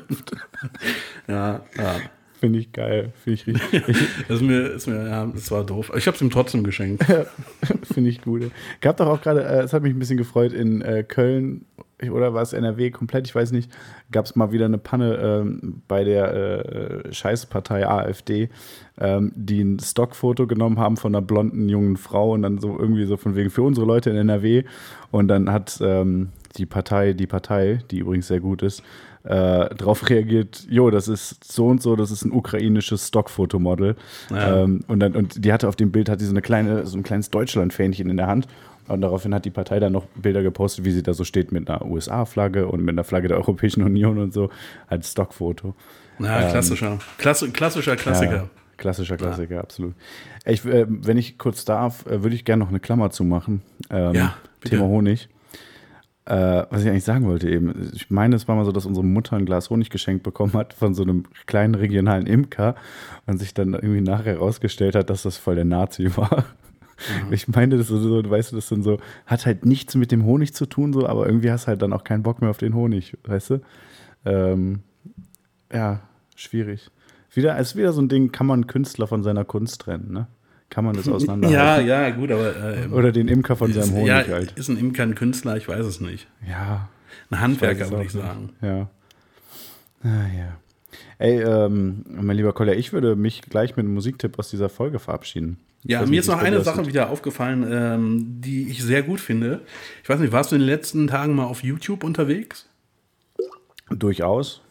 ja, 1.27 1.61
ja. 1.77 1.95
Finde 2.39 2.57
ich 2.57 2.71
geil. 2.71 3.13
Finde 3.23 3.39
ich 3.39 3.45
richtig. 3.47 3.97
Das 4.27 4.37
ist 4.37 4.41
mir, 4.41 4.61
ist 4.71 4.87
mir, 4.87 5.07
ja, 5.07 5.25
das 5.27 5.51
war 5.51 5.63
doof. 5.63 5.91
Ich 5.95 6.07
habe 6.07 6.15
es 6.15 6.21
ihm 6.23 6.31
trotzdem 6.31 6.63
geschenkt. 6.63 7.05
Finde 7.83 8.09
ich 8.09 8.21
gut. 8.23 8.49
Gab 8.81 8.97
doch 8.97 9.05
auch 9.05 9.21
gerade, 9.21 9.43
äh, 9.43 9.61
es 9.61 9.73
hat 9.73 9.83
mich 9.83 9.93
ein 9.93 9.99
bisschen 9.99 10.17
gefreut, 10.17 10.51
in 10.51 10.81
äh, 10.81 11.03
Köln 11.03 11.65
oder 12.09 12.33
war 12.33 12.41
es 12.41 12.53
NRW 12.53 12.91
komplett, 12.91 13.27
ich 13.27 13.35
weiß 13.35 13.51
nicht, 13.51 13.71
gab 14.11 14.25
es 14.25 14.35
mal 14.35 14.51
wieder 14.51 14.65
eine 14.65 14.77
Panne 14.77 15.15
ähm, 15.15 15.81
bei 15.87 16.03
der 16.03 17.05
äh, 17.05 17.13
Scheißpartei 17.13 17.87
AfD, 17.87 18.49
ähm, 18.99 19.31
die 19.35 19.61
ein 19.61 19.79
Stockfoto 19.79 20.47
genommen 20.47 20.79
haben 20.79 20.97
von 20.97 21.13
einer 21.13 21.21
blonden 21.21 21.69
jungen 21.69 21.97
Frau 21.97 22.31
und 22.31 22.41
dann 22.41 22.59
so 22.59 22.77
irgendwie 22.77 23.05
so 23.05 23.17
von 23.17 23.35
wegen 23.35 23.49
für 23.49 23.63
unsere 23.63 23.85
Leute 23.85 24.09
in 24.09 24.15
NRW 24.15 24.63
und 25.11 25.27
dann 25.27 25.51
hat 25.51 25.79
ähm, 25.81 26.29
die 26.57 26.65
Partei, 26.65 27.13
die 27.13 27.27
Partei, 27.27 27.79
die 27.91 27.99
übrigens 27.99 28.27
sehr 28.27 28.39
gut 28.39 28.61
ist, 28.61 28.83
äh, 29.23 29.75
darauf 29.75 30.09
reagiert, 30.09 30.65
jo, 30.69 30.89
das 30.89 31.07
ist 31.07 31.43
so 31.43 31.67
und 31.67 31.81
so, 31.81 31.95
das 31.95 32.11
ist 32.11 32.25
ein 32.25 32.31
ukrainisches 32.31 33.07
Stockfotomodel. 33.09 33.95
Ja. 34.31 34.63
Ähm, 34.63 34.83
und, 34.87 34.99
dann, 34.99 35.15
und 35.15 35.45
die 35.45 35.53
hatte 35.53 35.67
auf 35.67 35.75
dem 35.75 35.91
Bild 35.91 36.09
hat 36.09 36.21
die 36.21 36.25
so 36.25 36.31
eine 36.31 36.41
kleine, 36.41 36.85
so 36.87 36.97
ein 36.97 37.03
kleines 37.03 37.29
Deutschland-Fähnchen 37.29 38.09
in 38.09 38.17
der 38.17 38.27
Hand. 38.27 38.47
Und 38.87 39.01
daraufhin 39.01 39.33
hat 39.33 39.45
die 39.45 39.49
Partei 39.51 39.79
dann 39.79 39.93
noch 39.93 40.05
Bilder 40.15 40.43
gepostet, 40.43 40.85
wie 40.85 40.91
sie 40.91 41.03
da 41.03 41.13
so 41.13 41.23
steht 41.23 41.51
mit 41.51 41.69
einer 41.69 41.85
USA-Flagge 41.85 42.67
und 42.67 42.81
mit 42.81 42.93
einer 42.93 43.03
Flagge 43.03 43.27
der 43.27 43.37
Europäischen 43.37 43.83
Union 43.83 44.17
und 44.17 44.33
so 44.33 44.49
als 44.87 45.11
Stockfoto. 45.11 45.75
Ja, 46.19 46.49
klassischer. 46.49 46.99
Klasse, 47.17 47.49
klassischer 47.51 47.95
Klassiker. 47.95 48.35
Ja, 48.35 48.49
klassischer 48.77 49.17
Klassiker, 49.17 49.59
absolut. 49.61 49.93
Ich, 50.45 50.65
äh, 50.65 50.85
wenn 50.87 51.17
ich 51.17 51.37
kurz 51.37 51.65
darf, 51.65 52.05
äh, 52.05 52.23
würde 52.23 52.35
ich 52.35 52.45
gerne 52.45 52.63
noch 52.63 52.69
eine 52.69 52.79
Klammer 52.79 53.09
zumachen. 53.11 53.61
Ähm, 53.89 54.13
Ja, 54.13 54.35
bitte. 54.59 54.75
Thema 54.75 54.87
Honig. 54.87 55.29
Äh, 56.25 56.65
was 56.69 56.83
ich 56.83 56.89
eigentlich 56.89 57.03
sagen 57.03 57.25
wollte 57.25 57.49
eben, 57.49 57.91
ich 57.93 58.11
meine, 58.11 58.35
es 58.35 58.47
war 58.47 58.55
mal 58.55 58.63
so, 58.63 58.71
dass 58.71 58.85
unsere 58.85 59.03
Mutter 59.05 59.35
ein 59.37 59.45
Glas 59.45 59.71
Honig 59.71 59.89
geschenkt 59.89 60.21
bekommen 60.21 60.53
hat 60.53 60.73
von 60.73 60.93
so 60.93 61.01
einem 61.01 61.23
kleinen 61.47 61.73
regionalen 61.73 62.27
Imker 62.27 62.75
und 63.25 63.39
sich 63.39 63.55
dann 63.55 63.73
irgendwie 63.73 64.01
nachher 64.01 64.33
herausgestellt 64.33 64.93
hat, 64.93 65.09
dass 65.09 65.23
das 65.23 65.37
voll 65.37 65.55
der 65.55 65.65
Nazi 65.65 66.09
war. 66.17 66.45
Ich 67.31 67.47
meine, 67.47 67.77
das 67.77 67.89
ist 67.89 68.01
so, 68.01 68.29
weißt 68.29 68.51
du, 68.51 68.55
das 68.57 68.67
sind 68.67 68.83
so, 68.83 68.99
hat 69.25 69.45
halt 69.45 69.65
nichts 69.65 69.95
mit 69.95 70.11
dem 70.11 70.25
Honig 70.25 70.53
zu 70.53 70.65
tun, 70.65 70.93
so, 70.93 71.07
aber 71.07 71.25
irgendwie 71.25 71.51
hast 71.51 71.63
du 71.65 71.67
halt 71.69 71.81
dann 71.81 71.93
auch 71.93 72.03
keinen 72.03 72.23
Bock 72.23 72.41
mehr 72.41 72.49
auf 72.49 72.57
den 72.57 72.73
Honig, 72.75 73.17
weißt 73.23 73.49
du? 73.51 73.61
Ähm, 74.25 74.79
ja, 75.73 76.01
schwierig. 76.35 76.89
Wieder, 77.33 77.57
es 77.57 77.69
ist 77.69 77.75
wieder 77.77 77.93
so 77.93 78.01
ein 78.01 78.09
Ding, 78.09 78.31
kann 78.31 78.45
man 78.45 78.67
Künstler 78.67 79.07
von 79.07 79.23
seiner 79.23 79.45
Kunst 79.45 79.81
trennen, 79.81 80.11
ne? 80.11 80.27
Kann 80.69 80.85
man 80.85 80.95
das 80.95 81.05
Ja, 81.07 81.13
auseinanderhalten? 81.13 81.87
ja, 81.87 82.09
gut, 82.11 82.31
aber 82.31 82.55
äh, 82.77 82.87
Oder 82.87 83.11
den 83.11 83.27
Imker 83.27 83.55
von 83.55 83.71
seinem 83.73 83.83
ist, 83.83 83.91
Honig 83.93 84.07
ja, 84.07 84.23
halt. 84.27 84.51
ist 84.53 84.69
ein 84.69 84.77
Imker 84.77 85.03
ein 85.03 85.15
Künstler? 85.15 85.57
Ich 85.57 85.67
weiß 85.67 85.85
es 85.85 85.99
nicht. 86.01 86.27
Ja, 86.47 86.89
Ein 87.29 87.39
Handwerker, 87.41 87.89
würde 87.89 88.05
ich 88.05 88.13
nicht. 88.13 88.23
sagen. 88.23 88.49
Ja. 88.61 88.89
Ah, 90.03 90.27
ja. 90.35 90.57
Ey, 91.19 91.41
ähm, 91.41 92.03
mein 92.09 92.35
lieber 92.35 92.53
Kollege, 92.53 92.77
ich 92.79 92.93
würde 92.93 93.15
mich 93.15 93.41
gleich 93.43 93.75
mit 93.75 93.85
einem 93.85 93.93
Musiktipp 93.93 94.37
aus 94.39 94.49
dieser 94.49 94.69
Folge 94.69 94.99
verabschieden. 94.99 95.57
Ja, 95.83 96.05
mir 96.05 96.19
ist 96.19 96.27
noch 96.27 96.41
eine 96.41 96.61
Sache 96.61 96.85
wieder 96.85 97.09
aufgefallen, 97.09 97.65
ähm, 97.69 98.41
die 98.41 98.69
ich 98.69 98.83
sehr 98.83 99.01
gut 99.01 99.19
finde. 99.19 99.61
Ich 100.03 100.09
weiß 100.09 100.19
nicht, 100.19 100.31
warst 100.31 100.51
du 100.51 100.55
in 100.55 100.61
den 100.61 100.67
letzten 100.67 101.07
Tagen 101.07 101.33
mal 101.35 101.45
auf 101.45 101.63
YouTube 101.63 102.03
unterwegs? 102.03 102.67
Durchaus. 103.89 104.61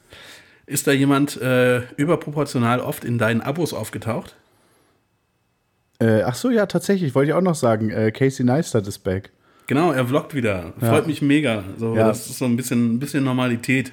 Ist 0.66 0.86
da 0.86 0.92
jemand 0.92 1.40
äh, 1.40 1.80
überproportional 1.96 2.80
oft 2.80 3.04
in 3.04 3.18
deinen 3.18 3.40
Abos 3.40 3.74
aufgetaucht? 3.74 4.36
Äh, 5.98 6.22
ach 6.22 6.36
so, 6.36 6.50
ja, 6.50 6.66
tatsächlich, 6.66 7.14
wollte 7.14 7.30
ich 7.30 7.34
auch 7.34 7.42
noch 7.42 7.56
sagen. 7.56 7.90
Äh, 7.90 8.12
Casey 8.12 8.44
Neistat 8.44 8.86
ist 8.86 9.00
back. 9.00 9.30
Genau, 9.66 9.92
er 9.92 10.06
vloggt 10.06 10.34
wieder. 10.34 10.72
Freut 10.78 11.06
mich 11.06 11.22
mega. 11.22 11.64
So, 11.76 11.94
Ja. 11.94 12.08
Das 12.08 12.28
ist 12.28 12.38
so 12.38 12.44
ein 12.44 12.56
bisschen, 12.56 12.94
ein 12.94 12.98
bisschen 13.00 13.24
Normalität. 13.24 13.92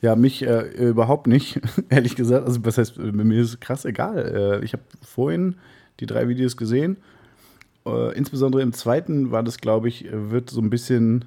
Ja, 0.00 0.14
mich 0.14 0.42
äh, 0.46 0.68
überhaupt 0.88 1.26
nicht, 1.26 1.60
ehrlich 1.88 2.14
gesagt. 2.14 2.46
Also, 2.46 2.64
was 2.64 2.78
heißt, 2.78 2.98
äh, 2.98 3.12
mir 3.12 3.40
ist 3.40 3.60
krass 3.60 3.84
egal. 3.84 4.60
Äh, 4.62 4.64
ich 4.64 4.72
habe 4.72 4.82
vorhin 5.02 5.56
die 6.00 6.06
drei 6.06 6.28
Videos 6.28 6.56
gesehen. 6.56 6.96
Äh, 7.86 8.14
insbesondere 8.16 8.62
im 8.62 8.72
zweiten 8.72 9.30
war 9.30 9.42
das, 9.42 9.58
glaube 9.58 9.88
ich, 9.88 10.06
wird 10.10 10.50
so 10.50 10.60
ein 10.60 10.70
bisschen 10.70 11.24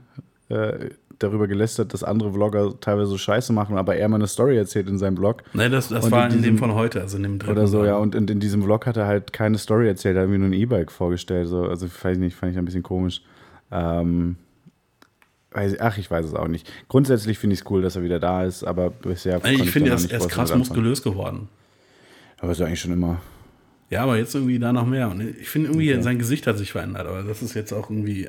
äh, 0.49 0.89
darüber 1.19 1.47
gelästert, 1.47 1.93
dass 1.93 2.03
andere 2.03 2.33
Vlogger 2.33 2.73
teilweise 2.79 3.11
so 3.11 3.17
Scheiße 3.17 3.53
machen, 3.53 3.77
aber 3.77 3.95
er 3.95 4.07
mal 4.09 4.15
eine 4.15 4.27
Story 4.27 4.57
erzählt 4.57 4.89
in 4.89 4.97
seinem 4.97 5.17
Vlog. 5.17 5.43
Ne, 5.53 5.69
das 5.69 5.89
das 5.89 6.05
Und 6.05 6.11
war 6.11 6.25
in 6.25 6.31
in, 6.31 6.37
dem 6.37 6.41
diesem- 6.43 6.57
von 6.57 6.73
heute, 6.73 6.99
also 7.01 7.17
in 7.17 7.23
dem 7.23 7.37
dritten. 7.39 7.51
Oder 7.51 7.67
so, 7.67 7.85
ja. 7.85 7.97
Und 7.97 8.15
in, 8.15 8.27
in 8.27 8.39
diesem 8.39 8.63
Vlog 8.63 8.85
hat 8.87 8.97
er 8.97 9.05
halt 9.05 9.31
keine 9.31 9.57
Story 9.59 9.87
erzählt, 9.87 10.15
er 10.15 10.23
hat 10.23 10.29
mir 10.29 10.39
nur 10.39 10.47
ein 10.49 10.53
E-Bike 10.53 10.91
vorgestellt. 10.91 11.47
So. 11.47 11.63
Also, 11.65 11.85
weiß 11.87 12.13
ich 12.17 12.19
nicht, 12.23 12.35
fand 12.35 12.51
ich 12.53 12.57
ein 12.57 12.65
bisschen 12.65 12.81
komisch. 12.83 13.21
Ähm, 13.71 14.35
ach, 15.53 15.97
ich 15.97 16.09
weiß 16.09 16.25
es 16.25 16.33
auch 16.33 16.47
nicht. 16.47 16.71
Grundsätzlich 16.89 17.37
finde 17.37 17.53
ich 17.53 17.61
es 17.61 17.69
cool, 17.69 17.81
dass 17.81 17.95
er 17.95 18.03
wieder 18.03 18.19
da 18.19 18.43
ist, 18.43 18.63
aber 18.63 18.89
bisher. 18.89 19.35
Also 19.43 19.63
ich 19.63 19.69
finde, 19.69 19.91
er 19.91 19.95
ist, 19.97 20.11
er 20.11 20.19
krass 20.27 20.55
muskulös 20.55 21.03
geworden. 21.03 21.49
Aber 22.39 22.51
ist 22.51 22.59
ja 22.59 22.65
eigentlich 22.65 22.79
schon 22.81 22.93
immer. 22.93 23.21
Ja, 23.91 24.03
aber 24.03 24.17
jetzt 24.17 24.33
irgendwie 24.33 24.57
da 24.57 24.71
noch 24.71 24.85
mehr. 24.85 25.09
Und 25.09 25.19
ich 25.19 25.49
finde 25.49 25.69
irgendwie, 25.69 26.01
sein 26.01 26.17
Gesicht 26.17 26.47
hat 26.47 26.57
sich 26.57 26.71
verändert. 26.71 27.05
Aber 27.07 27.23
das 27.23 27.41
ist 27.41 27.53
jetzt 27.53 27.73
auch 27.73 27.89
irgendwie 27.89 28.25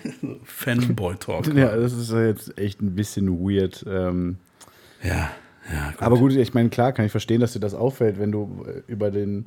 Fanboy-Talk. 0.44 1.46
Ja, 1.54 1.74
das 1.74 1.94
ist 1.94 2.12
ja 2.12 2.26
jetzt 2.26 2.58
echt 2.58 2.82
ein 2.82 2.94
bisschen 2.94 3.40
weird. 3.40 3.82
Ähm, 3.88 4.36
ja, 5.02 5.30
ja. 5.72 5.90
Gut. 5.92 6.02
aber 6.02 6.18
gut, 6.18 6.32
ich 6.32 6.52
meine, 6.52 6.68
klar 6.68 6.92
kann 6.92 7.06
ich 7.06 7.10
verstehen, 7.10 7.40
dass 7.40 7.54
dir 7.54 7.60
das 7.60 7.72
auffällt, 7.72 8.18
wenn 8.18 8.30
du 8.30 8.66
äh, 8.68 8.82
über 8.92 9.10
den 9.10 9.46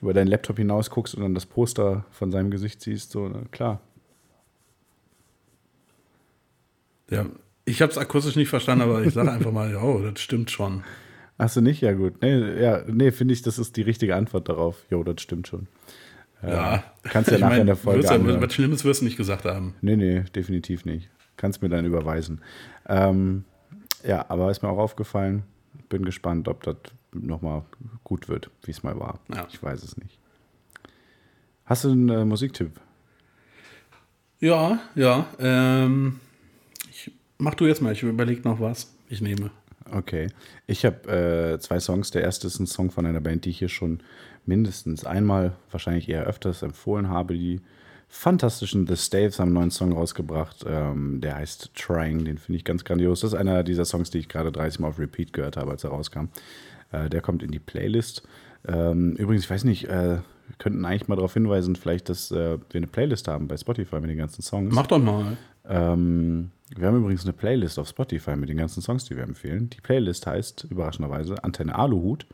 über 0.00 0.14
deinen 0.14 0.28
Laptop 0.28 0.56
hinaus 0.56 0.88
guckst 0.88 1.14
und 1.14 1.22
dann 1.22 1.34
das 1.34 1.44
Poster 1.44 2.06
von 2.12 2.30
seinem 2.30 2.50
Gesicht 2.50 2.80
siehst. 2.80 3.10
So, 3.10 3.28
ne? 3.28 3.42
klar. 3.50 3.80
Ja, 7.10 7.26
ich 7.64 7.82
habe 7.82 7.90
es 7.90 7.98
akustisch 7.98 8.36
nicht 8.36 8.48
verstanden, 8.48 8.84
aber 8.84 9.02
ich 9.02 9.12
sage 9.12 9.32
einfach 9.32 9.52
mal, 9.52 9.74
oh, 9.82 9.98
das 9.98 10.22
stimmt 10.22 10.52
schon. 10.52 10.84
Hast 11.40 11.56
du 11.56 11.60
nicht? 11.60 11.80
Ja, 11.80 11.92
gut. 11.92 12.20
Nee, 12.22 12.60
ja, 12.60 12.82
nee 12.86 13.10
finde 13.10 13.34
ich, 13.34 13.42
das 13.42 13.58
ist 13.58 13.76
die 13.76 13.82
richtige 13.82 14.16
Antwort 14.16 14.48
darauf. 14.48 14.84
Jo, 14.90 15.02
das 15.02 15.22
stimmt 15.22 15.48
schon. 15.48 15.68
Ja. 16.42 16.84
Kannst 17.02 17.30
ja 17.30 17.36
Ich 17.36 17.40
nachher 17.40 17.52
mein, 17.52 17.60
in 17.62 17.66
der 17.66 17.76
Folge 17.76 18.04
ja. 18.04 18.40
Was 18.40 18.54
Schlimmes 18.54 18.84
wirst 18.84 19.00
du 19.00 19.04
nicht 19.04 19.16
gesagt 19.16 19.44
haben. 19.44 19.74
Nee, 19.82 19.96
nee, 19.96 20.24
definitiv 20.34 20.84
nicht. 20.84 21.10
Kannst 21.36 21.62
mir 21.62 21.68
dann 21.68 21.84
überweisen. 21.84 22.40
Ähm, 22.88 23.44
ja, 24.06 24.24
aber 24.28 24.50
ist 24.50 24.62
mir 24.62 24.68
auch 24.68 24.78
aufgefallen. 24.78 25.42
Bin 25.88 26.04
gespannt, 26.04 26.48
ob 26.48 26.62
das 26.62 26.76
nochmal 27.12 27.62
gut 28.04 28.28
wird, 28.28 28.50
wie 28.62 28.70
es 28.70 28.82
mal 28.82 28.98
war. 28.98 29.20
Ja. 29.34 29.46
Ich 29.50 29.62
weiß 29.62 29.82
es 29.82 29.96
nicht. 29.96 30.18
Hast 31.64 31.84
du 31.84 31.92
einen 31.92 32.08
äh, 32.08 32.24
Musiktipp? 32.24 32.72
Ja, 34.40 34.80
ja. 34.94 35.26
Ähm, 35.38 36.20
ich, 36.90 37.12
mach 37.38 37.54
du 37.54 37.66
jetzt 37.66 37.82
mal, 37.82 37.92
ich 37.92 38.02
überlege 38.02 38.42
noch 38.42 38.60
was. 38.60 38.92
Ich 39.08 39.20
nehme. 39.20 39.50
Okay. 39.92 40.28
Ich 40.66 40.84
habe 40.84 41.54
äh, 41.54 41.58
zwei 41.58 41.80
Songs. 41.80 42.10
Der 42.10 42.22
erste 42.22 42.46
ist 42.46 42.58
ein 42.58 42.66
Song 42.66 42.90
von 42.90 43.06
einer 43.06 43.20
Band, 43.20 43.44
die 43.44 43.50
ich 43.50 43.58
hier 43.58 43.68
schon 43.68 44.00
mindestens 44.46 45.04
einmal, 45.04 45.52
wahrscheinlich 45.70 46.08
eher 46.08 46.24
öfters 46.24 46.62
empfohlen 46.62 47.08
habe. 47.08 47.34
Die 47.34 47.60
fantastischen 48.08 48.86
The 48.86 48.96
Staves 48.96 49.38
haben 49.38 49.48
einen 49.48 49.54
neuen 49.54 49.70
Song 49.70 49.92
rausgebracht. 49.92 50.64
Ähm, 50.66 51.20
der 51.20 51.36
heißt 51.36 51.70
Trying. 51.74 52.24
Den 52.24 52.38
finde 52.38 52.56
ich 52.56 52.64
ganz 52.64 52.84
grandios. 52.84 53.20
Das 53.20 53.32
ist 53.32 53.38
einer 53.38 53.62
dieser 53.62 53.84
Songs, 53.84 54.10
die 54.10 54.18
ich 54.18 54.28
gerade 54.28 54.52
30 54.52 54.80
Mal 54.80 54.88
auf 54.88 54.98
Repeat 54.98 55.32
gehört 55.32 55.56
habe, 55.56 55.70
als 55.70 55.84
er 55.84 55.90
rauskam. 55.90 56.26
Äh, 56.92 57.08
der 57.08 57.20
kommt 57.20 57.42
in 57.42 57.50
die 57.50 57.58
Playlist. 57.58 58.22
Ähm, 58.66 59.12
übrigens, 59.16 59.44
ich 59.44 59.50
weiß 59.50 59.64
nicht, 59.64 59.84
äh, 59.88 60.18
könnten 60.58 60.84
eigentlich 60.84 61.08
mal 61.08 61.16
darauf 61.16 61.34
hinweisen, 61.34 61.76
vielleicht, 61.76 62.08
dass 62.08 62.30
äh, 62.30 62.58
wir 62.58 62.78
eine 62.78 62.86
Playlist 62.86 63.28
haben 63.28 63.48
bei 63.48 63.56
Spotify 63.56 64.00
mit 64.00 64.10
den 64.10 64.18
ganzen 64.18 64.42
Songs. 64.42 64.74
Mach 64.74 64.86
doch 64.86 64.98
mal. 64.98 65.36
Ähm, 65.68 66.50
wir 66.76 66.86
haben 66.86 66.98
übrigens 66.98 67.24
eine 67.24 67.32
Playlist 67.32 67.78
auf 67.78 67.88
Spotify 67.88 68.36
mit 68.36 68.48
den 68.48 68.56
ganzen 68.58 68.80
Songs, 68.82 69.04
die 69.04 69.16
wir 69.16 69.24
empfehlen. 69.24 69.70
Die 69.70 69.80
Playlist 69.80 70.26
heißt 70.26 70.66
überraschenderweise 70.70 71.42
Antenne 71.44 71.74
Aluhut. 71.76 72.26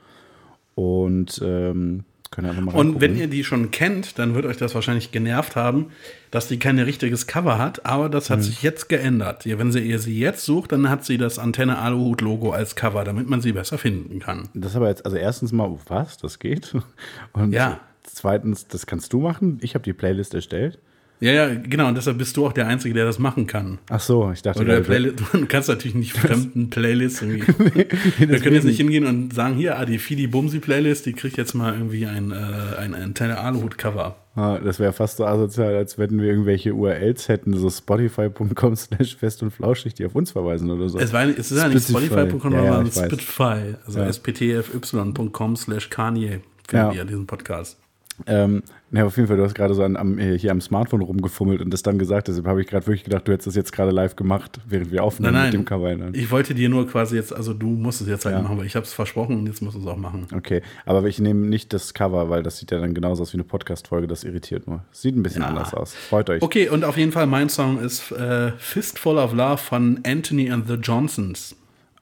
Und 0.74 1.41
ähm, 1.43 2.05
können 2.30 2.49
einfach 2.51 2.62
mal 2.62 2.74
Und 2.74 3.01
wenn 3.01 3.16
ihr 3.16 3.28
die 3.28 3.45
schon 3.45 3.70
kennt, 3.70 4.18
dann 4.18 4.34
wird 4.34 4.45
euch 4.47 4.57
das 4.59 4.74
wahrscheinlich 4.74 5.11
genervt 5.12 5.57
haben, 5.57 5.87
dass 6.30 6.49
die 6.49 6.59
kein 6.59 6.78
richtiges 6.78 7.26
Cover 7.26 7.57
hat, 7.59 7.87
aber 7.87 8.09
das 8.11 8.28
Hm. 8.28 8.37
hat 8.37 8.43
sich 8.45 8.62
jetzt 8.62 8.89
geändert. 8.89 9.47
Wenn 9.47 9.72
sie, 9.72 9.80
ihr 9.80 9.99
sie 10.01 10.18
jetzt 10.18 10.45
sucht, 10.45 10.72
dann 10.72 10.91
hat 10.91 11.05
sie 11.05 11.16
das 11.18 11.39
Antenne 11.39 11.78
Aluhut 11.78 12.20
Logo 12.20 12.51
als 12.51 12.76
Cover, 12.76 13.05
damit 13.05 13.28
man 13.28 13.41
sie 13.41 13.53
besser 13.53 13.78
finden 13.78 14.18
kann. 14.18 14.49
Das 14.55 14.76
aber 14.76 14.89
jetzt, 14.89 15.05
also 15.07 15.16
erstens 15.16 15.53
mal, 15.53 15.78
was, 15.87 16.18
das 16.18 16.39
geht? 16.39 16.74
Und 17.32 17.53
Ja. 17.53 17.80
zweitens, 18.03 18.66
das 18.66 18.87
kannst 18.87 19.12
du 19.14 19.20
machen. 19.20 19.59
Ich 19.62 19.74
habe 19.74 19.84
die 19.84 19.95
Playlist 19.95 20.34
erstellt. 20.34 20.78
Ja, 21.18 21.32
ja, 21.32 21.54
genau, 21.54 21.88
und 21.88 21.94
deshalb 21.96 22.18
bist 22.18 22.36
du 22.36 22.44
auch 22.46 22.52
der 22.52 22.66
Einzige, 22.66 22.94
der 22.94 23.06
das 23.06 23.18
machen 23.18 23.46
kann. 23.46 23.78
Ach 23.88 24.00
so, 24.00 24.30
ich 24.32 24.42
dachte, 24.42 24.60
Oder 24.60 24.80
Playlist, 24.82 25.20
du 25.32 25.46
kannst 25.46 25.68
natürlich 25.70 25.94
nicht 25.94 26.12
fremden 26.12 26.68
Playlists 26.68 27.22
irgendwie. 27.22 27.46
Wir 28.18 28.38
können 28.40 28.54
jetzt 28.54 28.64
nicht 28.64 28.76
hingehen 28.76 29.06
und 29.06 29.32
sagen, 29.32 29.54
hier, 29.54 29.78
ah, 29.78 29.86
die 29.86 29.98
Fidi 29.98 30.26
Bumsi 30.26 30.58
Playlist, 30.58 31.06
die 31.06 31.14
kriegt 31.14 31.38
jetzt 31.38 31.54
mal 31.54 31.72
irgendwie 31.72 32.04
ein, 32.06 32.32
äh, 32.32 32.76
ein 32.78 32.94
Antenne 32.94 33.38
Aluhut 33.38 33.78
Cover. 33.78 34.16
Ah, 34.34 34.58
das 34.58 34.78
wäre 34.78 34.92
fast 34.92 35.16
so 35.16 35.24
asozial, 35.24 35.74
als 35.74 35.96
wenn 35.96 36.20
wir 36.20 36.28
irgendwelche 36.28 36.74
URLs 36.74 37.28
hätten, 37.30 37.54
so 37.56 37.70
spotify.com 37.70 38.76
slash 38.76 39.16
fest 39.16 39.42
und 39.42 39.50
flauschig, 39.52 39.94
die 39.94 40.04
auf 40.04 40.14
uns 40.14 40.32
verweisen 40.32 40.70
oder 40.70 40.90
so. 40.90 40.98
Es, 40.98 41.14
war, 41.14 41.24
es 41.26 41.50
ist 41.50 41.56
ja 41.56 41.68
nicht 41.68 41.88
Spotify. 41.88 42.12
Spotify.com, 42.28 42.52
Ja, 42.52 42.58
ja, 42.62 42.72
sondern 42.74 42.86
weiß. 42.94 43.06
Spotify. 43.06 43.74
Also 43.86 44.00
Ja. 44.00 44.12
sptfy.com 44.12 45.56
slash 45.56 45.88
Kanye 45.88 46.40
finden 46.68 46.86
Ja. 46.88 46.92
wir 46.94 47.04
diesen 47.06 47.26
Podcast. 47.26 47.78
Ähm, 48.26 48.62
ja, 48.92 49.04
auf 49.04 49.16
jeden 49.16 49.28
Fall, 49.28 49.36
du 49.36 49.42
hast 49.44 49.54
gerade 49.54 49.74
so 49.74 49.82
an, 49.82 49.96
am, 49.96 50.18
äh, 50.18 50.38
hier 50.38 50.50
am 50.52 50.60
Smartphone 50.60 51.02
rumgefummelt 51.02 51.60
und 51.60 51.70
das 51.70 51.82
dann 51.82 51.98
gesagt, 51.98 52.28
deshalb 52.28 52.46
habe 52.46 52.62
ich 52.62 52.66
gerade 52.66 52.86
wirklich 52.86 53.04
gedacht, 53.04 53.28
du 53.28 53.32
hättest 53.32 53.48
das 53.48 53.54
jetzt 53.56 53.72
gerade 53.72 53.90
live 53.90 54.16
gemacht, 54.16 54.58
während 54.66 54.90
wir 54.90 55.02
aufnehmen 55.04 55.34
Nein, 55.34 55.44
mit 55.46 55.52
nein. 55.54 55.62
dem 55.62 55.64
Cover. 55.66 55.94
Nein. 55.94 56.12
Ich 56.14 56.30
wollte 56.30 56.54
dir 56.54 56.68
nur 56.68 56.86
quasi 56.88 57.16
jetzt, 57.16 57.34
also 57.34 57.52
du 57.52 57.66
musst 57.66 58.00
es 58.00 58.08
jetzt 58.08 58.24
halt 58.24 58.36
Ja. 58.36 58.42
machen, 58.42 58.56
weil 58.58 58.64
ich 58.66 58.74
habe 58.76 58.86
es 58.86 58.92
versprochen 58.94 59.36
und 59.38 59.46
jetzt 59.46 59.60
musst 59.60 59.76
du 59.76 59.80
es 59.80 59.86
auch 59.86 59.96
machen. 59.98 60.26
Okay, 60.34 60.62
aber 60.86 61.04
ich 61.08 61.18
nehme 61.18 61.46
nicht 61.46 61.72
das 61.72 61.92
Cover, 61.94 62.30
weil 62.30 62.42
das 62.42 62.58
sieht 62.58 62.70
ja 62.70 62.78
dann 62.80 62.94
genauso 62.94 63.22
aus 63.22 63.32
wie 63.32 63.36
eine 63.36 63.44
Podcast-Folge, 63.44 64.06
das 64.06 64.24
irritiert 64.24 64.66
nur. 64.66 64.82
Sieht 64.92 65.14
ein 65.16 65.22
bisschen 65.22 65.42
Ja. 65.42 65.48
anders 65.48 65.74
aus. 65.74 65.94
Freut 65.94 66.30
euch. 66.30 66.42
Okay, 66.42 66.68
und 66.68 66.84
auf 66.84 66.96
jeden 66.96 67.12
Fall 67.12 67.26
mein 67.26 67.48
Song 67.50 67.78
ist 67.80 68.12
äh, 68.12 68.52
Fistful 68.56 69.18
of 69.18 69.34
Love 69.34 69.58
von 69.58 70.00
Anthony 70.06 70.50
and 70.50 70.66
the 70.68 70.74
Johnsons. 70.74 71.54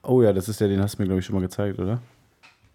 Oh 0.03 0.21
ja, 0.21 0.31
das 0.33 0.47
ist 0.47 0.61
der, 0.61 0.67
den 0.67 0.79
hast 0.81 0.97
du 0.97 1.01
mir, 1.01 1.07
glaube 1.07 1.19
ich, 1.19 1.25
schon 1.25 1.35
mal 1.35 1.41
gezeigt, 1.41 1.79
oder? 1.79 1.99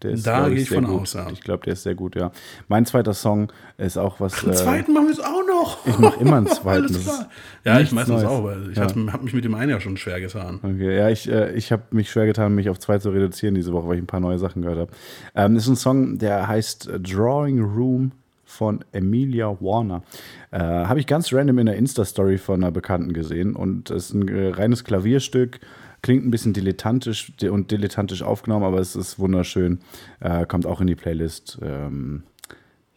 Der 0.03 0.15
Da 0.15 0.39
glaub 0.39 0.49
gehe 0.49 0.57
ich 0.61 0.69
sehr 0.69 0.81
von 0.81 0.85
gut. 0.91 1.01
aus, 1.01 1.13
ja. 1.13 1.27
Ich 1.31 1.41
glaube, 1.41 1.63
der 1.65 1.73
ist 1.73 1.83
sehr 1.83 1.95
gut, 1.95 2.15
ja. 2.15 2.31
Mein 2.67 2.85
zweiter 2.85 3.13
Song 3.13 3.51
ist 3.77 3.97
auch 3.97 4.19
was. 4.19 4.41
Den 4.41 4.51
äh, 4.51 4.53
zweiten 4.53 4.93
machen 4.93 5.05
wir 5.07 5.13
es 5.13 5.19
auch 5.19 5.45
noch. 5.47 5.85
ich 5.85 5.97
mach 5.99 6.17
immer 6.19 6.37
einen 6.37 6.47
zweiten, 6.47 6.85
Alles 6.85 7.03
klar. 7.03 7.19
ist 7.21 7.27
Ja, 7.65 7.79
ich 7.79 7.91
meistens 7.91 8.15
Neues. 8.21 8.25
auch, 8.27 8.43
weil 8.43 8.71
ich 8.71 8.77
Ja. 8.77 8.83
habe 8.83 9.23
mich 9.23 9.33
mit 9.33 9.43
dem 9.45 9.55
einen 9.55 9.69
ja 9.71 9.79
schon 9.79 9.97
schwer 9.97 10.19
getan. 10.19 10.59
Okay, 10.63 10.97
ja, 10.97 11.09
ich, 11.09 11.29
äh, 11.29 11.53
ich 11.53 11.71
habe 11.71 11.83
mich 11.91 12.09
schwer 12.09 12.25
getan, 12.25 12.55
mich 12.55 12.69
auf 12.69 12.79
zwei 12.79 12.97
zu 12.99 13.09
reduzieren 13.11 13.55
diese 13.55 13.73
Woche, 13.73 13.87
weil 13.87 13.95
ich 13.97 14.03
ein 14.03 14.07
paar 14.07 14.19
neue 14.19 14.39
Sachen 14.39 14.61
gehört 14.61 14.79
habe. 14.79 14.91
Ähm, 15.35 15.55
das 15.55 15.63
ist 15.63 15.69
ein 15.69 15.75
Song, 15.75 16.17
der 16.17 16.47
heißt 16.47 16.87
äh, 16.87 16.99
Drawing 16.99 17.61
Room 17.61 18.11
von 18.45 18.83
Emilia 18.91 19.55
Warner. 19.61 20.03
Äh, 20.51 20.59
habe 20.59 20.99
ich 20.99 21.07
ganz 21.07 21.31
random 21.31 21.59
in 21.59 21.67
der 21.67 21.75
Insta-Story 21.77 22.37
von 22.37 22.61
einer 22.61 22.71
Bekannten 22.71 23.13
gesehen 23.13 23.55
und 23.55 23.89
es 23.91 24.07
ist 24.09 24.13
ein 24.13 24.27
äh, 24.27 24.49
reines 24.49 24.83
Klavierstück. 24.83 25.59
Klingt 26.01 26.25
ein 26.25 26.31
bisschen 26.31 26.53
dilettantisch 26.53 27.31
di- 27.37 27.49
und 27.49 27.69
dilettantisch 27.71 28.23
aufgenommen, 28.23 28.65
aber 28.65 28.79
es 28.79 28.95
ist 28.95 29.19
wunderschön. 29.19 29.79
Äh, 30.19 30.45
kommt 30.47 30.65
auch 30.65 30.81
in 30.81 30.87
die 30.87 30.95
Playlist. 30.95 31.59
Ähm, 31.61 32.23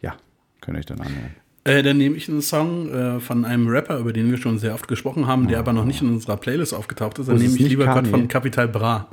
ja, 0.01 0.15
könnt 0.61 0.75
ihr 0.77 0.79
euch 0.79 0.85
dann 0.87 0.99
anhören. 1.01 1.35
Äh, 1.65 1.83
dann 1.83 1.97
nehme 1.97 2.15
ich 2.15 2.29
einen 2.29 2.41
Song 2.41 2.89
äh, 2.91 3.19
von 3.19 3.43
einem 3.45 3.67
Rapper, 3.67 3.97
über 3.99 4.13
den 4.13 4.29
wir 4.31 4.37
schon 4.37 4.57
sehr 4.59 4.73
oft 4.73 4.87
gesprochen 4.87 5.27
haben, 5.27 5.47
der 5.47 5.59
aber 5.59 5.73
noch 5.73 5.85
nicht 5.85 6.01
in 6.01 6.09
unserer 6.09 6.37
Playlist 6.37 6.73
aufgetaucht 6.73 7.19
ist. 7.19 7.27
Dann 7.27 7.35
Oh, 7.37 7.39
nehme 7.39 7.53
ich 7.55 7.59
lieber 7.69 7.85
Gott 7.85 8.07
von 8.07 8.27
Capital 8.27 8.67
Bra. 8.67 9.07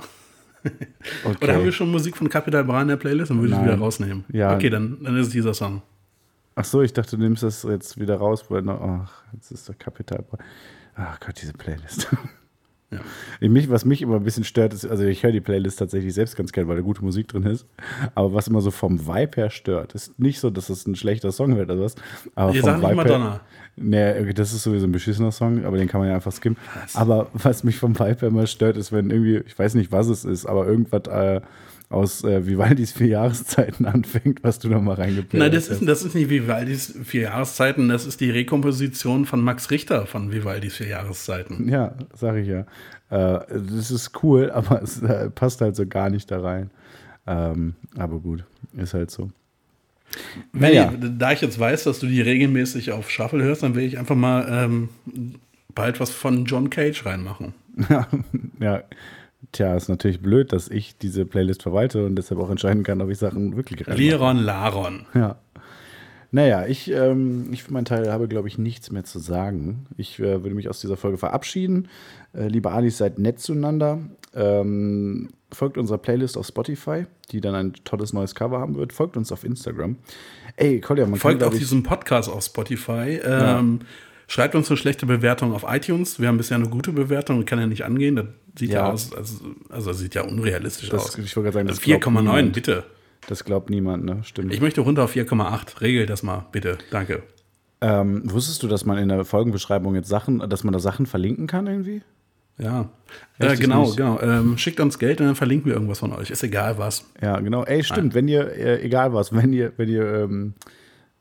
Oder 1.41 1.55
haben 1.55 1.65
wir 1.65 1.73
schon 1.73 1.91
Musik 1.91 2.17
von 2.17 2.29
Capital 2.29 2.65
Bra 2.65 2.83
in 2.83 2.89
der 2.89 2.97
Playlist? 2.97 3.31
Dann 3.31 3.39
würde 3.39 3.49
ich 3.49 3.53
es 3.55 3.59
Nein. 3.59 3.69
wieder 3.73 3.79
rausnehmen. 3.79 4.25
Ja. 4.33 4.55
Okay, 4.55 4.71
dann, 4.71 4.99
dann 5.03 5.17
ist 5.17 5.29
es 5.29 5.33
dieser 5.33 5.55
Song. 5.55 5.83
Ach 6.55 6.65
so, 6.65 6.83
ich 6.83 6.93
dachte, 6.93 7.17
du 7.17 7.23
nimmst 7.23 7.43
das 7.43 7.63
jetzt 7.65 7.99
wieder 7.99 8.17
raus. 8.17 8.45
Weil, 8.49 8.69
ach, 8.69 9.23
jetzt 9.33 9.51
ist 9.51 9.69
der 9.69 9.75
Kapital. 9.75 10.25
Ach 10.95 11.19
Gott, 11.21 11.41
diese 11.41 11.53
Playlist. 11.55 12.09
Ja. 12.93 13.49
Mich, 13.49 13.71
was 13.71 13.85
mich 13.85 14.03
immer 14.03 14.17
ein 14.17 14.25
bisschen 14.25 14.45
stört, 14.45 14.75
ist, 14.75 14.87
also 14.87 15.05
ich 15.05 15.23
höre 15.23 15.33
die 15.33 15.41
Playlist 15.41 15.79
tatsächlich 15.79 16.15
selbst 16.15 16.37
ganz 16.37 16.53
gerne, 16.53 16.69
weil 16.69 16.77
da 16.77 16.83
gute 16.83 17.03
Musik 17.05 17.29
drin 17.29 17.45
ist. 17.45 17.67
Aber 18.15 18.35
was 18.35 18.49
immer 18.49 18.61
so 18.61 18.71
vom 18.71 19.07
Vibe 19.07 19.37
her 19.37 19.51
stört, 19.51 19.95
ist 19.95 20.19
nicht 20.19 20.41
so, 20.41 20.51
dass 20.51 20.69
es 20.69 20.87
ein 20.87 20.95
schlechter 20.95 21.33
Song 21.33 21.57
wird 21.57 21.71
oder 21.71 21.81
was. 21.81 21.95
Aber 22.35 22.55
Ihr 22.55 22.63
sagt 22.63 22.83
nicht 22.83 22.95
Madonna. 22.95 23.41
Nee, 23.77 24.33
das 24.35 24.53
ist 24.53 24.65
sowieso 24.65 24.87
ein 24.87 24.93
beschissener 24.93 25.33
Song, 25.33 25.65
aber 25.65 25.79
den 25.79 25.89
kann 25.89 26.01
man 26.01 26.09
ja 26.11 26.15
einfach 26.15 26.33
skippen. 26.33 26.59
Aber 26.93 27.29
was 27.33 27.65
mich 27.65 27.77
vom 27.77 27.99
Vibe 27.99 28.21
her 28.21 28.29
immer 28.29 28.47
stört, 28.47 28.77
ist, 28.77 28.93
wenn 28.93 29.11
irgendwie, 29.11 29.43
ich 29.47 29.59
weiß 29.59 29.75
nicht, 29.75 29.91
was 29.91 30.09
es 30.09 30.25
ist, 30.25 30.45
aber 30.45 30.67
irgendwas 30.67 31.07
äh, 31.07 31.41
aus 31.93 32.25
äh, 32.25 32.47
Vivaldis 32.47 32.93
vier 32.93 33.09
Jahreszeiten 33.09 33.87
anfängt, 33.87 34.43
was 34.43 34.59
du 34.59 34.69
da 34.69 34.81
mal 34.81 34.95
reingeplant 34.95 35.35
Nein, 35.35 35.53
das 35.53 35.69
ist, 35.69 35.87
das 35.87 36.03
ist 36.03 36.15
nicht 36.15 36.31
Vivaldis 36.31 36.95
vier 37.05 37.23
Jahreszeiten, 37.23 37.89
das 37.89 38.07
ist 38.07 38.21
die 38.21 38.31
Rekomposition 38.31 39.27
von 39.27 39.41
Max 39.41 39.71
Richter 39.71 40.07
von 40.07 40.33
Vivaldis 40.33 40.77
vier 40.77 40.89
Jahreszeiten. 40.89 41.69
Ja, 41.69 41.95
sag 42.15 42.37
ich 42.37 42.49
ja. 42.49 42.61
Äh, 43.11 43.45
das 43.49 43.91
ist 43.91 44.23
cool, 44.23 44.51
aber 44.55 44.83
es 44.83 45.03
äh, 45.03 45.31
passt 45.31 45.61
halt 45.61 45.77
so 45.77 45.87
gar 45.87 46.11
nicht 46.11 46.31
da 46.31 46.41
rein. 46.41 46.71
Ähm, 47.27 47.75
aber 47.97 48.19
gut, 48.19 48.45
ist 48.77 48.95
halt 48.95 49.11
so. 49.11 49.31
Wenn 50.53 50.73
Naja. 50.73 50.93
ich, 50.93 51.11
da 51.19 51.33
ich 51.33 51.41
jetzt 51.41 51.59
weiß, 51.59 51.85
dass 51.85 52.01
du 52.01 52.07
die 52.07 52.21
regelmäßig 52.21 52.93
auf 52.93 53.11
Shuffle 53.11 53.43
hörst, 53.43 53.63
dann 53.63 53.75
will 53.75 53.85
ich 53.85 53.99
einfach 53.99 54.17
mal 54.17 54.47
ähm, 54.51 54.89
bald 55.75 56.01
was 56.01 56.11
von 56.11 56.45
John 56.45 56.71
Cage 56.71 57.07
reinmachen. 57.07 57.55
ja, 58.61 58.83
tja, 59.51 59.75
ist 59.75 59.89
natürlich 59.89 60.21
blöd, 60.21 60.53
dass 60.53 60.69
ich 60.69 60.97
diese 60.97 61.25
Playlist 61.25 61.63
verwalte 61.63 62.07
und 62.07 62.17
deshalb 62.17 62.41
auch 62.41 62.51
entscheiden 62.51 62.85
kann, 62.85 63.01
ob 63.01 63.11
ich 63.11 63.19
Sachen 63.19 63.57
wirklich 63.57 63.87
reinmache. 63.87 64.03
Leron 64.03 64.39
Laron. 64.39 65.07
Ja. 65.15 65.37
Naja, 66.35 66.67
ich, 66.67 66.91
ähm, 66.91 67.53
ich 67.53 67.63
für 67.63 67.75
meinen 67.75 67.85
Teil 67.85 68.11
habe, 68.11 68.27
glaube 68.27 68.49
ich, 68.49 68.57
nichts 68.57 68.91
mehr 68.91 69.05
zu 69.05 69.19
sagen. 69.19 69.85
Ich 69.99 70.19
äh, 70.19 70.43
würde 70.43 70.55
mich 70.55 70.71
aus 70.71 70.81
dieser 70.81 70.97
Folge 70.97 71.19
verabschieden. 71.19 71.89
Äh, 72.33 72.49
liebe 72.49 72.71
Alis, 72.71 72.97
seid 72.97 73.19
nett 73.19 73.39
zueinander. 73.39 73.99
Ähm, 74.35 75.29
folgt 75.53 75.77
unserer 75.77 75.99
Playlist 75.99 76.39
auf 76.39 76.47
Spotify, 76.47 77.05
die 77.31 77.43
dann 77.43 77.55
ein 77.55 77.73
tolles 77.85 78.15
neues 78.15 78.35
Cover 78.35 78.61
haben 78.61 78.77
wird. 78.77 78.95
Folgt 78.95 79.19
uns 79.19 79.31
auf 79.31 79.45
Instagram. 79.45 79.97
Ey, 80.57 80.81
Kolja, 80.81 81.05
man 81.05 81.19
Folgt 81.19 81.41
kann, 81.41 81.51
auch 81.51 81.53
ich, 81.53 81.59
diesem 81.59 81.83
Podcast 81.83 82.31
auf 82.31 82.43
Spotify. 82.43 83.21
Ähm, 83.23 83.81
Schreibt 84.29 84.55
uns 84.55 84.71
eine 84.71 84.77
schlechte 84.77 85.05
Bewertung 85.07 85.53
auf 85.53 85.65
iTunes. 85.69 86.19
Wir 86.21 86.29
haben 86.29 86.39
bisher 86.39 86.57
eine 86.57 86.69
gute 86.69 86.93
Bewertung, 86.93 87.45
kann 87.45 87.59
ja 87.59 87.67
nicht 87.67 87.85
angehen. 87.85 88.17
Das 88.17 88.27
sieht 88.57 88.71
ja, 88.71 88.87
Ja. 88.87 88.93
aus, 88.93 89.13
also, 89.15 89.35
also 89.69 89.93
sieht 89.93 90.15
ja 90.15 90.23
unrealistisch 90.23 90.89
Das- 90.89 91.07
aus. 91.07 91.19
ich 91.19 91.37
wollte 91.37 91.51
gerade 91.51 91.55
sagen, 91.55 91.69
das 91.69 91.79
Also 91.79 91.87
glaubt 91.87 92.05
4,9, 92.05 92.23
niemand. 92.37 92.53
bitte. 92.55 92.85
Das 93.29 93.45
glaubt 93.45 93.71
niemand, 93.71 94.05
ne? 94.05 94.19
Stimmt. 94.25 94.53
Ich 94.53 94.61
möchte 94.61 94.81
runter 94.81 95.05
auf 95.05 95.13
4,8. 95.13 95.81
Regel 95.81 96.07
das 96.07 96.23
mal, 96.23 96.47
bitte. 96.53 96.79
Danke. 96.91 97.23
ähm, 97.85 98.23
wusstest 98.33 98.63
du, 98.63 98.69
dass 98.69 98.85
man 98.85 98.97
in 98.99 99.09
der 99.09 99.25
Folgenbeschreibung 99.25 99.95
jetzt 99.97 100.09
Sachen, 100.09 100.39
dass 100.49 100.63
man 100.65 100.73
da 100.73 100.79
Sachen 100.79 101.05
verlinken 101.07 101.49
kann 101.49 101.67
irgendwie? 101.67 102.03
Ja. 102.59 102.91
Äh, 103.41 103.57
genau, 103.57 103.91
genau. 103.93 104.21
Ähm, 104.21 104.57
schickt 104.57 104.79
uns 104.79 104.99
Geld 105.01 105.21
und 105.21 105.27
dann 105.27 105.35
verlinken 105.37 105.67
wir 105.67 105.75
irgendwas 105.75 105.99
von 105.99 106.13
euch. 106.13 106.31
Ist 106.31 106.45
egal 106.45 106.79
was. 106.79 107.05
Ja, 107.21 107.41
genau. 107.41 107.65
Ey, 107.65 107.83
stimmt, 107.83 108.15
wenn 108.15 108.29
ihr, 108.29 108.53
äh, 108.53 108.83
egal 108.85 109.13
was, 109.15 109.35
wenn 109.35 109.53
ihr, 109.53 109.73
wenn 109.79 109.89
ihr 109.89 110.05
ähm, 110.25 110.55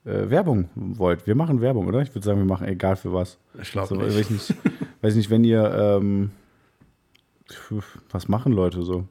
äh, 0.05 0.29
Werbung 0.29 0.69
wollt, 0.75 1.27
wir 1.27 1.35
machen 1.35 1.61
Werbung, 1.61 1.87
oder? 1.87 2.01
Ich 2.01 2.13
würde 2.13 2.25
sagen, 2.25 2.39
wir 2.39 2.45
machen 2.45 2.67
egal 2.67 2.95
für 2.95 3.13
was. 3.13 3.37
Ich 3.61 3.71
glaube 3.71 3.87
So, 3.87 3.95
nicht. 3.95 4.17
Weiß 4.17 4.29
nicht, 4.29 4.53
weiß 5.01 5.15
nicht, 5.15 5.29
wenn 5.29 5.43
ihr, 5.43 5.71
ähm, 5.73 6.31
was 8.11 8.27
machen 8.27 8.53
Leute 8.53 8.83
so? 8.83 9.05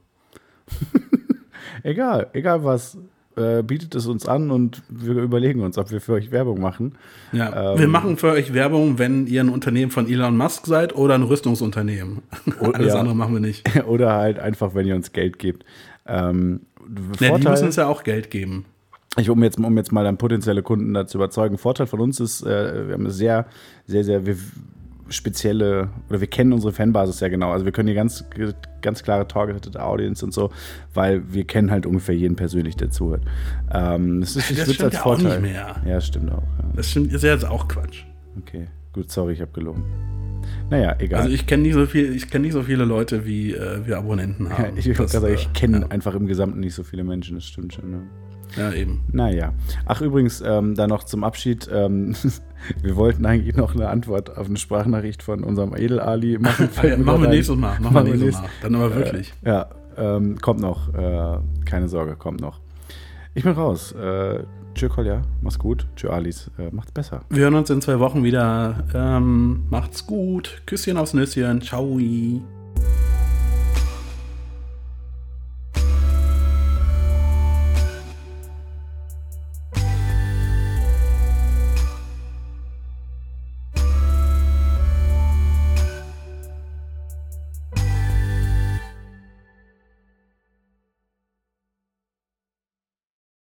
egal, 1.83 2.29
egal 2.33 2.65
was. 2.65 2.99
Äh, 3.37 3.63
bietet 3.63 3.95
es 3.95 4.07
uns 4.09 4.27
an 4.27 4.51
und 4.51 4.83
wir 4.89 5.15
überlegen 5.15 5.61
uns, 5.63 5.79
ob 5.79 5.91
wir 5.93 6.01
für 6.01 6.15
euch 6.15 6.33
Werbung 6.33 6.61
machen. 6.61 6.97
Ja, 7.33 7.73
Ähm, 7.75 7.79
wir 7.79 7.87
machen 7.89 8.17
für 8.17 8.33
euch 8.33 8.53
Werbung, 8.53 8.99
wenn 8.99 9.29
ihr 9.29 9.41
ein 9.43 9.49
Unternehmen 9.49 9.93
von 9.93 10.09
Elon 10.11 10.37
Musk 10.37 10.67
seid 10.67 10.97
oder 10.97 11.15
ein 11.15 11.23
Rüstungsunternehmen. 11.23 12.23
Oh, 12.61 12.65
Alles 12.73 12.93
ja. 12.93 12.99
andere 12.99 13.15
machen 13.15 13.35
wir 13.35 13.41
nicht. 13.41 13.65
Oder 13.87 14.15
halt 14.15 14.41
einfach, 14.41 14.75
wenn 14.75 14.85
ihr 14.87 14.97
uns 14.97 15.13
Geld 15.13 15.39
gebt. 15.39 15.65
Ähm, 16.07 16.63
Ja, 17.21 17.39
die 17.39 17.47
müssen 17.47 17.67
uns 17.67 17.77
ja 17.77 17.87
auch 17.87 18.03
Geld 18.03 18.31
geben. 18.33 18.65
Ich, 19.19 19.29
um 19.29 19.43
jetzt, 19.43 19.59
um 19.59 19.77
jetzt 19.77 19.91
mal 19.91 20.05
dann 20.05 20.19
potenzielle 20.19 20.63
Kunden 20.63 20.95
dazu 20.95 21.19
überzeugen, 21.19 21.59
Vorteil 21.59 21.87
von 21.87 22.01
uns 22.01 22.21
ist, 22.21 22.43
äh, 22.43 22.87
wir 22.87 22.95
haben 22.95 23.03
eine 23.03 23.11
sehr, 23.11 23.47
sehr, 23.87 24.05
sehr 24.05 24.23
spezielle, 25.09 25.89
oder 26.09 26.21
wir 26.21 26.29
kennen 26.29 26.53
unsere 26.53 26.73
Fanbasis 26.73 27.19
sehr 27.19 27.31
genau. 27.31 27.51
Also 27.51 27.65
wir 27.65 27.73
können 27.73 27.89
hier 27.89 27.97
ganz, 27.97 28.25
ganz 28.81 29.03
klare 29.03 29.27
Targeted 29.27 29.77
Audience 29.77 30.25
und 30.25 30.33
so, 30.33 30.51
weil 30.95 31.23
wir 31.33 31.45
kennen 31.45 31.73
halt 31.73 31.87
ungefähr 31.87 32.15
jeden 32.15 32.37
persönlich, 32.37 32.77
der 32.77 32.91
zuhört. 32.91 33.23
Ähm, 33.73 34.21
das 34.21 34.37
ist, 34.37 34.51
Das 34.51 34.51
ich 34.51 34.57
würd's 34.59 34.75
stimmt 34.75 34.93
ja 34.93 35.05
auch 35.05 35.19
nicht 35.19 35.41
mehr. 35.41 35.77
Ja, 35.85 36.01
stimmt 36.01 36.31
auch. 36.31 36.43
Ja. 36.43 36.65
Das 36.77 36.91
stimmt, 36.91 37.13
ist 37.13 37.25
ja 37.25 37.33
jetzt 37.33 37.45
auch 37.45 37.67
Quatsch. 37.67 38.05
Okay, 38.39 38.69
gut, 38.93 39.11
sorry, 39.11 39.33
ich 39.33 39.41
habe 39.41 39.51
gelogen. 39.51 39.83
Naja, 40.71 40.95
egal. 41.01 41.23
Also 41.23 41.35
ich 41.35 41.47
kenne 41.49 41.65
nicht 41.65 41.75
so 41.75 41.85
viel, 41.87 42.15
ich 42.15 42.31
kenne 42.31 42.45
nicht 42.45 42.55
so 42.55 42.63
viele 42.63 42.85
Leute, 42.85 43.27
wie 43.27 43.53
äh, 43.55 43.85
wir 43.85 43.99
Abonnenten 43.99 44.51
haben. 44.51 44.77
ja, 44.77 44.91
ich 44.91 44.97
Das, 44.97 45.11
sagen, 45.11 45.27
äh, 45.27 45.35
ich 45.35 45.53
kenne 45.53 45.81
ja. 45.81 45.87
einfach 45.89 46.15
im 46.15 46.29
Gesamten 46.29 46.61
nicht 46.61 46.75
so 46.75 46.85
viele 46.85 47.03
Menschen, 47.03 47.35
das 47.35 47.45
stimmt 47.45 47.75
schon. 47.75 47.91
Ne? 47.91 48.03
Ja, 48.57 48.73
eben. 48.73 49.01
Naja. 49.13 49.53
Ach, 49.87 50.01
übrigens, 50.01 50.43
ähm, 50.45 50.75
da 50.75 50.87
noch 50.87 51.05
zum 51.05 51.25
Abschied. 51.25 51.69
Ähm, 51.73 52.15
wir 52.83 52.97
wollten 52.97 53.27
eigentlich 53.27 53.57
noch 53.57 53.75
eine 53.75 53.89
Antwort 53.89 54.37
auf 54.37 54.47
eine 54.47 54.57
Sprachnachricht 54.57 55.23
von 55.23 55.45
unserem 55.45 55.75
Edel-Ali 55.75 56.39
machen. 56.39 56.69
Ah, 56.81 56.87
ja, 56.87 56.97
machen 56.97 57.23
wir 57.23 57.29
nächstes 57.29 57.57
Mal. 57.57 57.79
Machen, 57.81 58.07
wir 58.07 58.15
nächstes 58.15 58.41
Mal. 58.41 58.49
Dann 58.63 58.75
aber 58.75 58.95
wirklich. 58.95 59.35
Äh, 59.43 59.49
ja, 59.49 59.71
ähm, 59.97 60.39
kommt 60.41 60.61
noch. 60.61 60.93
Äh, 60.95 61.39
keine 61.65 61.89
Sorge, 61.89 62.17
kommt 62.17 62.41
noch. 62.41 62.61
Ich 63.35 63.45
bin 63.45 63.53
raus. 63.53 63.93
Äh, 63.93 64.45
tschö, 64.75 64.89
Kolja. 64.89 65.23
Mach's 65.43 65.59
gut. 65.59 65.87
Tschö, 65.97 66.09
Alis. 66.09 66.51
Äh, 66.59 66.71
macht's 66.73 66.93
besser. 66.93 67.23
Wir 67.29 67.45
hören 67.45 67.55
uns 67.55 67.71
in 67.71 67.81
zwei 67.81 67.99
Wochen 67.99 68.25
wieder. 68.25 68.85
Ähm, 68.95 69.65
macht's 69.71 70.07
gut. 70.07 70.63
Küsschen 70.67 70.97
aufs 70.97 71.15
Nüsschen. 71.15 71.61
Ciao. 71.61 71.99